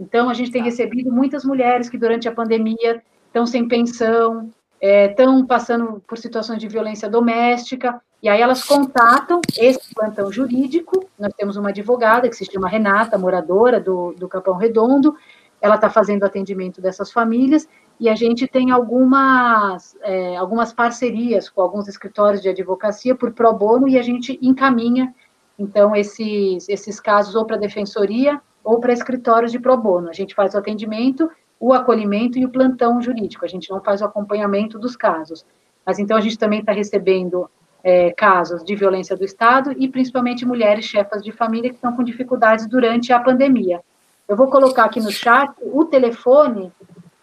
Então, 0.00 0.30
a 0.30 0.34
gente 0.34 0.50
tem 0.50 0.62
recebido 0.62 1.12
muitas 1.12 1.44
mulheres 1.44 1.90
que, 1.90 1.98
durante 1.98 2.26
a 2.26 2.32
pandemia, 2.32 3.02
estão 3.26 3.44
sem 3.44 3.68
pensão, 3.68 4.50
estão 4.82 5.40
é, 5.40 5.46
passando 5.46 6.02
por 6.06 6.18
situações 6.18 6.58
de 6.58 6.66
violência 6.66 7.08
doméstica, 7.08 8.02
e 8.20 8.28
aí 8.28 8.40
elas 8.40 8.64
contatam 8.64 9.40
esse 9.56 9.94
plantão 9.94 10.30
jurídico. 10.32 11.08
Nós 11.18 11.32
temos 11.34 11.56
uma 11.56 11.68
advogada 11.68 12.28
que 12.28 12.34
se 12.34 12.44
chama 12.44 12.68
Renata, 12.68 13.16
moradora 13.16 13.80
do, 13.80 14.12
do 14.12 14.28
Capão 14.28 14.56
Redondo, 14.56 15.16
ela 15.60 15.76
está 15.76 15.88
fazendo 15.88 16.24
atendimento 16.24 16.80
dessas 16.80 17.12
famílias, 17.12 17.68
e 18.00 18.08
a 18.08 18.16
gente 18.16 18.48
tem 18.48 18.72
algumas, 18.72 19.96
é, 20.02 20.36
algumas 20.36 20.72
parcerias 20.72 21.48
com 21.48 21.60
alguns 21.60 21.86
escritórios 21.86 22.42
de 22.42 22.48
advocacia 22.48 23.14
por 23.14 23.32
pro 23.32 23.52
bono 23.52 23.86
e 23.86 23.96
a 23.96 24.02
gente 24.02 24.36
encaminha, 24.42 25.14
então, 25.56 25.94
esses, 25.94 26.68
esses 26.68 26.98
casos 26.98 27.36
ou 27.36 27.44
para 27.44 27.54
a 27.54 27.60
defensoria 27.60 28.40
ou 28.64 28.80
para 28.80 28.92
escritórios 28.92 29.52
de 29.52 29.60
pro 29.60 29.76
bono. 29.76 30.08
A 30.08 30.12
gente 30.12 30.34
faz 30.34 30.54
o 30.54 30.58
atendimento, 30.58 31.30
o 31.62 31.72
acolhimento 31.72 32.40
e 32.40 32.44
o 32.44 32.48
plantão 32.48 33.00
jurídico, 33.00 33.44
a 33.44 33.48
gente 33.48 33.70
não 33.70 33.80
faz 33.80 34.02
o 34.02 34.04
acompanhamento 34.04 34.80
dos 34.80 34.96
casos. 34.96 35.46
Mas 35.86 36.00
então 36.00 36.16
a 36.16 36.20
gente 36.20 36.36
também 36.36 36.58
está 36.58 36.72
recebendo 36.72 37.48
é, 37.84 38.10
casos 38.10 38.64
de 38.64 38.74
violência 38.74 39.16
do 39.16 39.24
Estado 39.24 39.72
e 39.78 39.86
principalmente 39.86 40.44
mulheres 40.44 40.84
chefas 40.84 41.22
de 41.22 41.30
família 41.30 41.70
que 41.70 41.76
estão 41.76 41.94
com 41.94 42.02
dificuldades 42.02 42.66
durante 42.66 43.12
a 43.12 43.20
pandemia. 43.20 43.80
Eu 44.26 44.36
vou 44.36 44.48
colocar 44.48 44.86
aqui 44.86 44.98
no 45.00 45.12
chat 45.12 45.52
o 45.60 45.84
telefone 45.84 46.72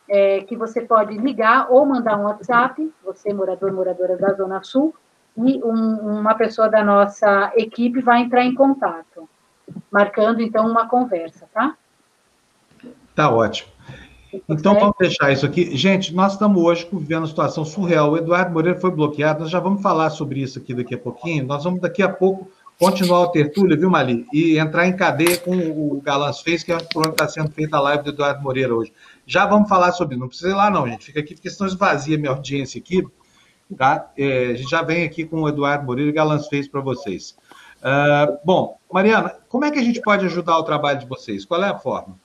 é, 0.07 0.39
que 0.39 0.55
você 0.55 0.79
pode 0.79 1.17
ligar 1.17 1.69
ou 1.69 1.85
mandar 1.85 2.17
um 2.17 2.23
WhatsApp, 2.23 2.89
você, 3.03 3.33
morador, 3.33 3.73
moradora 3.73 4.15
da 4.15 4.33
Zona 4.33 4.63
Sul, 4.63 4.95
e 5.35 5.61
um, 5.61 6.19
uma 6.19 6.33
pessoa 6.35 6.69
da 6.69 6.81
nossa 6.81 7.51
equipe 7.57 7.99
vai 7.99 8.21
entrar 8.21 8.45
em 8.45 8.55
contato, 8.55 9.27
marcando, 9.91 10.41
então, 10.41 10.65
uma 10.65 10.87
conversa, 10.87 11.45
tá? 11.53 11.75
Tá 13.13 13.29
ótimo. 13.29 13.78
Então, 14.47 14.75
vamos 14.75 14.95
deixar 14.99 15.31
isso 15.31 15.45
aqui. 15.45 15.75
Gente, 15.75 16.13
nós 16.13 16.33
estamos 16.33 16.61
hoje 16.61 16.87
vivendo 16.91 17.21
uma 17.21 17.27
situação 17.27 17.65
surreal. 17.65 18.11
O 18.11 18.17
Eduardo 18.17 18.53
Moreira 18.53 18.79
foi 18.79 18.91
bloqueado, 18.91 19.41
nós 19.41 19.49
já 19.49 19.59
vamos 19.59 19.81
falar 19.81 20.09
sobre 20.11 20.41
isso 20.41 20.59
aqui 20.59 20.73
daqui 20.73 20.93
a 20.93 20.97
pouquinho. 20.97 21.45
Nós 21.45 21.63
vamos, 21.63 21.81
daqui 21.81 22.03
a 22.03 22.09
pouco, 22.09 22.47
continuar 22.79 23.25
a 23.25 23.29
tertúlia, 23.29 23.75
viu, 23.75 23.89
Mali? 23.89 24.25
E 24.31 24.57
entrar 24.59 24.87
em 24.87 24.95
cadeia 24.95 25.37
com 25.37 25.55
o 25.55 25.99
Galãs 26.01 26.41
fez, 26.41 26.63
que 26.63 26.71
é 26.71 26.77
onde 26.95 27.09
está 27.09 27.27
sendo 27.27 27.51
feita 27.51 27.77
a 27.77 27.81
live 27.81 28.03
do 28.03 28.09
Eduardo 28.11 28.43
Moreira 28.43 28.75
hoje. 28.75 28.93
Já 29.25 29.45
vamos 29.45 29.67
falar 29.67 29.91
sobre 29.93 30.15
isso. 30.15 30.21
Não 30.21 30.27
precisa 30.27 30.49
ir 30.49 30.55
lá, 30.55 30.69
não, 30.69 30.87
gente. 30.87 31.05
Fica 31.05 31.19
aqui, 31.19 31.33
porque 31.33 31.49
senão 31.49 31.67
esvazia 31.67 32.17
minha 32.17 32.31
audiência 32.31 32.79
aqui. 32.79 33.03
Tá? 33.77 34.11
É, 34.17 34.47
a 34.47 34.55
gente 34.55 34.69
já 34.69 34.81
vem 34.81 35.03
aqui 35.03 35.25
com 35.25 35.41
o 35.41 35.49
Eduardo 35.49 35.85
Moreira 35.85 36.09
e 36.09 36.13
Galãs 36.13 36.47
fez 36.47 36.67
para 36.67 36.81
vocês. 36.81 37.35
Uh, 37.79 38.37
bom, 38.43 38.77
Mariana, 38.91 39.35
como 39.47 39.65
é 39.65 39.71
que 39.71 39.79
a 39.79 39.83
gente 39.83 40.01
pode 40.01 40.25
ajudar 40.25 40.57
o 40.57 40.63
trabalho 40.63 40.99
de 40.99 41.05
vocês? 41.05 41.45
Qual 41.45 41.63
é 41.63 41.69
a 41.69 41.77
forma? 41.77 42.17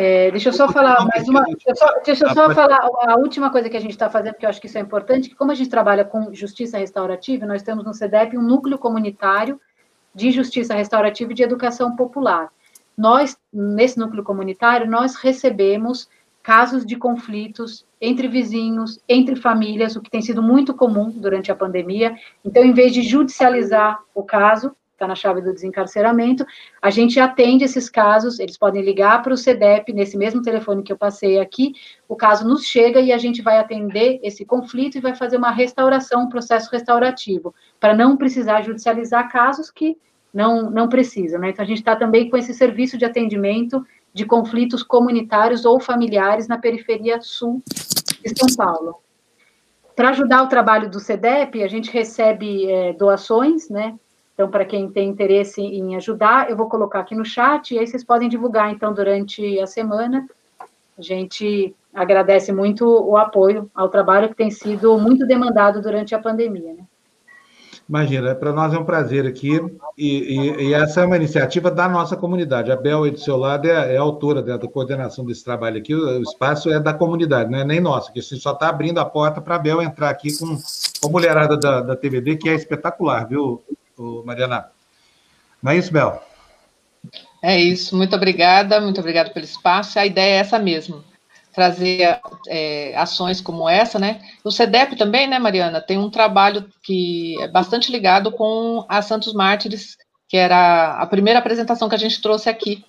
É, 0.00 0.30
deixa 0.30 0.50
eu 0.50 0.52
só 0.52 0.68
falar 0.68 1.04
mais 1.12 1.28
uma. 1.28 1.42
Deixa 1.42 1.70
eu 1.70 1.74
só, 1.74 2.00
deixa 2.06 2.24
eu 2.24 2.32
só 2.32 2.54
falar 2.54 2.88
a 3.08 3.16
última 3.16 3.50
coisa 3.50 3.68
que 3.68 3.76
a 3.76 3.80
gente 3.80 3.90
está 3.90 4.08
fazendo, 4.08 4.34
que 4.34 4.46
eu 4.46 4.48
acho 4.48 4.60
que 4.60 4.68
isso 4.68 4.78
é 4.78 4.80
importante, 4.80 5.28
que 5.28 5.34
como 5.34 5.50
a 5.50 5.56
gente 5.56 5.68
trabalha 5.68 6.04
com 6.04 6.32
justiça 6.32 6.78
restaurativa, 6.78 7.44
nós 7.44 7.64
temos 7.64 7.84
no 7.84 7.92
CEDEP 7.92 8.38
um 8.38 8.42
núcleo 8.42 8.78
comunitário 8.78 9.60
de 10.14 10.30
justiça 10.30 10.72
restaurativa 10.72 11.32
e 11.32 11.34
de 11.34 11.42
educação 11.42 11.96
popular. 11.96 12.48
Nós, 12.96 13.36
nesse 13.52 13.98
núcleo 13.98 14.22
comunitário, 14.22 14.88
nós 14.88 15.16
recebemos 15.16 16.08
casos 16.44 16.86
de 16.86 16.94
conflitos 16.94 17.84
entre 18.00 18.28
vizinhos, 18.28 19.00
entre 19.08 19.34
famílias, 19.34 19.96
o 19.96 20.00
que 20.00 20.10
tem 20.10 20.22
sido 20.22 20.40
muito 20.40 20.74
comum 20.74 21.10
durante 21.10 21.50
a 21.50 21.56
pandemia. 21.56 22.14
Então, 22.44 22.64
em 22.64 22.72
vez 22.72 22.92
de 22.92 23.02
judicializar 23.02 23.98
o 24.14 24.22
caso, 24.22 24.76
está 24.98 25.06
na 25.06 25.14
chave 25.14 25.40
do 25.40 25.54
desencarceramento, 25.54 26.44
a 26.82 26.90
gente 26.90 27.20
atende 27.20 27.64
esses 27.64 27.88
casos, 27.88 28.40
eles 28.40 28.58
podem 28.58 28.82
ligar 28.82 29.22
para 29.22 29.32
o 29.32 29.36
CEDEP, 29.36 29.92
nesse 29.92 30.18
mesmo 30.18 30.42
telefone 30.42 30.82
que 30.82 30.92
eu 30.92 30.98
passei 30.98 31.38
aqui, 31.38 31.72
o 32.08 32.16
caso 32.16 32.46
nos 32.46 32.64
chega 32.64 33.00
e 33.00 33.12
a 33.12 33.18
gente 33.18 33.40
vai 33.40 33.58
atender 33.58 34.18
esse 34.22 34.44
conflito 34.44 34.98
e 34.98 35.00
vai 35.00 35.14
fazer 35.14 35.36
uma 35.36 35.52
restauração, 35.52 36.22
um 36.22 36.28
processo 36.28 36.68
restaurativo, 36.70 37.54
para 37.78 37.94
não 37.94 38.16
precisar 38.16 38.62
judicializar 38.62 39.30
casos 39.30 39.70
que 39.70 39.96
não, 40.34 40.70
não 40.70 40.88
precisam, 40.88 41.40
né? 41.40 41.50
Então, 41.50 41.64
a 41.64 41.68
gente 41.68 41.78
está 41.78 41.96
também 41.96 42.28
com 42.28 42.36
esse 42.36 42.52
serviço 42.52 42.98
de 42.98 43.04
atendimento 43.04 43.84
de 44.12 44.26
conflitos 44.26 44.82
comunitários 44.82 45.64
ou 45.64 45.80
familiares 45.80 46.48
na 46.48 46.58
periferia 46.58 47.20
sul 47.20 47.62
de 47.66 48.36
São 48.36 48.48
Paulo. 48.56 49.00
Para 49.94 50.10
ajudar 50.10 50.42
o 50.42 50.48
trabalho 50.48 50.90
do 50.90 51.00
CEDEP, 51.00 51.62
a 51.62 51.68
gente 51.68 51.90
recebe 51.90 52.70
é, 52.70 52.92
doações, 52.92 53.68
né? 53.68 53.96
Então, 54.38 54.48
para 54.48 54.64
quem 54.64 54.88
tem 54.88 55.08
interesse 55.08 55.60
em 55.60 55.96
ajudar, 55.96 56.48
eu 56.48 56.56
vou 56.56 56.68
colocar 56.68 57.00
aqui 57.00 57.12
no 57.12 57.24
chat 57.24 57.74
e 57.74 57.78
aí 57.80 57.84
vocês 57.84 58.04
podem 58.04 58.28
divulgar, 58.28 58.70
então, 58.70 58.94
durante 58.94 59.58
a 59.58 59.66
semana. 59.66 60.28
A 60.96 61.02
gente 61.02 61.74
agradece 61.92 62.52
muito 62.52 62.86
o 62.86 63.16
apoio 63.16 63.68
ao 63.74 63.88
trabalho 63.88 64.28
que 64.28 64.36
tem 64.36 64.48
sido 64.48 64.96
muito 64.96 65.26
demandado 65.26 65.82
durante 65.82 66.14
a 66.14 66.20
pandemia. 66.20 66.72
Né? 66.72 66.84
Imagina, 67.88 68.32
para 68.32 68.52
nós 68.52 68.72
é 68.72 68.78
um 68.78 68.84
prazer 68.84 69.26
aqui, 69.26 69.58
e, 69.96 70.06
e, 70.06 70.68
e, 70.68 70.72
essa 70.74 71.00
é 71.00 71.06
uma 71.06 71.16
iniciativa 71.16 71.68
da 71.68 71.88
nossa 71.88 72.16
comunidade. 72.16 72.70
A 72.70 72.76
Bel, 72.76 73.02
aí 73.02 73.10
do 73.10 73.18
seu 73.18 73.36
lado, 73.36 73.66
é, 73.66 73.96
é 73.96 73.96
autora 73.96 74.40
da, 74.40 74.56
da, 74.56 74.68
coordenação 74.68 75.24
desse 75.24 75.42
trabalho 75.42 75.78
aqui, 75.78 75.92
o, 75.92 76.20
o, 76.20 76.22
espaço 76.22 76.70
é 76.70 76.78
da 76.78 76.94
comunidade, 76.94 77.50
não 77.50 77.58
é 77.58 77.64
nem 77.64 77.80
nosso, 77.80 78.12
que 78.12 78.20
a 78.20 78.22
gente 78.22 78.38
só 78.38 78.52
está 78.52 78.68
abrindo 78.68 78.98
a 78.98 79.04
porta 79.04 79.40
para 79.40 79.56
a 79.56 79.58
Bel 79.58 79.82
entrar 79.82 80.10
aqui 80.10 80.28
com 80.38 80.56
a 81.04 81.10
mulherada 81.10 81.56
da, 81.56 81.80
da 81.80 81.96
TVD, 81.96 82.36
que 82.36 82.48
é 82.48 82.54
espetacular, 82.54 83.26
viu, 83.26 83.64
Mariana? 84.24 84.70
Não 85.62 85.72
é 85.72 85.76
isso, 85.76 85.92
Bel? 85.92 86.22
É 87.42 87.58
isso, 87.58 87.96
muito 87.96 88.14
obrigada, 88.16 88.80
muito 88.80 89.00
obrigada 89.00 89.30
pelo 89.30 89.44
espaço. 89.44 89.98
A 89.98 90.06
ideia 90.06 90.36
é 90.36 90.38
essa 90.38 90.58
mesmo, 90.58 91.04
trazer 91.52 92.20
é, 92.48 92.96
ações 92.96 93.40
como 93.40 93.68
essa, 93.68 93.98
né? 93.98 94.20
O 94.44 94.50
CEDEP 94.50 94.96
também, 94.96 95.26
né, 95.26 95.38
Mariana, 95.38 95.80
tem 95.80 95.98
um 95.98 96.10
trabalho 96.10 96.68
que 96.82 97.40
é 97.40 97.48
bastante 97.48 97.90
ligado 97.90 98.32
com 98.32 98.84
a 98.88 99.02
Santos 99.02 99.32
Mártires, 99.32 99.96
que 100.28 100.36
era 100.36 100.96
a 101.00 101.06
primeira 101.06 101.38
apresentação 101.38 101.88
que 101.88 101.94
a 101.94 101.98
gente 101.98 102.20
trouxe 102.20 102.48
aqui, 102.48 102.84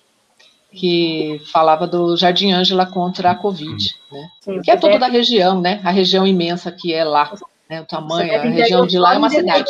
que 0.72 1.40
falava 1.52 1.86
do 1.86 2.16
Jardim 2.16 2.52
Ângela 2.52 2.86
contra 2.86 3.30
a 3.30 3.34
Covid, 3.34 3.94
né? 4.12 4.28
Sim, 4.40 4.62
que 4.62 4.70
é 4.70 4.76
tudo 4.76 4.98
da 4.98 5.08
região, 5.08 5.60
né? 5.60 5.80
A 5.84 5.90
região 5.90 6.26
imensa 6.26 6.70
que 6.70 6.92
é 6.92 7.04
lá, 7.04 7.32
né? 7.68 7.80
O 7.80 7.86
tamanho, 7.86 8.34
a 8.34 8.42
região 8.42 8.86
de 8.86 8.98
lá 8.98 9.14
é 9.14 9.18
uma 9.18 9.30
cidade. 9.30 9.64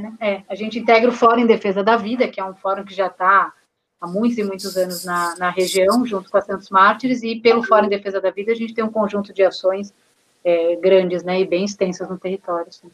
Né? 0.00 0.12
É, 0.20 0.42
a 0.48 0.54
gente 0.54 0.78
integra 0.78 1.08
o 1.08 1.12
Fórum 1.12 1.40
em 1.40 1.46
Defesa 1.46 1.82
da 1.82 1.96
Vida, 1.96 2.28
que 2.28 2.40
é 2.40 2.44
um 2.44 2.54
fórum 2.54 2.84
que 2.84 2.94
já 2.94 3.06
está 3.06 3.52
há 4.00 4.06
muitos 4.06 4.38
e 4.38 4.44
muitos 4.44 4.76
anos 4.76 5.04
na, 5.04 5.36
na 5.36 5.50
região, 5.50 6.04
junto 6.04 6.30
com 6.30 6.36
a 6.36 6.42
Santos 6.42 6.70
Mártires, 6.70 7.22
e 7.22 7.36
pelo 7.36 7.62
Fórum 7.62 7.86
em 7.86 7.90
Defesa 7.90 8.20
da 8.20 8.30
Vida 8.30 8.52
a 8.52 8.56
gente 8.56 8.74
tem 8.74 8.84
um 8.84 8.90
conjunto 8.90 9.32
de 9.32 9.42
ações 9.42 9.92
é, 10.44 10.76
grandes 10.76 11.22
né, 11.22 11.40
e 11.40 11.46
bem 11.46 11.64
extensas 11.64 12.08
no 12.08 12.18
território. 12.18 12.68
Assim. 12.68 12.90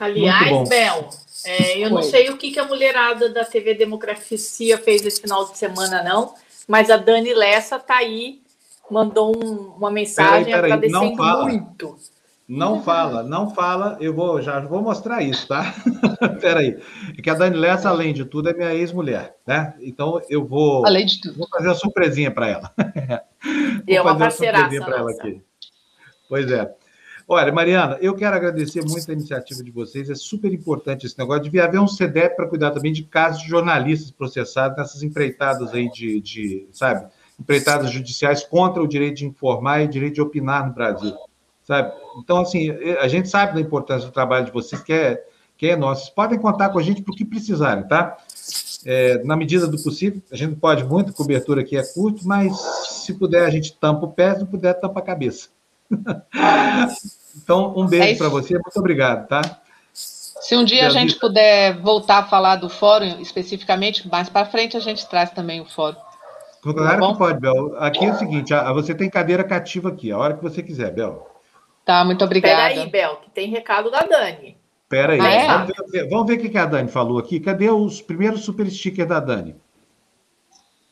Aliás, 0.00 0.68
Bel, 0.68 1.10
é, 1.44 1.78
eu 1.84 1.90
não 1.90 2.02
sei 2.02 2.30
o 2.30 2.36
que, 2.36 2.52
que 2.52 2.58
a 2.58 2.64
mulherada 2.64 3.28
da 3.28 3.44
TV 3.44 3.74
Democracia 3.74 4.78
fez 4.78 5.04
esse 5.04 5.20
final 5.20 5.44
de 5.50 5.58
semana, 5.58 6.02
não, 6.02 6.34
mas 6.66 6.88
a 6.88 6.96
Dani 6.96 7.34
Lessa 7.34 7.76
está 7.76 7.96
aí, 7.96 8.40
mandou 8.90 9.36
um, 9.36 9.74
uma 9.76 9.90
mensagem 9.90 10.44
peraí, 10.44 10.70
peraí, 10.70 10.72
agradecendo 10.72 11.42
muito. 11.42 11.98
Não 12.48 12.82
fala, 12.82 13.22
não 13.22 13.50
fala. 13.50 13.98
Eu 14.00 14.14
vou 14.14 14.40
já 14.40 14.58
vou 14.60 14.80
mostrar 14.80 15.22
isso, 15.22 15.46
tá? 15.46 15.74
Espera 16.34 16.60
aí. 16.60 16.80
É 17.16 17.20
que 17.20 17.28
a 17.28 17.34
Dani 17.34 17.54
Lessa, 17.54 17.90
além 17.90 18.14
de 18.14 18.24
tudo, 18.24 18.48
é 18.48 18.54
minha 18.54 18.74
ex-mulher, 18.74 19.36
né? 19.46 19.74
Então 19.82 20.18
eu 20.30 20.46
vou, 20.46 20.86
além 20.86 21.04
de 21.04 21.20
tudo. 21.20 21.36
vou 21.36 21.48
fazer 21.48 21.68
uma 21.68 21.74
surpresinha 21.74 22.30
para 22.30 22.48
ela. 22.48 22.72
E 23.86 23.94
é 23.94 24.02
uma 24.02 24.18
parceiraça 24.18 24.84
para 24.84 24.98
ela 24.98 25.10
aqui. 25.12 25.40
Pois 26.28 26.50
é. 26.50 26.74
Olha, 27.26 27.52
Mariana, 27.52 27.96
eu 28.02 28.14
quero 28.14 28.34
agradecer 28.34 28.84
muito 28.84 29.08
a 29.08 29.14
iniciativa 29.14 29.62
de 29.62 29.70
vocês. 29.70 30.10
É 30.10 30.14
super 30.14 30.52
importante 30.52 31.06
esse 31.06 31.16
negócio. 31.16 31.44
Devia 31.44 31.64
haver 31.64 31.78
um 31.80 31.86
CDEP 31.86 32.36
para 32.36 32.48
cuidar 32.48 32.72
também 32.72 32.92
de 32.92 33.04
casos 33.04 33.40
de 33.42 33.48
jornalistas 33.48 34.10
processados 34.10 34.76
nessas 34.76 35.02
empreitadas 35.02 35.72
aí 35.72 35.90
de, 35.90 36.20
de, 36.20 36.68
sabe, 36.72 37.06
empreitadas 37.40 37.90
judiciais 37.90 38.44
contra 38.44 38.82
o 38.82 38.88
direito 38.88 39.18
de 39.18 39.26
informar 39.26 39.80
e 39.80 39.86
o 39.86 39.88
direito 39.88 40.14
de 40.14 40.20
opinar 40.20 40.66
no 40.66 40.74
Brasil 40.74 41.16
sabe? 41.68 41.92
Então, 42.18 42.38
assim, 42.38 42.70
a 43.00 43.08
gente 43.08 43.28
sabe 43.28 43.54
da 43.54 43.60
importância 43.60 44.06
do 44.06 44.12
trabalho 44.12 44.46
de 44.46 44.52
vocês, 44.52 44.82
que 44.82 44.92
é, 44.92 45.24
que 45.56 45.66
é 45.66 45.76
nosso. 45.76 46.02
Vocês 46.02 46.14
podem 46.14 46.38
contar 46.38 46.70
com 46.70 46.78
a 46.78 46.82
gente 46.82 47.02
para 47.02 47.12
o 47.12 47.16
que 47.16 47.24
precisarem, 47.24 47.86
tá? 47.86 48.16
É, 48.86 49.22
na 49.24 49.36
medida 49.36 49.66
do 49.66 49.82
possível, 49.82 50.22
a 50.30 50.36
gente 50.36 50.56
pode 50.56 50.84
muito, 50.84 51.10
a 51.10 51.14
cobertura 51.14 51.62
aqui 51.62 51.76
é 51.76 51.82
curta, 51.82 52.20
mas 52.24 52.56
se 52.58 53.14
puder, 53.14 53.44
a 53.44 53.50
gente 53.50 53.72
tampa 53.72 54.06
o 54.06 54.12
pé, 54.12 54.34
se 54.34 54.40
não 54.40 54.46
puder, 54.46 54.74
tampa 54.74 55.00
a 55.00 55.02
cabeça. 55.02 55.48
então, 57.36 57.74
um 57.76 57.86
beijo 57.86 58.14
é 58.14 58.16
para 58.16 58.28
você, 58.28 58.54
muito 58.54 58.78
obrigado, 58.78 59.26
tá? 59.26 59.42
Se 59.92 60.56
um 60.56 60.64
dia 60.64 60.86
a 60.86 60.90
gente 60.90 61.18
puder 61.18 61.80
voltar 61.80 62.18
a 62.18 62.24
falar 62.24 62.56
do 62.56 62.68
fórum 62.68 63.20
especificamente, 63.20 64.08
mais 64.08 64.28
para 64.28 64.46
frente 64.46 64.76
a 64.76 64.80
gente 64.80 65.08
traz 65.08 65.30
também 65.30 65.60
o 65.60 65.64
fórum. 65.64 65.96
Claro 66.62 67.00
tá 67.00 67.12
que 67.12 67.18
pode, 67.18 67.40
Bel. 67.40 67.76
Aqui 67.78 68.04
é 68.04 68.12
o 68.12 68.18
seguinte: 68.18 68.52
você 68.74 68.94
tem 68.94 69.10
cadeira 69.10 69.44
cativa 69.44 69.88
aqui, 69.88 70.10
a 70.10 70.18
hora 70.18 70.34
que 70.34 70.42
você 70.42 70.62
quiser, 70.62 70.92
Bel. 70.92 71.28
Tá, 71.88 72.04
muito 72.04 72.22
obrigada. 72.22 72.68
Espera 72.68 72.82
aí, 72.82 72.90
Bel, 72.90 73.16
que 73.16 73.30
tem 73.30 73.48
recado 73.48 73.90
da 73.90 74.00
Dani. 74.00 74.58
Espera 74.82 75.14
aí, 75.14 75.20
ah, 75.22 75.30
é? 75.30 75.46
vamos, 75.46 75.90
ver, 75.90 76.08
vamos, 76.10 76.26
ver, 76.26 76.34
o 76.34 76.50
que 76.50 76.58
a 76.58 76.66
Dani 76.66 76.88
falou 76.90 77.18
aqui. 77.18 77.40
Cadê 77.40 77.70
os 77.70 78.02
primeiros 78.02 78.44
super 78.44 78.70
stickers 78.70 79.08
da 79.08 79.18
Dani? 79.18 79.56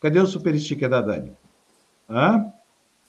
Cadê 0.00 0.18
o 0.18 0.26
super 0.26 0.58
sticker 0.58 0.88
da 0.88 1.02
Dani? 1.02 1.34
Hã? 2.08 2.46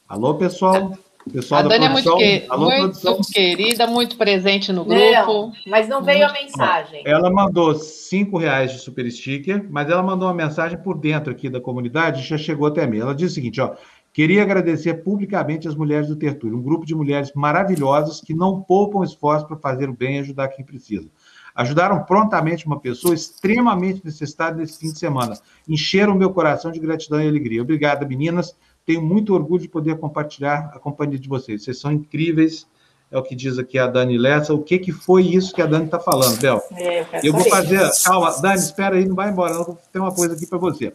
Alô, 0.06 0.36
pessoal? 0.36 0.98
Pessoal 1.32 1.62
a 1.62 1.64
Dani 1.64 1.86
é 1.86 1.90
muito, 1.90 2.18
que... 2.18 2.46
Alô, 2.50 2.70
muito 2.70 3.32
querida, 3.32 3.88
muito 3.88 4.18
presente 4.18 4.74
no 4.74 4.84
grupo. 4.84 5.02
Não, 5.02 5.54
mas 5.66 5.88
não 5.88 6.04
veio 6.04 6.28
a 6.28 6.34
mensagem. 6.34 7.04
Ela 7.06 7.30
mandou 7.30 7.74
cinco 7.76 8.38
reais 8.38 8.74
de 8.74 8.80
super 8.80 9.10
sticker, 9.10 9.66
mas 9.70 9.90
ela 9.90 10.04
mandou 10.04 10.28
uma 10.28 10.34
mensagem 10.34 10.78
por 10.78 10.98
dentro 10.98 11.32
aqui 11.32 11.50
da 11.50 11.62
comunidade, 11.62 12.24
já 12.24 12.38
chegou 12.38 12.68
até 12.68 12.86
mim. 12.86 13.00
Ela 13.00 13.16
diz 13.16 13.32
o 13.32 13.36
seguinte, 13.36 13.62
ó, 13.62 13.76
Queria 14.18 14.42
agradecer 14.42 14.96
publicamente 15.04 15.68
as 15.68 15.76
mulheres 15.76 16.08
do 16.08 16.16
Tertúlio, 16.16 16.58
um 16.58 16.62
grupo 16.64 16.88
de 16.88 16.96
mulheres 16.96 17.32
maravilhosas 17.36 18.20
que 18.20 18.34
não 18.34 18.64
poupam 18.64 19.04
esforço 19.04 19.46
para 19.46 19.58
fazer 19.58 19.92
o 19.92 19.94
bem 19.94 20.16
e 20.16 20.20
ajudar 20.22 20.48
quem 20.48 20.66
precisa. 20.66 21.08
Ajudaram 21.54 22.04
prontamente 22.04 22.66
uma 22.66 22.80
pessoa 22.80 23.14
extremamente 23.14 24.04
necessitada 24.04 24.58
nesse 24.58 24.80
fim 24.80 24.92
de 24.92 24.98
semana. 24.98 25.38
Encheram 25.70 26.14
o 26.14 26.18
meu 26.18 26.32
coração 26.32 26.72
de 26.72 26.80
gratidão 26.80 27.22
e 27.22 27.28
alegria. 27.28 27.62
Obrigada, 27.62 28.08
meninas. 28.08 28.56
Tenho 28.88 29.04
muito 29.04 29.36
orgulho 29.36 29.62
de 29.62 29.70
poder 29.70 30.00
compartilhar 30.00 30.72
a 30.74 30.80
companhia 30.80 31.20
de 31.20 31.30
vocês. 31.30 31.64
Vocês 31.64 31.80
são 31.80 31.92
incríveis. 31.92 32.66
É 33.12 33.20
o 33.20 33.22
que 33.22 33.36
diz 33.36 33.60
aqui 33.60 33.78
a 33.78 33.86
Dani 33.86 34.18
Lessa. 34.18 34.52
O 34.52 34.64
que, 34.64 34.80
que 34.80 34.92
foi 34.92 35.28
isso 35.28 35.54
que 35.54 35.62
a 35.62 35.68
Dani 35.68 35.86
está 35.86 36.00
falando, 36.00 36.42
Bel? 36.42 36.60
É, 36.72 37.02
eu, 37.02 37.08
eu 37.26 37.34
vou 37.34 37.48
fazer. 37.48 37.88
Calma, 38.04 38.36
Dani, 38.42 38.58
espera 38.62 38.96
aí, 38.96 39.06
não 39.06 39.16
vai 39.16 39.30
embora. 39.30 39.54
Eu 39.54 39.64
vou 39.64 39.78
ter 39.94 40.00
uma 40.00 40.12
coisa 40.12 40.34
aqui 40.34 40.48
para 40.48 40.58
você. 40.58 40.92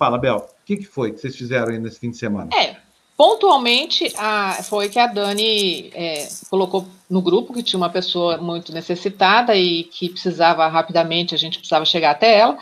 Fala, 0.00 0.16
Bel, 0.16 0.38
o 0.38 0.64
que, 0.64 0.78
que 0.78 0.86
foi 0.86 1.12
que 1.12 1.20
vocês 1.20 1.36
fizeram 1.36 1.68
aí 1.68 1.78
nesse 1.78 2.00
fim 2.00 2.10
de 2.10 2.16
semana? 2.16 2.48
É, 2.56 2.76
pontualmente 3.18 4.10
a, 4.16 4.62
foi 4.62 4.88
que 4.88 4.98
a 4.98 5.06
Dani 5.06 5.90
é, 5.94 6.26
colocou 6.48 6.86
no 7.10 7.20
grupo 7.20 7.52
que 7.52 7.62
tinha 7.62 7.76
uma 7.76 7.90
pessoa 7.90 8.38
muito 8.38 8.72
necessitada 8.72 9.54
e 9.54 9.84
que 9.84 10.08
precisava 10.08 10.66
rapidamente, 10.68 11.34
a 11.34 11.38
gente 11.38 11.58
precisava 11.58 11.84
chegar 11.84 12.12
até 12.12 12.38
ela 12.38 12.56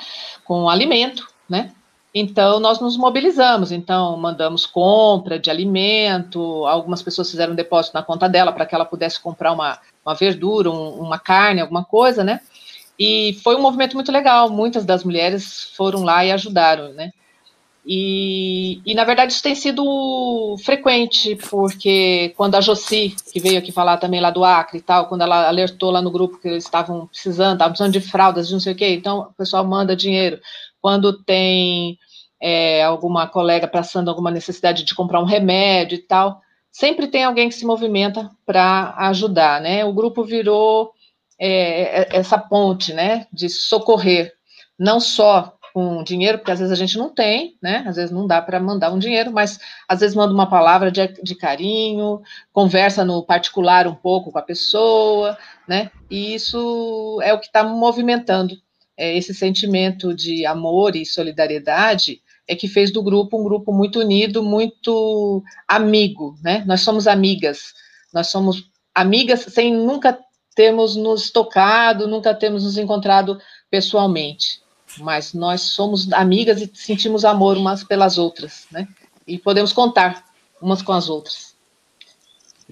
com 0.44 0.68
alimento, 0.68 1.28
né? 1.48 1.70
Então, 2.12 2.58
nós 2.58 2.80
nos 2.80 2.96
mobilizamos, 2.96 3.70
então, 3.70 4.16
mandamos 4.16 4.66
compra 4.66 5.38
de 5.38 5.48
alimento, 5.48 6.66
algumas 6.66 7.02
pessoas 7.02 7.30
fizeram 7.30 7.54
depósito 7.54 7.94
na 7.94 8.02
conta 8.02 8.28
dela 8.28 8.50
para 8.50 8.66
que 8.66 8.74
ela 8.74 8.84
pudesse 8.84 9.20
comprar 9.20 9.52
uma, 9.52 9.78
uma 10.04 10.16
verdura, 10.16 10.72
um, 10.72 11.02
uma 11.02 11.20
carne, 11.20 11.60
alguma 11.60 11.84
coisa, 11.84 12.24
né? 12.24 12.40
E 12.98 13.38
foi 13.44 13.54
um 13.54 13.62
movimento 13.62 13.94
muito 13.94 14.10
legal, 14.10 14.50
muitas 14.50 14.84
das 14.84 15.04
mulheres 15.04 15.72
foram 15.76 16.02
lá 16.02 16.24
e 16.24 16.32
ajudaram, 16.32 16.92
né? 16.94 17.12
E, 17.90 18.82
e, 18.84 18.94
na 18.94 19.02
verdade, 19.02 19.32
isso 19.32 19.42
tem 19.42 19.54
sido 19.54 20.54
frequente, 20.62 21.34
porque 21.48 22.34
quando 22.36 22.54
a 22.54 22.60
Josi, 22.60 23.16
que 23.32 23.40
veio 23.40 23.58
aqui 23.58 23.72
falar 23.72 23.96
também 23.96 24.20
lá 24.20 24.28
do 24.30 24.44
Acre 24.44 24.76
e 24.76 24.82
tal, 24.82 25.06
quando 25.06 25.22
ela 25.22 25.48
alertou 25.48 25.90
lá 25.90 26.02
no 26.02 26.10
grupo 26.10 26.36
que 26.36 26.48
eles 26.48 26.64
estavam 26.64 27.06
precisando, 27.06 27.54
estavam 27.54 27.72
precisando 27.72 27.92
de 27.94 28.00
fraldas, 28.02 28.48
de 28.48 28.52
não 28.52 28.60
sei 28.60 28.74
o 28.74 28.76
quê, 28.76 28.92
então 28.92 29.20
o 29.20 29.32
pessoal 29.32 29.64
manda 29.64 29.96
dinheiro. 29.96 30.38
Quando 30.82 31.24
tem 31.24 31.98
é, 32.38 32.82
alguma 32.82 33.26
colega 33.26 33.66
passando 33.66 34.10
alguma 34.10 34.30
necessidade 34.30 34.84
de 34.84 34.94
comprar 34.94 35.22
um 35.22 35.24
remédio 35.24 35.96
e 35.96 36.02
tal, 36.02 36.42
sempre 36.70 37.06
tem 37.06 37.24
alguém 37.24 37.48
que 37.48 37.54
se 37.54 37.64
movimenta 37.64 38.30
para 38.44 38.94
ajudar, 38.98 39.62
né? 39.62 39.82
O 39.86 39.94
grupo 39.94 40.22
virou 40.22 40.92
é, 41.38 42.02
é, 42.02 42.08
essa 42.18 42.36
ponte, 42.36 42.92
né, 42.92 43.26
de 43.32 43.48
socorrer, 43.48 44.34
não 44.78 45.00
só 45.00 45.54
com 45.78 46.02
dinheiro, 46.02 46.38
porque 46.38 46.50
às 46.50 46.58
vezes 46.58 46.72
a 46.72 46.74
gente 46.74 46.98
não 46.98 47.08
tem, 47.08 47.56
né? 47.62 47.84
Às 47.86 47.94
vezes 47.94 48.10
não 48.10 48.26
dá 48.26 48.42
para 48.42 48.58
mandar 48.58 48.92
um 48.92 48.98
dinheiro, 48.98 49.30
mas 49.30 49.60
às 49.88 50.00
vezes 50.00 50.16
manda 50.16 50.34
uma 50.34 50.50
palavra 50.50 50.90
de, 50.90 51.06
de 51.22 51.36
carinho, 51.36 52.20
conversa 52.52 53.04
no 53.04 53.22
particular 53.22 53.86
um 53.86 53.94
pouco 53.94 54.32
com 54.32 54.38
a 54.40 54.42
pessoa, 54.42 55.38
né? 55.68 55.88
E 56.10 56.34
isso 56.34 57.20
é 57.22 57.32
o 57.32 57.38
que 57.38 57.46
está 57.46 57.62
movimentando 57.62 58.56
é, 58.96 59.16
esse 59.16 59.32
sentimento 59.32 60.12
de 60.12 60.44
amor 60.44 60.96
e 60.96 61.06
solidariedade 61.06 62.22
é 62.48 62.56
que 62.56 62.66
fez 62.66 62.90
do 62.90 63.00
grupo 63.00 63.40
um 63.40 63.44
grupo 63.44 63.72
muito 63.72 64.00
unido, 64.00 64.42
muito 64.42 65.44
amigo, 65.68 66.34
né? 66.42 66.64
Nós 66.66 66.80
somos 66.80 67.06
amigas, 67.06 67.72
nós 68.12 68.26
somos 68.26 68.68
amigas 68.92 69.42
sem 69.42 69.72
nunca 69.72 70.18
termos 70.56 70.96
nos 70.96 71.30
tocado, 71.30 72.08
nunca 72.08 72.34
termos 72.34 72.64
nos 72.64 72.76
encontrado 72.76 73.38
pessoalmente 73.70 74.66
mas 74.98 75.34
nós 75.34 75.62
somos 75.62 76.12
amigas 76.12 76.60
e 76.60 76.70
sentimos 76.74 77.24
amor 77.24 77.56
umas 77.56 77.84
pelas 77.84 78.18
outras, 78.18 78.66
né? 78.70 78.86
E 79.26 79.38
podemos 79.38 79.72
contar 79.72 80.24
umas 80.60 80.82
com 80.82 80.92
as 80.92 81.08
outras. 81.08 81.54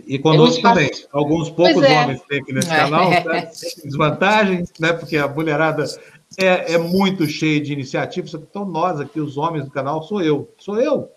E 0.06 0.18
conosco 0.18 0.60
também. 0.60 0.90
Alguns 1.10 1.48
poucos 1.48 1.82
é. 1.82 2.02
homens 2.02 2.20
tem 2.28 2.40
aqui 2.40 2.52
nesse 2.52 2.70
é. 2.70 2.76
canal, 2.76 3.10
tá? 3.10 3.50
desvantagem, 3.82 4.64
né? 4.78 4.92
Porque 4.92 5.16
a 5.16 5.26
mulherada 5.26 5.84
é, 6.38 6.74
é 6.74 6.78
muito 6.78 7.26
cheia 7.26 7.60
de 7.60 7.72
iniciativas. 7.72 8.34
Então, 8.34 8.64
nós 8.64 9.00
aqui, 9.00 9.20
os 9.20 9.38
homens 9.38 9.64
do 9.64 9.70
canal, 9.70 10.02
sou 10.02 10.20
eu. 10.20 10.52
Sou 10.58 10.80
eu. 10.80 11.10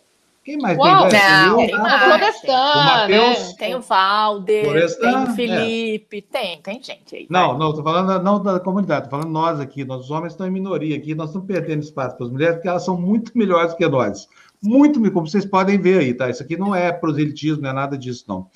Quem 0.50 0.58
mais 0.58 0.80
Uau, 0.80 1.08
tem? 1.10 1.20
Não, 1.22 1.58
tem, 1.58 1.76
o 1.76 1.78
Florestan, 1.78 3.08
né? 3.08 3.54
tem 3.60 3.76
o 3.76 3.82
Valder, 3.82 4.64
Florestan, 4.64 5.12
tem 5.12 5.16
o 5.16 5.22
é. 5.22 5.36
Felipe, 5.36 6.18
é. 6.18 6.22
tem, 6.22 6.62
tem 6.64 6.84
gente 6.84 7.16
aí. 7.16 7.28
Não, 7.30 7.50
vai. 7.50 7.60
não, 7.60 7.70
estou 7.70 7.84
falando 7.84 8.24
não 8.24 8.42
da 8.42 8.60
comunidade, 8.60 9.06
estou 9.06 9.20
falando 9.20 9.32
nós 9.32 9.60
aqui, 9.60 9.86
nós 9.86 10.06
os 10.06 10.10
homens 10.10 10.34
estão 10.34 10.48
em 10.48 10.50
minoria 10.50 10.98
aqui, 10.98 11.14
nós 11.14 11.30
estamos 11.30 11.46
perdendo 11.46 11.84
espaço 11.84 12.18
para 12.18 12.26
as 12.26 12.32
mulheres, 12.32 12.56
porque 12.56 12.68
elas 12.68 12.84
são 12.84 13.00
muito 13.00 13.32
melhores 13.38 13.76
que 13.76 13.88
nós. 13.88 14.28
Muito, 14.60 15.00
como 15.12 15.28
vocês 15.28 15.46
podem 15.46 15.80
ver 15.80 16.00
aí, 16.00 16.16
tá? 16.16 16.28
Isso 16.32 16.42
aqui 16.42 16.58
não 16.58 16.74
é 16.74 16.92
proselitismo, 16.92 17.62
não 17.62 17.70
é 17.70 17.74
nada 17.74 17.96
disso, 17.96 18.26
não. 18.28 18.48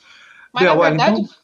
Mas, 0.51 0.63
Bel, 0.63 0.75
na 0.75 0.89
verdade, 0.89 1.21
então... 1.21 1.35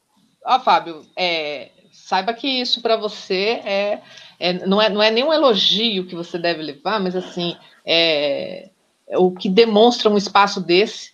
ó, 0.48 0.60
Fábio, 0.62 1.04
é, 1.16 1.70
saiba 1.92 2.34
que 2.34 2.48
isso 2.48 2.82
para 2.82 2.98
você 2.98 3.62
é, 3.64 4.02
é, 4.40 4.66
não 4.66 4.82
é, 4.82 4.90
não 4.90 5.04
é 5.04 5.12
nenhum 5.12 5.32
elogio 5.32 6.08
que 6.08 6.16
você 6.16 6.40
deve 6.40 6.64
levar, 6.64 7.00
mas 7.00 7.16
assim, 7.16 7.56
é 7.86 8.70
o 9.18 9.32
que 9.32 9.50
demonstra 9.50 10.10
um 10.10 10.18
espaço 10.18 10.62
desse 10.62 11.12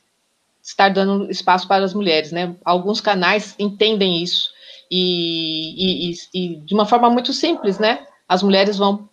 estar 0.62 0.90
dando 0.90 1.30
espaço 1.30 1.68
para 1.68 1.86
as 1.86 1.94
mulheres, 1.94 2.32
né? 2.32 2.56
Alguns 2.66 3.00
canais 3.00 3.56
entendem 3.60 4.22
isso 4.24 4.50
e, 4.90 6.12
e, 6.12 6.16
e, 6.34 6.56
de 6.58 6.74
uma 6.74 6.86
forma 6.86 7.10
muito 7.10 7.32
simples, 7.32 7.78
né? 7.78 8.06
As 8.28 8.42
mulheres 8.42 8.78
vão 8.78 9.08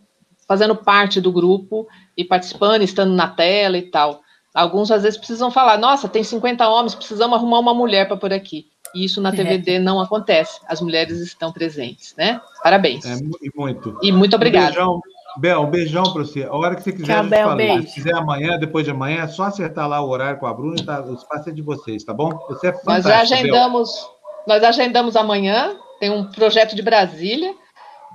fazendo 0.48 0.74
parte 0.74 1.20
do 1.20 1.30
grupo 1.30 1.86
e 2.16 2.24
participando, 2.24 2.82
estando 2.82 3.14
na 3.14 3.28
tela 3.28 3.76
e 3.76 3.82
tal. 3.82 4.22
Alguns 4.54 4.90
às 4.90 5.02
vezes 5.02 5.18
precisam 5.18 5.50
falar: 5.50 5.78
nossa, 5.78 6.09
tem 6.09 6.24
50 6.24 6.66
homens, 6.68 6.94
precisamos 6.94 7.36
arrumar 7.36 7.59
uma 7.59 7.74
mulher 7.74 8.06
para 8.06 8.16
por 8.16 8.32
aqui. 8.32 8.66
E 8.94 9.04
isso 9.04 9.22
na 9.22 9.32
TVD 9.32 9.74
é. 9.74 9.78
não 9.78 9.98
acontece. 10.00 10.60
As 10.68 10.80
mulheres 10.80 11.18
estão 11.18 11.50
presentes, 11.50 12.14
né? 12.16 12.40
Parabéns. 12.62 13.06
É, 13.06 13.16
e 13.42 13.50
muito. 13.54 13.98
E 14.02 14.12
muito 14.12 14.36
obrigada. 14.36 14.86
Um 14.86 15.00
Bel, 15.36 15.62
um 15.62 15.70
beijão 15.70 16.04
para 16.04 16.22
você. 16.22 16.44
A 16.44 16.52
hora 16.52 16.74
que 16.74 16.82
você 16.82 16.92
quiser, 16.92 17.14
Tchau, 17.14 17.24
Bel, 17.24 17.56
beijo. 17.56 17.88
Se 17.88 17.94
quiser 17.94 18.14
amanhã, 18.14 18.59
depois 18.59 18.84
de 18.84 18.90
amanhã, 18.90 19.22
é 19.22 19.28
só 19.28 19.44
acertar 19.44 19.88
lá 19.88 20.00
o 20.00 20.09
horário 20.09 20.38
com 20.38 20.46
a 20.46 20.52
Bruna 20.52 20.84
tá, 20.84 21.02
o 21.02 21.14
espaço 21.14 21.48
é 21.48 21.52
de 21.52 21.62
vocês, 21.62 22.04
tá 22.04 22.12
bom? 22.12 22.30
Você 22.48 22.68
é 22.68 22.72
fantástico, 22.72 22.90
Nós 22.90 23.04
já 23.04 23.20
agendamos, 23.20 23.90
Bel. 23.90 24.10
nós 24.46 24.64
agendamos 24.64 25.16
amanhã, 25.16 25.76
tem 25.98 26.10
um 26.10 26.24
projeto 26.30 26.76
de 26.76 26.82
Brasília, 26.82 27.54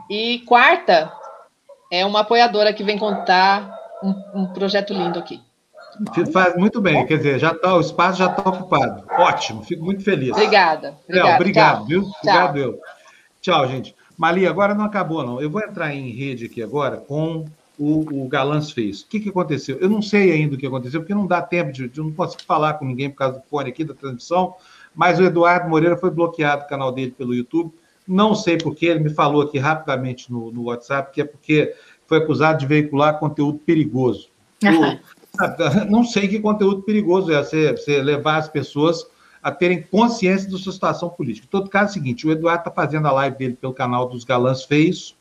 e 0.10 0.40
quarta 0.46 1.12
é 1.92 2.06
uma 2.06 2.22
apoiadora 2.22 2.74
que 2.74 2.84
vem 2.84 2.98
contar 2.98 3.74
um, 4.04 4.42
um 4.42 4.48
projeto 4.48 4.94
lindo 4.94 5.20
aqui. 5.20 5.42
Faz 6.32 6.56
muito 6.56 6.80
bem, 6.80 7.06
quer 7.08 7.18
dizer, 7.18 7.40
já 7.40 7.56
tá, 7.56 7.76
o 7.76 7.82
espaço 7.82 8.20
já 8.20 8.28
está 8.28 8.48
ocupado. 8.48 9.04
Ótimo, 9.18 9.64
fico 9.64 9.84
muito 9.84 10.04
feliz. 10.04 10.32
Obrigada. 10.32 10.96
Bel, 11.10 11.28
obrigado, 11.36 11.86
viu? 11.86 12.04
Obrigado, 12.22 12.58
eu. 12.58 12.80
Tchau, 13.42 13.68
gente. 13.68 13.96
Mali, 14.18 14.48
agora 14.48 14.74
não 14.74 14.86
acabou, 14.86 15.24
não. 15.24 15.40
Eu 15.40 15.50
vou 15.50 15.62
entrar 15.62 15.94
em 15.94 16.10
rede 16.10 16.46
aqui 16.46 16.64
agora 16.64 16.98
com 16.98 17.46
o, 17.78 18.24
o 18.24 18.28
Galãs 18.28 18.72
fez. 18.72 19.02
O 19.02 19.08
que, 19.08 19.20
que 19.20 19.30
aconteceu? 19.30 19.78
Eu 19.80 19.90
não 19.90 20.02
sei 20.02 20.32
ainda 20.32 20.56
o 20.56 20.58
que 20.58 20.66
aconteceu, 20.66 21.02
porque 21.02 21.14
não 21.14 21.28
dá 21.28 21.42
tempo 21.42 21.72
de. 21.72 21.92
Eu 21.96 22.04
não 22.04 22.12
posso 22.12 22.38
falar 22.46 22.74
com 22.74 22.86
ninguém 22.86 23.10
por 23.10 23.18
causa 23.18 23.38
do 23.38 23.46
fone 23.46 23.70
aqui 23.70 23.84
da 23.84 23.94
transmissão, 23.94 24.56
mas 24.96 25.20
o 25.20 25.24
Eduardo 25.24 25.70
Moreira 25.70 25.96
foi 25.96 26.10
bloqueado 26.10 26.64
o 26.64 26.68
canal 26.68 26.92
dele 26.92 27.12
pelo 27.12 27.36
YouTube. 27.36 27.72
Não 28.08 28.34
sei 28.34 28.58
porquê, 28.58 28.88
ele 28.88 29.02
me 29.02 29.10
falou 29.10 29.44
aqui 29.44 29.60
rapidamente 29.60 30.32
no, 30.32 30.52
no 30.52 30.64
WhatsApp 30.64 31.12
que 31.14 31.22
é 31.22 31.26
porque 31.26 31.76
foi 32.08 32.18
acusado 32.20 32.60
de 32.60 32.66
veicular 32.66 33.20
conteúdo 33.20 33.60
perigoso. 33.60 34.30
Eu, 34.64 35.86
não 35.92 36.04
sei 36.04 36.28
que 36.28 36.40
conteúdo 36.40 36.82
perigoso 36.82 37.32
é 37.32 37.44
você, 37.44 37.74
você 37.74 38.02
levar 38.02 38.38
as 38.38 38.48
pessoas 38.48 39.06
a 39.48 39.52
terem 39.52 39.82
consciência 39.82 40.52
da 40.52 40.58
sua 40.58 40.74
situação 40.74 41.08
política. 41.08 41.48
Em 41.48 41.50
todo 41.50 41.70
caso, 41.70 41.86
é 41.86 41.90
o 41.92 41.94
seguinte: 41.94 42.28
o 42.28 42.32
Eduardo 42.32 42.60
está 42.60 42.72
fazendo 42.72 43.08
a 43.08 43.14
live 43.14 43.38
dele 43.38 43.54
pelo 43.56 43.74
canal 43.74 44.10
dos 44.10 44.26
Galãs 44.26 44.66
Feios, 44.66 45.16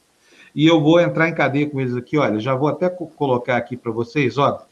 e 0.53 0.67
eu 0.67 0.83
vou 0.83 0.99
entrar 0.99 1.29
em 1.29 1.35
cadeia 1.35 1.71
com 1.71 1.81
eles 1.81 1.95
aqui. 1.95 2.19
Olha, 2.19 2.41
já 2.41 2.53
vou 2.53 2.69
até 2.69 2.91
colocar 2.91 3.57
aqui 3.57 3.77
para 3.77 3.93
vocês, 3.93 4.37
ó. 4.37 4.67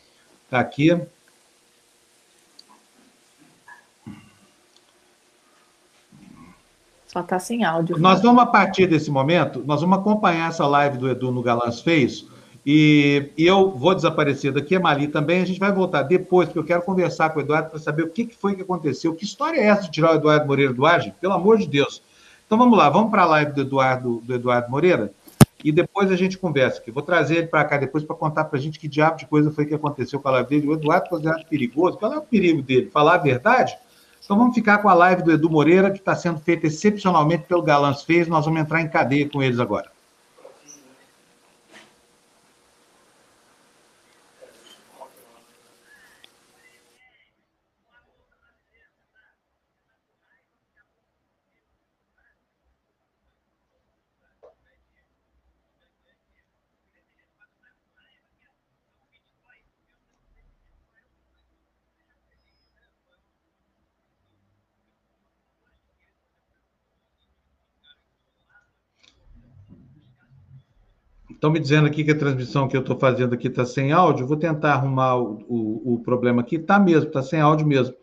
Está 0.44 0.58
aqui. 0.58 1.00
Só 7.06 7.20
está 7.20 7.38
sem 7.38 7.62
áudio. 7.62 7.96
Nós 7.96 8.20
vamos, 8.22 8.42
a 8.42 8.46
partir 8.46 8.88
desse 8.88 9.08
momento, 9.08 9.62
nós 9.64 9.82
vamos 9.82 10.00
acompanhar 10.00 10.48
essa 10.48 10.66
live 10.66 10.98
do 10.98 11.08
Edu 11.08 11.30
no 11.30 11.42
Galãs 11.42 11.80
Feios 11.80 12.28
e, 12.66 13.30
e, 13.36 13.46
eu 13.46 13.70
vou 13.70 13.94
desaparecer 13.94 14.52
daqui, 14.52 14.74
a 14.74 14.80
Mali 14.80 15.08
também. 15.08 15.42
A 15.42 15.46
gente 15.46 15.60
vai 15.60 15.70
voltar 15.70 16.02
depois, 16.02 16.48
porque 16.48 16.58
eu 16.58 16.64
quero 16.64 16.82
conversar 16.82 17.30
com 17.30 17.38
o 17.38 17.42
Eduardo 17.42 17.70
para 17.70 17.78
saber 17.78 18.04
o 18.04 18.10
que, 18.10 18.24
que 18.24 18.34
foi 18.34 18.54
que 18.54 18.62
aconteceu. 18.62 19.14
Que 19.14 19.24
história 19.24 19.60
é 19.60 19.66
essa 19.66 19.82
de 19.82 19.90
tirar 19.90 20.12
o 20.12 20.14
Eduardo 20.16 20.46
Moreira 20.46 20.72
do 20.72 20.86
ar, 20.86 21.00
gente? 21.00 21.14
Pelo 21.20 21.34
amor 21.34 21.58
de 21.58 21.66
Deus. 21.66 22.02
Então 22.46 22.56
vamos 22.56 22.78
lá, 22.78 22.88
vamos 22.88 23.10
para 23.10 23.22
a 23.22 23.26
live 23.26 23.52
do 23.52 23.60
Eduardo, 23.62 24.22
do 24.24 24.34
Eduardo 24.34 24.70
Moreira 24.70 25.12
e 25.64 25.72
depois 25.72 26.12
a 26.12 26.16
gente 26.16 26.36
conversa 26.36 26.78
aqui. 26.78 26.90
Vou 26.90 27.02
trazer 27.02 27.36
ele 27.36 27.46
para 27.46 27.64
cá 27.64 27.78
depois 27.78 28.04
para 28.04 28.14
contar 28.14 28.44
para 28.44 28.58
a 28.58 28.60
gente 28.60 28.78
que 28.78 28.86
diabo 28.86 29.16
de 29.16 29.26
coisa 29.26 29.50
foi 29.50 29.64
que 29.64 29.74
aconteceu 29.74 30.20
com 30.20 30.28
a 30.28 30.32
live 30.32 30.50
dele. 30.50 30.68
O 30.68 30.74
Eduardo 30.74 31.08
considerado 31.08 31.46
perigoso. 31.46 31.96
Qual 31.96 32.12
é 32.12 32.18
o 32.18 32.22
perigo 32.22 32.60
dele? 32.60 32.90
Falar 32.90 33.14
a 33.14 33.18
verdade? 33.18 33.74
Então 34.22 34.36
vamos 34.36 34.54
ficar 34.54 34.78
com 34.78 34.90
a 34.90 34.94
live 34.94 35.22
do 35.22 35.32
Edu 35.32 35.48
Moreira, 35.48 35.90
que 35.90 35.98
está 35.98 36.14
sendo 36.14 36.38
feita 36.38 36.66
excepcionalmente 36.66 37.44
pelo 37.44 37.62
Galãs 37.62 38.02
Fez. 38.02 38.28
Nós 38.28 38.44
vamos 38.44 38.60
entrar 38.60 38.82
em 38.82 38.88
cadeia 38.88 39.28
com 39.28 39.42
eles 39.42 39.58
agora. 39.58 39.93
Estão 71.44 71.52
me 71.52 71.60
dizendo 71.60 71.86
aqui 71.86 72.02
que 72.02 72.10
a 72.10 72.18
transmissão 72.18 72.66
que 72.66 72.74
eu 72.74 72.80
estou 72.80 72.98
fazendo 72.98 73.34
aqui 73.34 73.48
está 73.48 73.66
sem 73.66 73.92
áudio. 73.92 74.26
Vou 74.26 74.38
tentar 74.38 74.72
arrumar 74.72 75.16
o, 75.16 75.44
o, 75.46 75.94
o 75.94 75.98
problema 75.98 76.40
aqui. 76.40 76.56
Está 76.56 76.78
mesmo, 76.78 77.08
está 77.08 77.22
sem 77.22 77.38
áudio 77.38 77.66
mesmo. 77.66 77.94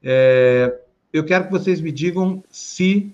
É, 0.00 0.78
eu 1.12 1.24
quero 1.24 1.46
que 1.46 1.50
vocês 1.50 1.80
me 1.80 1.90
digam 1.90 2.40
se. 2.48 3.12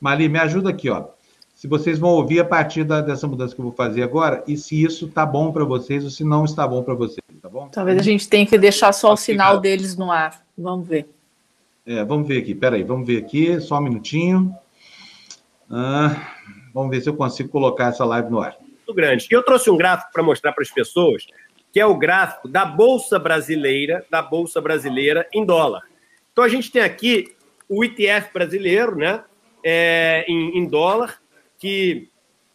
Mali, 0.00 0.26
me 0.26 0.38
ajuda 0.38 0.70
aqui, 0.70 0.88
ó. 0.88 1.08
Se 1.54 1.68
vocês 1.68 1.98
vão 1.98 2.08
ouvir 2.12 2.40
a 2.40 2.46
partir 2.46 2.82
da, 2.82 3.02
dessa 3.02 3.28
mudança 3.28 3.54
que 3.54 3.60
eu 3.60 3.64
vou 3.66 3.74
fazer 3.74 4.02
agora 4.02 4.42
e 4.48 4.56
se 4.56 4.82
isso 4.82 5.04
está 5.04 5.26
bom 5.26 5.52
para 5.52 5.66
vocês 5.66 6.02
ou 6.02 6.08
se 6.08 6.24
não 6.24 6.46
está 6.46 6.66
bom 6.66 6.82
para 6.82 6.94
vocês, 6.94 7.20
tá 7.42 7.48
bom? 7.50 7.68
Talvez 7.68 7.98
a 7.98 8.02
gente 8.02 8.26
tenha 8.26 8.46
que 8.46 8.56
deixar 8.56 8.90
só 8.94 9.12
o 9.12 9.16
sinal 9.18 9.60
deles 9.60 9.98
no 9.98 10.10
ar. 10.10 10.40
Vamos 10.56 10.88
ver. 10.88 11.06
É, 11.84 12.02
vamos 12.06 12.26
ver 12.26 12.38
aqui. 12.38 12.54
Peraí, 12.54 12.82
vamos 12.82 13.06
ver 13.06 13.18
aqui. 13.18 13.60
Só 13.60 13.76
um 13.76 13.82
minutinho. 13.82 14.50
Ah, 15.70 16.26
vamos 16.72 16.88
ver 16.88 17.02
se 17.02 17.10
eu 17.10 17.14
consigo 17.14 17.50
colocar 17.50 17.88
essa 17.88 18.06
live 18.06 18.30
no 18.30 18.40
ar 18.40 18.59
muito 18.90 18.94
grande. 18.94 19.26
E 19.30 19.34
eu 19.34 19.42
trouxe 19.42 19.70
um 19.70 19.76
gráfico 19.76 20.12
para 20.12 20.22
mostrar 20.22 20.52
para 20.52 20.62
as 20.62 20.70
pessoas, 20.70 21.26
que 21.72 21.78
é 21.78 21.86
o 21.86 21.96
gráfico 21.96 22.48
da 22.48 22.64
Bolsa 22.64 23.18
Brasileira, 23.18 24.04
da 24.10 24.20
Bolsa 24.20 24.60
Brasileira 24.60 25.26
em 25.32 25.44
dólar. 25.44 25.82
Então 26.32 26.44
a 26.44 26.48
gente 26.48 26.70
tem 26.70 26.82
aqui 26.82 27.34
o 27.68 27.84
ETF 27.84 28.32
brasileiro, 28.32 28.96
né, 28.96 29.22
é, 29.64 30.24
em, 30.26 30.58
em, 30.58 30.66
dólar, 30.66 31.20
que, 31.58 32.08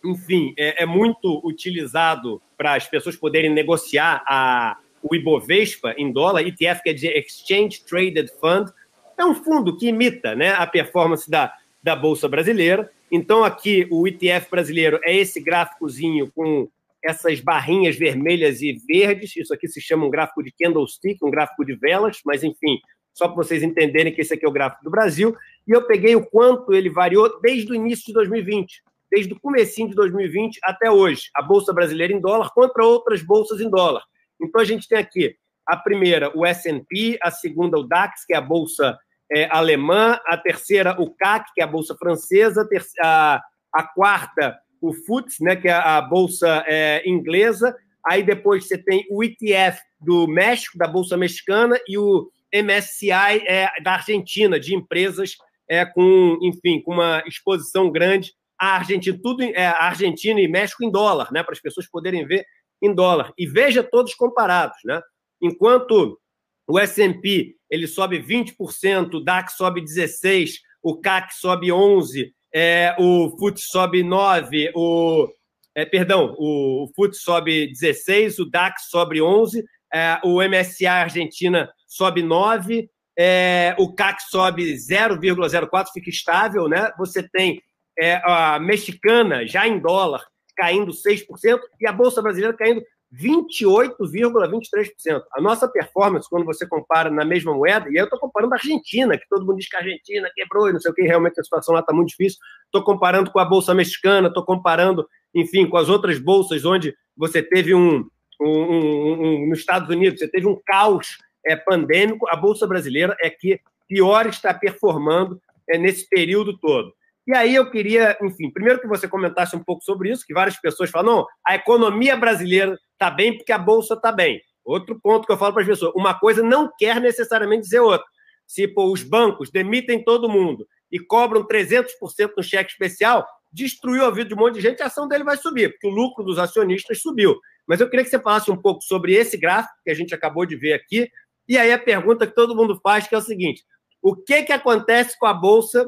enfim, 0.04 0.54
é, 0.58 0.84
é 0.84 0.86
muito 0.86 1.42
utilizado 1.46 2.42
para 2.58 2.76
as 2.76 2.88
pessoas 2.88 3.16
poderem 3.16 3.50
negociar 3.50 4.22
a, 4.28 4.78
o 5.02 5.16
Ibovespa 5.16 5.94
em 5.98 6.12
dólar, 6.12 6.42
ETF 6.42 6.84
que 6.84 6.90
é 6.90 6.94
de 6.94 7.08
Exchange 7.08 7.82
Traded 7.88 8.30
Fund, 8.42 8.70
é 9.18 9.24
um 9.24 9.34
fundo 9.34 9.78
que 9.78 9.88
imita 9.88 10.36
né, 10.36 10.50
a 10.52 10.68
performance 10.68 11.30
da, 11.30 11.54
da 11.82 11.96
Bolsa 11.96 12.28
Brasileira. 12.28 12.92
Então, 13.16 13.46
aqui, 13.46 13.88
o 13.90 14.06
ETF 14.06 14.50
brasileiro 14.52 15.00
é 15.02 15.16
esse 15.16 15.40
gráficozinho 15.40 16.30
com 16.34 16.70
essas 17.02 17.40
barrinhas 17.40 17.96
vermelhas 17.96 18.62
e 18.62 18.74
verdes. 18.86 19.38
Isso 19.38 19.54
aqui 19.54 19.70
se 19.70 19.80
chama 19.80 20.06
um 20.06 20.10
gráfico 20.10 20.44
de 20.44 20.52
candlestick, 20.52 21.24
um 21.24 21.32
gráfico 21.32 21.64
de 21.64 21.76
velas, 21.76 22.20
mas 22.26 22.44
enfim, 22.44 22.78
só 23.14 23.30
para 23.30 23.38
vocês 23.38 23.64
entenderem 23.64 24.14
que 24.14 24.20
esse 24.20 24.34
aqui 24.34 24.46
é 24.46 24.50
o 24.50 24.52
gráfico 24.52 24.84
do 24.84 24.92
Brasil. 24.92 25.34
E 25.66 25.72
eu 25.72 25.88
peguei 25.88 26.14
o 26.14 26.26
quanto 26.26 26.74
ele 26.74 26.90
variou 26.90 27.40
desde 27.40 27.72
o 27.72 27.76
início 27.76 28.08
de 28.08 28.12
2020, 28.12 28.84
desde 29.10 29.32
o 29.32 29.40
comecinho 29.40 29.88
de 29.88 29.96
2020 29.96 30.60
até 30.62 30.92
hoje. 30.92 31.30
A 31.34 31.42
Bolsa 31.42 31.72
Brasileira 31.72 32.12
em 32.12 32.20
dólar 32.20 32.52
contra 32.54 32.84
outras 32.84 33.22
bolsas 33.22 33.62
em 33.62 33.70
dólar. 33.70 34.04
Então, 34.42 34.60
a 34.60 34.66
gente 34.66 34.90
tem 34.90 34.98
aqui 34.98 35.38
a 35.66 35.78
primeira, 35.78 36.38
o 36.38 36.46
S&P, 36.46 37.18
a 37.22 37.32
segunda, 37.32 37.80
o 37.80 37.84
DAX, 37.88 38.26
que 38.26 38.34
é 38.34 38.38
a 38.38 38.42
bolsa 38.42 39.00
é, 39.32 39.46
alemã, 39.52 40.20
a 40.26 40.38
terceira, 40.38 40.96
o 41.00 41.10
CAC, 41.10 41.54
que 41.54 41.62
é 41.62 41.64
a 41.64 41.68
bolsa 41.68 41.96
francesa, 41.96 42.68
a, 43.02 43.42
a 43.74 43.84
quarta, 43.84 44.58
o 44.82 44.94
FTSE, 44.94 45.44
né, 45.44 45.56
que 45.56 45.68
é 45.68 45.74
a 45.74 46.02
bolsa 46.02 46.64
é, 46.68 47.08
inglesa, 47.08 47.76
aí 48.06 48.22
depois 48.24 48.68
você 48.68 48.78
tem 48.78 49.06
o 49.10 49.24
ETF 49.24 49.80
do 50.00 50.28
México, 50.28 50.78
da 50.78 50.88
bolsa 50.88 51.18
mexicana, 51.18 51.80
e 51.88 51.98
o 51.98 52.30
MSCI 52.54 53.44
é, 53.48 53.82
da 53.82 53.94
Argentina, 53.94 54.60
de 54.60 54.76
empresas 54.76 55.36
é, 55.70 55.86
com, 55.86 56.38
enfim, 56.42 56.82
com 56.82 56.94
uma 56.94 57.24
exposição 57.26 57.92
grande 57.92 58.34
à 58.60 58.76
Argentina, 58.76 59.18
tudo 59.22 59.44
é, 59.44 59.66
Argentina 59.66 60.40
e 60.40 60.48
México 60.48 60.84
em 60.84 60.92
dólar, 60.92 61.32
né, 61.32 61.42
para 61.44 61.54
as 61.54 61.62
pessoas 61.62 61.90
poderem 61.90 62.26
ver 62.26 62.46
em 62.82 62.94
dólar. 62.94 63.34
E 63.38 63.48
veja 63.48 63.84
todos 63.84 64.14
comparados, 64.14 64.78
né? 64.86 65.02
Enquanto 65.42 66.20
o 66.68 66.80
S&P 66.80 67.56
ele 67.70 67.88
sobe 67.88 68.20
20%, 68.20 69.16
o 69.16 69.20
DAX 69.20 69.54
sobe 69.56 69.82
16%, 69.82 70.54
o 70.82 71.00
CAC 71.00 71.34
sobe 71.34 71.68
11%, 71.68 72.32
é, 72.54 72.96
o 73.00 73.36
FUT 73.38 73.60
sobe 73.60 74.04
9%, 74.04 74.72
o, 74.76 75.28
é, 75.76 75.86
perdão, 75.86 76.36
o, 76.38 76.90
FUT 76.96 77.16
sobe 77.16 77.72
16%, 77.72 78.40
o 78.40 78.50
DAX 78.50 78.90
sobe 78.90 79.20
11%, 79.20 79.64
é, 79.94 80.20
o 80.24 80.42
MSCI 80.42 80.86
Argentina 80.86 81.70
sobe 81.88 82.22
9%, 82.22 82.88
é, 83.18 83.76
o 83.80 83.94
CAC 83.94 84.22
sobe 84.30 84.74
0,04%, 84.74 85.86
fica 85.94 86.10
estável, 86.10 86.68
né? 86.68 86.92
Você 86.98 87.24
tem 87.24 87.62
é, 87.98 88.22
a 88.26 88.60
mexicana 88.60 89.48
já 89.48 89.66
em 89.66 89.80
dólar 89.80 90.22
caindo 90.56 90.92
6% 90.92 91.60
e 91.80 91.88
a 91.88 91.94
Bolsa 91.94 92.22
Brasileira 92.22 92.56
caindo 92.56 92.84
28,23%. 93.22 95.22
A 95.34 95.42
nossa 95.42 95.68
performance, 95.68 96.30
quando 96.30 96.46
você 96.46 96.68
compara 96.68 97.10
na 97.10 97.24
mesma 97.24 97.54
moeda, 97.54 97.88
e 97.88 97.92
aí 97.92 97.98
eu 97.98 98.06
estou 98.06 98.20
comparando 98.20 98.54
a 98.54 98.58
Argentina, 98.58 99.18
que 99.18 99.28
todo 99.30 99.46
mundo 99.46 99.58
diz 99.58 99.70
que 99.70 99.76
a 99.76 99.80
Argentina 99.80 100.30
quebrou 100.36 100.70
e 100.70 100.74
não 100.74 100.80
sei 100.80 100.92
o 100.92 100.94
que, 100.94 101.04
realmente 101.04 101.40
a 101.40 101.44
situação 101.44 101.74
lá 101.74 101.82
está 101.82 101.94
muito 101.94 102.10
difícil. 102.10 102.40
Estou 102.66 102.84
comparando 102.84 103.32
com 103.32 103.40
a 103.40 103.46
Bolsa 103.46 103.74
Mexicana, 103.74 104.28
estou 104.28 104.44
comparando, 104.44 105.08
enfim, 105.34 105.68
com 105.68 105.78
as 105.78 105.90
outras 105.90 106.20
bolsas 106.20 106.66
onde 106.66 106.96
você 107.16 107.42
teve 107.42 107.74
um, 107.74 108.06
um, 108.42 108.50
um, 108.50 109.44
um 109.44 109.50
nos 109.50 109.60
Estados 109.60 109.90
Unidos, 109.90 110.20
você 110.20 110.28
teve 110.28 110.48
um 110.48 110.60
caos 110.66 111.18
é, 111.46 111.56
pandêmico. 111.56 112.28
A 112.30 112.36
Bolsa 112.36 112.68
Brasileira 112.68 113.16
é 113.22 113.30
que 113.30 113.60
pior 113.88 114.28
está 114.28 114.54
performando 114.54 115.40
é, 115.70 115.78
nesse 115.78 116.10
período 116.10 116.58
todo. 116.58 116.94
E 117.28 117.36
aí 117.36 117.56
eu 117.56 117.72
queria, 117.72 118.16
enfim, 118.22 118.52
primeiro 118.52 118.80
que 118.80 118.88
você 118.88 119.08
comentasse 119.08 119.56
um 119.56 119.64
pouco 119.64 119.84
sobre 119.84 120.12
isso, 120.12 120.26
que 120.26 120.34
várias 120.34 120.60
pessoas 120.60 120.92
falam, 120.92 121.16
não, 121.16 121.28
a 121.44 121.56
economia 121.56 122.16
brasileira 122.16 122.78
está 122.96 123.10
bem 123.12 123.38
porque 123.38 123.52
a 123.52 123.58
bolsa 123.58 123.94
está 123.94 124.12
bem. 124.12 124.42
Outro 124.64 125.00
ponto 125.00 125.28
que 125.28 125.32
eu 125.32 125.38
falo 125.38 125.54
para 125.54 125.62
as 125.62 125.68
pessoas, 125.68 125.94
uma 125.96 126.18
coisa 126.18 126.42
não 126.42 126.72
quer 126.78 127.00
necessariamente 127.00 127.64
dizer 127.64 127.80
outra. 127.80 128.06
Se 128.48 128.68
pô, 128.68 128.92
os 128.92 129.04
bancos 129.04 129.52
demitem 129.52 130.04
todo 130.04 130.30
mundo 130.30 130.68
e 130.92 131.00
cobram 131.00 131.46
300% 131.46 131.88
no 132.36 132.44
cheque 132.44 132.72
especial, 132.72 133.28
destruiu 133.52 134.06
a 134.06 134.12
vida 134.12 134.30
de 134.30 134.34
um 134.34 134.38
monte 134.38 134.56
de 134.56 134.62
gente, 134.62 134.82
a 134.82 134.88
ação 134.88 135.08
dele 135.08 135.24
vai 135.24 135.38
subir, 135.38 135.72
porque 135.72 135.88
o 135.88 135.92
lucro 135.92 136.24
dos 136.24 136.40
acionistas 136.40 137.02
subiu. 137.02 137.40
Mas 137.68 137.80
eu 137.80 137.90
queria 137.90 138.04
que 138.04 138.10
você 138.10 138.20
falasse 138.20 138.50
um 138.52 138.58
pouco 138.58 138.82
sobre 138.84 139.14
esse 139.14 139.38
gráfico 139.38 139.76
que 139.84 139.92
a 139.92 139.94
gente 139.94 140.14
acabou 140.14 140.46
de 140.46 140.56
ver 140.56 140.74
aqui, 140.74 141.10
e 141.48 141.58
aí 141.58 141.72
a 141.72 141.80
pergunta 141.80 142.26
que 142.26 142.34
todo 142.34 142.56
mundo 142.56 142.80
faz, 142.82 143.08
que 143.08 143.16
é 143.16 143.18
o 143.18 143.22
seguinte, 143.22 143.64
o 144.02 144.16
que, 144.16 144.44
que 144.44 144.52
acontece 144.52 145.18
com 145.18 145.26
a 145.26 145.34
Bolsa 145.34 145.88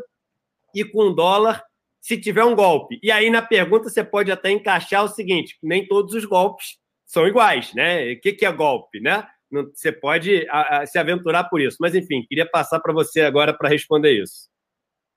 e 0.73 0.83
com 0.83 1.09
o 1.09 1.13
dólar 1.13 1.63
se 1.99 2.17
tiver 2.17 2.43
um 2.43 2.55
golpe. 2.55 2.99
E 3.03 3.11
aí, 3.11 3.29
na 3.29 3.41
pergunta, 3.41 3.89
você 3.89 4.03
pode 4.03 4.31
até 4.31 4.49
encaixar 4.49 5.03
o 5.03 5.09
seguinte: 5.09 5.57
nem 5.61 5.87
todos 5.87 6.13
os 6.13 6.25
golpes 6.25 6.77
são 7.07 7.27
iguais, 7.27 7.73
né? 7.73 8.11
O 8.11 8.19
que, 8.19 8.33
que 8.33 8.45
é 8.45 8.51
golpe, 8.51 8.99
né? 8.99 9.25
Você 9.73 9.91
pode 9.91 10.45
a, 10.49 10.81
a, 10.81 10.85
se 10.85 10.99
aventurar 10.99 11.45
por 11.45 11.59
isso. 11.59 11.77
Mas, 11.79 11.95
enfim, 11.95 12.23
queria 12.27 12.45
passar 12.45 12.79
para 12.79 12.93
você 12.93 13.21
agora 13.21 13.51
para 13.57 13.69
responder 13.69 14.21
isso. 14.21 14.49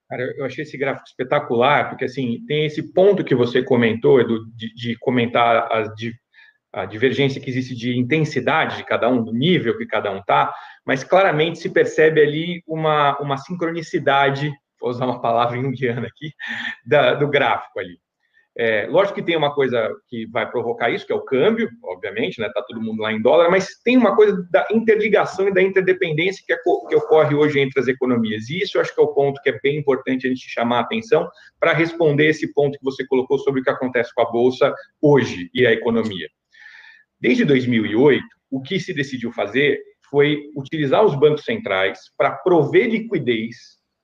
Cara, 0.08 0.22
eu 0.36 0.44
achei 0.44 0.62
esse 0.62 0.78
gráfico 0.78 1.06
espetacular, 1.06 1.88
porque 1.90 2.04
assim, 2.04 2.44
tem 2.46 2.64
esse 2.64 2.92
ponto 2.92 3.24
que 3.24 3.34
você 3.34 3.62
comentou, 3.62 4.20
Edu, 4.20 4.44
de, 4.56 4.74
de 4.74 4.96
comentar 4.98 5.68
a, 5.70 5.84
a 6.72 6.84
divergência 6.86 7.40
que 7.40 7.50
existe 7.50 7.74
de 7.74 7.96
intensidade 7.98 8.78
de 8.78 8.84
cada 8.84 9.08
um, 9.08 9.22
do 9.22 9.32
nível 9.32 9.76
que 9.76 9.86
cada 9.86 10.10
um 10.10 10.18
está, 10.18 10.52
mas 10.86 11.04
claramente 11.04 11.58
se 11.58 11.68
percebe 11.68 12.20
ali 12.20 12.62
uma, 12.66 13.18
uma 13.20 13.36
sincronicidade 13.36 14.52
vou 14.80 14.90
usar 14.90 15.04
uma 15.04 15.20
palavra 15.20 15.58
indiana 15.58 16.06
aqui, 16.06 16.32
da, 16.84 17.14
do 17.14 17.28
gráfico 17.28 17.78
ali. 17.78 18.00
É, 18.62 18.86
lógico 18.88 19.14
que 19.14 19.22
tem 19.22 19.34
uma 19.38 19.54
coisa 19.54 19.90
que 20.06 20.26
vai 20.26 20.46
provocar 20.46 20.90
isso, 20.90 21.06
que 21.06 21.12
é 21.14 21.16
o 21.16 21.24
câmbio, 21.24 21.66
obviamente, 21.82 22.38
né? 22.38 22.46
Está 22.46 22.60
todo 22.60 22.82
mundo 22.82 23.00
lá 23.00 23.10
em 23.10 23.22
dólar, 23.22 23.50
mas 23.50 23.80
tem 23.82 23.96
uma 23.96 24.14
coisa 24.14 24.46
da 24.50 24.68
interligação 24.70 25.48
e 25.48 25.54
da 25.54 25.62
interdependência 25.62 26.44
que, 26.46 26.52
é, 26.52 26.58
que 26.58 26.94
ocorre 26.94 27.34
hoje 27.34 27.58
entre 27.58 27.80
as 27.80 27.88
economias. 27.88 28.50
E 28.50 28.58
isso 28.58 28.76
eu 28.76 28.82
acho 28.82 28.94
que 28.94 29.00
é 29.00 29.02
o 29.02 29.14
ponto 29.14 29.40
que 29.40 29.48
é 29.48 29.58
bem 29.62 29.78
importante 29.78 30.26
a 30.26 30.28
gente 30.28 30.46
chamar 30.46 30.76
a 30.76 30.80
atenção 30.80 31.26
para 31.58 31.72
responder 31.72 32.26
esse 32.26 32.52
ponto 32.52 32.76
que 32.76 32.84
você 32.84 33.02
colocou 33.06 33.38
sobre 33.38 33.62
o 33.62 33.64
que 33.64 33.70
acontece 33.70 34.12
com 34.14 34.20
a 34.20 34.30
Bolsa 34.30 34.74
hoje 35.00 35.48
e 35.54 35.66
a 35.66 35.72
economia. 35.72 36.28
Desde 37.18 37.46
2008, 37.46 38.22
o 38.50 38.60
que 38.60 38.78
se 38.78 38.92
decidiu 38.92 39.32
fazer 39.32 39.80
foi 40.10 40.50
utilizar 40.54 41.02
os 41.02 41.18
bancos 41.18 41.46
centrais 41.46 41.98
para 42.14 42.32
prover 42.32 42.90
liquidez 42.90 43.56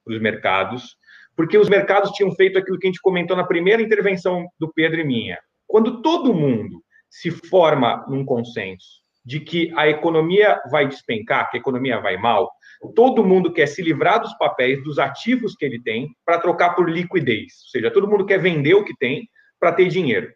para 0.03 0.15
os 0.15 0.23
mercados, 0.23 0.97
porque 1.37 1.59
os 1.59 1.69
mercados 1.69 2.11
tinham 2.13 2.33
feito 2.33 2.59
aquilo 2.59 2.79
que 2.79 2.87
a 2.87 2.91
gente 2.91 3.01
comentou 3.01 3.37
na 3.37 3.45
primeira 3.45 3.83
intervenção 3.83 4.49
do 4.59 4.73
Pedro 4.73 5.01
e 5.01 5.05
minha. 5.05 5.39
Quando 5.67 6.01
todo 6.01 6.33
mundo 6.33 6.83
se 7.11 7.31
forma 7.31 8.05
num 8.09 8.25
consenso 8.25 9.05
de 9.25 9.41
que 9.41 9.73
a 9.77 9.89
economia 9.89 10.61
vai 10.71 10.87
despencar, 10.89 11.51
que 11.51 11.57
a 11.57 11.61
economia 11.61 12.01
vai 12.01 12.17
mal, 12.17 12.51
todo 12.95 13.25
mundo 13.25 13.53
quer 13.53 13.67
se 13.67 13.83
livrar 13.83 14.21
dos 14.21 14.33
papéis, 14.39 14.83
dos 14.85 14.99
ativos 14.99 15.55
que 15.57 15.65
ele 15.65 15.83
tem, 15.83 16.09
para 16.25 16.39
trocar 16.39 16.75
por 16.75 16.89
liquidez. 16.89 17.53
Ou 17.65 17.71
seja, 17.71 17.91
todo 17.91 18.09
mundo 18.09 18.25
quer 18.25 18.39
vender 18.39 18.75
o 18.75 18.85
que 18.85 18.97
tem 18.97 19.29
para 19.59 19.73
ter 19.73 19.89
dinheiro. 19.89 20.33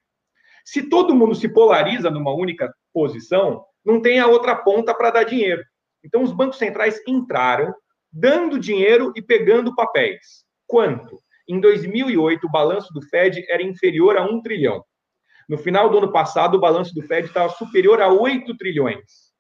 Se 0.65 0.89
todo 0.89 1.15
mundo 1.15 1.35
se 1.35 1.49
polariza 1.49 2.11
numa 2.11 2.35
única 2.35 2.73
posição, 2.93 3.65
não 3.85 4.01
tem 4.01 4.19
a 4.19 4.27
outra 4.27 4.57
ponta 4.57 4.93
para 4.93 5.11
dar 5.11 5.25
dinheiro. 5.25 5.63
Então, 6.05 6.23
os 6.23 6.33
bancos 6.33 6.59
centrais 6.59 7.01
entraram 7.07 7.73
dando 8.13 8.59
dinheiro 8.59 9.13
e 9.15 9.23
pegando 9.23 9.75
papéis. 9.75 10.45
Quanto? 10.71 11.21
Em 11.49 11.59
2008, 11.59 12.47
o 12.47 12.51
balanço 12.51 12.95
do 12.95 13.03
Fed 13.03 13.45
era 13.49 13.61
inferior 13.61 14.17
a 14.17 14.23
1 14.23 14.41
trilhão. 14.41 14.85
No 15.49 15.59
final 15.59 15.91
do 15.91 15.99
ano 15.99 16.13
passado, 16.13 16.55
o 16.55 16.61
balanço 16.61 16.95
do 16.95 17.03
Fed 17.03 17.27
estava 17.27 17.49
superior 17.49 18.01
a 18.01 18.09
8 18.09 18.57
trilhões. 18.57 19.31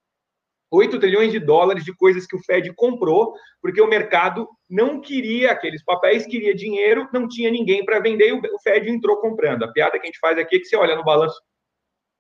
8 0.73 0.98
trilhões 0.98 1.31
de 1.31 1.39
dólares 1.39 1.85
de 1.85 1.94
coisas 1.94 2.27
que 2.27 2.35
o 2.35 2.43
Fed 2.43 2.73
comprou, 2.74 3.32
porque 3.62 3.81
o 3.81 3.86
mercado 3.86 4.48
não 4.69 5.01
queria 5.01 5.52
aqueles 5.52 5.85
papéis, 5.85 6.27
queria 6.27 6.52
dinheiro, 6.52 7.09
não 7.12 7.28
tinha 7.28 7.48
ninguém 7.48 7.85
para 7.85 8.01
vender 8.01 8.31
e 8.31 8.32
o 8.32 8.59
Fed 8.61 8.90
entrou 8.90 9.20
comprando. 9.20 9.62
A 9.62 9.73
piada 9.73 9.93
que 10.01 10.02
a 10.02 10.07
gente 10.07 10.19
faz 10.19 10.36
aqui 10.36 10.57
é 10.57 10.59
que 10.59 10.65
você 10.65 10.77
olha 10.77 10.97
no 10.97 11.05
balanço. 11.05 11.40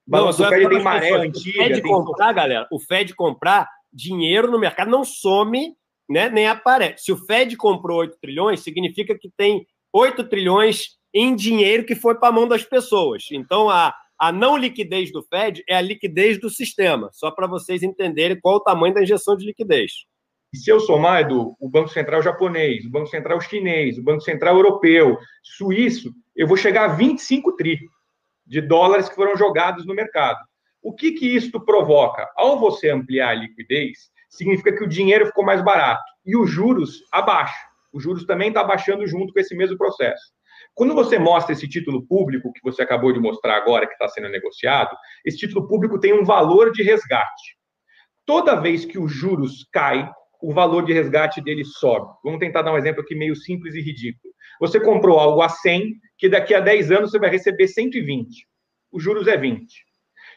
O 0.06 0.10
balanço 0.10 0.40
não, 0.40 0.50
do 0.50 0.54
Fed 0.54 0.68
tem 0.68 0.82
maré 0.84 1.10
antiga. 1.14 1.62
O 1.62 1.64
Fed 1.64 1.82
tem... 1.82 1.92
comprar, 1.92 2.32
galera, 2.32 2.68
o 2.70 2.78
Fed 2.78 3.12
comprar 3.16 3.68
dinheiro 3.92 4.48
no 4.48 4.58
mercado 4.58 4.88
não 4.88 5.04
some 5.04 5.76
né, 6.10 6.28
nem 6.28 6.48
aparece. 6.48 7.04
Se 7.04 7.12
o 7.12 7.16
Fed 7.16 7.56
comprou 7.56 7.98
8 7.98 8.18
trilhões, 8.20 8.60
significa 8.60 9.16
que 9.16 9.30
tem 9.36 9.64
8 9.92 10.24
trilhões 10.28 10.98
em 11.14 11.36
dinheiro 11.36 11.84
que 11.84 11.94
foi 11.94 12.16
para 12.16 12.30
a 12.30 12.32
mão 12.32 12.48
das 12.48 12.64
pessoas. 12.64 13.24
Então, 13.30 13.70
a, 13.70 13.94
a 14.18 14.32
não 14.32 14.56
liquidez 14.56 15.12
do 15.12 15.22
Fed 15.22 15.62
é 15.68 15.76
a 15.76 15.80
liquidez 15.80 16.40
do 16.40 16.50
sistema, 16.50 17.08
só 17.12 17.30
para 17.30 17.46
vocês 17.46 17.84
entenderem 17.84 18.40
qual 18.40 18.56
o 18.56 18.60
tamanho 18.60 18.92
da 18.92 19.02
injeção 19.02 19.36
de 19.36 19.46
liquidez. 19.46 19.92
E 20.52 20.58
se 20.58 20.68
eu 20.68 20.80
somar, 20.80 21.20
Edu, 21.20 21.54
o 21.60 21.68
Banco 21.68 21.88
Central 21.88 22.20
japonês, 22.22 22.84
o 22.84 22.90
Banco 22.90 23.06
Central 23.06 23.40
chinês, 23.40 23.96
o 23.96 24.02
Banco 24.02 24.20
Central 24.20 24.56
europeu, 24.56 25.16
suíço, 25.44 26.12
eu 26.34 26.48
vou 26.48 26.56
chegar 26.56 26.90
a 26.90 26.94
25 26.94 27.54
tri 27.54 27.78
de 28.44 28.60
dólares 28.60 29.08
que 29.08 29.14
foram 29.14 29.36
jogados 29.36 29.86
no 29.86 29.94
mercado. 29.94 30.40
O 30.82 30.92
que, 30.92 31.12
que 31.12 31.36
isso 31.36 31.60
provoca? 31.64 32.28
Ao 32.36 32.58
você 32.58 32.90
ampliar 32.90 33.28
a 33.28 33.34
liquidez, 33.34 34.10
significa 34.30 34.74
que 34.74 34.84
o 34.84 34.88
dinheiro 34.88 35.26
ficou 35.26 35.44
mais 35.44 35.62
barato 35.62 36.02
e 36.24 36.36
os 36.36 36.48
juros 36.48 37.02
abaixo. 37.12 37.58
Os 37.92 38.02
juros 38.02 38.24
também 38.24 38.48
está 38.48 38.62
baixando 38.62 39.06
junto 39.06 39.32
com 39.32 39.40
esse 39.40 39.54
mesmo 39.56 39.76
processo. 39.76 40.32
Quando 40.74 40.94
você 40.94 41.18
mostra 41.18 41.52
esse 41.52 41.68
título 41.68 42.06
público 42.06 42.52
que 42.52 42.62
você 42.62 42.82
acabou 42.82 43.12
de 43.12 43.18
mostrar 43.18 43.56
agora, 43.56 43.86
que 43.86 43.92
está 43.92 44.08
sendo 44.08 44.28
negociado, 44.28 44.96
esse 45.24 45.36
título 45.36 45.66
público 45.66 45.98
tem 45.98 46.12
um 46.12 46.24
valor 46.24 46.70
de 46.70 46.82
resgate. 46.82 47.58
Toda 48.24 48.54
vez 48.54 48.84
que 48.84 48.98
os 48.98 49.12
juros 49.12 49.66
caem, 49.72 50.08
o 50.40 50.54
valor 50.54 50.84
de 50.84 50.92
resgate 50.92 51.40
dele 51.40 51.64
sobe. 51.64 52.14
Vamos 52.24 52.38
tentar 52.38 52.62
dar 52.62 52.72
um 52.72 52.78
exemplo 52.78 53.02
aqui 53.02 53.14
meio 53.14 53.34
simples 53.34 53.74
e 53.74 53.80
ridículo. 53.80 54.32
Você 54.60 54.80
comprou 54.80 55.18
algo 55.18 55.42
a 55.42 55.48
100, 55.48 55.94
que 56.16 56.28
daqui 56.28 56.54
a 56.54 56.60
10 56.60 56.92
anos 56.92 57.10
você 57.10 57.18
vai 57.18 57.30
receber 57.30 57.66
120. 57.66 58.46
Os 58.92 59.02
juros 59.02 59.26
é 59.26 59.36
20. 59.36 59.66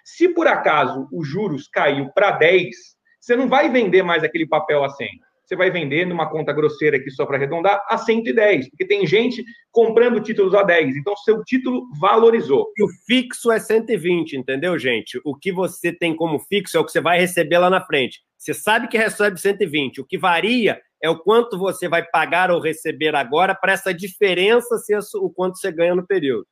Se 0.03 0.27
por 0.29 0.47
acaso 0.47 1.07
os 1.13 1.27
juros 1.27 1.67
caiu 1.67 2.11
para 2.13 2.31
10, 2.31 2.75
você 3.23 3.35
não 3.35 3.47
vai 3.47 3.69
vender 3.69 4.03
mais 4.03 4.23
aquele 4.23 4.47
papel 4.47 4.83
a 4.83 4.89
100 4.89 5.07
você 5.45 5.57
vai 5.57 5.69
vender 5.69 6.05
numa 6.05 6.29
conta 6.29 6.53
grosseira 6.53 6.97
aqui 6.97 7.11
só 7.11 7.25
para 7.25 7.37
arredondar 7.37 7.83
a 7.89 7.97
110, 7.97 8.69
porque 8.69 8.87
tem 8.87 9.05
gente 9.05 9.43
comprando 9.71 10.21
títulos 10.21 10.55
a 10.55 10.63
10, 10.63 10.95
então 10.95 11.15
seu 11.17 11.43
título 11.43 11.83
valorizou. 11.99 12.71
E 12.77 12.83
o 12.83 12.87
fixo 13.05 13.51
é 13.51 13.59
120, 13.59 14.37
entendeu, 14.37 14.79
gente? 14.79 15.19
O 15.23 15.35
que 15.35 15.51
você 15.51 15.91
tem 15.91 16.15
como 16.15 16.39
fixo 16.39 16.77
é 16.77 16.79
o 16.79 16.85
que 16.85 16.91
você 16.91 17.01
vai 17.01 17.19
receber 17.19 17.57
lá 17.57 17.69
na 17.69 17.85
frente. 17.85 18.21
Você 18.37 18.53
sabe 18.53 18.87
que 18.87 18.97
recebe 18.97 19.39
120, 19.39 20.01
o 20.01 20.05
que 20.05 20.17
varia 20.17 20.79
é 21.01 21.09
o 21.09 21.19
quanto 21.19 21.57
você 21.57 21.89
vai 21.89 22.03
pagar 22.03 22.49
ou 22.49 22.61
receber 22.61 23.13
agora 23.13 23.53
para 23.53 23.73
essa 23.73 23.93
diferença 23.93 24.77
ser 24.77 24.97
o 25.15 25.29
quanto 25.29 25.57
você 25.57 25.71
ganha 25.71 25.93
no 25.93 26.07
período. 26.07 26.47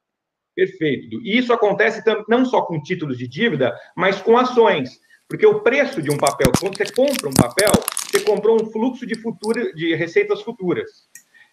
Perfeito. 0.53 1.21
E 1.23 1.37
isso 1.37 1.53
acontece 1.53 2.03
não 2.27 2.45
só 2.45 2.61
com 2.61 2.81
títulos 2.81 3.17
de 3.17 3.27
dívida, 3.27 3.73
mas 3.95 4.21
com 4.21 4.37
ações. 4.37 4.99
Porque 5.31 5.45
o 5.45 5.61
preço 5.61 6.01
de 6.01 6.11
um 6.11 6.17
papel, 6.17 6.51
quando 6.59 6.75
você 6.75 6.91
compra 6.91 7.29
um 7.29 7.33
papel, 7.33 7.71
você 7.95 8.19
comprou 8.19 8.61
um 8.61 8.69
fluxo 8.69 9.07
de, 9.07 9.15
futura, 9.15 9.71
de 9.71 9.95
receitas 9.95 10.41
futuras. 10.41 11.07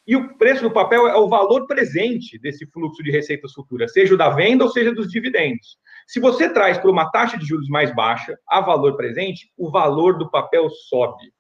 E 0.05 0.16
o 0.16 0.36
preço 0.36 0.64
do 0.64 0.70
papel 0.72 1.06
é 1.06 1.14
o 1.14 1.28
valor 1.28 1.64
presente 1.68 2.40
desse 2.40 2.66
fluxo 2.66 3.05
de 3.05 3.12
receitas 3.12 3.52
futuras, 3.52 3.92
seja 3.92 4.14
o 4.14 4.18
da 4.18 4.30
venda 4.30 4.64
ou 4.64 4.70
seja 4.70 4.92
dos 4.92 5.06
dividendos. 5.09 5.78
Se 6.09 6.18
você 6.18 6.52
traz 6.52 6.76
para 6.76 6.90
uma 6.90 7.09
taxa 7.12 7.38
de 7.38 7.46
juros 7.46 7.68
mais 7.68 7.94
baixa, 7.94 8.36
a 8.48 8.60
valor 8.60 8.96
presente, 8.96 9.48
o 9.56 9.70
valor 9.70 10.18
do 10.18 10.28
papel 10.28 10.68
sobe. 10.88 11.32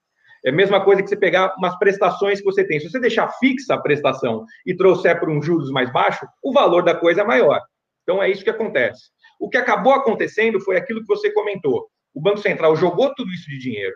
É 0.44 0.50
a 0.50 0.52
mesma 0.52 0.80
coisa 0.84 1.02
que 1.02 1.08
você 1.08 1.16
pegar 1.16 1.56
umas 1.58 1.76
prestações 1.76 2.38
que 2.38 2.44
você 2.44 2.62
tem. 2.62 2.78
Se 2.78 2.88
você 2.88 3.00
deixar 3.00 3.28
fixa 3.40 3.74
a 3.74 3.82
prestação 3.82 4.46
e 4.64 4.76
trouxer 4.76 5.18
para 5.18 5.28
um 5.28 5.42
juros 5.42 5.72
mais 5.72 5.92
baixo, 5.92 6.24
o 6.40 6.52
valor 6.52 6.84
da 6.84 6.94
coisa 6.94 7.22
é 7.22 7.24
maior. 7.24 7.60
Então 8.04 8.22
é 8.22 8.30
isso 8.30 8.44
que 8.44 8.50
acontece. 8.50 9.10
O 9.40 9.48
que 9.48 9.56
acabou 9.56 9.92
acontecendo 9.92 10.60
foi 10.60 10.76
aquilo 10.76 11.00
que 11.00 11.08
você 11.08 11.32
comentou 11.32 11.88
o 12.14 12.20
Banco 12.20 12.38
Central 12.38 12.74
jogou 12.76 13.14
tudo 13.14 13.30
isso 13.32 13.48
de 13.48 13.58
dinheiro. 13.58 13.94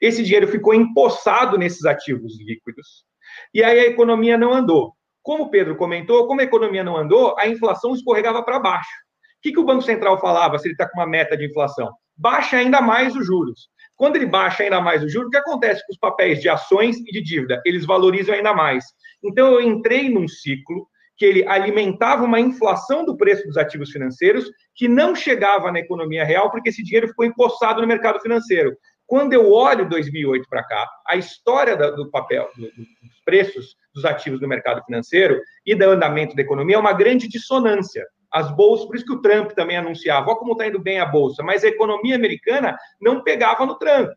Esse 0.00 0.22
dinheiro 0.22 0.48
ficou 0.48 0.74
empossado 0.74 1.58
nesses 1.58 1.84
ativos 1.84 2.38
líquidos. 2.40 3.04
E 3.52 3.62
aí 3.62 3.80
a 3.80 3.86
economia 3.86 4.36
não 4.36 4.52
andou. 4.52 4.92
Como 5.22 5.44
o 5.44 5.50
Pedro 5.50 5.76
comentou, 5.76 6.26
como 6.26 6.40
a 6.40 6.44
economia 6.44 6.82
não 6.82 6.96
andou, 6.96 7.38
a 7.38 7.46
inflação 7.46 7.94
escorregava 7.94 8.42
para 8.42 8.58
baixo. 8.58 8.90
O 9.38 9.40
que, 9.42 9.52
que 9.52 9.60
o 9.60 9.64
Banco 9.64 9.82
Central 9.82 10.18
falava 10.18 10.58
se 10.58 10.66
ele 10.66 10.74
está 10.74 10.88
com 10.88 10.98
uma 10.98 11.06
meta 11.06 11.36
de 11.36 11.46
inflação? 11.46 11.92
Baixa 12.16 12.56
ainda 12.56 12.80
mais 12.80 13.14
os 13.14 13.26
juros. 13.26 13.68
Quando 13.94 14.16
ele 14.16 14.26
baixa 14.26 14.62
ainda 14.62 14.80
mais 14.80 15.02
os 15.02 15.12
juros, 15.12 15.28
o 15.28 15.30
que 15.30 15.36
acontece 15.36 15.84
com 15.86 15.92
os 15.92 15.98
papéis 15.98 16.40
de 16.40 16.48
ações 16.48 16.96
e 16.96 17.04
de 17.04 17.22
dívida? 17.22 17.60
Eles 17.64 17.84
valorizam 17.84 18.34
ainda 18.34 18.54
mais. 18.54 18.84
Então 19.22 19.52
eu 19.52 19.60
entrei 19.60 20.08
num 20.08 20.26
ciclo 20.26 20.88
que 21.18 21.26
ele 21.26 21.46
alimentava 21.46 22.24
uma 22.24 22.38
inflação 22.38 23.04
do 23.04 23.16
preço 23.16 23.44
dos 23.46 23.56
ativos 23.56 23.90
financeiros 23.90 24.48
que 24.74 24.86
não 24.86 25.14
chegava 25.16 25.72
na 25.72 25.80
economia 25.80 26.24
real 26.24 26.50
porque 26.50 26.68
esse 26.68 26.82
dinheiro 26.82 27.08
ficou 27.08 27.26
empossado 27.26 27.80
no 27.80 27.86
mercado 27.88 28.20
financeiro. 28.20 28.76
Quando 29.04 29.32
eu 29.32 29.50
olho 29.50 29.88
2008 29.88 30.48
para 30.48 30.62
cá, 30.62 30.88
a 31.06 31.16
história 31.16 31.76
do 31.76 32.10
papel, 32.10 32.48
dos 32.56 33.20
preços 33.24 33.74
dos 33.92 34.04
ativos 34.04 34.40
no 34.40 34.46
mercado 34.46 34.84
financeiro 34.84 35.40
e 35.66 35.74
do 35.74 35.84
andamento 35.84 36.36
da 36.36 36.42
economia 36.42 36.76
é 36.76 36.78
uma 36.78 36.92
grande 36.92 37.26
dissonância. 37.26 38.06
As 38.30 38.54
bolsas, 38.54 38.86
por 38.86 38.94
isso 38.94 39.06
que 39.06 39.14
o 39.14 39.22
Trump 39.22 39.52
também 39.52 39.78
anunciava, 39.78 40.28
olha 40.28 40.38
como 40.38 40.52
está 40.52 40.66
indo 40.66 40.78
bem 40.78 41.00
a 41.00 41.06
bolsa, 41.06 41.42
mas 41.42 41.64
a 41.64 41.68
economia 41.68 42.14
americana 42.14 42.76
não 43.00 43.24
pegava 43.24 43.66
no 43.66 43.78
Trump. 43.78 44.10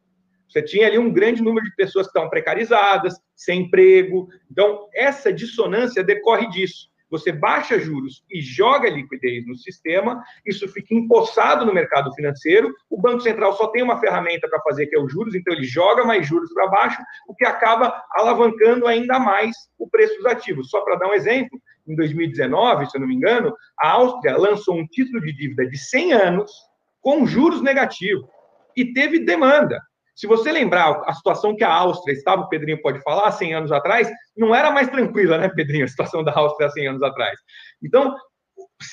Você 0.48 0.62
tinha 0.62 0.86
ali 0.86 1.00
um 1.00 1.12
grande 1.12 1.42
número 1.42 1.66
de 1.66 1.74
pessoas 1.76 2.08
que 2.08 2.10
estavam 2.10 2.30
precarizadas, 2.30 3.16
sem 3.34 3.62
emprego. 3.62 4.28
Então, 4.52 4.90
essa 4.94 5.32
dissonância 5.32 6.04
decorre 6.04 6.50
disso 6.50 6.91
você 7.12 7.32
baixa 7.32 7.78
juros 7.78 8.24
e 8.32 8.42
joga 8.42 8.90
liquidez 8.90 9.46
no 9.46 9.56
sistema, 9.56 10.24
isso 10.46 10.68
fica 10.70 10.96
empossado 10.96 11.66
no 11.66 11.74
mercado 11.74 12.12
financeiro, 12.14 12.74
o 12.90 13.00
Banco 13.00 13.20
Central 13.20 13.54
só 13.54 13.68
tem 13.68 13.84
uma 13.84 14.00
ferramenta 14.00 14.48
para 14.48 14.62
fazer, 14.62 14.88
que 14.88 14.96
é 14.96 15.00
os 15.00 15.12
juros, 15.12 15.36
então 15.36 15.54
ele 15.54 15.66
joga 15.66 16.06
mais 16.06 16.26
juros 16.26 16.52
para 16.54 16.68
baixo, 16.68 17.02
o 17.28 17.36
que 17.36 17.46
acaba 17.46 18.02
alavancando 18.14 18.88
ainda 18.88 19.20
mais 19.20 19.56
o 19.78 19.90
preço 19.90 20.16
dos 20.16 20.26
ativos. 20.26 20.70
Só 20.70 20.82
para 20.82 20.96
dar 20.96 21.10
um 21.10 21.14
exemplo, 21.14 21.62
em 21.88 21.96
2019, 21.96 22.90
se 22.90 22.98
eu 22.98 23.02
não 23.02 23.08
me 23.08 23.16
engano, 23.16 23.54
a 23.78 23.90
Áustria 23.92 24.38
lançou 24.38 24.78
um 24.78 24.88
título 24.88 25.20
de 25.22 25.34
dívida 25.34 25.68
de 25.68 25.78
100 25.78 26.14
anos 26.14 26.52
com 27.02 27.26
juros 27.26 27.62
negativos 27.62 28.30
e 28.76 28.94
teve 28.94 29.20
demanda. 29.20 29.82
Se 30.16 30.28
você 30.28 30.52
lembrar 30.52 31.02
a 31.06 31.14
situação 31.14 31.56
que 31.56 31.64
a 31.64 31.74
Áustria 31.74 32.14
estava, 32.14 32.42
o 32.42 32.50
Pedrinho 32.50 32.82
pode 32.82 33.02
falar, 33.02 33.32
100 33.32 33.54
anos 33.54 33.72
atrás, 33.72 34.10
não 34.36 34.54
era 34.54 34.72
mais 34.72 34.90
tranquila, 34.90 35.38
né, 35.38 35.50
Pedrinho, 35.50 35.86
a 35.86 35.88
situação 35.88 36.24
da 36.24 36.34
Áustria 36.36 36.68
há 36.68 36.72
100 36.72 36.88
anos 36.88 37.04
atrás. 37.04 37.40
Então, 37.84 38.16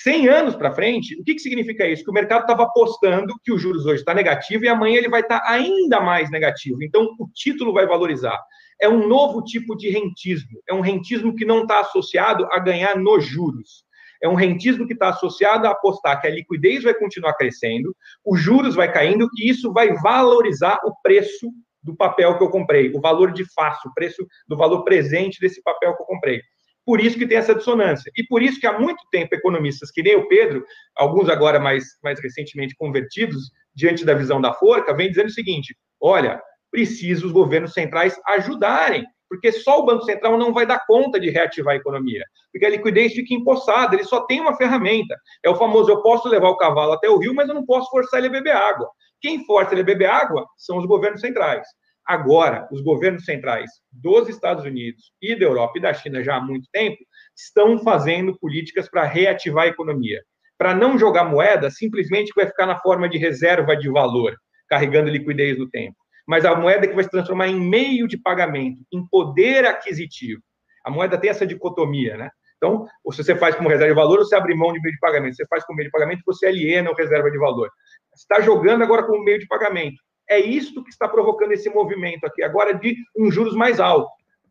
100 0.02 0.28
anos 0.28 0.56
para 0.56 0.74
frente, 0.74 1.18
o 1.20 1.24
que, 1.24 1.34
que 1.34 1.40
significa 1.40 1.86
isso? 1.86 2.04
Que 2.04 2.10
o 2.10 2.14
mercado 2.14 2.42
estava 2.42 2.64
apostando 2.64 3.34
que 3.42 3.52
os 3.52 3.60
juros 3.60 3.86
hoje 3.86 4.00
está 4.00 4.14
negativo 4.14 4.64
e 4.64 4.68
amanhã 4.68 4.98
ele 4.98 5.08
vai 5.08 5.20
estar 5.20 5.40
tá 5.40 5.50
ainda 5.50 6.00
mais 6.00 6.30
negativo. 6.30 6.82
Então, 6.82 7.08
o 7.18 7.28
título 7.34 7.72
vai 7.72 7.86
valorizar. 7.86 8.38
É 8.80 8.88
um 8.88 9.08
novo 9.08 9.42
tipo 9.42 9.74
de 9.76 9.90
rentismo. 9.90 10.60
É 10.68 10.74
um 10.74 10.80
rentismo 10.80 11.34
que 11.34 11.44
não 11.44 11.62
está 11.62 11.80
associado 11.80 12.46
a 12.52 12.58
ganhar 12.58 12.96
nos 12.96 13.24
juros. 13.24 13.87
É 14.22 14.28
um 14.28 14.34
rentismo 14.34 14.86
que 14.86 14.92
está 14.92 15.08
associado 15.08 15.66
a 15.66 15.70
apostar 15.70 16.20
que 16.20 16.26
a 16.26 16.30
liquidez 16.30 16.82
vai 16.82 16.94
continuar 16.94 17.34
crescendo, 17.34 17.94
os 18.24 18.40
juros 18.40 18.74
vai 18.74 18.92
caindo 18.92 19.28
e 19.36 19.50
isso 19.50 19.72
vai 19.72 19.94
valorizar 19.94 20.78
o 20.84 20.92
preço 21.02 21.50
do 21.82 21.96
papel 21.96 22.36
que 22.36 22.44
eu 22.44 22.50
comprei, 22.50 22.90
o 22.94 23.00
valor 23.00 23.32
de 23.32 23.44
face, 23.52 23.86
o 23.88 23.94
preço 23.94 24.26
do 24.46 24.56
valor 24.56 24.84
presente 24.84 25.40
desse 25.40 25.62
papel 25.62 25.96
que 25.96 26.02
eu 26.02 26.06
comprei. 26.06 26.40
Por 26.84 27.00
isso 27.00 27.18
que 27.18 27.26
tem 27.26 27.36
essa 27.36 27.54
dissonância. 27.54 28.10
E 28.16 28.24
por 28.26 28.42
isso 28.42 28.58
que 28.58 28.66
há 28.66 28.78
muito 28.78 29.02
tempo 29.10 29.34
economistas, 29.34 29.90
que 29.90 30.02
nem 30.02 30.16
o 30.16 30.26
Pedro, 30.26 30.64
alguns 30.96 31.28
agora 31.28 31.60
mais, 31.60 31.84
mais 32.02 32.18
recentemente 32.18 32.74
convertidos, 32.76 33.50
diante 33.74 34.04
da 34.04 34.14
visão 34.14 34.40
da 34.40 34.54
forca, 34.54 34.94
vem 34.94 35.08
dizendo 35.08 35.26
o 35.26 35.32
seguinte: 35.32 35.76
olha, 36.00 36.40
precisa 36.70 37.26
os 37.26 37.32
governos 37.32 37.74
centrais 37.74 38.18
ajudarem 38.26 39.06
porque 39.28 39.52
só 39.52 39.80
o 39.80 39.84
Banco 39.84 40.04
Central 40.04 40.38
não 40.38 40.52
vai 40.52 40.66
dar 40.66 40.84
conta 40.86 41.20
de 41.20 41.30
reativar 41.30 41.74
a 41.74 41.76
economia, 41.76 42.24
porque 42.52 42.66
a 42.66 42.70
liquidez 42.70 43.12
fica 43.12 43.34
empossada, 43.34 43.94
ele 43.94 44.04
só 44.04 44.22
tem 44.22 44.40
uma 44.40 44.56
ferramenta. 44.56 45.16
É 45.44 45.50
o 45.50 45.56
famoso: 45.56 45.90
eu 45.90 46.02
posso 46.02 46.28
levar 46.28 46.48
o 46.48 46.56
cavalo 46.56 46.92
até 46.92 47.08
o 47.08 47.18
rio, 47.18 47.34
mas 47.34 47.48
eu 47.48 47.54
não 47.54 47.66
posso 47.66 47.90
forçar 47.90 48.18
ele 48.18 48.28
a 48.28 48.30
beber 48.30 48.56
água. 48.56 48.88
Quem 49.20 49.44
força 49.44 49.74
ele 49.74 49.82
a 49.82 49.84
beber 49.84 50.08
água 50.08 50.46
são 50.56 50.78
os 50.78 50.86
governos 50.86 51.20
centrais. 51.20 51.66
Agora, 52.06 52.66
os 52.72 52.80
governos 52.80 53.24
centrais 53.24 53.70
dos 53.92 54.30
Estados 54.30 54.64
Unidos 54.64 55.12
e 55.20 55.38
da 55.38 55.44
Europa 55.44 55.74
e 55.76 55.82
da 55.82 55.92
China 55.92 56.24
já 56.24 56.36
há 56.36 56.40
muito 56.40 56.66
tempo 56.72 56.96
estão 57.36 57.78
fazendo 57.80 58.38
políticas 58.38 58.88
para 58.88 59.04
reativar 59.04 59.64
a 59.64 59.68
economia. 59.68 60.22
Para 60.56 60.74
não 60.74 60.98
jogar 60.98 61.24
moeda, 61.24 61.70
simplesmente 61.70 62.32
vai 62.34 62.46
ficar 62.46 62.66
na 62.66 62.78
forma 62.78 63.08
de 63.08 63.18
reserva 63.18 63.76
de 63.76 63.90
valor, 63.90 64.34
carregando 64.68 65.10
liquidez 65.10 65.58
no 65.58 65.68
tempo 65.68 65.96
mas 66.28 66.44
a 66.44 66.54
moeda 66.54 66.86
que 66.86 66.94
vai 66.94 67.02
se 67.02 67.10
transformar 67.10 67.48
em 67.48 67.58
meio 67.58 68.06
de 68.06 68.18
pagamento, 68.18 68.84
em 68.92 69.04
poder 69.08 69.64
aquisitivo. 69.64 70.42
A 70.84 70.90
moeda 70.90 71.16
tem 71.16 71.30
essa 71.30 71.46
dicotomia, 71.46 72.18
né? 72.18 72.30
Então, 72.58 72.86
se 73.10 73.24
você 73.24 73.34
faz 73.34 73.54
como 73.54 73.70
reserva 73.70 73.94
de 73.94 73.98
valor, 73.98 74.18
você 74.18 74.36
abre 74.36 74.54
mão 74.54 74.72
de 74.72 74.80
meio 74.80 74.92
de 74.92 75.00
pagamento. 75.00 75.36
Se 75.36 75.42
você 75.42 75.48
faz 75.48 75.64
como 75.64 75.78
meio 75.78 75.88
de 75.88 75.92
pagamento, 75.92 76.20
você 76.26 76.46
aliena 76.46 76.90
o 76.90 76.94
reserva 76.94 77.30
de 77.30 77.38
valor. 77.38 77.70
Você 78.14 78.22
está 78.22 78.40
jogando 78.42 78.82
agora 78.82 79.04
como 79.04 79.24
meio 79.24 79.38
de 79.38 79.46
pagamento. 79.46 79.96
É 80.28 80.38
isto 80.38 80.84
que 80.84 80.90
está 80.90 81.08
provocando 81.08 81.52
esse 81.52 81.70
movimento 81.70 82.26
aqui, 82.26 82.42
agora 82.42 82.74
de 82.74 82.94
um 83.16 83.30
juros 83.30 83.54
mais 83.54 83.80
alto. 83.80 84.10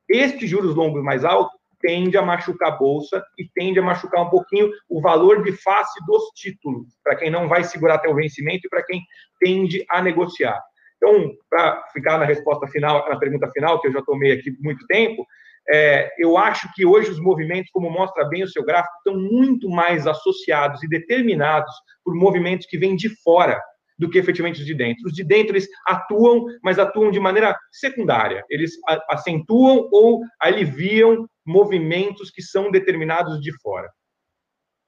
Estes 0.09 0.49
juros 0.49 0.73
longos 0.73 1.03
mais 1.03 1.23
altos 1.23 1.55
tende 1.79 2.17
a 2.17 2.23
machucar 2.23 2.69
a 2.69 2.75
bolsa 2.75 3.23
e 3.37 3.47
tende 3.53 3.77
a 3.77 3.83
machucar 3.83 4.23
um 4.23 4.29
pouquinho 4.31 4.71
o 4.89 4.99
valor 4.99 5.43
de 5.43 5.51
face 5.51 6.03
dos 6.07 6.23
títulos, 6.33 6.87
para 7.03 7.15
quem 7.15 7.29
não 7.29 7.47
vai 7.47 7.63
segurar 7.63 7.95
até 7.95 8.09
o 8.09 8.15
vencimento 8.15 8.65
e 8.65 8.69
para 8.69 8.83
quem 8.83 9.03
tende 9.39 9.85
a 9.89 10.01
negociar. 10.01 10.59
Então, 10.97 11.31
para 11.49 11.83
ficar 11.93 12.17
na 12.17 12.25
resposta 12.25 12.67
final, 12.67 13.07
na 13.07 13.17
pergunta 13.17 13.49
final, 13.51 13.79
que 13.79 13.87
eu 13.87 13.93
já 13.93 14.01
tomei 14.01 14.31
aqui 14.31 14.51
muito 14.59 14.85
tempo, 14.87 15.25
é, 15.69 16.09
eu 16.17 16.37
acho 16.37 16.71
que 16.73 16.85
hoje 16.85 17.11
os 17.11 17.19
movimentos, 17.19 17.69
como 17.71 17.89
mostra 17.89 18.25
bem 18.25 18.43
o 18.43 18.47
seu 18.47 18.63
gráfico, 18.63 18.95
estão 18.97 19.19
muito 19.19 19.69
mais 19.69 20.07
associados 20.07 20.81
e 20.83 20.87
determinados 20.87 21.73
por 22.03 22.15
movimentos 22.15 22.65
que 22.67 22.77
vêm 22.77 22.95
de 22.95 23.09
fora 23.21 23.61
do 23.99 24.09
que 24.09 24.17
efetivamente 24.17 24.61
os 24.61 24.65
de 24.65 24.75
dentro. 24.75 25.05
Os 25.05 25.13
de 25.13 25.23
dentro, 25.23 25.53
eles 25.53 25.67
atuam, 25.87 26.45
mas 26.63 26.79
atuam 26.79 27.11
de 27.11 27.19
maneira 27.19 27.57
secundária. 27.71 28.45
Eles 28.49 28.71
acentuam 29.09 29.89
ou 29.91 30.21
aliviam 30.39 31.27
movimentos 31.45 32.29
que 32.29 32.41
são 32.41 32.71
determinados 32.71 33.41
de 33.41 33.51
fora. 33.59 33.89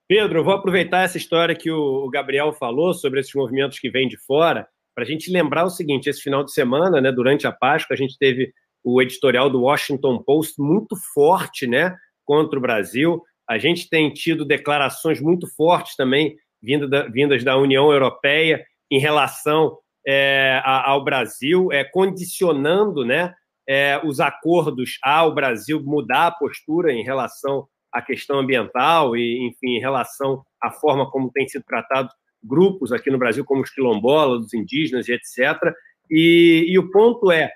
Pedro, 0.08 0.40
eu 0.40 0.44
vou 0.44 0.54
aproveitar 0.54 1.02
essa 1.02 1.18
história 1.18 1.54
que 1.54 1.70
o 1.70 2.08
Gabriel 2.08 2.52
falou 2.52 2.94
sobre 2.94 3.20
esses 3.20 3.34
movimentos 3.34 3.78
que 3.78 3.90
vêm 3.90 4.08
de 4.08 4.16
fora 4.16 4.66
para 5.00 5.06
a 5.06 5.10
gente 5.10 5.32
lembrar 5.32 5.64
o 5.64 5.70
seguinte: 5.70 6.10
esse 6.10 6.20
final 6.20 6.44
de 6.44 6.52
semana, 6.52 7.00
né, 7.00 7.10
durante 7.10 7.46
a 7.46 7.52
Páscoa, 7.52 7.94
a 7.94 7.96
gente 7.96 8.18
teve 8.18 8.52
o 8.84 9.00
editorial 9.00 9.48
do 9.48 9.62
Washington 9.62 10.22
Post 10.22 10.60
muito 10.60 10.94
forte 11.14 11.66
né, 11.66 11.96
contra 12.22 12.58
o 12.58 12.62
Brasil. 12.62 13.22
A 13.48 13.56
gente 13.56 13.88
tem 13.88 14.12
tido 14.12 14.44
declarações 14.44 15.18
muito 15.18 15.46
fortes 15.56 15.96
também 15.96 16.36
vindas 16.62 16.90
da, 16.90 17.08
vindas 17.08 17.42
da 17.42 17.56
União 17.56 17.90
Europeia 17.90 18.62
em 18.90 18.98
relação 18.98 19.78
é, 20.06 20.60
ao 20.64 21.02
Brasil, 21.02 21.72
é, 21.72 21.82
condicionando 21.82 23.02
né, 23.02 23.32
é, 23.66 23.98
os 24.04 24.20
acordos 24.20 24.98
ao 25.02 25.34
Brasil 25.34 25.82
mudar 25.82 26.26
a 26.26 26.32
postura 26.32 26.92
em 26.92 27.02
relação 27.02 27.66
à 27.90 28.02
questão 28.02 28.38
ambiental 28.38 29.16
e, 29.16 29.48
enfim, 29.48 29.76
em 29.76 29.80
relação 29.80 30.42
à 30.62 30.70
forma 30.70 31.10
como 31.10 31.32
tem 31.32 31.48
sido 31.48 31.64
tratado 31.64 32.10
grupos 32.42 32.92
aqui 32.92 33.10
no 33.10 33.18
Brasil, 33.18 33.44
como 33.44 33.62
os 33.62 33.70
quilombolas, 33.70 34.46
os 34.46 34.54
indígenas 34.54 35.08
e 35.08 35.12
etc. 35.12 35.72
E, 36.10 36.66
e 36.68 36.78
o 36.78 36.90
ponto 36.90 37.30
é, 37.30 37.50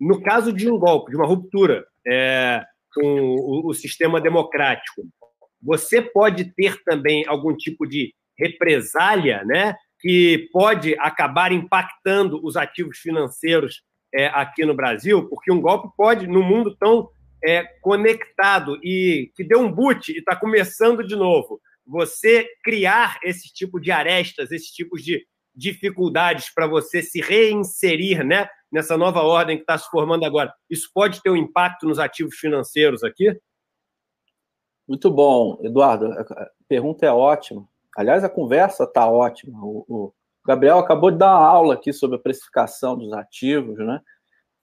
no 0.00 0.20
caso 0.22 0.52
de 0.52 0.70
um 0.70 0.78
golpe, 0.78 1.10
de 1.10 1.16
uma 1.16 1.26
ruptura 1.26 1.84
é, 2.06 2.62
com 2.94 3.36
o, 3.36 3.68
o 3.68 3.74
sistema 3.74 4.20
democrático, 4.20 5.02
você 5.62 6.02
pode 6.02 6.52
ter 6.54 6.82
também 6.84 7.24
algum 7.26 7.56
tipo 7.56 7.86
de 7.86 8.12
represália, 8.38 9.44
né? 9.44 9.74
que 10.04 10.50
pode 10.52 10.94
acabar 10.98 11.50
impactando 11.50 12.38
os 12.44 12.58
ativos 12.58 12.98
financeiros 12.98 13.82
é, 14.14 14.26
aqui 14.26 14.62
no 14.66 14.74
Brasil, 14.74 15.26
porque 15.30 15.50
um 15.50 15.60
golpe 15.60 15.88
pode, 15.96 16.26
no 16.26 16.42
mundo 16.42 16.76
tão 16.76 17.08
é, 17.42 17.64
conectado 17.80 18.78
e 18.84 19.32
que 19.34 19.42
deu 19.42 19.60
um 19.60 19.72
boot 19.72 20.12
e 20.12 20.18
está 20.18 20.36
começando 20.36 21.06
de 21.06 21.16
novo, 21.16 21.58
você 21.86 22.46
criar 22.62 23.18
esse 23.22 23.52
tipo 23.52 23.80
de 23.80 23.90
arestas, 23.90 24.50
esses 24.50 24.68
tipos 24.68 25.02
de 25.02 25.24
dificuldades 25.54 26.52
para 26.52 26.66
você 26.66 27.00
se 27.00 27.20
reinserir 27.20 28.24
né, 28.24 28.48
nessa 28.72 28.96
nova 28.96 29.22
ordem 29.22 29.56
que 29.56 29.62
está 29.62 29.78
se 29.78 29.88
formando 29.88 30.24
agora, 30.24 30.52
isso 30.68 30.90
pode 30.92 31.22
ter 31.22 31.30
um 31.30 31.36
impacto 31.36 31.86
nos 31.86 31.98
ativos 31.98 32.36
financeiros 32.36 33.04
aqui? 33.04 33.38
Muito 34.86 35.10
bom, 35.10 35.58
Eduardo. 35.62 36.06
A 36.12 36.50
pergunta 36.68 37.06
é 37.06 37.12
ótima. 37.12 37.66
Aliás, 37.96 38.24
a 38.24 38.28
conversa 38.28 38.84
está 38.84 39.08
ótima. 39.08 39.58
O, 39.62 39.84
o, 39.88 40.14
Gabriel 40.46 40.78
acabou 40.78 41.10
de 41.10 41.16
dar 41.18 41.38
uma 41.38 41.46
aula 41.46 41.74
aqui 41.74 41.92
sobre 41.92 42.16
a 42.16 42.20
precificação 42.20 42.98
dos 42.98 43.12
ativos, 43.12 43.78
né? 43.78 44.00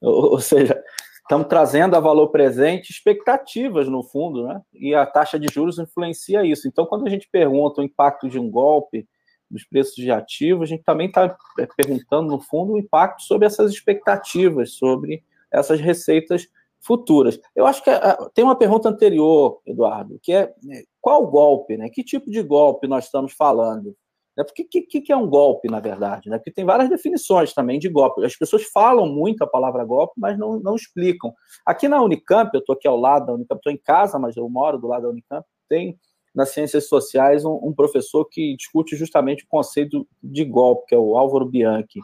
Ou, 0.00 0.32
ou 0.32 0.40
seja, 0.40 0.80
estamos 1.22 1.46
trazendo 1.46 1.96
a 1.96 2.00
valor 2.00 2.28
presente 2.28 2.90
expectativas, 2.90 3.88
no 3.88 4.02
fundo, 4.02 4.46
né? 4.46 4.60
E 4.74 4.94
a 4.94 5.06
taxa 5.06 5.38
de 5.38 5.52
juros 5.52 5.78
influencia 5.78 6.44
isso. 6.44 6.68
Então, 6.68 6.86
quando 6.86 7.06
a 7.06 7.10
gente 7.10 7.28
pergunta 7.30 7.80
o 7.80 7.84
impacto 7.84 8.28
de 8.28 8.38
um 8.38 8.50
golpe 8.50 9.08
nos 9.50 9.64
preços 9.64 9.94
de 9.94 10.10
ativos, 10.10 10.64
a 10.64 10.74
gente 10.74 10.82
também 10.82 11.08
está 11.08 11.36
é, 11.58 11.66
perguntando, 11.76 12.28
no 12.28 12.40
fundo, 12.40 12.72
o 12.72 12.78
impacto 12.78 13.22
sobre 13.22 13.46
essas 13.46 13.70
expectativas, 13.72 14.72
sobre 14.72 15.22
essas 15.50 15.80
receitas 15.80 16.48
futuras. 16.80 17.38
Eu 17.54 17.66
acho 17.66 17.82
que 17.82 17.90
ah, 17.90 18.18
tem 18.34 18.44
uma 18.44 18.56
pergunta 18.56 18.88
anterior, 18.88 19.60
Eduardo, 19.64 20.18
que 20.20 20.32
é 20.32 20.52
né, 20.62 20.82
qual 21.00 21.26
golpe, 21.26 21.76
né? 21.76 21.88
Que 21.88 22.02
tipo 22.02 22.30
de 22.30 22.42
golpe 22.42 22.88
nós 22.88 23.04
estamos 23.04 23.32
falando? 23.32 23.96
Né? 24.36 24.44
Porque 24.44 24.64
que, 24.64 25.00
que 25.00 25.12
é 25.12 25.16
um 25.16 25.28
golpe, 25.28 25.68
na 25.70 25.80
verdade? 25.80 26.28
Né? 26.28 26.38
Porque 26.38 26.50
tem 26.50 26.64
várias 26.64 26.88
definições 26.88 27.52
também 27.52 27.78
de 27.78 27.88
golpe. 27.88 28.24
As 28.24 28.36
pessoas 28.36 28.64
falam 28.64 29.06
muito 29.06 29.42
a 29.42 29.46
palavra 29.46 29.84
golpe, 29.84 30.14
mas 30.16 30.38
não, 30.38 30.58
não 30.60 30.74
explicam. 30.74 31.32
Aqui 31.66 31.88
na 31.88 32.02
Unicamp, 32.02 32.50
eu 32.54 32.60
estou 32.60 32.74
aqui 32.74 32.88
ao 32.88 32.96
lado 32.96 33.26
da 33.26 33.34
Unicamp, 33.34 33.58
estou 33.58 33.72
em 33.72 33.78
casa, 33.78 34.18
mas 34.18 34.36
eu 34.36 34.48
moro 34.48 34.78
do 34.78 34.88
lado 34.88 35.02
da 35.02 35.08
Unicamp, 35.10 35.46
tem 35.68 35.98
nas 36.34 36.50
ciências 36.50 36.88
sociais 36.88 37.44
um, 37.44 37.58
um 37.62 37.74
professor 37.74 38.26
que 38.30 38.56
discute 38.56 38.96
justamente 38.96 39.44
o 39.44 39.48
conceito 39.48 40.06
de 40.22 40.44
golpe, 40.44 40.86
que 40.88 40.94
é 40.94 40.98
o 40.98 41.16
Álvaro 41.16 41.44
Bianchi. 41.44 42.00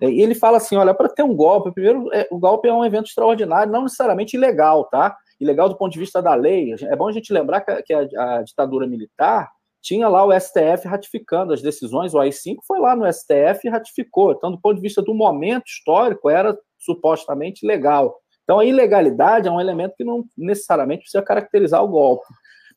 E 0.00 0.22
ele 0.22 0.34
fala 0.34 0.58
assim: 0.58 0.76
olha, 0.76 0.94
para 0.94 1.08
ter 1.08 1.22
um 1.22 1.34
golpe, 1.34 1.72
primeiro, 1.72 2.12
é, 2.12 2.26
o 2.30 2.38
golpe 2.38 2.68
é 2.68 2.72
um 2.72 2.84
evento 2.84 3.06
extraordinário, 3.06 3.72
não 3.72 3.82
necessariamente 3.82 4.36
ilegal, 4.36 4.84
tá? 4.84 5.16
Ilegal 5.40 5.68
do 5.68 5.76
ponto 5.76 5.92
de 5.92 5.98
vista 5.98 6.20
da 6.20 6.34
lei. 6.34 6.74
É 6.82 6.96
bom 6.96 7.08
a 7.08 7.12
gente 7.12 7.32
lembrar 7.32 7.60
que, 7.60 7.70
a, 7.70 7.82
que 7.82 7.92
a, 7.92 8.38
a 8.38 8.42
ditadura 8.42 8.86
militar 8.86 9.48
tinha 9.80 10.08
lá 10.08 10.24
o 10.24 10.32
STF 10.38 10.86
ratificando 10.86 11.52
as 11.52 11.62
decisões, 11.62 12.14
o 12.14 12.18
AI-5 12.18 12.56
foi 12.66 12.80
lá 12.80 12.96
no 12.96 13.10
STF 13.10 13.60
e 13.64 13.70
ratificou. 13.70 14.32
Então, 14.32 14.50
do 14.50 14.60
ponto 14.60 14.76
de 14.76 14.82
vista 14.82 15.00
do 15.00 15.14
momento 15.14 15.66
histórico, 15.66 16.28
era 16.28 16.58
supostamente 16.78 17.66
legal. 17.66 18.20
Então, 18.42 18.58
a 18.58 18.64
ilegalidade 18.64 19.46
é 19.46 19.50
um 19.50 19.60
elemento 19.60 19.94
que 19.96 20.04
não 20.04 20.24
necessariamente 20.36 21.02
precisa 21.02 21.22
caracterizar 21.22 21.82
o 21.84 21.88
golpe. 21.88 22.26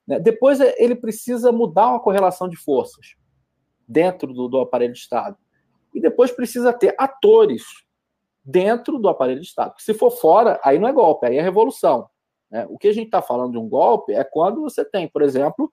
Né? 0.07 0.19
Depois, 0.19 0.60
ele 0.60 0.95
precisa 0.95 1.52
mudar 1.52 1.90
uma 1.90 1.99
correlação 1.99 2.48
de 2.48 2.57
forças 2.57 3.15
dentro 3.88 4.34
do, 4.34 4.48
do 4.48 4.60
aparelho 4.60 4.94
de 4.94 4.99
Estado 4.99 5.38
e 5.94 5.99
depois 5.99 6.32
precisa 6.32 6.72
ter 6.72 6.95
atores 6.98 7.64
dentro 8.44 8.98
do 8.98 9.10
aparelho 9.10 9.40
de 9.40 9.48
Estado. 9.48 9.73
Se 9.78 9.94
for 9.94 10.11
fora, 10.11 10.60
aí 10.64 10.80
não 10.80 10.88
é 10.88 10.94
golpe, 10.94 11.28
aí 11.28 11.38
é 11.38 11.41
revolução. 11.41 12.10
Né? 12.49 12.65
O 12.69 12.78
que 12.78 12.88
a 12.88 12.94
gente 12.94 13.06
está 13.06 13.22
falando 13.22 13.53
de 13.53 13.57
um 13.57 13.69
golpe 13.69 14.14
é 14.14 14.23
quando 14.23 14.61
você 14.61 14.84
tem, 14.84 15.07
por 15.07 15.22
exemplo, 15.22 15.72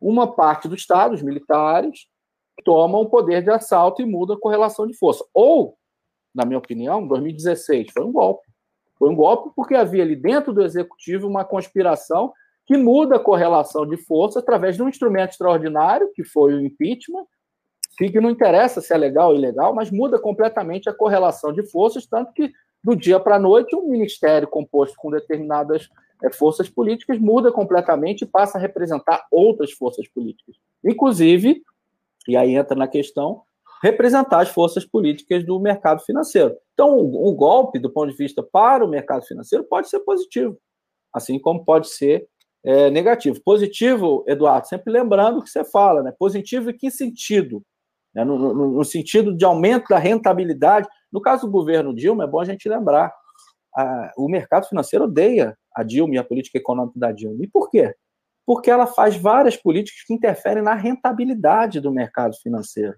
uma 0.00 0.34
parte 0.34 0.68
do 0.68 0.74
Estado, 0.74 1.14
os 1.14 1.22
militares, 1.22 2.06
tomam 2.64 3.02
o 3.02 3.08
poder 3.08 3.42
de 3.42 3.50
assalto 3.50 4.02
e 4.02 4.06
muda 4.06 4.34
a 4.34 4.40
correlação 4.40 4.86
de 4.86 4.96
força. 4.96 5.24
Ou, 5.32 5.76
na 6.34 6.44
minha 6.44 6.58
opinião, 6.58 7.06
2016 7.06 7.88
foi 7.92 8.04
um 8.04 8.12
golpe. 8.12 8.46
Foi 8.98 9.10
um 9.10 9.14
golpe 9.14 9.50
porque 9.54 9.74
havia 9.74 10.02
ali 10.02 10.16
dentro 10.16 10.52
do 10.52 10.62
executivo 10.62 11.28
uma 11.28 11.44
conspiração 11.44 12.32
que 12.64 12.76
muda 12.76 13.16
a 13.16 13.20
correlação 13.20 13.86
de 13.86 13.96
força 13.96 14.40
através 14.40 14.76
de 14.76 14.82
um 14.82 14.88
instrumento 14.88 15.30
extraordinário, 15.30 16.10
que 16.14 16.24
foi 16.24 16.54
o 16.54 16.60
impeachment, 16.60 17.24
que 17.96 18.20
não 18.20 18.30
interessa 18.30 18.80
se 18.80 18.92
é 18.92 18.96
legal 18.96 19.30
ou 19.30 19.36
ilegal, 19.36 19.74
mas 19.74 19.90
muda 19.90 20.18
completamente 20.18 20.88
a 20.88 20.92
correlação 20.92 21.52
de 21.52 21.62
forças, 21.70 22.06
tanto 22.06 22.32
que 22.32 22.52
do 22.82 22.94
dia 22.94 23.18
para 23.18 23.36
a 23.36 23.38
noite 23.38 23.74
um 23.74 23.88
ministério 23.88 24.46
composto 24.46 24.96
com 24.96 25.10
determinadas 25.10 25.88
forças 26.32 26.68
políticas 26.68 27.18
muda 27.18 27.52
completamente 27.52 28.22
e 28.22 28.26
passa 28.26 28.58
a 28.58 28.60
representar 28.60 29.26
outras 29.30 29.72
forças 29.72 30.08
políticas. 30.08 30.56
Inclusive, 30.84 31.62
e 32.28 32.36
aí 32.36 32.54
entra 32.54 32.76
na 32.76 32.88
questão, 32.88 33.42
representar 33.82 34.40
as 34.40 34.48
forças 34.48 34.84
políticas 34.84 35.44
do 35.44 35.58
mercado 35.60 36.02
financeiro. 36.02 36.56
Então, 36.72 36.98
o 36.98 37.34
golpe, 37.34 37.78
do 37.78 37.90
ponto 37.90 38.10
de 38.10 38.16
vista 38.16 38.42
para 38.42 38.84
o 38.84 38.88
mercado 38.88 39.24
financeiro, 39.24 39.64
pode 39.64 39.88
ser 39.88 40.00
positivo, 40.00 40.58
assim 41.12 41.38
como 41.38 41.64
pode 41.64 41.88
ser 41.88 42.26
é, 42.64 42.90
negativo. 42.90 43.40
Positivo, 43.44 44.24
Eduardo, 44.26 44.66
sempre 44.66 44.92
lembrando 44.92 45.38
o 45.38 45.42
que 45.42 45.50
você 45.50 45.64
fala, 45.64 46.02
né? 46.02 46.12
Positivo 46.18 46.70
em 46.70 46.76
que 46.76 46.90
sentido? 46.90 47.62
né, 48.16 48.24
no, 48.24 48.38
no, 48.38 48.70
no, 48.72 48.84
sentido 48.84 49.36
de 49.36 49.44
aumento 49.44 49.88
da 49.90 49.98
rentabilidade. 49.98 50.88
No 51.12 51.20
caso 51.20 51.46
do 51.46 51.52
governo 51.52 51.94
Dilma, 51.94 52.24
é 52.24 52.26
bom 52.26 52.40
a 52.40 52.46
gente 52.46 52.66
lembrar, 52.66 53.12
a, 53.76 54.12
o 54.16 54.28
mercado 54.28 54.66
financeiro 54.66 55.04
odeia 55.04 55.56
a 55.74 55.82
Dilma 55.82 56.14
e 56.14 56.18
a 56.18 56.24
política 56.24 56.56
econômica 56.56 56.98
da 56.98 57.12
Dilma. 57.12 57.44
E 57.44 57.46
por 57.46 57.70
quê? 57.70 57.94
Porque 58.46 58.70
ela 58.70 58.86
faz 58.86 59.16
várias 59.16 59.56
políticas 59.56 60.02
que 60.04 60.14
interferem 60.14 60.62
na 60.62 60.74
rentabilidade 60.74 61.80
do 61.80 61.92
mercado 61.92 62.36
financeiro. 62.36 62.96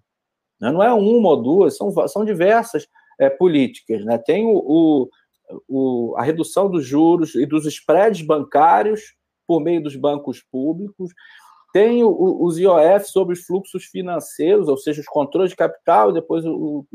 Né? 0.60 0.70
Não 0.70 0.82
é 0.82 0.92
uma 0.92 1.30
ou 1.30 1.42
duas, 1.42 1.76
são, 1.76 1.90
são 2.06 2.24
diversas 2.24 2.86
é, 3.18 3.28
políticas. 3.28 4.04
Né? 4.04 4.18
Tem 4.18 4.46
o, 4.46 4.56
o, 4.56 5.08
o, 5.66 6.14
a 6.16 6.22
redução 6.22 6.70
dos 6.70 6.86
juros 6.86 7.34
e 7.34 7.44
dos 7.44 7.66
spreads 7.66 8.22
bancários 8.22 9.16
por 9.46 9.60
meio 9.60 9.82
dos 9.82 9.96
bancos 9.96 10.42
públicos. 10.52 11.12
Tem 11.72 12.04
o, 12.04 12.44
os 12.44 12.58
IOF 12.58 13.10
sobre 13.10 13.34
os 13.34 13.44
fluxos 13.44 13.84
financeiros, 13.84 14.68
ou 14.68 14.76
seja, 14.76 15.00
os 15.00 15.06
controles 15.06 15.50
de 15.50 15.56
capital, 15.56 16.10
e 16.10 16.14
depois 16.14 16.44
o, 16.46 16.86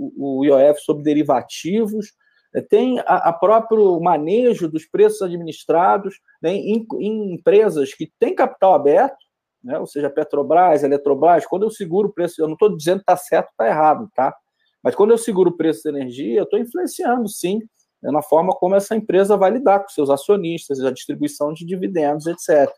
IOF 0.46 0.80
sobre 0.82 1.04
derivativos. 1.04 2.14
Tem 2.62 3.00
a, 3.00 3.30
a, 3.30 3.34
próprio 3.34 4.00
manejo 4.00 4.68
dos 4.68 4.86
preços 4.86 5.22
administrados 5.22 6.20
né, 6.42 6.54
em, 6.54 6.86
em, 7.00 7.34
empresas 7.34 7.94
que 7.94 8.12
têm 8.20 8.36
capital 8.36 8.76
aberto, 8.76 9.18
né, 9.64 9.80
ou 9.80 9.88
seja, 9.88 10.10
Petrobras, 10.10 10.84
Eletrobras. 10.84 11.46
Quando 11.46 11.64
eu 11.64 11.72
seguro 11.72 12.10
o 12.10 12.14
preço, 12.14 12.42
eu 12.42 12.46
não 12.46 12.54
estou 12.54 12.76
dizendo 12.76 12.98
que 12.98 13.04
está 13.04 13.18
certo 13.18 13.48
ou 13.48 13.52
está 13.52 13.68
errado, 13.68 14.10
tá? 14.16 14.36
Mas 14.84 14.94
quando 14.94 15.12
eu 15.12 15.18
seguro 15.18 15.50
o 15.50 15.58
preço 15.58 15.84
da 15.84 15.90
energia, 15.90 16.40
eu 16.40 16.44
estou 16.44 16.60
influenciando, 16.60 17.28
sim, 17.28 17.60
né, 18.02 18.12
na 18.12 18.22
forma 18.22 18.54
como 18.54 18.76
essa 18.76 18.96
empresa 18.96 19.38
vai 19.38 19.50
lidar 19.50 19.80
com 19.80 19.90
seus 19.90 20.10
acionistas, 20.10 20.80
a 20.82 20.92
distribuição 20.92 21.54
de 21.54 21.66
dividendos, 21.66 22.28
etc. 22.28 22.70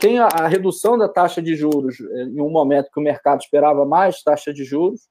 Tem 0.00 0.18
a, 0.18 0.26
a, 0.26 0.48
redução 0.48 0.98
da 0.98 1.08
taxa 1.08 1.40
de 1.40 1.54
juros 1.54 2.00
eh, 2.00 2.22
em 2.24 2.40
um 2.40 2.50
momento 2.50 2.90
que 2.90 2.98
o 2.98 3.02
mercado 3.02 3.40
esperava 3.40 3.84
mais 3.84 4.20
taxa 4.20 4.52
de 4.52 4.64
juros, 4.64 5.02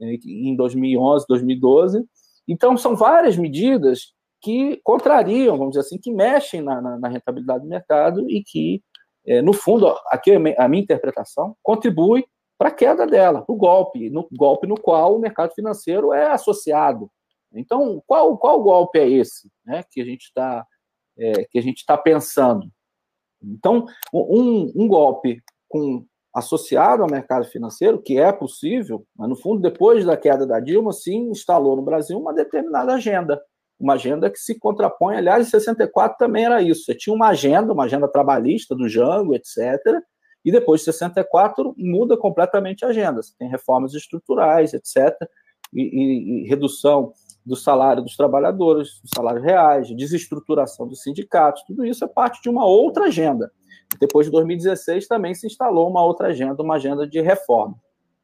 eh, 0.00 0.18
em 0.26 0.54
2011, 0.54 1.24
2012. 1.26 2.04
Então, 2.46 2.76
são 2.76 2.96
várias 2.96 3.36
medidas 3.36 4.12
que 4.40 4.80
contrariam, 4.82 5.56
vamos 5.56 5.72
dizer 5.72 5.86
assim, 5.86 5.98
que 5.98 6.12
mexem 6.12 6.60
na, 6.60 6.80
na, 6.80 6.98
na 6.98 7.08
rentabilidade 7.08 7.62
do 7.62 7.68
mercado 7.68 8.28
e 8.28 8.42
que, 8.42 8.82
é, 9.26 9.40
no 9.40 9.52
fundo, 9.52 9.86
aqui 10.08 10.32
a 10.32 10.68
minha 10.68 10.82
interpretação, 10.82 11.56
contribui 11.62 12.24
para 12.58 12.68
a 12.68 12.74
queda 12.74 13.06
dela, 13.06 13.44
o 13.48 13.56
golpe, 13.56 14.10
no 14.10 14.28
golpe 14.32 14.66
no 14.66 14.80
qual 14.80 15.16
o 15.16 15.20
mercado 15.20 15.52
financeiro 15.54 16.12
é 16.12 16.30
associado. 16.30 17.10
Então, 17.52 18.02
qual, 18.06 18.36
qual 18.38 18.62
golpe 18.62 18.98
é 18.98 19.08
esse 19.08 19.50
né, 19.64 19.84
que 19.90 20.00
a 20.00 20.04
gente 20.04 20.22
está 20.22 20.66
é, 21.18 21.44
que 21.44 21.58
a 21.58 21.62
gente 21.62 21.78
está 21.78 21.96
pensando? 21.96 22.68
Então, 23.42 23.86
um, 24.12 24.72
um 24.76 24.88
golpe 24.88 25.42
com, 25.68 26.06
associado 26.34 27.02
ao 27.02 27.10
mercado 27.10 27.44
financeiro, 27.44 28.00
que 28.00 28.18
é 28.18 28.32
possível, 28.32 29.04
mas 29.16 29.28
no 29.28 29.36
fundo, 29.36 29.60
depois 29.60 30.04
da 30.04 30.16
queda 30.16 30.46
da 30.46 30.60
Dilma, 30.60 30.92
se 30.92 31.14
instalou 31.14 31.76
no 31.76 31.82
Brasil 31.82 32.18
uma 32.18 32.32
determinada 32.32 32.94
agenda. 32.94 33.40
Uma 33.78 33.94
agenda 33.94 34.30
que 34.30 34.38
se 34.38 34.58
contrapõe, 34.58 35.16
aliás, 35.16 35.46
em 35.46 35.50
64 35.50 36.16
também 36.16 36.44
era 36.44 36.62
isso. 36.62 36.84
Você 36.84 36.94
tinha 36.94 37.14
uma 37.14 37.28
agenda, 37.28 37.72
uma 37.72 37.84
agenda 37.84 38.08
trabalhista 38.08 38.74
do 38.74 38.88
Jango, 38.88 39.34
etc. 39.34 39.78
E 40.44 40.50
depois 40.50 40.80
de 40.80 40.86
64 40.86 41.74
muda 41.76 42.16
completamente 42.16 42.84
a 42.84 42.88
agenda. 42.88 43.22
Você 43.22 43.34
tem 43.38 43.48
reformas 43.48 43.92
estruturais, 43.92 44.72
etc. 44.72 45.14
e, 45.72 45.82
e, 45.82 46.44
e 46.44 46.48
redução 46.48 47.12
do 47.44 47.56
salário 47.56 48.02
dos 48.02 48.16
trabalhadores, 48.16 49.00
dos 49.00 49.10
salários 49.14 49.44
reais, 49.44 49.94
desestruturação 49.96 50.86
dos 50.86 51.02
sindicatos, 51.02 51.64
tudo 51.66 51.84
isso 51.84 52.04
é 52.04 52.08
parte 52.08 52.40
de 52.40 52.48
uma 52.48 52.64
outra 52.64 53.06
agenda. 53.06 53.50
Depois 54.00 54.26
de 54.26 54.32
2016 54.32 55.06
também 55.06 55.34
se 55.34 55.46
instalou 55.46 55.88
uma 55.88 56.04
outra 56.04 56.28
agenda, 56.28 56.62
uma 56.62 56.76
agenda 56.76 57.06
de 57.06 57.20
reforma. 57.20 57.76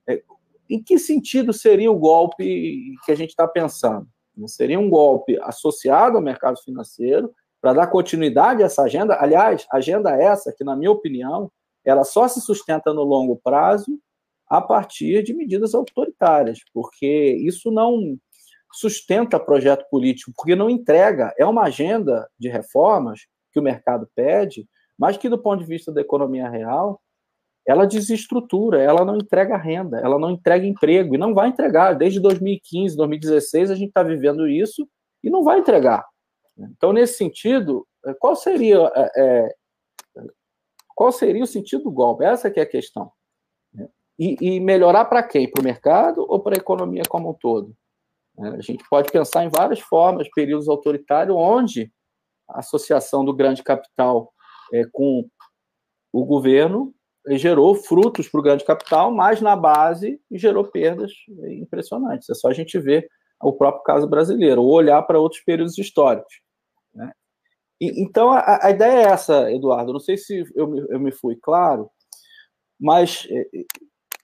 É, 0.06 0.22
em 0.68 0.82
que 0.82 0.98
sentido 0.98 1.52
seria 1.52 1.90
o 1.90 1.98
golpe 1.98 2.94
que 3.04 3.12
a 3.12 3.14
gente 3.14 3.30
está 3.30 3.46
pensando? 3.46 4.06
Seria 4.46 4.78
um 4.78 4.88
golpe 4.88 5.38
associado 5.42 6.16
ao 6.16 6.22
mercado 6.22 6.58
financeiro 6.62 7.32
para 7.60 7.72
dar 7.72 7.86
continuidade 7.88 8.62
a 8.62 8.66
essa 8.66 8.82
agenda. 8.82 9.16
Aliás, 9.20 9.66
agenda 9.72 10.14
essa 10.16 10.52
que, 10.56 10.62
na 10.62 10.76
minha 10.76 10.92
opinião, 10.92 11.50
ela 11.84 12.04
só 12.04 12.28
se 12.28 12.40
sustenta 12.40 12.92
no 12.92 13.02
longo 13.02 13.36
prazo 13.42 13.98
a 14.48 14.60
partir 14.60 15.22
de 15.22 15.34
medidas 15.34 15.74
autoritárias, 15.74 16.60
porque 16.72 17.36
isso 17.40 17.70
não 17.70 18.16
sustenta 18.72 19.40
projeto 19.40 19.86
político, 19.90 20.32
porque 20.36 20.54
não 20.54 20.70
entrega. 20.70 21.34
É 21.38 21.44
uma 21.44 21.64
agenda 21.64 22.28
de 22.38 22.48
reformas 22.48 23.20
que 23.52 23.58
o 23.58 23.62
mercado 23.62 24.08
pede, 24.14 24.68
mas 24.98 25.16
que, 25.16 25.28
do 25.28 25.38
ponto 25.38 25.60
de 25.60 25.66
vista 25.66 25.92
da 25.92 26.00
economia 26.00 26.48
real, 26.48 27.00
ela 27.66 27.86
desestrutura, 27.86 28.82
ela 28.82 29.04
não 29.04 29.16
entrega 29.16 29.56
renda, 29.56 29.98
ela 29.98 30.18
não 30.18 30.30
entrega 30.30 30.66
emprego, 30.66 31.14
e 31.14 31.18
não 31.18 31.34
vai 31.34 31.48
entregar. 31.48 31.92
Desde 31.92 32.18
2015, 32.18 32.96
2016, 32.96 33.70
a 33.70 33.74
gente 33.74 33.88
está 33.88 34.02
vivendo 34.02 34.48
isso 34.48 34.88
e 35.22 35.28
não 35.28 35.44
vai 35.44 35.58
entregar. 35.58 36.04
Então, 36.58 36.92
nesse 36.92 37.18
sentido, 37.18 37.86
qual 38.18 38.34
seria, 38.34 38.90
é, 39.14 39.54
qual 40.94 41.12
seria 41.12 41.44
o 41.44 41.46
sentido 41.46 41.84
do 41.84 41.90
golpe? 41.90 42.24
Essa 42.24 42.50
que 42.50 42.58
é 42.58 42.62
a 42.62 42.66
questão. 42.66 43.12
E, 44.18 44.36
e 44.40 44.60
melhorar 44.60 45.04
para 45.04 45.22
quem? 45.22 45.48
Para 45.48 45.60
o 45.60 45.64
mercado 45.64 46.26
ou 46.28 46.40
para 46.40 46.56
a 46.56 46.58
economia 46.58 47.02
como 47.08 47.30
um 47.30 47.34
todo? 47.34 47.76
É, 48.38 48.48
a 48.48 48.60
gente 48.60 48.82
pode 48.88 49.12
pensar 49.12 49.44
em 49.44 49.48
várias 49.48 49.80
formas, 49.80 50.28
períodos 50.30 50.68
autoritários, 50.68 51.36
onde 51.36 51.92
a 52.48 52.60
associação 52.60 53.24
do 53.24 53.34
grande 53.34 53.62
capital 53.62 54.32
é, 54.72 54.84
com 54.92 55.28
o 56.12 56.24
governo 56.24 56.94
gerou 57.30 57.74
frutos 57.74 58.28
para 58.28 58.40
o 58.40 58.42
grande 58.42 58.64
capital, 58.64 59.10
mas 59.12 59.40
na 59.40 59.54
base 59.54 60.20
gerou 60.30 60.64
perdas 60.64 61.12
impressionantes. 61.50 62.28
É 62.30 62.34
só 62.34 62.48
a 62.48 62.54
gente 62.54 62.78
ver 62.78 63.08
o 63.42 63.52
próprio 63.52 63.82
caso 63.82 64.06
brasileiro, 64.08 64.62
ou 64.62 64.72
olhar 64.72 65.02
para 65.02 65.20
outros 65.20 65.42
períodos 65.42 65.78
históricos. 65.78 66.40
Né? 66.94 67.12
E, 67.80 68.02
então, 68.02 68.30
a, 68.30 68.66
a, 68.66 68.70
ideia 68.70 69.08
é 69.08 69.12
essa, 69.12 69.52
Eduardo. 69.52 69.92
Não 69.92 70.00
sei 70.00 70.16
se 70.16 70.44
eu, 70.54 70.86
eu 70.88 70.98
me 70.98 71.12
fui 71.12 71.36
claro, 71.36 71.90
mas, 72.80 73.26
é, 73.30 73.40
é, 73.40 73.64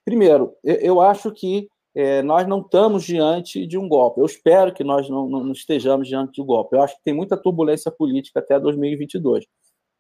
primeiro, 0.05 0.55
eu, 0.65 0.77
eu 0.77 1.01
acho 1.01 1.31
que 1.33 1.69
é, 1.95 2.23
nós 2.23 2.47
não 2.47 2.61
estamos 2.61 3.05
diante 3.05 3.66
de 3.66 3.79
um 3.79 3.89
golpe. 3.89 4.21
Eu 4.21 4.27
espero 4.27 4.75
que 4.75 4.83
nós 4.83 5.09
não, 5.09 5.29
não, 5.29 5.53
estejamos 5.53 6.09
diante 6.09 6.33
de 6.33 6.43
um 6.43 6.47
golpe. 6.47 6.77
Eu 6.77 6.83
acho 6.83 6.97
que 6.97 7.05
tem 7.05 7.15
muita 7.15 7.37
turbulência 7.37 7.91
política 7.91 8.41
até 8.41 8.59
2022. 8.59 9.47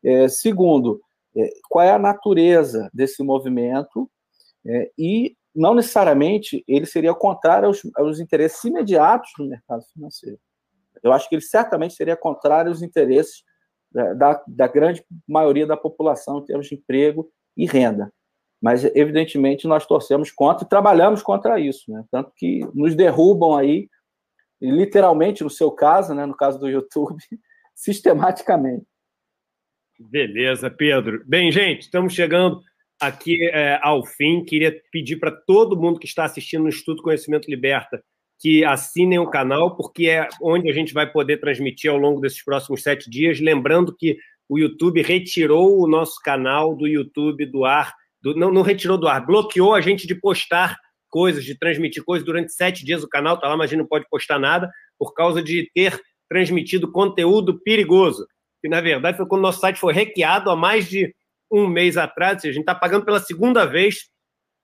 É, 0.04 0.28
segundo, 0.28 1.00
é, 1.36 1.50
qual 1.68 1.84
é 1.84 1.92
a 1.92 1.98
natureza 1.98 2.90
desse 2.92 3.22
movimento 3.22 4.10
é, 4.66 4.90
e 4.98 5.36
não 5.54 5.74
necessariamente 5.74 6.64
ele 6.66 6.86
seria 6.86 7.14
contrário 7.14 7.68
aos, 7.68 7.82
aos, 7.96 8.20
interesses 8.20 8.62
imediatos 8.64 9.30
do 9.38 9.46
mercado 9.46 9.84
financeiro. 9.92 10.38
Eu 11.02 11.12
acho 11.12 11.28
que 11.28 11.34
ele 11.34 11.42
certamente 11.42 11.94
seria 11.94 12.16
contrário 12.16 12.70
aos 12.70 12.82
interesses 12.82 13.42
da, 13.92 14.42
da, 14.48 14.66
grande 14.66 15.04
maioria 15.28 15.66
da 15.66 15.76
população 15.76 16.38
em 16.38 16.44
termos 16.44 16.66
de 16.66 16.74
emprego 16.74 17.30
e 17.56 17.64
renda 17.64 18.12
mas 18.64 18.82
evidentemente 18.82 19.68
nós 19.68 19.84
torcemos 19.84 20.30
contra 20.30 20.64
e 20.64 20.68
trabalhamos 20.68 21.22
contra 21.22 21.60
isso, 21.60 21.92
né? 21.92 22.02
Tanto 22.10 22.32
que 22.34 22.66
nos 22.72 22.94
derrubam 22.94 23.54
aí, 23.54 23.90
literalmente 24.58 25.44
no 25.44 25.50
seu 25.50 25.70
caso, 25.70 26.14
né? 26.14 26.24
No 26.24 26.34
caso 26.34 26.58
do 26.58 26.66
YouTube, 26.66 27.18
sistematicamente. 27.76 28.86
Beleza, 29.98 30.70
Pedro. 30.70 31.22
Bem, 31.26 31.52
gente, 31.52 31.82
estamos 31.82 32.12
chegando 32.12 32.60
aqui 33.00 33.44
é, 33.48 33.78
ao 33.82 34.04
fim. 34.04 34.44
Queria 34.44 34.74
pedir 34.90 35.16
para 35.16 35.30
todo 35.30 35.80
mundo 35.80 35.98
que 35.98 36.06
está 36.06 36.24
assistindo 36.24 36.62
no 36.62 36.68
Estudo 36.68 37.02
Conhecimento 37.02 37.50
Liberta 37.50 38.02
que 38.40 38.64
assinem 38.64 39.18
o 39.18 39.30
canal, 39.30 39.76
porque 39.76 40.06
é 40.08 40.28
onde 40.42 40.68
a 40.68 40.72
gente 40.72 40.92
vai 40.92 41.10
poder 41.10 41.38
transmitir 41.38 41.90
ao 41.90 41.96
longo 41.96 42.20
desses 42.20 42.44
próximos 42.44 42.82
sete 42.82 43.08
dias. 43.08 43.40
Lembrando 43.40 43.96
que 43.96 44.18
o 44.48 44.58
YouTube 44.58 45.00
retirou 45.00 45.80
o 45.80 45.86
nosso 45.86 46.20
canal 46.22 46.76
do 46.76 46.86
YouTube 46.86 47.46
do 47.46 47.64
ar 47.64 47.94
do, 48.20 48.34
não, 48.34 48.50
não 48.50 48.62
retirou 48.62 48.98
do 48.98 49.06
ar, 49.06 49.24
bloqueou 49.24 49.74
a 49.74 49.80
gente 49.80 50.06
de 50.06 50.14
postar 50.14 50.76
coisas, 51.10 51.44
de 51.44 51.56
transmitir 51.56 52.02
coisas 52.02 52.24
durante 52.24 52.52
sete 52.52 52.84
dias. 52.84 53.04
O 53.04 53.08
canal 53.08 53.34
está 53.34 53.48
lá, 53.48 53.56
mas 53.56 53.66
a 53.66 53.70
gente 53.70 53.80
não 53.80 53.86
pode 53.86 54.06
postar 54.10 54.38
nada 54.38 54.70
por 54.98 55.12
causa 55.12 55.42
de 55.42 55.70
ter 55.74 56.00
transmitido 56.28 56.90
conteúdo 56.90 57.60
perigoso. 57.62 58.26
Que 58.64 58.68
na 58.70 58.80
verdade 58.80 59.18
foi 59.18 59.26
quando 59.26 59.40
o 59.40 59.42
nosso 59.42 59.60
site 59.60 59.78
foi 59.78 59.92
hackeado 59.92 60.48
há 60.48 60.56
mais 60.56 60.88
de 60.88 61.14
um 61.52 61.68
mês 61.68 61.98
atrás. 61.98 62.42
a 62.42 62.48
gente 62.48 62.60
está 62.60 62.74
pagando 62.74 63.04
pela 63.04 63.20
segunda 63.20 63.66
vez 63.66 64.08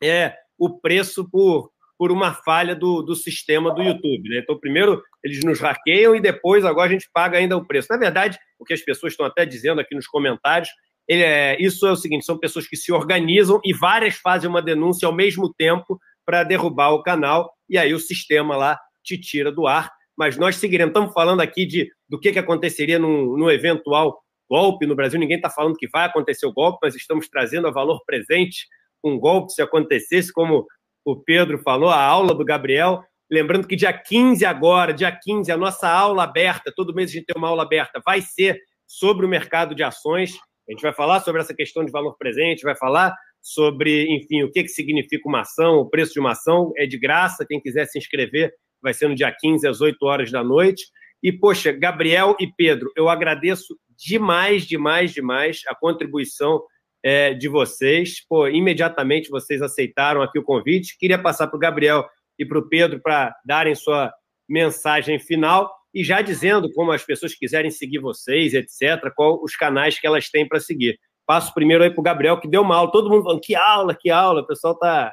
é, 0.02 0.34
o 0.58 0.80
preço 0.80 1.28
por, 1.30 1.70
por 1.98 2.10
uma 2.10 2.32
falha 2.32 2.74
do, 2.74 3.02
do 3.02 3.14
sistema 3.14 3.74
do 3.74 3.82
YouTube. 3.82 4.30
Né? 4.30 4.38
Então, 4.38 4.58
primeiro 4.58 5.02
eles 5.22 5.44
nos 5.44 5.60
hackeiam 5.60 6.16
e 6.16 6.20
depois 6.20 6.64
agora 6.64 6.88
a 6.88 6.92
gente 6.92 7.10
paga 7.12 7.36
ainda 7.36 7.58
o 7.58 7.66
preço. 7.66 7.88
Na 7.90 7.98
verdade, 7.98 8.38
o 8.58 8.64
que 8.64 8.72
as 8.72 8.80
pessoas 8.80 9.12
estão 9.12 9.26
até 9.26 9.44
dizendo 9.44 9.82
aqui 9.82 9.94
nos 9.94 10.06
comentários 10.06 10.70
ele 11.10 11.24
é, 11.24 11.60
isso 11.60 11.84
é 11.88 11.90
o 11.90 11.96
seguinte: 11.96 12.24
são 12.24 12.38
pessoas 12.38 12.68
que 12.68 12.76
se 12.76 12.92
organizam 12.92 13.60
e 13.64 13.72
várias 13.72 14.14
fazem 14.14 14.48
uma 14.48 14.62
denúncia 14.62 15.06
ao 15.06 15.12
mesmo 15.12 15.52
tempo 15.52 16.00
para 16.24 16.44
derrubar 16.44 16.92
o 16.92 17.02
canal, 17.02 17.52
e 17.68 17.76
aí 17.76 17.92
o 17.92 17.98
sistema 17.98 18.56
lá 18.56 18.78
te 19.02 19.18
tira 19.18 19.50
do 19.50 19.66
ar. 19.66 19.90
Mas 20.16 20.36
nós 20.36 20.54
seguiremos. 20.54 20.90
Estamos 20.90 21.12
falando 21.12 21.40
aqui 21.40 21.66
de, 21.66 21.90
do 22.10 22.18
que, 22.18 22.32
que 22.32 22.38
aconteceria 22.38 22.98
no, 22.98 23.38
no 23.38 23.50
eventual 23.50 24.20
golpe 24.50 24.84
no 24.84 24.96
Brasil. 24.96 25.18
Ninguém 25.18 25.36
está 25.36 25.48
falando 25.48 25.76
que 25.76 25.88
vai 25.88 26.06
acontecer 26.06 26.44
o 26.44 26.52
golpe, 26.52 26.80
mas 26.82 26.96
estamos 26.96 27.28
trazendo 27.28 27.68
a 27.68 27.70
valor 27.70 28.02
presente 28.04 28.66
um 29.02 29.18
golpe 29.18 29.52
se 29.52 29.62
acontecesse, 29.62 30.32
como 30.32 30.66
o 31.04 31.16
Pedro 31.16 31.58
falou, 31.58 31.88
a 31.88 32.02
aula 32.02 32.34
do 32.34 32.44
Gabriel. 32.44 33.02
Lembrando 33.30 33.66
que 33.66 33.76
dia 33.76 33.92
15 33.92 34.44
agora, 34.44 34.92
dia 34.92 35.10
15, 35.10 35.50
a 35.50 35.56
nossa 35.56 35.88
aula 35.88 36.24
aberta, 36.24 36.72
todo 36.74 36.94
mês 36.94 37.10
a 37.10 37.14
gente 37.14 37.26
tem 37.26 37.40
uma 37.40 37.48
aula 37.48 37.62
aberta, 37.62 38.00
vai 38.04 38.20
ser 38.20 38.60
sobre 38.86 39.24
o 39.24 39.28
mercado 39.28 39.74
de 39.74 39.82
ações. 39.82 40.34
A 40.68 40.72
gente 40.72 40.82
vai 40.82 40.92
falar 40.92 41.20
sobre 41.20 41.40
essa 41.40 41.54
questão 41.54 41.84
de 41.84 41.92
valor 41.92 42.16
presente, 42.18 42.62
vai 42.62 42.76
falar 42.76 43.14
sobre, 43.40 44.04
enfim, 44.14 44.42
o 44.42 44.50
que, 44.50 44.64
que 44.64 44.68
significa 44.68 45.26
uma 45.28 45.40
ação, 45.40 45.78
o 45.78 45.88
preço 45.88 46.12
de 46.12 46.20
uma 46.20 46.32
ação. 46.32 46.72
É 46.76 46.86
de 46.86 46.98
graça, 46.98 47.46
quem 47.48 47.60
quiser 47.60 47.86
se 47.86 47.98
inscrever 47.98 48.52
vai 48.82 48.92
ser 48.94 49.08
no 49.08 49.14
dia 49.14 49.30
15, 49.32 49.66
às 49.66 49.80
8 49.80 49.96
horas 50.04 50.30
da 50.30 50.42
noite. 50.42 50.84
E, 51.22 51.32
poxa, 51.32 51.72
Gabriel 51.72 52.36
e 52.40 52.46
Pedro, 52.46 52.90
eu 52.96 53.08
agradeço 53.08 53.76
demais, 53.96 54.66
demais, 54.66 55.12
demais 55.12 55.60
a 55.68 55.74
contribuição 55.74 56.62
é, 57.02 57.34
de 57.34 57.48
vocês. 57.48 58.24
Pô, 58.26 58.48
imediatamente 58.48 59.28
vocês 59.28 59.60
aceitaram 59.60 60.22
aqui 60.22 60.38
o 60.38 60.44
convite. 60.44 60.96
Queria 60.98 61.18
passar 61.18 61.46
para 61.46 61.56
o 61.56 61.60
Gabriel 61.60 62.06
e 62.38 62.44
para 62.46 62.58
o 62.58 62.68
Pedro 62.68 63.00
para 63.00 63.34
darem 63.44 63.74
sua 63.74 64.12
mensagem 64.48 65.18
final 65.18 65.70
e 65.94 66.02
já 66.04 66.22
dizendo 66.22 66.72
como 66.72 66.92
as 66.92 67.04
pessoas 67.04 67.34
quiserem 67.34 67.70
seguir 67.70 67.98
vocês, 67.98 68.54
etc., 68.54 69.12
qual 69.14 69.42
os 69.42 69.56
canais 69.56 69.98
que 69.98 70.06
elas 70.06 70.28
têm 70.28 70.46
para 70.46 70.60
seguir. 70.60 70.98
Passo 71.26 71.52
primeiro 71.52 71.84
aí 71.84 71.90
para 71.90 72.00
o 72.00 72.04
Gabriel, 72.04 72.40
que 72.40 72.48
deu 72.48 72.62
uma 72.62 72.76
aula, 72.76 72.90
todo 72.90 73.10
mundo 73.10 73.24
falando, 73.24 73.40
que 73.40 73.54
aula, 73.54 73.94
que 73.94 74.10
aula, 74.10 74.40
o 74.40 74.46
pessoal 74.46 74.74
está 74.74 75.12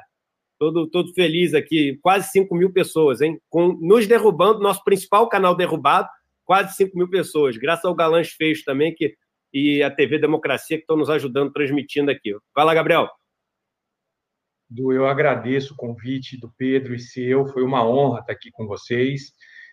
todo, 0.58 0.88
todo 0.88 1.14
feliz 1.14 1.54
aqui, 1.54 1.98
quase 2.02 2.30
5 2.30 2.54
mil 2.54 2.72
pessoas, 2.72 3.20
hein? 3.20 3.40
Com, 3.48 3.78
nos 3.80 4.06
derrubando, 4.06 4.60
nosso 4.60 4.82
principal 4.84 5.28
canal 5.28 5.54
derrubado, 5.54 6.08
quase 6.44 6.74
5 6.76 6.96
mil 6.96 7.08
pessoas, 7.08 7.56
graças 7.56 7.84
ao 7.84 7.94
Galãs 7.94 8.30
Fecho 8.30 8.64
também, 8.64 8.94
que, 8.94 9.14
e 9.52 9.82
a 9.82 9.90
TV 9.90 10.18
Democracia, 10.18 10.76
que 10.76 10.82
estão 10.82 10.96
nos 10.96 11.10
ajudando, 11.10 11.52
transmitindo 11.52 12.10
aqui. 12.10 12.34
Vai 12.54 12.64
lá, 12.64 12.74
Gabriel. 12.74 13.08
Du, 14.68 14.92
eu 14.92 15.06
agradeço 15.06 15.72
o 15.72 15.76
convite 15.76 16.38
do 16.38 16.52
Pedro 16.58 16.94
e 16.94 16.98
seu, 16.98 17.46
foi 17.46 17.62
uma 17.62 17.86
honra 17.86 18.20
estar 18.20 18.32
aqui 18.32 18.50
com 18.50 18.66
vocês. 18.66 19.32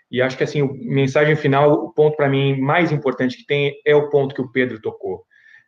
E 0.10 0.22
acho 0.22 0.38
que, 0.38 0.44
assim, 0.44 0.62
mensagem 0.86 1.36
final, 1.36 1.72
o 1.74 1.94
ponto 1.94 2.16
para 2.16 2.30
mim 2.30 2.60
mais 2.62 2.92
importante 2.92 3.38
que 3.38 3.46
tem 3.46 3.82
é 3.86 3.96
o 3.96 4.10
ponto 4.10 4.34
que 4.34 4.42
o 4.42 4.52
Pedro 4.52 4.80
tocou. 4.80 5.26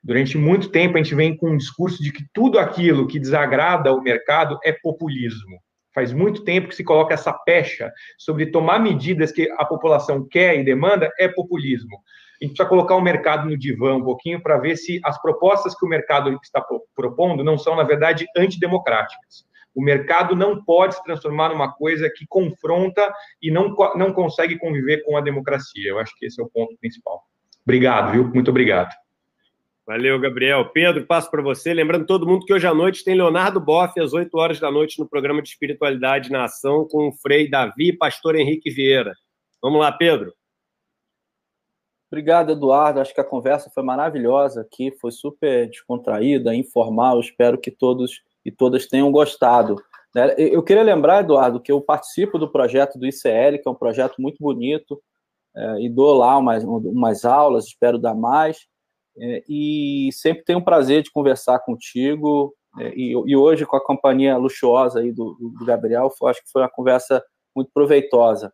Durante 0.08 0.38
muito 0.38 0.70
tempo, 0.70 0.96
a 0.96 1.04
gente 1.04 1.14
vem 1.14 1.36
com 1.36 1.50
um 1.50 1.58
discurso 1.58 2.02
de 2.02 2.14
que 2.14 2.24
tudo 2.34 2.58
aquilo 2.58 3.08
que 3.08 3.20
desagrada 3.20 3.94
o 3.94 4.02
mercado 4.02 4.58
é 4.64 4.72
populismo. 4.72 5.60
Faz 5.94 6.14
muito 6.14 6.46
tempo 6.46 6.70
que 6.70 6.76
se 6.76 6.84
coloca 6.84 7.14
essa 7.14 7.34
pecha 7.34 7.92
sobre 8.18 8.46
tomar 8.46 8.80
medidas 8.80 9.34
que 9.34 9.52
a 9.58 9.66
população 9.66 10.26
quer 10.26 10.58
e 10.58 10.64
demanda 10.64 11.12
é 11.20 11.28
populismo. 11.28 11.98
A 12.42 12.46
gente 12.46 12.54
precisa 12.54 12.70
colocar 12.70 12.96
o 12.96 13.02
mercado 13.02 13.50
no 13.50 13.58
divã 13.58 13.96
um 13.96 14.04
pouquinho 14.04 14.42
para 14.42 14.58
ver 14.58 14.78
se 14.78 15.02
as 15.04 15.22
propostas 15.22 15.78
que 15.78 15.86
o 15.86 15.90
mercado 15.90 16.40
está 16.42 16.66
propondo 16.96 17.44
não 17.44 17.58
são, 17.58 17.76
na 17.76 17.84
verdade, 17.84 18.26
antidemocráticas. 18.38 19.46
O 19.76 19.84
mercado 19.84 20.38
não 20.38 20.64
pode 20.64 20.96
se 20.96 21.04
transformar 21.04 21.50
numa 21.50 21.74
coisa 21.74 22.10
que 22.10 22.26
confronta 22.30 23.14
e 23.42 23.52
não, 23.52 23.76
não 23.96 24.14
consegue 24.14 24.58
conviver 24.58 25.04
com 25.04 25.18
a 25.18 25.22
democracia. 25.22 25.90
Eu 25.90 26.00
acho 26.00 26.16
que 26.18 26.28
esse 26.28 26.40
é 26.40 26.46
o 26.46 26.50
ponto 26.50 26.78
principal. 26.78 27.24
Obrigado, 27.66 28.14
viu? 28.14 28.24
Muito 28.34 28.52
obrigado. 28.52 28.96
Valeu, 29.88 30.20
Gabriel. 30.20 30.70
Pedro, 30.70 31.06
passo 31.06 31.32
para 31.32 31.42
você. 31.42 31.74
Lembrando 31.74 32.06
todo 32.06 32.28
mundo 32.28 32.46
que 32.46 32.54
hoje 32.54 32.68
à 32.68 32.74
noite 32.74 33.06
tem 33.06 33.16
Leonardo 33.16 33.58
Boff, 33.58 33.98
às 34.02 34.12
8 34.12 34.38
horas 34.38 34.60
da 34.60 34.70
noite, 34.70 35.00
no 35.00 35.08
programa 35.08 35.42
de 35.42 35.48
Espiritualidade 35.48 36.30
na 36.30 36.44
Ação, 36.44 36.86
com 36.86 37.08
o 37.08 37.14
Frei 37.14 37.50
Davi 37.50 37.88
e 37.88 37.98
pastor 37.98 38.36
Henrique 38.36 38.70
Vieira. 38.70 39.14
Vamos 39.62 39.80
lá, 39.80 39.90
Pedro. 39.90 40.34
Obrigado, 42.12 42.52
Eduardo. 42.52 43.00
Acho 43.00 43.14
que 43.14 43.22
a 43.22 43.24
conversa 43.24 43.72
foi 43.74 43.82
maravilhosa 43.82 44.60
aqui, 44.60 44.92
foi 45.00 45.12
super 45.12 45.70
descontraída, 45.70 46.54
informal. 46.54 47.22
Espero 47.22 47.58
que 47.58 47.72
todos 47.72 48.22
e 48.44 48.52
todas 48.52 48.88
tenham 48.88 49.10
gostado. 49.10 49.82
Né? 50.14 50.36
Eu 50.38 50.64
queria 50.64 50.84
lembrar, 50.84 51.22
Eduardo, 51.22 51.62
que 51.62 51.72
eu 51.72 51.80
participo 51.80 52.38
do 52.38 52.52
projeto 52.52 53.00
do 53.00 53.08
ICL, 53.08 53.60
que 53.62 53.68
é 53.68 53.72
um 53.72 53.76
projeto 53.76 54.22
muito 54.22 54.38
bonito, 54.42 55.02
é, 55.56 55.80
e 55.80 55.90
dou 55.90 56.14
lá 56.14 56.38
umas, 56.38 56.62
umas 56.66 57.24
aulas, 57.24 57.68
espero 57.68 57.98
dar 57.98 58.16
mais. 58.16 58.68
É, 59.20 59.44
e 59.50 60.10
sempre 60.14 60.44
tenho 60.44 60.60
o 60.60 60.66
prazer 60.66 61.04
de 61.04 61.12
conversar 61.12 61.60
contigo. 61.60 62.54
É, 62.80 62.94
e, 62.96 63.12
e, 63.12 63.36
hoje, 63.36 63.66
com 63.66 63.76
a 63.76 63.84
companhia 63.84 64.38
luxuosa 64.38 65.00
aí 65.00 65.12
do, 65.12 65.36
do 65.40 65.66
Gabriel, 65.66 66.10
foi, 66.10 66.32
acho 66.32 66.44
que 66.44 66.52
foi 66.52 66.62
uma 66.62 66.70
conversa 66.70 67.24
muito 67.56 67.72
proveitosa. 67.74 68.54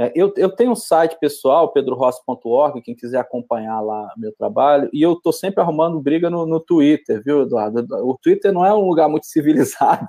É, 0.00 0.12
eu, 0.14 0.32
eu, 0.36 0.48
tenho 0.48 0.70
um 0.70 0.76
site 0.76 1.18
pessoal, 1.18 1.72
pedrorossi.org, 1.72 2.80
quem 2.82 2.94
quiser 2.94 3.18
acompanhar 3.18 3.80
lá 3.80 4.12
meu 4.16 4.32
trabalho, 4.32 4.88
e 4.92 5.02
eu 5.02 5.14
estou 5.14 5.32
sempre 5.32 5.60
arrumando 5.60 6.00
briga 6.00 6.30
no, 6.30 6.46
no, 6.46 6.60
Twitter, 6.60 7.20
viu, 7.24 7.42
Eduardo? 7.42 7.84
O 8.06 8.16
Twitter 8.16 8.52
não 8.52 8.64
é 8.64 8.72
um 8.72 8.86
lugar 8.86 9.08
muito 9.08 9.26
civilizado. 9.26 10.06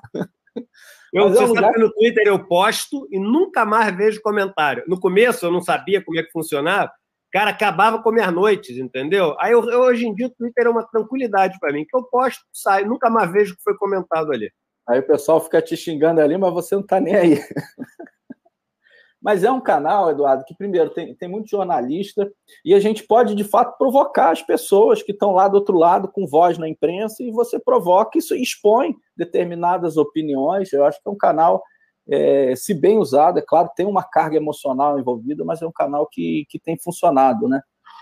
Eu, 1.12 1.30
você 1.30 1.42
é 1.42 1.46
um 1.46 1.48
lugar... 1.48 1.74
no 1.76 1.92
Twitter 1.92 2.28
eu 2.28 2.46
posto 2.46 3.08
e 3.10 3.20
nunca 3.20 3.66
mais 3.66 3.96
vejo 3.98 4.22
comentário. 4.22 4.84
No 4.88 5.00
começo 5.00 5.48
eu 5.48 5.52
não 5.52 5.62
sabia 5.62 6.04
como 6.04 6.20
é 6.20 6.24
que 6.24 6.32
funcionava, 6.32 6.92
Cara, 7.32 7.52
acabava 7.52 8.02
com 8.02 8.12
minhas 8.12 8.34
noites, 8.34 8.78
entendeu? 8.78 9.36
Aí 9.40 9.52
eu, 9.52 9.64
eu, 9.70 9.82
hoje 9.82 10.08
em 10.08 10.16
dia 10.16 10.28
o 10.28 10.32
Twitter 10.32 10.66
é 10.66 10.70
uma 10.70 10.84
tranquilidade 10.84 11.60
para 11.60 11.72
mim, 11.72 11.86
que 11.88 11.96
eu 11.96 12.04
posto, 12.04 12.44
sai, 12.52 12.84
nunca 12.86 13.10
mais 13.10 13.32
vejo 13.32 13.54
o 13.54 13.58
que 13.58 13.64
foi 13.64 13.78
comentado 13.78 14.32
ali. 14.32 14.52
Aí 14.88 15.00
o 15.00 15.06
pessoal 15.06 15.40
fica 15.40 15.62
te 15.62 15.78
xingando 15.78 16.20
ali, 16.20 16.36
mas 16.38 16.52
você 16.52 16.74
não 16.74 16.82
tá 16.82 17.00
nem 17.00 17.16
aí. 17.16 17.40
mas 19.22 19.44
é 19.44 19.52
um 19.52 19.62
canal, 19.62 20.10
Eduardo, 20.10 20.44
que 20.44 20.56
primeiro 20.56 20.90
tem, 20.90 21.14
tem 21.14 21.30
muito 21.30 21.48
jornalista 21.48 22.28
e 22.66 22.74
a 22.74 22.80
gente 22.80 23.04
pode 23.04 23.36
de 23.36 23.44
fato 23.44 23.78
provocar 23.78 24.32
as 24.32 24.42
pessoas 24.42 25.04
que 25.04 25.12
estão 25.12 25.32
lá 25.32 25.48
do 25.48 25.56
outro 25.56 25.78
lado 25.78 26.08
com 26.08 26.26
voz 26.26 26.58
na 26.58 26.68
imprensa 26.68 27.22
e 27.22 27.30
você 27.30 27.60
provoca 27.60 28.18
isso 28.18 28.34
expõe 28.34 28.96
determinadas 29.16 29.98
opiniões. 29.98 30.74
Eu 30.74 30.84
acho 30.84 31.00
que 31.00 31.08
é 31.08 31.12
um 31.12 31.18
canal 31.18 31.64
é, 32.10 32.56
se 32.56 32.74
bem 32.74 32.98
usado, 32.98 33.40
é 33.40 33.44
claro, 33.46 33.70
tem 33.76 33.86
uma 33.86 34.04
carga 34.04 34.38
emocional 34.38 35.00
envolvida, 35.00 35.44
mas 35.46 35.62
é 35.62 35.68
um 35.68 35.72
canal 35.72 36.08
que, 36.08 36.46
que 36.50 36.60
tem 36.60 36.78
funcionado, 36.78 37.48
né? 37.48 37.62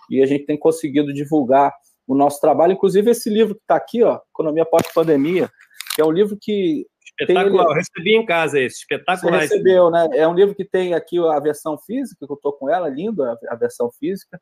E 0.09 0.21
a 0.21 0.25
gente 0.25 0.45
tem 0.45 0.57
conseguido 0.57 1.13
divulgar 1.13 1.73
o 2.07 2.15
nosso 2.15 2.39
trabalho. 2.39 2.73
Inclusive, 2.73 3.11
esse 3.11 3.29
livro 3.29 3.55
que 3.55 3.61
está 3.61 3.75
aqui, 3.75 4.03
ó, 4.03 4.19
Economia 4.34 4.65
Pós-Pandemia, 4.65 5.49
que 5.93 6.01
é 6.01 6.05
um 6.05 6.11
livro 6.11 6.38
que. 6.39 6.85
Espetacular, 7.19 7.63
tem... 7.63 7.71
eu 7.71 7.75
recebi 7.75 8.15
em 8.15 8.25
casa 8.25 8.59
esse, 8.59 8.77
espetacular. 8.77 9.41
Você 9.41 9.55
recebeu, 9.55 9.89
né? 9.89 10.07
É 10.13 10.27
um 10.27 10.34
livro 10.34 10.55
que 10.55 10.63
tem 10.63 10.93
aqui 10.93 11.17
a 11.19 11.39
versão 11.39 11.77
física, 11.77 12.25
que 12.25 12.31
eu 12.31 12.35
estou 12.35 12.53
com 12.53 12.69
ela, 12.69 12.88
lindo 12.88 13.23
a 13.23 13.55
versão 13.55 13.91
física, 13.91 14.39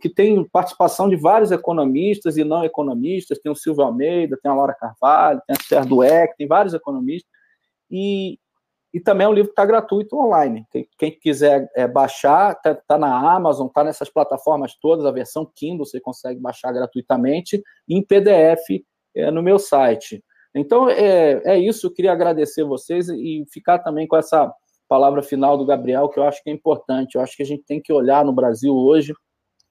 que 0.00 0.10
tem 0.10 0.46
participação 0.50 1.08
de 1.08 1.16
vários 1.16 1.50
economistas 1.50 2.36
e 2.36 2.44
não 2.44 2.62
economistas, 2.62 3.38
tem 3.38 3.50
o 3.50 3.56
Silvio 3.56 3.82
Almeida, 3.82 4.38
tem 4.42 4.50
a 4.50 4.54
Laura 4.54 4.76
Carvalho, 4.78 5.40
tem 5.46 5.56
a 5.56 5.60
Esther 5.60 5.86
Dueck, 5.86 6.36
tem 6.36 6.46
vários 6.46 6.74
economistas, 6.74 7.30
e, 7.90 8.38
e 8.92 9.00
também 9.00 9.24
é 9.24 9.28
um 9.28 9.32
livro 9.32 9.48
que 9.48 9.52
está 9.52 9.64
gratuito 9.64 10.16
online. 10.16 10.66
Quem, 10.70 10.88
quem 10.98 11.10
quiser 11.12 11.70
é, 11.76 11.86
baixar, 11.86 12.52
está 12.52 12.74
tá 12.74 12.98
na 12.98 13.34
Amazon, 13.34 13.68
está 13.68 13.84
nessas 13.84 14.08
plataformas 14.08 14.74
todas, 14.76 15.06
a 15.06 15.12
versão 15.12 15.50
Kindle 15.54 15.86
você 15.86 16.00
consegue 16.00 16.40
baixar 16.40 16.72
gratuitamente, 16.72 17.62
em 17.88 18.04
PDF 18.04 18.82
é, 19.14 19.30
no 19.30 19.42
meu 19.42 19.58
site. 19.58 20.22
Então, 20.54 20.90
é, 20.90 21.40
é 21.44 21.58
isso, 21.58 21.86
eu 21.86 21.92
queria 21.92 22.12
agradecer 22.12 22.64
vocês 22.64 23.08
e 23.08 23.44
ficar 23.52 23.78
também 23.78 24.08
com 24.08 24.16
essa 24.16 24.52
palavra 24.88 25.22
final 25.22 25.56
do 25.56 25.64
Gabriel, 25.64 26.08
que 26.08 26.18
eu 26.18 26.24
acho 26.24 26.42
que 26.42 26.50
é 26.50 26.52
importante. 26.52 27.14
Eu 27.14 27.20
acho 27.20 27.36
que 27.36 27.44
a 27.44 27.46
gente 27.46 27.62
tem 27.64 27.80
que 27.80 27.92
olhar 27.92 28.24
no 28.24 28.32
Brasil 28.32 28.74
hoje 28.74 29.14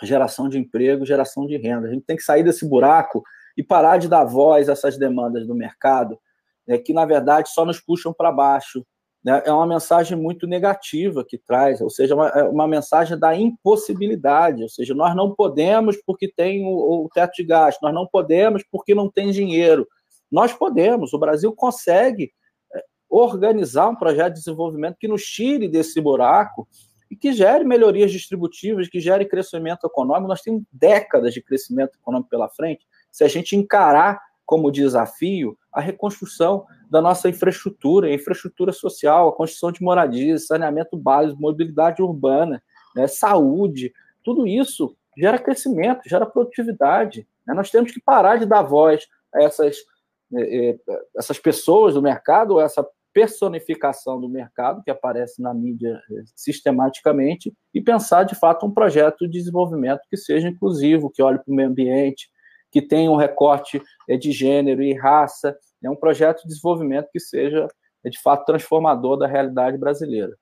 geração 0.02 0.48
de 0.48 0.58
emprego, 0.58 1.06
geração 1.06 1.46
de 1.46 1.58
renda. 1.58 1.88
A 1.88 1.92
gente 1.92 2.06
tem 2.06 2.16
que 2.16 2.24
sair 2.24 2.44
desse 2.44 2.68
buraco 2.68 3.22
e 3.58 3.64
parar 3.64 3.98
de 3.98 4.08
dar 4.08 4.24
voz 4.24 4.70
a 4.70 4.72
essas 4.72 4.98
demandas 4.98 5.46
do 5.46 5.54
mercado, 5.54 6.18
é, 6.68 6.78
que, 6.78 6.94
na 6.94 7.06
verdade, 7.06 7.50
só 7.50 7.66
nos 7.66 7.82
puxam 7.82 8.14
para 8.14 8.32
baixo 8.32 8.86
né, 9.24 9.42
é 9.46 9.52
uma 9.52 9.68
mensagem 9.68 10.18
muito 10.18 10.48
negativa 10.48 11.26
que 11.26 11.38
traz, 11.38 11.82
ou 11.82 11.90
seja, 11.90 12.16
uma, 12.16 12.30
é 12.30 12.44
uma 12.44 12.68
mensagem 12.68 13.18
da 13.18 13.36
impossibilidade, 13.36 14.64
ou 14.64 14.70
seja, 14.70 14.94
nós 14.94 15.16
não 15.16 15.36
podemos 15.36 15.98
porque 16.06 16.32
tem 16.32 16.66
o, 16.66 17.06
o 17.06 17.10
teto 17.14 17.34
de 17.36 17.44
gasto, 17.44 17.82
nós 17.82 17.94
não 17.94 18.08
podemos 18.08 18.64
porque 18.72 18.96
não 18.96 19.10
tem 19.10 19.32
dinheiro. 19.32 19.88
Nós 20.32 20.54
podemos, 20.54 21.12
o 21.14 21.20
Brasil 21.20 21.52
consegue 21.54 22.32
é, 22.74 22.84
organizar 23.10 23.90
um 23.90 23.96
projeto 23.96 24.34
de 24.34 24.40
desenvolvimento 24.40 24.98
que 24.98 25.08
nos 25.08 25.24
tire 25.24 25.68
desse 25.68 26.00
buraco 26.00 26.68
e 27.12 27.16
que 27.16 27.34
gere 27.34 27.66
melhorias 27.66 28.12
distributivas, 28.12 28.88
que 28.88 29.00
gere 29.00 29.26
crescimento 29.26 29.86
econômico. 29.86 30.28
Nós 30.28 30.42
temos 30.42 30.64
décadas 30.72 31.34
de 31.34 31.42
crescimento 31.42 31.96
econômico 31.96 32.30
pela 32.30 32.48
frente. 32.48 32.86
Se 33.12 33.24
a 33.24 33.28
gente 33.28 33.56
encarar 33.56 34.22
como 34.50 34.72
desafio 34.72 35.56
a 35.72 35.80
reconstrução 35.80 36.66
da 36.90 37.00
nossa 37.00 37.30
infraestrutura, 37.30 38.12
infraestrutura 38.12 38.72
social, 38.72 39.30
a 39.30 39.36
construção 39.36 39.72
de 39.72 39.84
moradias, 39.84 40.48
saneamento 40.48 40.98
básico, 40.98 41.40
mobilidade 41.40 42.02
urbana, 42.02 42.60
né, 42.96 43.06
saúde, 43.06 43.94
tudo 44.24 44.48
isso 44.48 44.98
gera 45.16 45.38
crescimento, 45.38 46.10
gera 46.10 46.26
produtividade. 46.26 47.28
Né? 47.46 47.54
Nós 47.54 47.70
temos 47.70 47.92
que 47.92 48.02
parar 48.02 48.38
de 48.38 48.48
dar 48.48 48.64
voz 48.64 49.08
a 49.32 49.44
essas, 49.44 49.78
é, 50.34 50.70
é, 50.72 50.80
essas 51.16 51.38
pessoas 51.38 51.94
do 51.94 52.02
mercado, 52.02 52.60
essa 52.60 52.84
personificação 53.14 54.20
do 54.20 54.28
mercado 54.28 54.82
que 54.82 54.90
aparece 54.90 55.40
na 55.44 55.54
mídia 55.54 56.02
é, 56.12 56.24
sistematicamente 56.36 57.54
e 57.72 57.80
pensar 57.80 58.24
de 58.24 58.34
fato 58.34 58.66
um 58.66 58.74
projeto 58.74 59.28
de 59.28 59.38
desenvolvimento 59.38 60.02
que 60.10 60.18
seja 60.18 60.48
inclusivo, 60.48 61.12
que 61.12 61.22
olhe 61.22 61.38
para 61.38 61.52
o 61.52 61.56
meio 61.56 61.70
ambiente, 61.70 62.32
que 62.72 62.82
tenha 62.82 63.10
um 63.10 63.16
recorte 63.16 63.82
é, 64.08 64.18
de 64.18 64.32
gênero 64.32 64.82
e 64.82 64.94
raça, 64.94 65.58
é 65.84 65.90
um 65.90 65.96
projeto 65.96 66.42
de 66.42 66.50
desenvolvimento 66.50 67.10
que 67.12 67.20
seja, 67.20 67.68
é, 68.06 68.10
de 68.10 68.22
fato, 68.22 68.46
transformador 68.46 69.18
da 69.18 69.28
realidade 69.28 69.78
brasileira. 69.78 70.36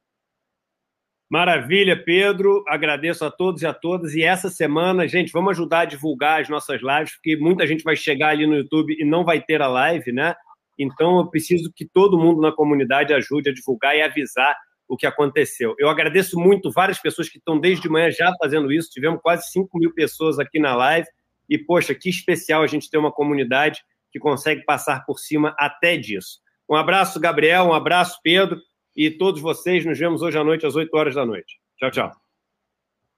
Maravilha, 1.29 2.01
Pedro. 2.01 2.63
Agradeço 2.67 3.25
a 3.25 3.31
todos 3.31 3.61
e 3.61 3.65
a 3.65 3.73
todas. 3.73 4.13
E 4.13 4.23
essa 4.23 4.49
semana, 4.49 5.07
gente, 5.07 5.31
vamos 5.31 5.51
ajudar 5.51 5.81
a 5.81 5.85
divulgar 5.85 6.41
as 6.41 6.47
nossas 6.47 6.81
lives, 6.81 7.15
porque 7.15 7.35
muita 7.35 7.67
gente 7.67 7.83
vai 7.83 7.97
chegar 7.97 8.29
ali 8.29 8.47
no 8.47 8.55
YouTube 8.55 8.95
e 8.97 9.03
não 9.03 9.25
vai 9.25 9.41
ter 9.41 9.61
a 9.61 9.67
live, 9.67 10.11
né? 10.13 10.33
Então, 10.79 11.17
eu 11.17 11.27
preciso 11.27 11.71
que 11.75 11.85
todo 11.85 12.17
mundo 12.17 12.39
na 12.39 12.51
comunidade 12.51 13.13
ajude 13.13 13.49
a 13.49 13.53
divulgar 13.53 13.95
e 13.97 14.01
avisar 14.01 14.55
o 14.87 14.95
que 14.95 15.05
aconteceu. 15.05 15.75
Eu 15.77 15.89
agradeço 15.89 16.39
muito 16.39 16.71
várias 16.71 16.99
pessoas 16.99 17.27
que 17.27 17.39
estão 17.39 17.59
desde 17.59 17.89
manhã 17.89 18.09
já 18.09 18.31
fazendo 18.41 18.71
isso. 18.71 18.89
Tivemos 18.89 19.19
quase 19.21 19.51
5 19.51 19.77
mil 19.77 19.93
pessoas 19.93 20.39
aqui 20.39 20.59
na 20.59 20.75
live. 20.75 21.07
E, 21.49 21.57
poxa, 21.57 21.95
que 21.95 22.09
especial 22.09 22.63
a 22.63 22.67
gente 22.67 22.89
ter 22.89 22.97
uma 22.97 23.11
comunidade 23.11 23.81
que 24.11 24.19
consegue 24.19 24.63
passar 24.65 25.05
por 25.05 25.19
cima 25.19 25.55
até 25.57 25.97
disso. 25.97 26.39
Um 26.69 26.75
abraço, 26.75 27.19
Gabriel, 27.19 27.65
um 27.65 27.73
abraço, 27.73 28.19
Pedro, 28.21 28.59
e 28.95 29.09
todos 29.09 29.41
vocês. 29.41 29.85
Nos 29.85 29.97
vemos 29.97 30.21
hoje 30.21 30.37
à 30.37 30.43
noite, 30.43 30.65
às 30.65 30.75
8 30.75 30.93
horas 30.95 31.15
da 31.15 31.25
noite. 31.25 31.59
Tchau, 31.77 31.91
tchau. 31.91 32.11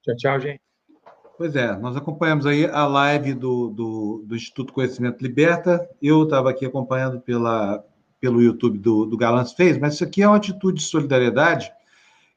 Tchau, 0.04 0.16
tchau, 0.16 0.40
gente. 0.40 0.62
Pois 1.38 1.56
é, 1.56 1.74
nós 1.78 1.96
acompanhamos 1.96 2.46
aí 2.46 2.66
a 2.66 2.86
live 2.86 3.34
do, 3.34 3.70
do, 3.70 4.24
do 4.28 4.36
Instituto 4.36 4.74
Conhecimento 4.74 5.22
Liberta. 5.22 5.90
Eu 6.02 6.24
estava 6.24 6.50
aqui 6.50 6.66
acompanhando 6.66 7.22
pela, 7.22 7.82
pelo 8.20 8.42
YouTube 8.42 8.78
do, 8.78 9.06
do 9.06 9.16
Galãs 9.16 9.54
Fez, 9.54 9.78
mas 9.78 9.94
isso 9.94 10.04
aqui 10.04 10.22
é 10.22 10.28
uma 10.28 10.36
atitude 10.36 10.80
de 10.80 10.86
solidariedade 10.86 11.72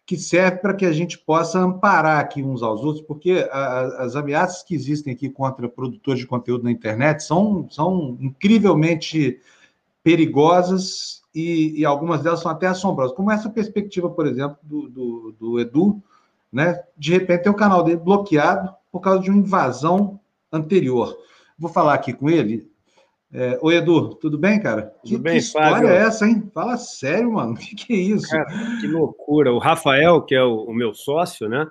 que 0.05 0.17
serve 0.17 0.59
para 0.59 0.75
que 0.75 0.85
a 0.85 0.93
gente 0.93 1.17
possa 1.19 1.61
amparar 1.61 2.19
aqui 2.19 2.43
uns 2.43 2.63
aos 2.63 2.83
outros, 2.83 3.05
porque 3.05 3.49
a, 3.51 4.03
as 4.03 4.17
ameaças 4.17 4.63
que 4.63 4.75
existem 4.75 5.13
aqui 5.13 5.31
contra 5.31 5.69
produtores 5.69 6.21
de 6.21 6.27
conteúdo 6.27 6.65
na 6.65 6.71
internet 6.71 7.23
são, 7.23 7.69
são 7.71 8.17
incrivelmente 8.21 9.41
perigosas 10.03 11.23
e, 11.35 11.81
e, 11.81 11.85
algumas 11.85 12.23
delas 12.23 12.41
são 12.41 12.51
até 12.51 12.67
assombrosas, 12.67 13.17
como 13.17 13.31
essa 13.31 13.49
perspectiva, 13.49 14.11
por 14.11 14.27
exemplo, 14.27 14.59
do, 14.63 14.89
do, 14.89 15.35
do 15.39 15.61
Edu, 15.61 16.03
né? 16.53 16.83
De 16.99 17.13
repente 17.13 17.45
tem 17.45 17.53
o 17.53 17.57
canal 17.57 17.83
dele 17.83 17.97
bloqueado 17.97 18.75
por 18.91 19.01
causa 19.01 19.21
de 19.21 19.31
uma 19.31 19.39
invasão 19.39 20.21
anterior. 20.53 21.17
Vou 21.59 21.71
falar 21.71 21.95
aqui 21.95 22.13
com 22.13 22.29
ele, 22.29 22.71
é, 23.33 23.59
Oi, 23.63 23.77
Edu, 23.77 24.15
tudo 24.17 24.37
bem, 24.39 24.61
cara? 24.61 24.83
Tudo 24.83 25.17
que, 25.17 25.19
bem, 25.19 25.33
que 25.33 25.39
história 25.39 25.71
Fábio? 25.71 25.89
é 25.89 25.97
essa, 25.97 26.27
hein? 26.27 26.51
Fala 26.53 26.77
sério, 26.77 27.33
mano. 27.33 27.55
O 27.55 27.57
que, 27.59 27.75
que, 27.75 27.93
é 27.93 27.97
isso? 27.97 28.29
Cara, 28.29 28.47
que 28.81 28.87
loucura. 28.87 29.53
O 29.53 29.59
Rafael, 29.59 30.21
que 30.23 30.35
é 30.35 30.43
o, 30.43 30.65
o, 30.65 30.75
meu 30.75 30.93
sócio, 30.93 31.49
né? 31.49 31.67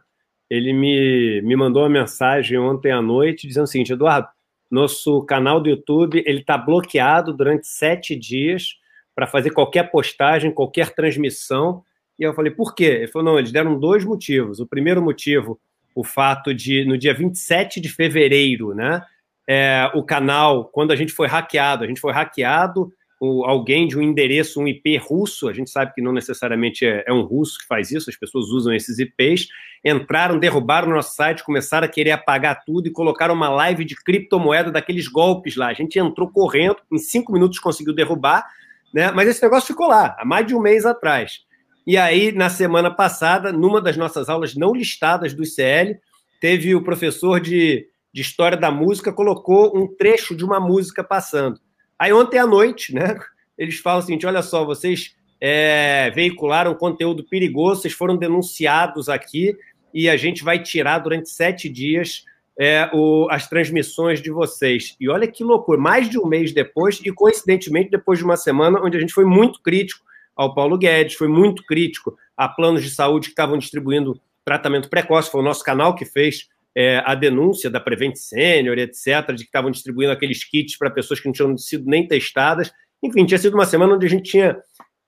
Ele 0.49 0.73
me, 0.73 1.41
me 1.43 1.55
mandou 1.55 1.83
uma 1.83 1.89
mensagem 1.89 2.57
ontem 2.57 2.91
à 2.91 3.01
noite 3.01 3.47
dizendo 3.47 3.65
o 3.65 3.67
seguinte: 3.67 3.93
Eduardo, 3.93 4.27
nosso 4.71 5.23
canal 5.25 5.59
do 5.59 5.69
YouTube 5.69 6.23
ele 6.25 6.39
está 6.39 6.57
bloqueado 6.57 7.33
durante 7.33 7.67
sete 7.67 8.15
dias 8.15 8.75
para 9.13 9.27
fazer 9.27 9.51
qualquer 9.51 9.91
postagem, 9.91 10.51
qualquer 10.51 10.95
transmissão. 10.95 11.83
E 12.17 12.23
eu 12.23 12.33
falei, 12.33 12.51
por 12.51 12.73
quê? 12.73 12.85
Ele 12.85 13.07
falou, 13.07 13.31
não, 13.31 13.39
eles 13.39 13.51
deram 13.51 13.77
dois 13.77 14.05
motivos. 14.05 14.59
O 14.59 14.67
primeiro 14.67 15.01
motivo, 15.01 15.59
o 15.93 16.03
fato 16.03 16.53
de, 16.53 16.85
no 16.85 16.97
dia 16.97 17.13
27 17.13 17.81
de 17.81 17.89
fevereiro, 17.89 18.73
né? 18.73 19.03
É, 19.47 19.89
o 19.93 20.03
canal 20.03 20.65
quando 20.65 20.91
a 20.91 20.95
gente 20.95 21.11
foi 21.11 21.27
hackeado. 21.27 21.84
A 21.84 21.88
gente 21.88 21.99
foi 21.99 22.13
hackeado, 22.13 22.91
o, 23.22 23.45
alguém 23.45 23.88
de 23.88 23.95
um 23.97 24.01
endereço, 24.01 24.59
um 24.59 24.68
IP 24.68 24.97
russo, 24.97 25.47
a 25.47 25.53
gente 25.53 25.69
sabe 25.69 25.93
que 25.93 26.01
não 26.01 26.11
necessariamente 26.11 26.84
é, 26.84 27.03
é, 27.05 27.13
um 27.13 27.22
russo 27.22 27.59
que 27.59 27.68
faz 27.68 27.91
isso, 27.91 28.09
as 28.09 28.15
pessoas 28.15 28.47
usam 28.47 28.73
esses 28.73 28.97
IPs, 28.97 29.47
entraram, 29.85 30.39
derrubaram 30.39 30.89
o 30.89 30.95
nosso 30.95 31.15
site, 31.15 31.43
começaram 31.43 31.85
a 31.85 31.89
querer 31.89 32.11
apagar 32.11 32.63
tudo 32.65 32.88
e 32.88 32.91
colocaram 32.91 33.35
uma 33.35 33.49
live 33.49 33.85
de 33.85 33.95
criptomoeda 33.95 34.72
daqueles 34.72 35.07
golpes 35.07 35.55
lá. 35.55 35.68
A 35.68 35.73
gente 35.73 35.99
entrou 35.99 36.31
correndo, 36.31 36.77
em 36.91 36.97
cinco 36.97 37.31
minutos 37.31 37.59
conseguiu 37.59 37.93
derrubar, 37.93 38.43
né? 38.91 39.11
mas 39.11 39.30
esse 39.30 39.41
negócio 39.43 39.68
ficou 39.68 39.88
lá, 39.88 40.15
há 40.18 40.26
mais 40.26 40.47
de 40.47 40.55
um 40.55 40.59
mês 40.59 40.84
atrás. 40.84 41.41
E 41.85 41.97
aí, 41.97 42.31
na 42.31 42.49
semana 42.49 42.89
passada, 42.89 43.51
numa 43.51 43.80
das 43.80 43.97
nossas 43.97 44.30
aulas 44.30 44.55
não 44.55 44.73
listadas 44.73 45.34
do 45.34 45.43
ICL, 45.43 45.99
teve 46.39 46.73
o 46.73 46.84
professor 46.84 47.39
de, 47.39 47.88
de 48.13 48.21
História 48.21 48.57
da 48.57 48.71
Música, 48.71 49.13
colocou 49.13 49.77
um 49.77 49.88
trecho 49.88 50.35
de 50.35 50.43
uma 50.43 50.59
música 50.59 51.03
passando. 51.03 51.59
Aí, 51.97 52.11
ontem 52.11 52.38
à 52.38 52.47
noite, 52.47 52.93
né, 52.93 53.19
eles 53.57 53.77
falam 53.79 53.99
o 53.99 54.01
seguinte: 54.01 54.25
olha 54.25 54.41
só, 54.41 54.65
vocês 54.65 55.15
é, 55.39 56.11
veicularam 56.11 56.73
conteúdo 56.75 57.23
perigoso, 57.23 57.81
vocês 57.81 57.93
foram 57.93 58.17
denunciados 58.17 59.09
aqui 59.09 59.57
e 59.93 60.09
a 60.09 60.15
gente 60.15 60.43
vai 60.43 60.61
tirar 60.61 60.99
durante 60.99 61.29
sete 61.29 61.67
dias 61.67 62.23
é, 62.57 62.89
o, 62.93 63.27
as 63.29 63.47
transmissões 63.47 64.21
de 64.21 64.29
vocês. 64.29 64.95
E 64.99 65.09
olha 65.09 65.27
que 65.27 65.43
loucura, 65.43 65.79
mais 65.79 66.09
de 66.09 66.19
um 66.19 66.25
mês 66.25 66.53
depois, 66.53 66.99
e 67.03 67.11
coincidentemente 67.11 67.89
depois 67.89 68.19
de 68.19 68.25
uma 68.25 68.38
semana 68.38 68.79
onde 68.81 68.97
a 68.97 68.99
gente 68.99 69.13
foi 69.13 69.25
muito 69.25 69.61
crítico 69.61 70.05
ao 70.35 70.53
Paulo 70.53 70.77
Guedes, 70.77 71.15
foi 71.15 71.27
muito 71.27 71.63
crítico 71.65 72.17
a 72.38 72.47
planos 72.47 72.83
de 72.83 72.89
saúde 72.89 73.27
que 73.27 73.31
estavam 73.31 73.57
distribuindo 73.57 74.19
tratamento 74.45 74.89
precoce, 74.89 75.29
foi 75.29 75.41
o 75.41 75.43
nosso 75.43 75.63
canal 75.63 75.95
que 75.95 76.05
fez 76.05 76.49
é, 76.76 77.02
a 77.06 77.15
denúncia 77.15 77.69
da 77.69 77.80
Prevent 77.80 78.15
Senior, 78.15 78.77
etc., 78.77 79.27
de 79.30 79.43
que 79.43 79.49
estavam 79.49 79.72
distribuindo 79.72 80.11
aqueles 80.11 80.43
kits 80.43 80.77
para 80.77 80.89
pessoas 80.89 81.19
que 81.19 81.26
não 81.26 81.34
tinham 81.34 81.57
sido 81.57 81.85
nem 81.85 82.07
testadas. 82.07 82.72
Enfim, 83.03 83.26
tinha 83.26 83.38
sido 83.38 83.56
uma 83.56 83.65
semana 83.65 83.95
onde 83.95 84.06
a 84.06 84.10
gente 84.10 84.30
tinha 84.30 84.57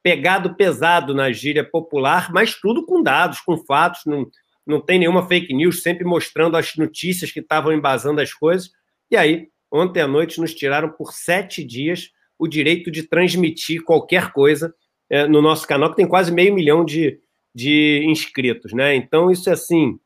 pegado 0.01 0.55
pesado 0.55 1.13
na 1.13 1.31
gíria 1.31 1.63
popular, 1.63 2.31
mas 2.33 2.59
tudo 2.59 2.85
com 2.85 3.01
dados, 3.01 3.39
com 3.39 3.57
fatos, 3.57 4.01
não, 4.05 4.27
não 4.67 4.81
tem 4.81 4.99
nenhuma 4.99 5.25
fake 5.27 5.53
news, 5.53 5.81
sempre 5.81 6.03
mostrando 6.03 6.57
as 6.57 6.75
notícias 6.75 7.31
que 7.31 7.39
estavam 7.39 7.71
embasando 7.71 8.19
as 8.19 8.33
coisas. 8.33 8.69
E 9.09 9.15
aí, 9.15 9.47
ontem 9.71 10.01
à 10.01 10.07
noite, 10.07 10.41
nos 10.41 10.53
tiraram 10.53 10.89
por 10.89 11.13
sete 11.13 11.63
dias 11.63 12.09
o 12.37 12.47
direito 12.47 12.91
de 12.91 13.03
transmitir 13.03 13.83
qualquer 13.83 14.33
coisa 14.33 14.73
é, 15.09 15.25
no 15.27 15.41
nosso 15.41 15.65
canal, 15.65 15.89
que 15.89 15.95
tem 15.95 16.07
quase 16.07 16.31
meio 16.31 16.53
milhão 16.53 16.83
de, 16.83 17.19
de 17.55 18.03
inscritos, 18.05 18.73
né? 18.73 18.95
Então, 18.95 19.31
isso 19.31 19.49
é 19.49 19.53
assim, 19.53 19.97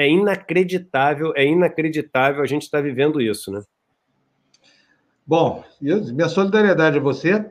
é 0.00 0.08
inacreditável, 0.08 1.34
é 1.36 1.44
inacreditável 1.44 2.42
a 2.42 2.46
gente 2.46 2.62
estar 2.62 2.78
tá 2.78 2.82
vivendo 2.82 3.20
isso, 3.20 3.52
né? 3.52 3.62
Bom, 5.26 5.62
minha 5.80 6.28
solidariedade 6.28 6.96
a 6.96 7.02
você. 7.02 7.50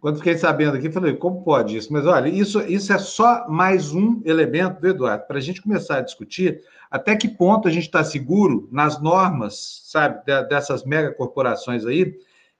Quando 0.00 0.18
fiquei 0.18 0.36
sabendo 0.36 0.76
aqui, 0.76 0.90
falei, 0.90 1.14
como 1.14 1.42
pode 1.42 1.76
isso? 1.76 1.92
Mas 1.92 2.06
olha, 2.06 2.28
isso, 2.28 2.60
isso 2.62 2.92
é 2.92 2.98
só 2.98 3.48
mais 3.48 3.92
um 3.92 4.20
elemento, 4.24 4.84
Eduardo, 4.86 5.26
para 5.26 5.38
a 5.38 5.40
gente 5.40 5.60
começar 5.60 5.98
a 5.98 6.02
discutir 6.02 6.60
até 6.90 7.16
que 7.16 7.28
ponto 7.28 7.66
a 7.66 7.70
gente 7.70 7.84
está 7.84 8.04
seguro 8.04 8.68
nas 8.70 9.00
normas, 9.00 9.82
sabe, 9.84 10.24
dessas 10.48 10.84
megacorporações 10.84 11.84
aí, 11.84 12.16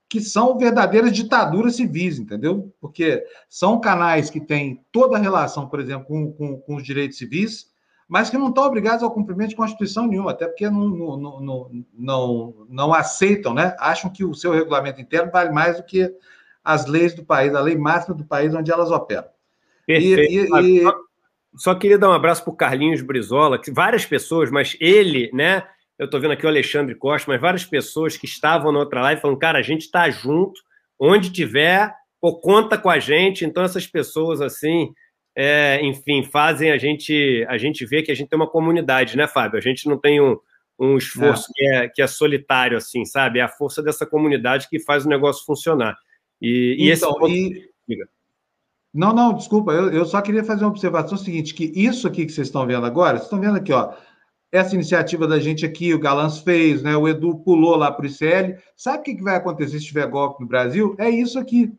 que 0.09 0.19
são 0.19 0.57
verdadeiras 0.57 1.11
ditaduras 1.11 1.75
civis, 1.75 2.19
entendeu? 2.19 2.73
Porque 2.79 3.23
são 3.49 3.79
canais 3.79 4.29
que 4.29 4.41
têm 4.41 4.83
toda 4.91 5.17
a 5.17 5.21
relação, 5.21 5.67
por 5.67 5.79
exemplo, 5.79 6.07
com, 6.07 6.31
com, 6.33 6.57
com 6.57 6.75
os 6.75 6.83
direitos 6.83 7.17
civis, 7.17 7.72
mas 8.13 8.29
que 8.29 8.37
não 8.37 8.49
estão 8.49 8.65
obrigados 8.65 9.01
ao 9.01 9.09
cumprimento 9.09 9.49
de 9.49 9.55
Constituição 9.55 10.05
nenhuma, 10.05 10.29
até 10.29 10.45
porque 10.45 10.69
não, 10.69 10.87
não, 10.87 11.41
não, 11.41 11.71
não, 11.91 12.53
não 12.69 12.93
aceitam, 12.93 13.55
né? 13.55 13.75
Acham 13.79 14.07
que 14.07 14.23
o 14.23 14.35
seu 14.35 14.51
regulamento 14.51 15.01
interno 15.01 15.31
vale 15.31 15.49
mais 15.49 15.77
do 15.77 15.83
que 15.83 16.13
as 16.63 16.85
leis 16.85 17.15
do 17.15 17.25
país, 17.25 17.55
a 17.55 17.59
lei 17.59 17.75
máxima 17.75 18.13
do 18.13 18.23
país 18.23 18.53
onde 18.53 18.71
elas 18.71 18.91
operam. 18.91 19.25
Perfeito. 19.87 20.31
E, 20.31 20.83
e, 20.83 20.87
e... 20.87 20.93
Só 21.55 21.73
queria 21.73 21.97
dar 21.97 22.09
um 22.09 22.13
abraço 22.13 22.43
para 22.43 22.53
o 22.53 22.55
Carlinhos 22.55 23.01
Brizola, 23.01 23.57
que 23.57 23.71
várias 23.71 24.05
pessoas, 24.05 24.51
mas 24.51 24.77
ele, 24.79 25.31
né? 25.33 25.63
eu 25.97 26.05
estou 26.05 26.21
vendo 26.21 26.33
aqui 26.33 26.45
o 26.45 26.49
Alexandre 26.49 26.93
Costa, 26.93 27.31
mas 27.31 27.41
várias 27.41 27.65
pessoas 27.65 28.15
que 28.15 28.27
estavam 28.27 28.71
na 28.71 28.77
outra 28.77 29.01
live 29.01 29.21
falando, 29.21 29.39
cara, 29.39 29.57
a 29.57 29.63
gente 29.63 29.81
está 29.81 30.07
junto, 30.11 30.61
onde 30.99 31.31
tiver, 31.31 31.91
pô, 32.21 32.35
conta 32.35 32.77
com 32.77 32.91
a 32.91 32.99
gente. 32.99 33.43
Então, 33.43 33.63
essas 33.63 33.87
pessoas, 33.87 34.39
assim, 34.39 34.93
é, 35.35 35.83
enfim, 35.83 36.23
fazem 36.23 36.71
a 36.71 36.77
gente, 36.77 37.45
a 37.49 37.57
gente 37.57 37.85
ver 37.85 38.03
que 38.03 38.11
a 38.11 38.15
gente 38.15 38.29
tem 38.29 38.37
uma 38.37 38.49
comunidade, 38.49 39.17
né, 39.17 39.27
Fábio? 39.27 39.57
A 39.57 39.61
gente 39.61 39.87
não 39.87 39.97
tem 39.97 40.21
um, 40.21 40.37
um 40.79 40.97
esforço 40.97 41.49
é. 41.49 41.53
Que, 41.53 41.75
é, 41.75 41.89
que 41.89 42.01
é 42.01 42.07
solitário, 42.07 42.77
assim, 42.77 43.05
sabe? 43.05 43.39
É 43.39 43.41
a 43.41 43.47
força 43.47 43.81
dessa 43.81 44.05
comunidade 44.05 44.69
que 44.69 44.79
faz 44.79 45.05
o 45.05 45.09
negócio 45.09 45.45
funcionar. 45.45 45.97
E, 46.41 46.75
e 46.77 46.91
então, 46.91 47.09
esse 47.09 47.19
ponto... 47.19 47.29
e... 47.29 47.73
Não, 48.93 49.11
não, 49.11 49.33
desculpa, 49.33 49.71
eu, 49.71 49.91
eu 49.91 50.05
só 50.05 50.21
queria 50.21 50.43
fazer 50.43 50.63
uma 50.63 50.69
observação 50.69 51.17
seguinte, 51.17 51.55
que 51.55 51.71
isso 51.75 52.07
aqui 52.07 52.27
que 52.27 52.31
vocês 52.31 52.47
estão 52.47 52.67
vendo 52.67 52.85
agora, 52.85 53.17
vocês 53.17 53.23
estão 53.23 53.39
vendo 53.39 53.57
aqui, 53.57 53.73
ó, 53.73 53.91
essa 54.51 54.75
iniciativa 54.75 55.27
da 55.27 55.39
gente 55.39 55.65
aqui, 55.65 55.95
o 55.95 55.99
Galãs 55.99 56.37
fez, 56.37 56.83
né? 56.83 56.95
O 56.95 57.07
Edu 57.07 57.39
pulou 57.39 57.75
lá 57.75 57.91
para 57.91 58.03
o 58.03 58.07
ICL. 58.07 58.55
Sabe 58.77 58.99
o 58.99 59.01
que 59.01 59.23
vai 59.23 59.35
acontecer 59.35 59.79
se 59.79 59.85
tiver 59.85 60.07
golpe 60.07 60.41
no 60.41 60.47
Brasil? 60.47 60.95
É 60.99 61.09
isso 61.09 61.39
aqui, 61.39 61.73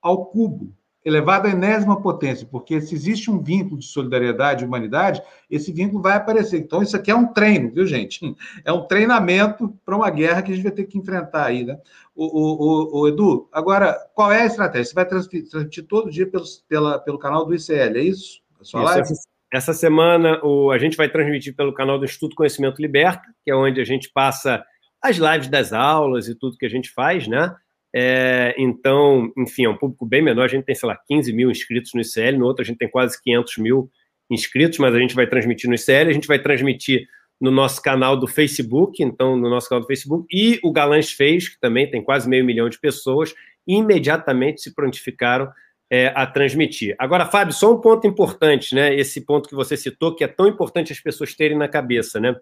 ao 0.00 0.26
cubo, 0.26 0.72
elevado 1.04 1.46
à 1.46 1.50
enésima 1.50 2.00
potência, 2.00 2.48
porque 2.50 2.80
se 2.80 2.94
existe 2.94 3.30
um 3.30 3.42
vínculo 3.42 3.78
de 3.78 3.86
solidariedade 3.86 4.64
e 4.64 4.66
humanidade, 4.66 5.22
esse 5.50 5.70
vínculo 5.70 6.02
vai 6.02 6.16
aparecer. 6.16 6.58
Então, 6.58 6.82
isso 6.82 6.96
aqui 6.96 7.10
é 7.10 7.14
um 7.14 7.26
treino, 7.26 7.70
viu, 7.72 7.86
gente? 7.86 8.34
É 8.64 8.72
um 8.72 8.86
treinamento 8.86 9.76
para 9.84 9.96
uma 9.96 10.08
guerra 10.08 10.40
que 10.40 10.50
a 10.50 10.54
gente 10.54 10.64
vai 10.64 10.72
ter 10.72 10.84
que 10.84 10.96
enfrentar 10.96 11.44
aí, 11.44 11.64
né? 11.64 11.78
O, 12.14 12.24
o, 12.24 13.00
o, 13.00 13.08
Edu, 13.08 13.48
agora, 13.52 13.94
qual 14.14 14.32
é 14.32 14.42
a 14.42 14.46
estratégia? 14.46 14.86
Você 14.86 14.94
vai 14.94 15.04
transmitir, 15.04 15.86
todo 15.86 16.10
dia 16.10 16.26
pelos, 16.26 16.64
pela, 16.68 16.98
pelo 16.98 17.18
canal 17.18 17.44
do 17.44 17.54
ICL, 17.54 17.98
é 17.98 18.02
isso? 18.02 18.40
Isso, 18.62 18.78
live? 18.78 19.08
Essa 19.52 19.72
semana 19.72 20.40
o, 20.42 20.70
a 20.70 20.78
gente 20.78 20.96
vai 20.96 21.08
transmitir 21.08 21.54
pelo 21.54 21.74
canal 21.74 21.98
do 21.98 22.04
Instituto 22.04 22.34
Conhecimento 22.34 22.80
Liberta, 22.80 23.22
que 23.44 23.50
é 23.50 23.54
onde 23.54 23.80
a 23.80 23.84
gente 23.84 24.10
passa 24.10 24.64
as 25.02 25.16
lives 25.16 25.48
das 25.48 25.72
aulas 25.72 26.28
e 26.28 26.34
tudo 26.34 26.56
que 26.56 26.64
a 26.64 26.70
gente 26.70 26.90
faz, 26.90 27.28
né? 27.28 27.54
É, 27.96 28.54
então, 28.58 29.32
enfim, 29.38 29.66
é 29.66 29.68
um 29.68 29.76
público 29.76 30.04
bem 30.04 30.20
menor. 30.20 30.44
A 30.44 30.48
gente 30.48 30.64
tem, 30.64 30.74
sei 30.74 30.88
lá, 30.88 30.98
15 31.06 31.32
mil 31.32 31.50
inscritos 31.50 31.92
no 31.94 32.00
ICL, 32.00 32.38
no 32.38 32.46
outro 32.46 32.62
a 32.62 32.66
gente 32.66 32.78
tem 32.78 32.90
quase 32.90 33.22
500 33.22 33.58
mil 33.58 33.88
inscritos, 34.28 34.78
mas 34.78 34.94
a 34.94 34.98
gente 34.98 35.14
vai 35.14 35.28
transmitir 35.28 35.68
no 35.68 35.76
ICL, 35.76 36.10
a 36.10 36.12
gente 36.12 36.26
vai 36.26 36.38
transmitir 36.38 37.06
no 37.40 37.50
nosso 37.50 37.80
canal 37.80 38.16
do 38.16 38.26
Facebook, 38.26 39.02
então 39.02 39.36
no 39.36 39.48
nosso 39.48 39.68
canal 39.68 39.82
do 39.82 39.86
Facebook, 39.86 40.26
e 40.32 40.58
o 40.64 40.72
Galãs 40.72 41.12
fez, 41.12 41.48
que 41.48 41.60
também 41.60 41.88
tem 41.88 42.02
quase 42.02 42.28
meio 42.28 42.44
milhão 42.44 42.68
de 42.68 42.80
pessoas, 42.80 43.34
imediatamente 43.66 44.62
se 44.62 44.74
prontificaram 44.74 45.50
é, 45.90 46.12
a 46.16 46.26
transmitir. 46.26 46.96
Agora, 46.98 47.26
Fábio, 47.26 47.54
só 47.54 47.72
um 47.72 47.80
ponto 47.80 48.06
importante, 48.06 48.74
né? 48.74 48.94
Esse 48.94 49.20
ponto 49.20 49.48
que 49.48 49.54
você 49.54 49.76
citou, 49.76 50.14
que 50.14 50.24
é 50.24 50.28
tão 50.28 50.48
importante 50.48 50.92
as 50.92 50.98
pessoas 50.98 51.34
terem 51.34 51.56
na 51.56 51.68
cabeça, 51.68 52.18
né? 52.18 52.34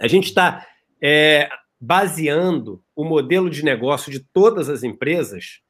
A 0.00 0.06
gente 0.06 0.26
está 0.26 0.64
é, 1.02 1.48
baseando 1.80 2.83
o 2.94 3.04
modelo 3.04 3.50
de 3.50 3.64
negócio 3.64 4.10
de 4.10 4.20
todas 4.20 4.68
as 4.68 4.82
empresas 4.82 5.60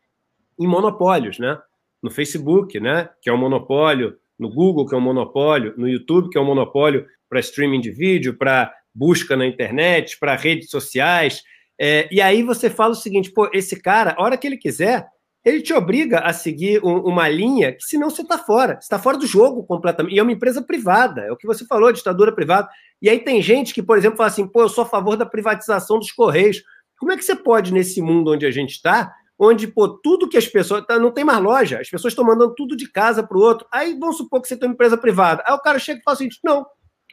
em 0.59 0.67
monopólios, 0.67 1.39
né? 1.39 1.59
No 2.03 2.11
Facebook, 2.11 2.79
né? 2.79 3.09
Que 3.23 3.31
é 3.31 3.33
um 3.33 3.39
monopólio, 3.39 4.17
no 4.39 4.49
Google, 4.49 4.87
que 4.87 4.95
é 4.95 4.99
um 4.99 5.01
monopólio, 5.01 5.75
no 5.77 5.89
YouTube, 5.89 6.31
que 6.31 6.39
é 6.39 6.41
um 6.41 6.47
monopólio 6.47 7.07
para 7.29 7.41
streaming 7.41 7.81
de 7.81 7.91
vídeo, 7.91 8.37
para 8.37 8.73
busca 8.95 9.37
na 9.37 9.47
internet, 9.47 10.19
para 10.19 10.37
redes 10.37 10.71
sociais. 10.71 11.43
É, 11.81 12.09
e 12.11 12.21
aí 12.21 12.43
você 12.43 12.71
fala 12.71 12.93
o 12.93 12.97
seguinte, 12.97 13.33
pô, 13.33 13.49
esse 13.53 13.81
cara, 13.81 14.15
a 14.17 14.23
hora 14.23 14.37
que 14.37 14.47
ele 14.47 14.57
quiser, 14.57 15.07
ele 15.45 15.61
te 15.61 15.75
obriga 15.75 16.21
a 16.21 16.33
seguir 16.33 16.83
um, 16.83 17.01
uma 17.01 17.29
linha 17.29 17.73
que 17.73 17.83
senão 17.83 18.09
você 18.09 18.23
está 18.23 18.39
fora, 18.39 18.79
está 18.81 18.99
fora 18.99 19.19
do 19.19 19.27
jogo 19.27 19.65
completamente. 19.65 20.15
E 20.15 20.19
é 20.19 20.23
uma 20.23 20.33
empresa 20.33 20.63
privada, 20.63 21.23
é 21.23 21.33
o 21.33 21.37
que 21.37 21.47
você 21.47 21.67
falou, 21.67 21.93
ditadura 21.93 22.33
privada. 22.33 22.69
E 23.03 23.11
aí 23.11 23.19
tem 23.19 23.43
gente 23.43 23.75
que, 23.75 23.83
por 23.83 23.99
exemplo, 23.99 24.17
fala 24.17 24.29
assim, 24.29 24.47
pô, 24.47 24.63
eu 24.63 24.69
sou 24.69 24.85
a 24.85 24.89
favor 24.89 25.17
da 25.17 25.27
privatização 25.27 25.99
dos 25.99 26.11
Correios. 26.11 26.63
Como 27.05 27.13
é 27.13 27.17
que 27.17 27.25
você 27.25 27.37
pode, 27.37 27.73
nesse 27.73 28.01
mundo 28.01 28.33
onde 28.33 28.47
a 28.47 28.51
gente 28.51 28.73
está, 28.73 29.15
onde, 29.39 29.69
pô, 29.69 29.89
tudo 29.89 30.29
que 30.29 30.39
as 30.39 30.49
pessoas. 30.49 30.85
Tá, 30.87 30.99
não 30.99 31.13
tem 31.13 31.25
mais 31.25 31.41
loja, 31.41 31.81
as 31.81 31.91
pessoas 31.91 32.13
estão 32.13 32.25
mandando 32.25 32.55
tudo 32.55 32.77
de 32.77 32.91
casa 32.91 33.23
para 33.23 33.37
o 33.37 33.41
outro. 33.41 33.67
Aí 33.71 33.97
vamos 33.99 34.17
supor 34.17 34.41
que 34.41 34.49
você 34.49 34.57
tem 34.57 34.69
uma 34.69 34.75
empresa 34.75 34.97
privada. 34.97 35.43
Aí 35.47 35.55
o 35.55 35.61
cara 35.61 35.79
chega 35.79 36.01
e 36.01 36.03
fala 36.03 36.17
assim: 36.17 36.29
não, 36.43 36.65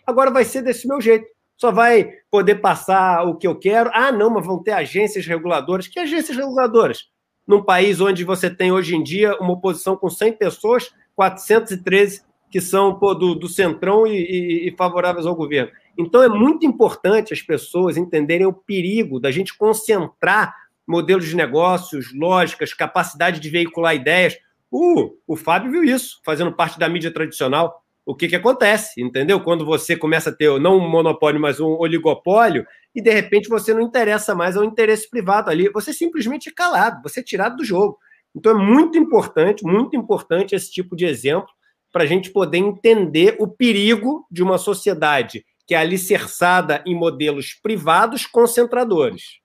agora 0.07 0.31
vai 0.31 0.45
ser 0.45 0.61
desse 0.61 0.87
meu 0.87 1.01
jeito. 1.01 1.25
Só 1.57 1.71
vai 1.71 2.09
poder 2.31 2.55
passar 2.55 3.23
o 3.27 3.37
que 3.37 3.45
eu 3.45 3.59
quero. 3.59 3.91
Ah, 3.93 4.11
não, 4.11 4.29
mas 4.29 4.45
vão 4.45 4.63
ter 4.63 4.71
agências 4.71 5.25
reguladoras. 5.27 5.87
Que 5.87 5.99
agências 5.99 6.35
reguladoras? 6.35 7.11
num 7.47 7.61
país 7.61 7.99
onde 7.99 8.23
você 8.23 8.49
tem 8.49 8.71
hoje 8.71 8.95
em 8.95 9.03
dia 9.03 9.35
uma 9.39 9.53
oposição 9.53 9.97
com 9.97 10.09
100 10.09 10.33
pessoas, 10.33 10.89
413 11.15 12.23
que 12.49 12.59
são 12.59 12.99
pô, 12.99 13.13
do, 13.13 13.33
do 13.33 13.47
centrão 13.47 14.05
e, 14.05 14.13
e, 14.13 14.67
e 14.67 14.75
favoráveis 14.75 15.25
ao 15.25 15.35
governo. 15.35 15.71
Então 15.97 16.23
é 16.23 16.29
muito 16.29 16.65
importante 16.65 17.33
as 17.33 17.41
pessoas 17.41 17.97
entenderem 17.97 18.45
o 18.45 18.53
perigo 18.53 19.19
da 19.19 19.31
gente 19.31 19.55
concentrar 19.55 20.55
modelos 20.87 21.27
de 21.27 21.35
negócios, 21.35 22.13
lógicas, 22.13 22.73
capacidade 22.73 23.39
de 23.39 23.49
veicular 23.49 23.95
ideias. 23.95 24.37
Uh, 24.71 25.17
o 25.27 25.35
Fábio 25.35 25.71
viu 25.71 25.83
isso, 25.83 26.19
fazendo 26.23 26.51
parte 26.51 26.79
da 26.79 26.89
mídia 26.89 27.11
tradicional. 27.11 27.81
o 28.03 28.15
que, 28.15 28.27
que 28.27 28.35
acontece, 28.35 29.01
entendeu? 29.01 29.39
Quando 29.41 29.63
você 29.63 29.95
começa 29.95 30.31
a 30.31 30.33
ter 30.33 30.59
não 30.59 30.77
um 30.77 30.89
monopólio, 30.89 31.39
mas 31.39 31.59
um 31.59 31.77
oligopólio, 31.77 32.65
e 32.95 33.01
de 33.01 33.11
repente 33.11 33.47
você 33.47 33.73
não 33.73 33.81
interessa 33.81 34.33
mais 34.33 34.57
ao 34.57 34.63
interesse 34.63 35.09
privado 35.09 35.49
ali, 35.49 35.69
você 35.69 35.93
simplesmente 35.93 36.49
é 36.49 36.51
calado, 36.51 37.01
você 37.03 37.19
é 37.19 37.23
tirado 37.23 37.57
do 37.57 37.63
jogo. 37.63 37.97
Então 38.35 38.51
é 38.51 38.55
muito 38.55 38.97
importante, 38.97 39.63
muito 39.63 39.95
importante 39.95 40.55
esse 40.55 40.71
tipo 40.71 40.95
de 40.95 41.05
exemplo 41.05 41.49
para 41.91 42.03
a 42.03 42.07
gente 42.07 42.31
poder 42.31 42.57
entender 42.57 43.35
o 43.39 43.47
perigo 43.47 44.25
de 44.31 44.41
uma 44.41 44.57
sociedade 44.57 45.45
que 45.71 45.75
é 45.75 45.77
alicerçada 45.77 46.83
em 46.85 46.93
modelos 46.93 47.53
privados 47.53 48.25
concentradores. 48.25 49.39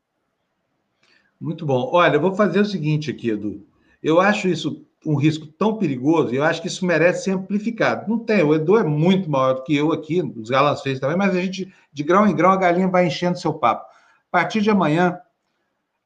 Muito 1.41 1.65
bom. 1.65 1.89
Olha, 1.93 2.17
eu 2.17 2.21
vou 2.21 2.35
fazer 2.35 2.59
o 2.59 2.65
seguinte 2.65 3.13
aqui, 3.13 3.31
Edu. 3.31 3.65
Eu 4.03 4.19
acho 4.19 4.49
isso 4.49 4.85
um 5.07 5.15
risco 5.15 5.47
tão 5.47 5.77
perigoso, 5.79 6.35
e 6.35 6.39
eu 6.39 6.43
acho 6.43 6.61
que 6.61 6.67
isso 6.67 6.85
merece 6.85 7.23
ser 7.23 7.31
amplificado. 7.31 8.11
Não 8.11 8.19
tem, 8.19 8.43
o 8.43 8.57
Edu 8.57 8.77
é 8.77 8.83
muito 8.83 9.31
maior 9.31 9.55
do 9.55 9.63
que 9.63 9.77
eu 9.77 9.93
aqui, 9.93 10.21
os 10.21 10.51
galãs 10.51 10.83
fez 10.83 10.99
também, 10.99 11.17
mas 11.17 11.33
a 11.33 11.41
gente, 11.41 11.73
de 11.93 12.03
grão 12.03 12.27
em 12.27 12.35
grão, 12.35 12.51
a 12.51 12.57
galinha 12.57 12.89
vai 12.89 13.07
enchendo 13.07 13.39
seu 13.39 13.55
papo. 13.55 13.85
A 13.85 14.31
partir 14.33 14.61
de 14.61 14.69
amanhã, 14.69 15.17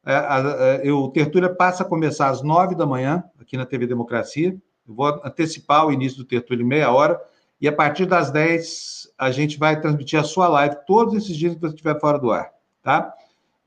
é, 0.05 0.15
a, 0.15 0.95
o 0.95 1.09
Tertúlia 1.09 1.49
passa 1.49 1.83
a 1.83 1.87
começar 1.87 2.29
às 2.29 2.43
nove 2.43 2.75
da 2.75 2.85
manhã, 2.85 3.25
aqui 3.39 3.57
na 3.57 3.65
TV 3.65 3.87
Democracia. 3.87 4.55
Eu 4.87 4.95
vou 4.95 5.07
antecipar 5.25 5.87
o 5.87 5.91
início 5.91 6.19
do 6.19 6.27
Tertúlia 6.27 6.63
meia 6.63 6.93
hora, 6.93 7.19
e 7.59 7.67
a 7.67 7.73
partir 7.73 8.05
das 8.05 8.31
dez 8.31 9.00
a 9.21 9.31
gente 9.31 9.59
vai 9.59 9.81
transmitir 9.81 10.19
a 10.19 10.25
sua 10.25 10.49
live 10.49 10.77
todos 10.87 11.15
esses 11.15 11.37
dias 11.37 11.55
que 11.55 11.61
você 11.61 11.75
estiver 11.75 12.01
fora 12.01 12.19
do 12.19 12.33
ar, 12.33 12.51
tá? 12.83 13.15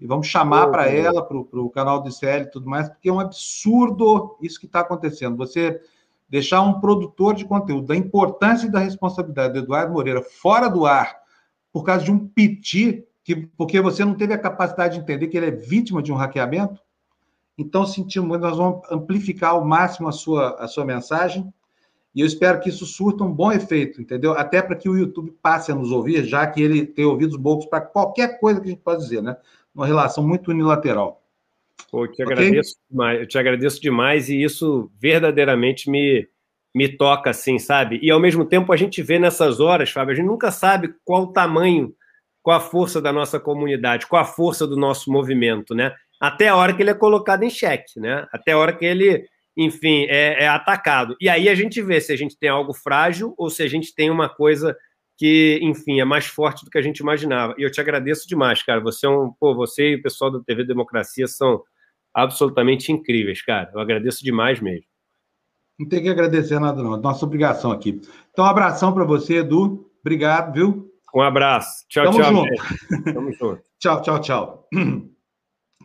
e 0.03 0.05
vamos 0.05 0.27
chamar 0.27 0.67
para 0.67 0.89
ela, 0.89 1.23
para 1.23 1.37
o 1.37 1.69
canal 1.69 2.01
do 2.01 2.09
ICL 2.09 2.41
e 2.41 2.51
tudo 2.51 2.69
mais, 2.69 2.89
porque 2.89 3.07
é 3.07 3.13
um 3.13 3.21
absurdo 3.21 4.35
isso 4.41 4.59
que 4.59 4.65
está 4.65 4.81
acontecendo. 4.81 5.37
Você 5.37 5.79
deixar 6.27 6.61
um 6.61 6.81
produtor 6.81 7.33
de 7.33 7.45
conteúdo 7.45 7.87
da 7.87 7.95
importância 7.95 8.67
e 8.67 8.69
da 8.69 8.79
responsabilidade 8.79 9.53
do 9.53 9.59
Eduardo 9.59 9.93
Moreira 9.93 10.21
fora 10.21 10.67
do 10.67 10.85
ar 10.85 11.15
por 11.71 11.85
causa 11.85 12.03
de 12.03 12.11
um 12.11 12.27
piti, 12.27 13.05
que, 13.23 13.47
porque 13.55 13.79
você 13.79 14.03
não 14.03 14.13
teve 14.13 14.33
a 14.33 14.37
capacidade 14.37 14.95
de 14.95 14.99
entender 14.99 15.27
que 15.27 15.37
ele 15.37 15.47
é 15.47 15.51
vítima 15.51 16.03
de 16.03 16.11
um 16.11 16.15
hackeamento. 16.15 16.81
Então, 17.57 17.85
sentimos, 17.85 18.37
nós 18.41 18.57
vamos 18.57 18.81
amplificar 18.91 19.51
ao 19.51 19.63
máximo 19.63 20.09
a 20.09 20.11
sua, 20.11 20.55
a 20.59 20.67
sua 20.67 20.83
mensagem 20.83 21.53
e 22.15 22.21
eu 22.21 22.27
espero 22.27 22.59
que 22.59 22.69
isso 22.69 22.85
surta 22.85 23.23
um 23.23 23.31
bom 23.31 23.51
efeito, 23.51 24.01
entendeu? 24.01 24.33
Até 24.33 24.61
para 24.61 24.75
que 24.75 24.87
o 24.87 24.97
YouTube 24.97 25.33
passe 25.41 25.71
a 25.71 25.75
nos 25.75 25.91
ouvir, 25.91 26.23
já 26.25 26.45
que 26.45 26.61
ele 26.61 26.85
tem 26.85 27.05
ouvidos 27.05 27.37
bons 27.37 27.65
para 27.65 27.81
qualquer 27.81 28.39
coisa 28.39 28.59
que 28.61 28.67
a 28.67 28.71
gente 28.71 28.81
pode 28.81 29.01
dizer, 29.01 29.21
né? 29.21 29.35
uma 29.73 29.87
relação 29.87 30.25
muito 30.25 30.51
unilateral. 30.51 31.21
Pô, 31.89 32.05
eu, 32.05 32.11
te 32.11 32.23
okay? 32.23 32.33
agradeço 32.33 32.75
demais, 32.89 33.19
eu 33.19 33.27
te 33.27 33.37
agradeço 33.37 33.81
demais 33.81 34.29
e 34.29 34.43
isso 34.43 34.91
verdadeiramente 34.99 35.89
me, 35.89 36.27
me 36.73 36.87
toca, 36.87 37.31
assim, 37.31 37.57
sabe? 37.57 37.99
E 38.01 38.11
ao 38.11 38.19
mesmo 38.19 38.45
tempo 38.45 38.71
a 38.71 38.77
gente 38.77 39.01
vê 39.01 39.17
nessas 39.17 39.59
horas, 39.59 39.89
Fábio, 39.89 40.13
a 40.13 40.15
gente 40.15 40.25
nunca 40.25 40.51
sabe 40.51 40.93
qual 41.03 41.23
o 41.23 41.33
tamanho, 41.33 41.93
qual 42.41 42.57
a 42.57 42.61
força 42.61 43.01
da 43.01 43.11
nossa 43.11 43.39
comunidade, 43.39 44.07
qual 44.07 44.21
a 44.21 44.25
força 44.25 44.67
do 44.67 44.77
nosso 44.77 45.11
movimento, 45.11 45.73
né? 45.73 45.93
Até 46.19 46.47
a 46.47 46.55
hora 46.55 46.73
que 46.73 46.81
ele 46.81 46.91
é 46.91 46.95
colocado 46.95 47.43
em 47.43 47.49
xeque, 47.49 47.99
né? 47.99 48.27
Até 48.31 48.51
a 48.51 48.57
hora 48.57 48.73
que 48.73 48.85
ele, 48.85 49.25
enfim, 49.55 50.05
é, 50.09 50.43
é 50.43 50.47
atacado. 50.47 51.15
E 51.19 51.29
aí 51.29 51.47
a 51.47 51.55
gente 51.55 51.81
vê 51.81 52.01
se 52.01 52.11
a 52.11 52.15
gente 52.15 52.37
tem 52.37 52.49
algo 52.49 52.73
frágil 52.73 53.33
ou 53.37 53.49
se 53.49 53.61
a 53.61 53.67
gente 53.67 53.93
tem 53.93 54.09
uma 54.09 54.27
coisa 54.27 54.75
que, 55.17 55.59
enfim, 55.61 55.99
é 55.99 56.05
mais 56.05 56.25
forte 56.25 56.65
do 56.65 56.71
que 56.71 56.77
a 56.77 56.81
gente 56.81 56.99
imaginava. 56.99 57.53
E 57.57 57.63
eu 57.63 57.71
te 57.71 57.79
agradeço 57.79 58.27
demais, 58.27 58.63
cara. 58.63 58.81
Você 58.81 59.05
é 59.05 59.09
um, 59.09 59.31
pô, 59.31 59.53
você 59.53 59.91
e 59.91 59.95
o 59.95 60.01
pessoal 60.01 60.31
da 60.31 60.39
TV 60.39 60.63
Democracia 60.63 61.27
são 61.27 61.63
absolutamente 62.13 62.91
incríveis, 62.91 63.41
cara. 63.41 63.71
Eu 63.73 63.79
agradeço 63.79 64.23
demais 64.23 64.59
mesmo. 64.59 64.85
Não 65.79 65.87
tem 65.87 66.01
que 66.01 66.09
agradecer 66.09 66.59
nada, 66.59 66.81
não. 66.81 66.97
Nossa 66.97 67.25
obrigação 67.25 67.71
aqui. 67.71 68.01
Então, 68.31 68.45
um 68.45 68.47
abração 68.47 68.93
para 68.93 69.03
você, 69.03 69.37
Edu. 69.37 69.89
Obrigado, 70.01 70.53
viu? 70.53 70.91
Um 71.15 71.21
abraço. 71.21 71.85
Tchau, 71.87 72.05
Tamo 72.05 72.17
tchau. 72.17 72.33
Junto. 72.33 73.13
Tamo 73.13 73.31
junto. 73.33 73.63
tchau, 73.79 74.01
tchau, 74.01 74.21
tchau. 74.21 74.69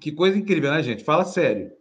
Que 0.01 0.13
coisa 0.13 0.39
incrível, 0.39 0.71
né, 0.71 0.81
gente? 0.81 1.03
Fala 1.03 1.25
sério. 1.25 1.73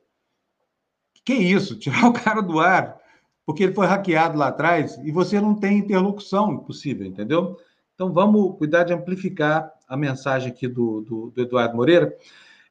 Que 1.28 1.34
isso? 1.34 1.76
Tirar 1.78 2.08
o 2.08 2.14
cara 2.14 2.42
do 2.42 2.58
ar 2.62 2.98
porque 3.46 3.64
ele 3.64 3.74
foi 3.74 3.86
hackeado 3.86 4.38
lá 4.38 4.48
atrás 4.48 4.98
e 5.04 5.12
você 5.12 5.42
não 5.42 5.54
tem 5.56 5.78
interlocução 5.78 6.58
possível, 6.58 7.06
entendeu? 7.06 7.58
Então 7.94 8.14
vamos 8.14 8.58
cuidar 8.58 8.84
de 8.84 8.94
amplificar 8.94 9.72
a 9.88 9.98
mensagem 9.98 10.52
aqui 10.52 10.70
do, 10.70 11.02
do, 11.02 11.32
do 11.32 11.42
Eduardo 11.42 11.76
Moreira. 11.76 12.16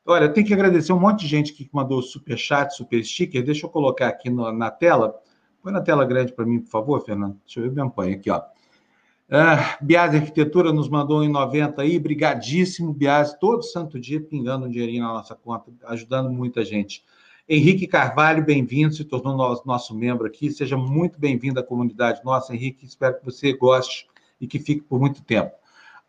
Olha, 0.06 0.28
tenho 0.28 0.46
que 0.46 0.54
agradecer 0.54 0.92
um 0.92 1.00
monte 1.00 1.20
de 1.20 1.28
gente 1.28 1.52
que 1.52 1.68
mandou 1.70 2.00
super 2.00 2.38
chat, 2.38 2.74
super 2.74 3.02
sticker. 3.04 3.44
Deixa 3.44 3.66
eu 3.66 3.70
colocar 3.70 4.08
aqui 4.08 4.30
no, 4.30 4.50
na 4.52 4.70
tela. 4.70 5.14
Põe 5.62 5.72
na 5.72 5.80
tela 5.80 6.04
grande 6.04 6.32
para 6.32 6.46
mim, 6.46 6.60
por 6.60 6.70
favor, 6.70 7.00
Fernando. 7.04 7.38
Deixa 7.44 7.60
eu 7.60 7.64
ver 7.64 7.70
bem 7.70 7.88
põe 7.90 8.12
aqui, 8.12 8.30
ó. 8.30 8.38
Uh, 8.38 9.84
Biase 9.84 10.18
Arquitetura 10.18 10.72
nos 10.72 10.88
mandou 10.88 11.24
em 11.24 11.28
90 11.28 11.82
aí, 11.82 11.98
brigadíssimo, 11.98 12.92
Biase, 12.92 13.38
todo 13.40 13.62
santo 13.62 13.98
dia 13.98 14.20
pingando 14.20 14.66
um 14.66 14.70
dinheirinho 14.70 15.02
na 15.02 15.14
nossa 15.14 15.34
conta, 15.34 15.72
ajudando 15.86 16.30
muita 16.30 16.64
gente. 16.64 17.02
Henrique 17.48 17.86
Carvalho, 17.86 18.44
bem-vindo, 18.44 18.92
se 18.92 19.04
tornou 19.04 19.36
nosso, 19.64 19.94
membro 19.94 20.26
aqui. 20.26 20.50
Seja 20.50 20.76
muito 20.76 21.16
bem-vindo 21.16 21.60
à 21.60 21.62
comunidade 21.62 22.20
nossa, 22.24 22.52
Henrique. 22.52 22.84
Espero 22.84 23.20
que 23.20 23.24
você 23.24 23.52
goste 23.52 24.08
e 24.40 24.48
que 24.48 24.58
fique 24.58 24.80
por 24.80 24.98
muito 24.98 25.22
tempo. 25.22 25.52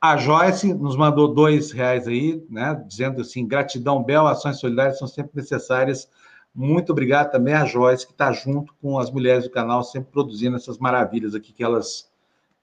A 0.01 0.18
Joyce 0.18 0.73
nos 0.73 0.97
mandou 0.97 1.31
dois 1.31 1.72
reais 1.72 2.07
aí, 2.07 2.43
né? 2.49 2.84
Dizendo 2.88 3.22
assim: 3.22 3.47
gratidão, 3.47 4.01
Bel, 4.01 4.26
ações 4.26 4.59
solidárias 4.59 4.97
são 4.97 5.07
sempre 5.07 5.34
necessárias. 5.35 6.09
Muito 6.55 6.91
obrigado 6.91 7.30
também 7.30 7.53
a 7.53 7.65
Joyce, 7.65 8.07
que 8.07 8.14
está 8.14 8.31
junto 8.31 8.73
com 8.81 8.97
as 8.97 9.11
mulheres 9.11 9.43
do 9.43 9.51
canal, 9.51 9.84
sempre 9.84 10.11
produzindo 10.11 10.55
essas 10.55 10.80
maravilhas 10.80 11.35
aqui 11.35 11.53
que 11.53 11.64
elas, 11.64 12.09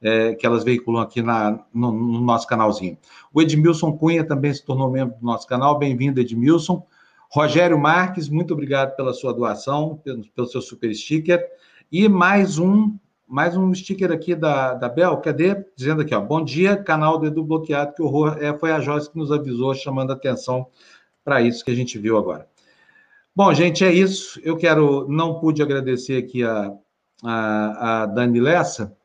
é, 0.03 0.35
que 0.35 0.45
elas 0.45 0.65
veiculam 0.65 1.01
aqui 1.01 1.23
na, 1.23 1.65
no, 1.73 1.93
no, 1.93 2.21
nosso 2.21 2.49
canalzinho. 2.49 2.99
O 3.33 3.41
Edmilson 3.41 3.97
Cunha 3.97 4.25
também 4.25 4.53
se 4.53 4.65
tornou 4.65 4.91
membro 4.91 5.17
do 5.17 5.25
nosso 5.25 5.47
canal. 5.47 5.79
Bem-vindo, 5.79 6.21
Edmilson. 6.21 6.85
Rogério 7.35 7.77
Marques, 7.77 8.29
muito 8.29 8.55
obrigado 8.55 8.95
pela 8.95 9.13
sua 9.13 9.35
doação, 9.35 10.01
pelo, 10.05 10.23
pelo, 10.29 10.47
seu 10.47 10.63
super 10.63 10.95
sticker. 10.95 11.45
E 11.91 12.09
mais 12.09 12.61
um, 12.61 12.97
mais 13.27 13.57
um 13.57 13.75
sticker 13.75 14.13
aqui 14.13 14.37
da, 14.37 14.75
da 14.75 14.89
Bel, 14.89 15.17
cadê? 15.17 15.67
Dizendo 15.75 16.03
aqui, 16.03 16.15
ó, 16.15 16.21
bom 16.21 16.45
dia, 16.45 16.77
canal 16.77 17.19
do 17.19 17.27
Edu 17.27 17.43
Bloqueado, 17.43 17.93
que 17.93 18.01
horror, 18.01 18.39
é, 18.41 18.57
foi 18.57 18.71
a 18.71 18.79
Joyce 18.79 19.11
que 19.11 19.19
nos 19.19 19.33
avisou, 19.33 19.75
chamando 19.75 20.13
atenção 20.13 20.69
para 21.25 21.43
isso 21.43 21.65
que 21.65 21.73
a 21.73 21.75
gente 21.75 21.99
viu 21.99 22.17
agora. 22.17 22.49
Bom, 23.35 23.53
gente, 23.53 23.85
é 23.85 23.93
isso. 23.93 24.41
Eu 24.45 24.57
quero, 24.57 25.09
não 25.09 25.41
pude 25.41 25.61
agradecer 25.61 26.17
aqui 26.23 26.45
a, 26.45 26.73
a, 27.25 28.03
a 28.03 28.07
Dani 28.07 28.39
Lessa, 28.39 28.97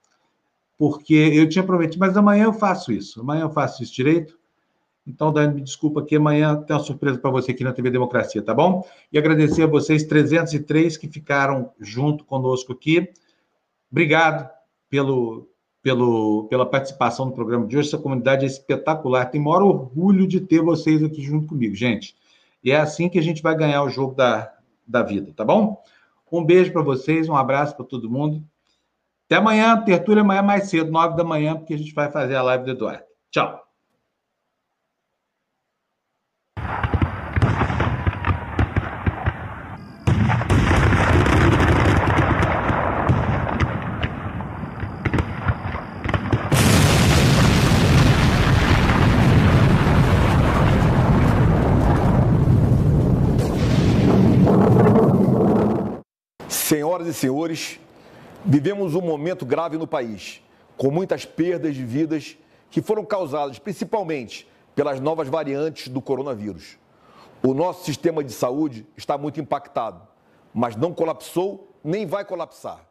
porque 0.77 1.15
eu 1.15 1.49
tinha 1.49 1.63
prometido, 1.63 2.01
mas 2.01 2.15
amanhã 2.15 2.43
eu 2.43 2.53
faço 2.53 2.91
isso, 2.91 3.21
amanhã 3.21 3.41
eu 3.41 3.49
faço 3.49 3.81
isso 3.81 3.91
direito. 3.91 4.38
Então, 5.09 5.33
Dani, 5.33 5.55
me 5.55 5.61
desculpa 5.61 6.03
que 6.03 6.15
amanhã 6.15 6.55
tem 6.55 6.75
uma 6.75 6.83
surpresa 6.83 7.17
para 7.17 7.31
você 7.31 7.51
aqui 7.51 7.63
na 7.63 7.73
TV 7.73 7.89
Democracia, 7.89 8.41
tá 8.43 8.53
bom? 8.53 8.85
E 9.11 9.17
agradecer 9.17 9.63
a 9.63 9.67
vocês, 9.67 10.03
303 10.03 10.95
que 10.97 11.07
ficaram 11.07 11.71
junto 11.79 12.23
conosco 12.23 12.73
aqui. 12.73 13.09
Obrigado 13.91 14.47
pelo, 14.87 15.49
pelo, 15.81 16.47
pela 16.47 16.65
participação 16.65 17.25
no 17.25 17.31
programa 17.31 17.65
de 17.65 17.75
hoje. 17.75 17.87
Essa 17.87 17.97
comunidade 17.97 18.45
é 18.45 18.47
espetacular. 18.47 19.25
Tenho 19.25 19.43
maior 19.43 19.63
orgulho 19.63 20.27
de 20.27 20.39
ter 20.41 20.61
vocês 20.61 21.03
aqui 21.03 21.23
junto 21.23 21.47
comigo, 21.47 21.73
gente. 21.73 22.15
E 22.63 22.71
é 22.71 22.77
assim 22.77 23.09
que 23.09 23.17
a 23.17 23.23
gente 23.23 23.41
vai 23.41 23.55
ganhar 23.55 23.83
o 23.83 23.89
jogo 23.89 24.13
da, 24.13 24.53
da 24.87 25.01
vida, 25.01 25.33
tá 25.35 25.43
bom? 25.43 25.81
Um 26.31 26.45
beijo 26.45 26.71
para 26.71 26.83
vocês, 26.83 27.27
um 27.27 27.35
abraço 27.35 27.75
para 27.75 27.85
todo 27.85 28.09
mundo. 28.09 28.43
Até 29.25 29.37
amanhã, 29.37 29.81
tertúlia 29.81 30.21
amanhã 30.21 30.43
mais 30.43 30.69
cedo, 30.69 30.91
nove 30.91 31.15
da 31.15 31.23
manhã, 31.23 31.55
porque 31.55 31.73
a 31.73 31.77
gente 31.77 31.93
vai 31.93 32.11
fazer 32.11 32.35
a 32.35 32.43
live 32.43 32.65
do 32.65 32.71
Eduardo. 32.71 33.03
Tchau. 33.31 33.68
Senhoras 56.69 57.07
e 57.07 57.13
senhores, 57.15 57.79
vivemos 58.45 58.93
um 58.93 59.01
momento 59.01 59.43
grave 59.43 59.75
no 59.75 59.87
país, 59.87 60.39
com 60.77 60.91
muitas 60.91 61.25
perdas 61.25 61.73
de 61.73 61.83
vidas 61.83 62.37
que 62.69 62.79
foram 62.79 63.03
causadas 63.03 63.57
principalmente 63.57 64.47
pelas 64.75 64.99
novas 64.99 65.27
variantes 65.27 65.87
do 65.87 65.99
coronavírus. 65.99 66.77
O 67.41 67.55
nosso 67.55 67.85
sistema 67.85 68.23
de 68.23 68.31
saúde 68.31 68.85
está 68.95 69.17
muito 69.17 69.41
impactado, 69.41 70.07
mas 70.53 70.75
não 70.75 70.93
colapsou 70.93 71.75
nem 71.83 72.05
vai 72.05 72.23
colapsar. 72.23 72.85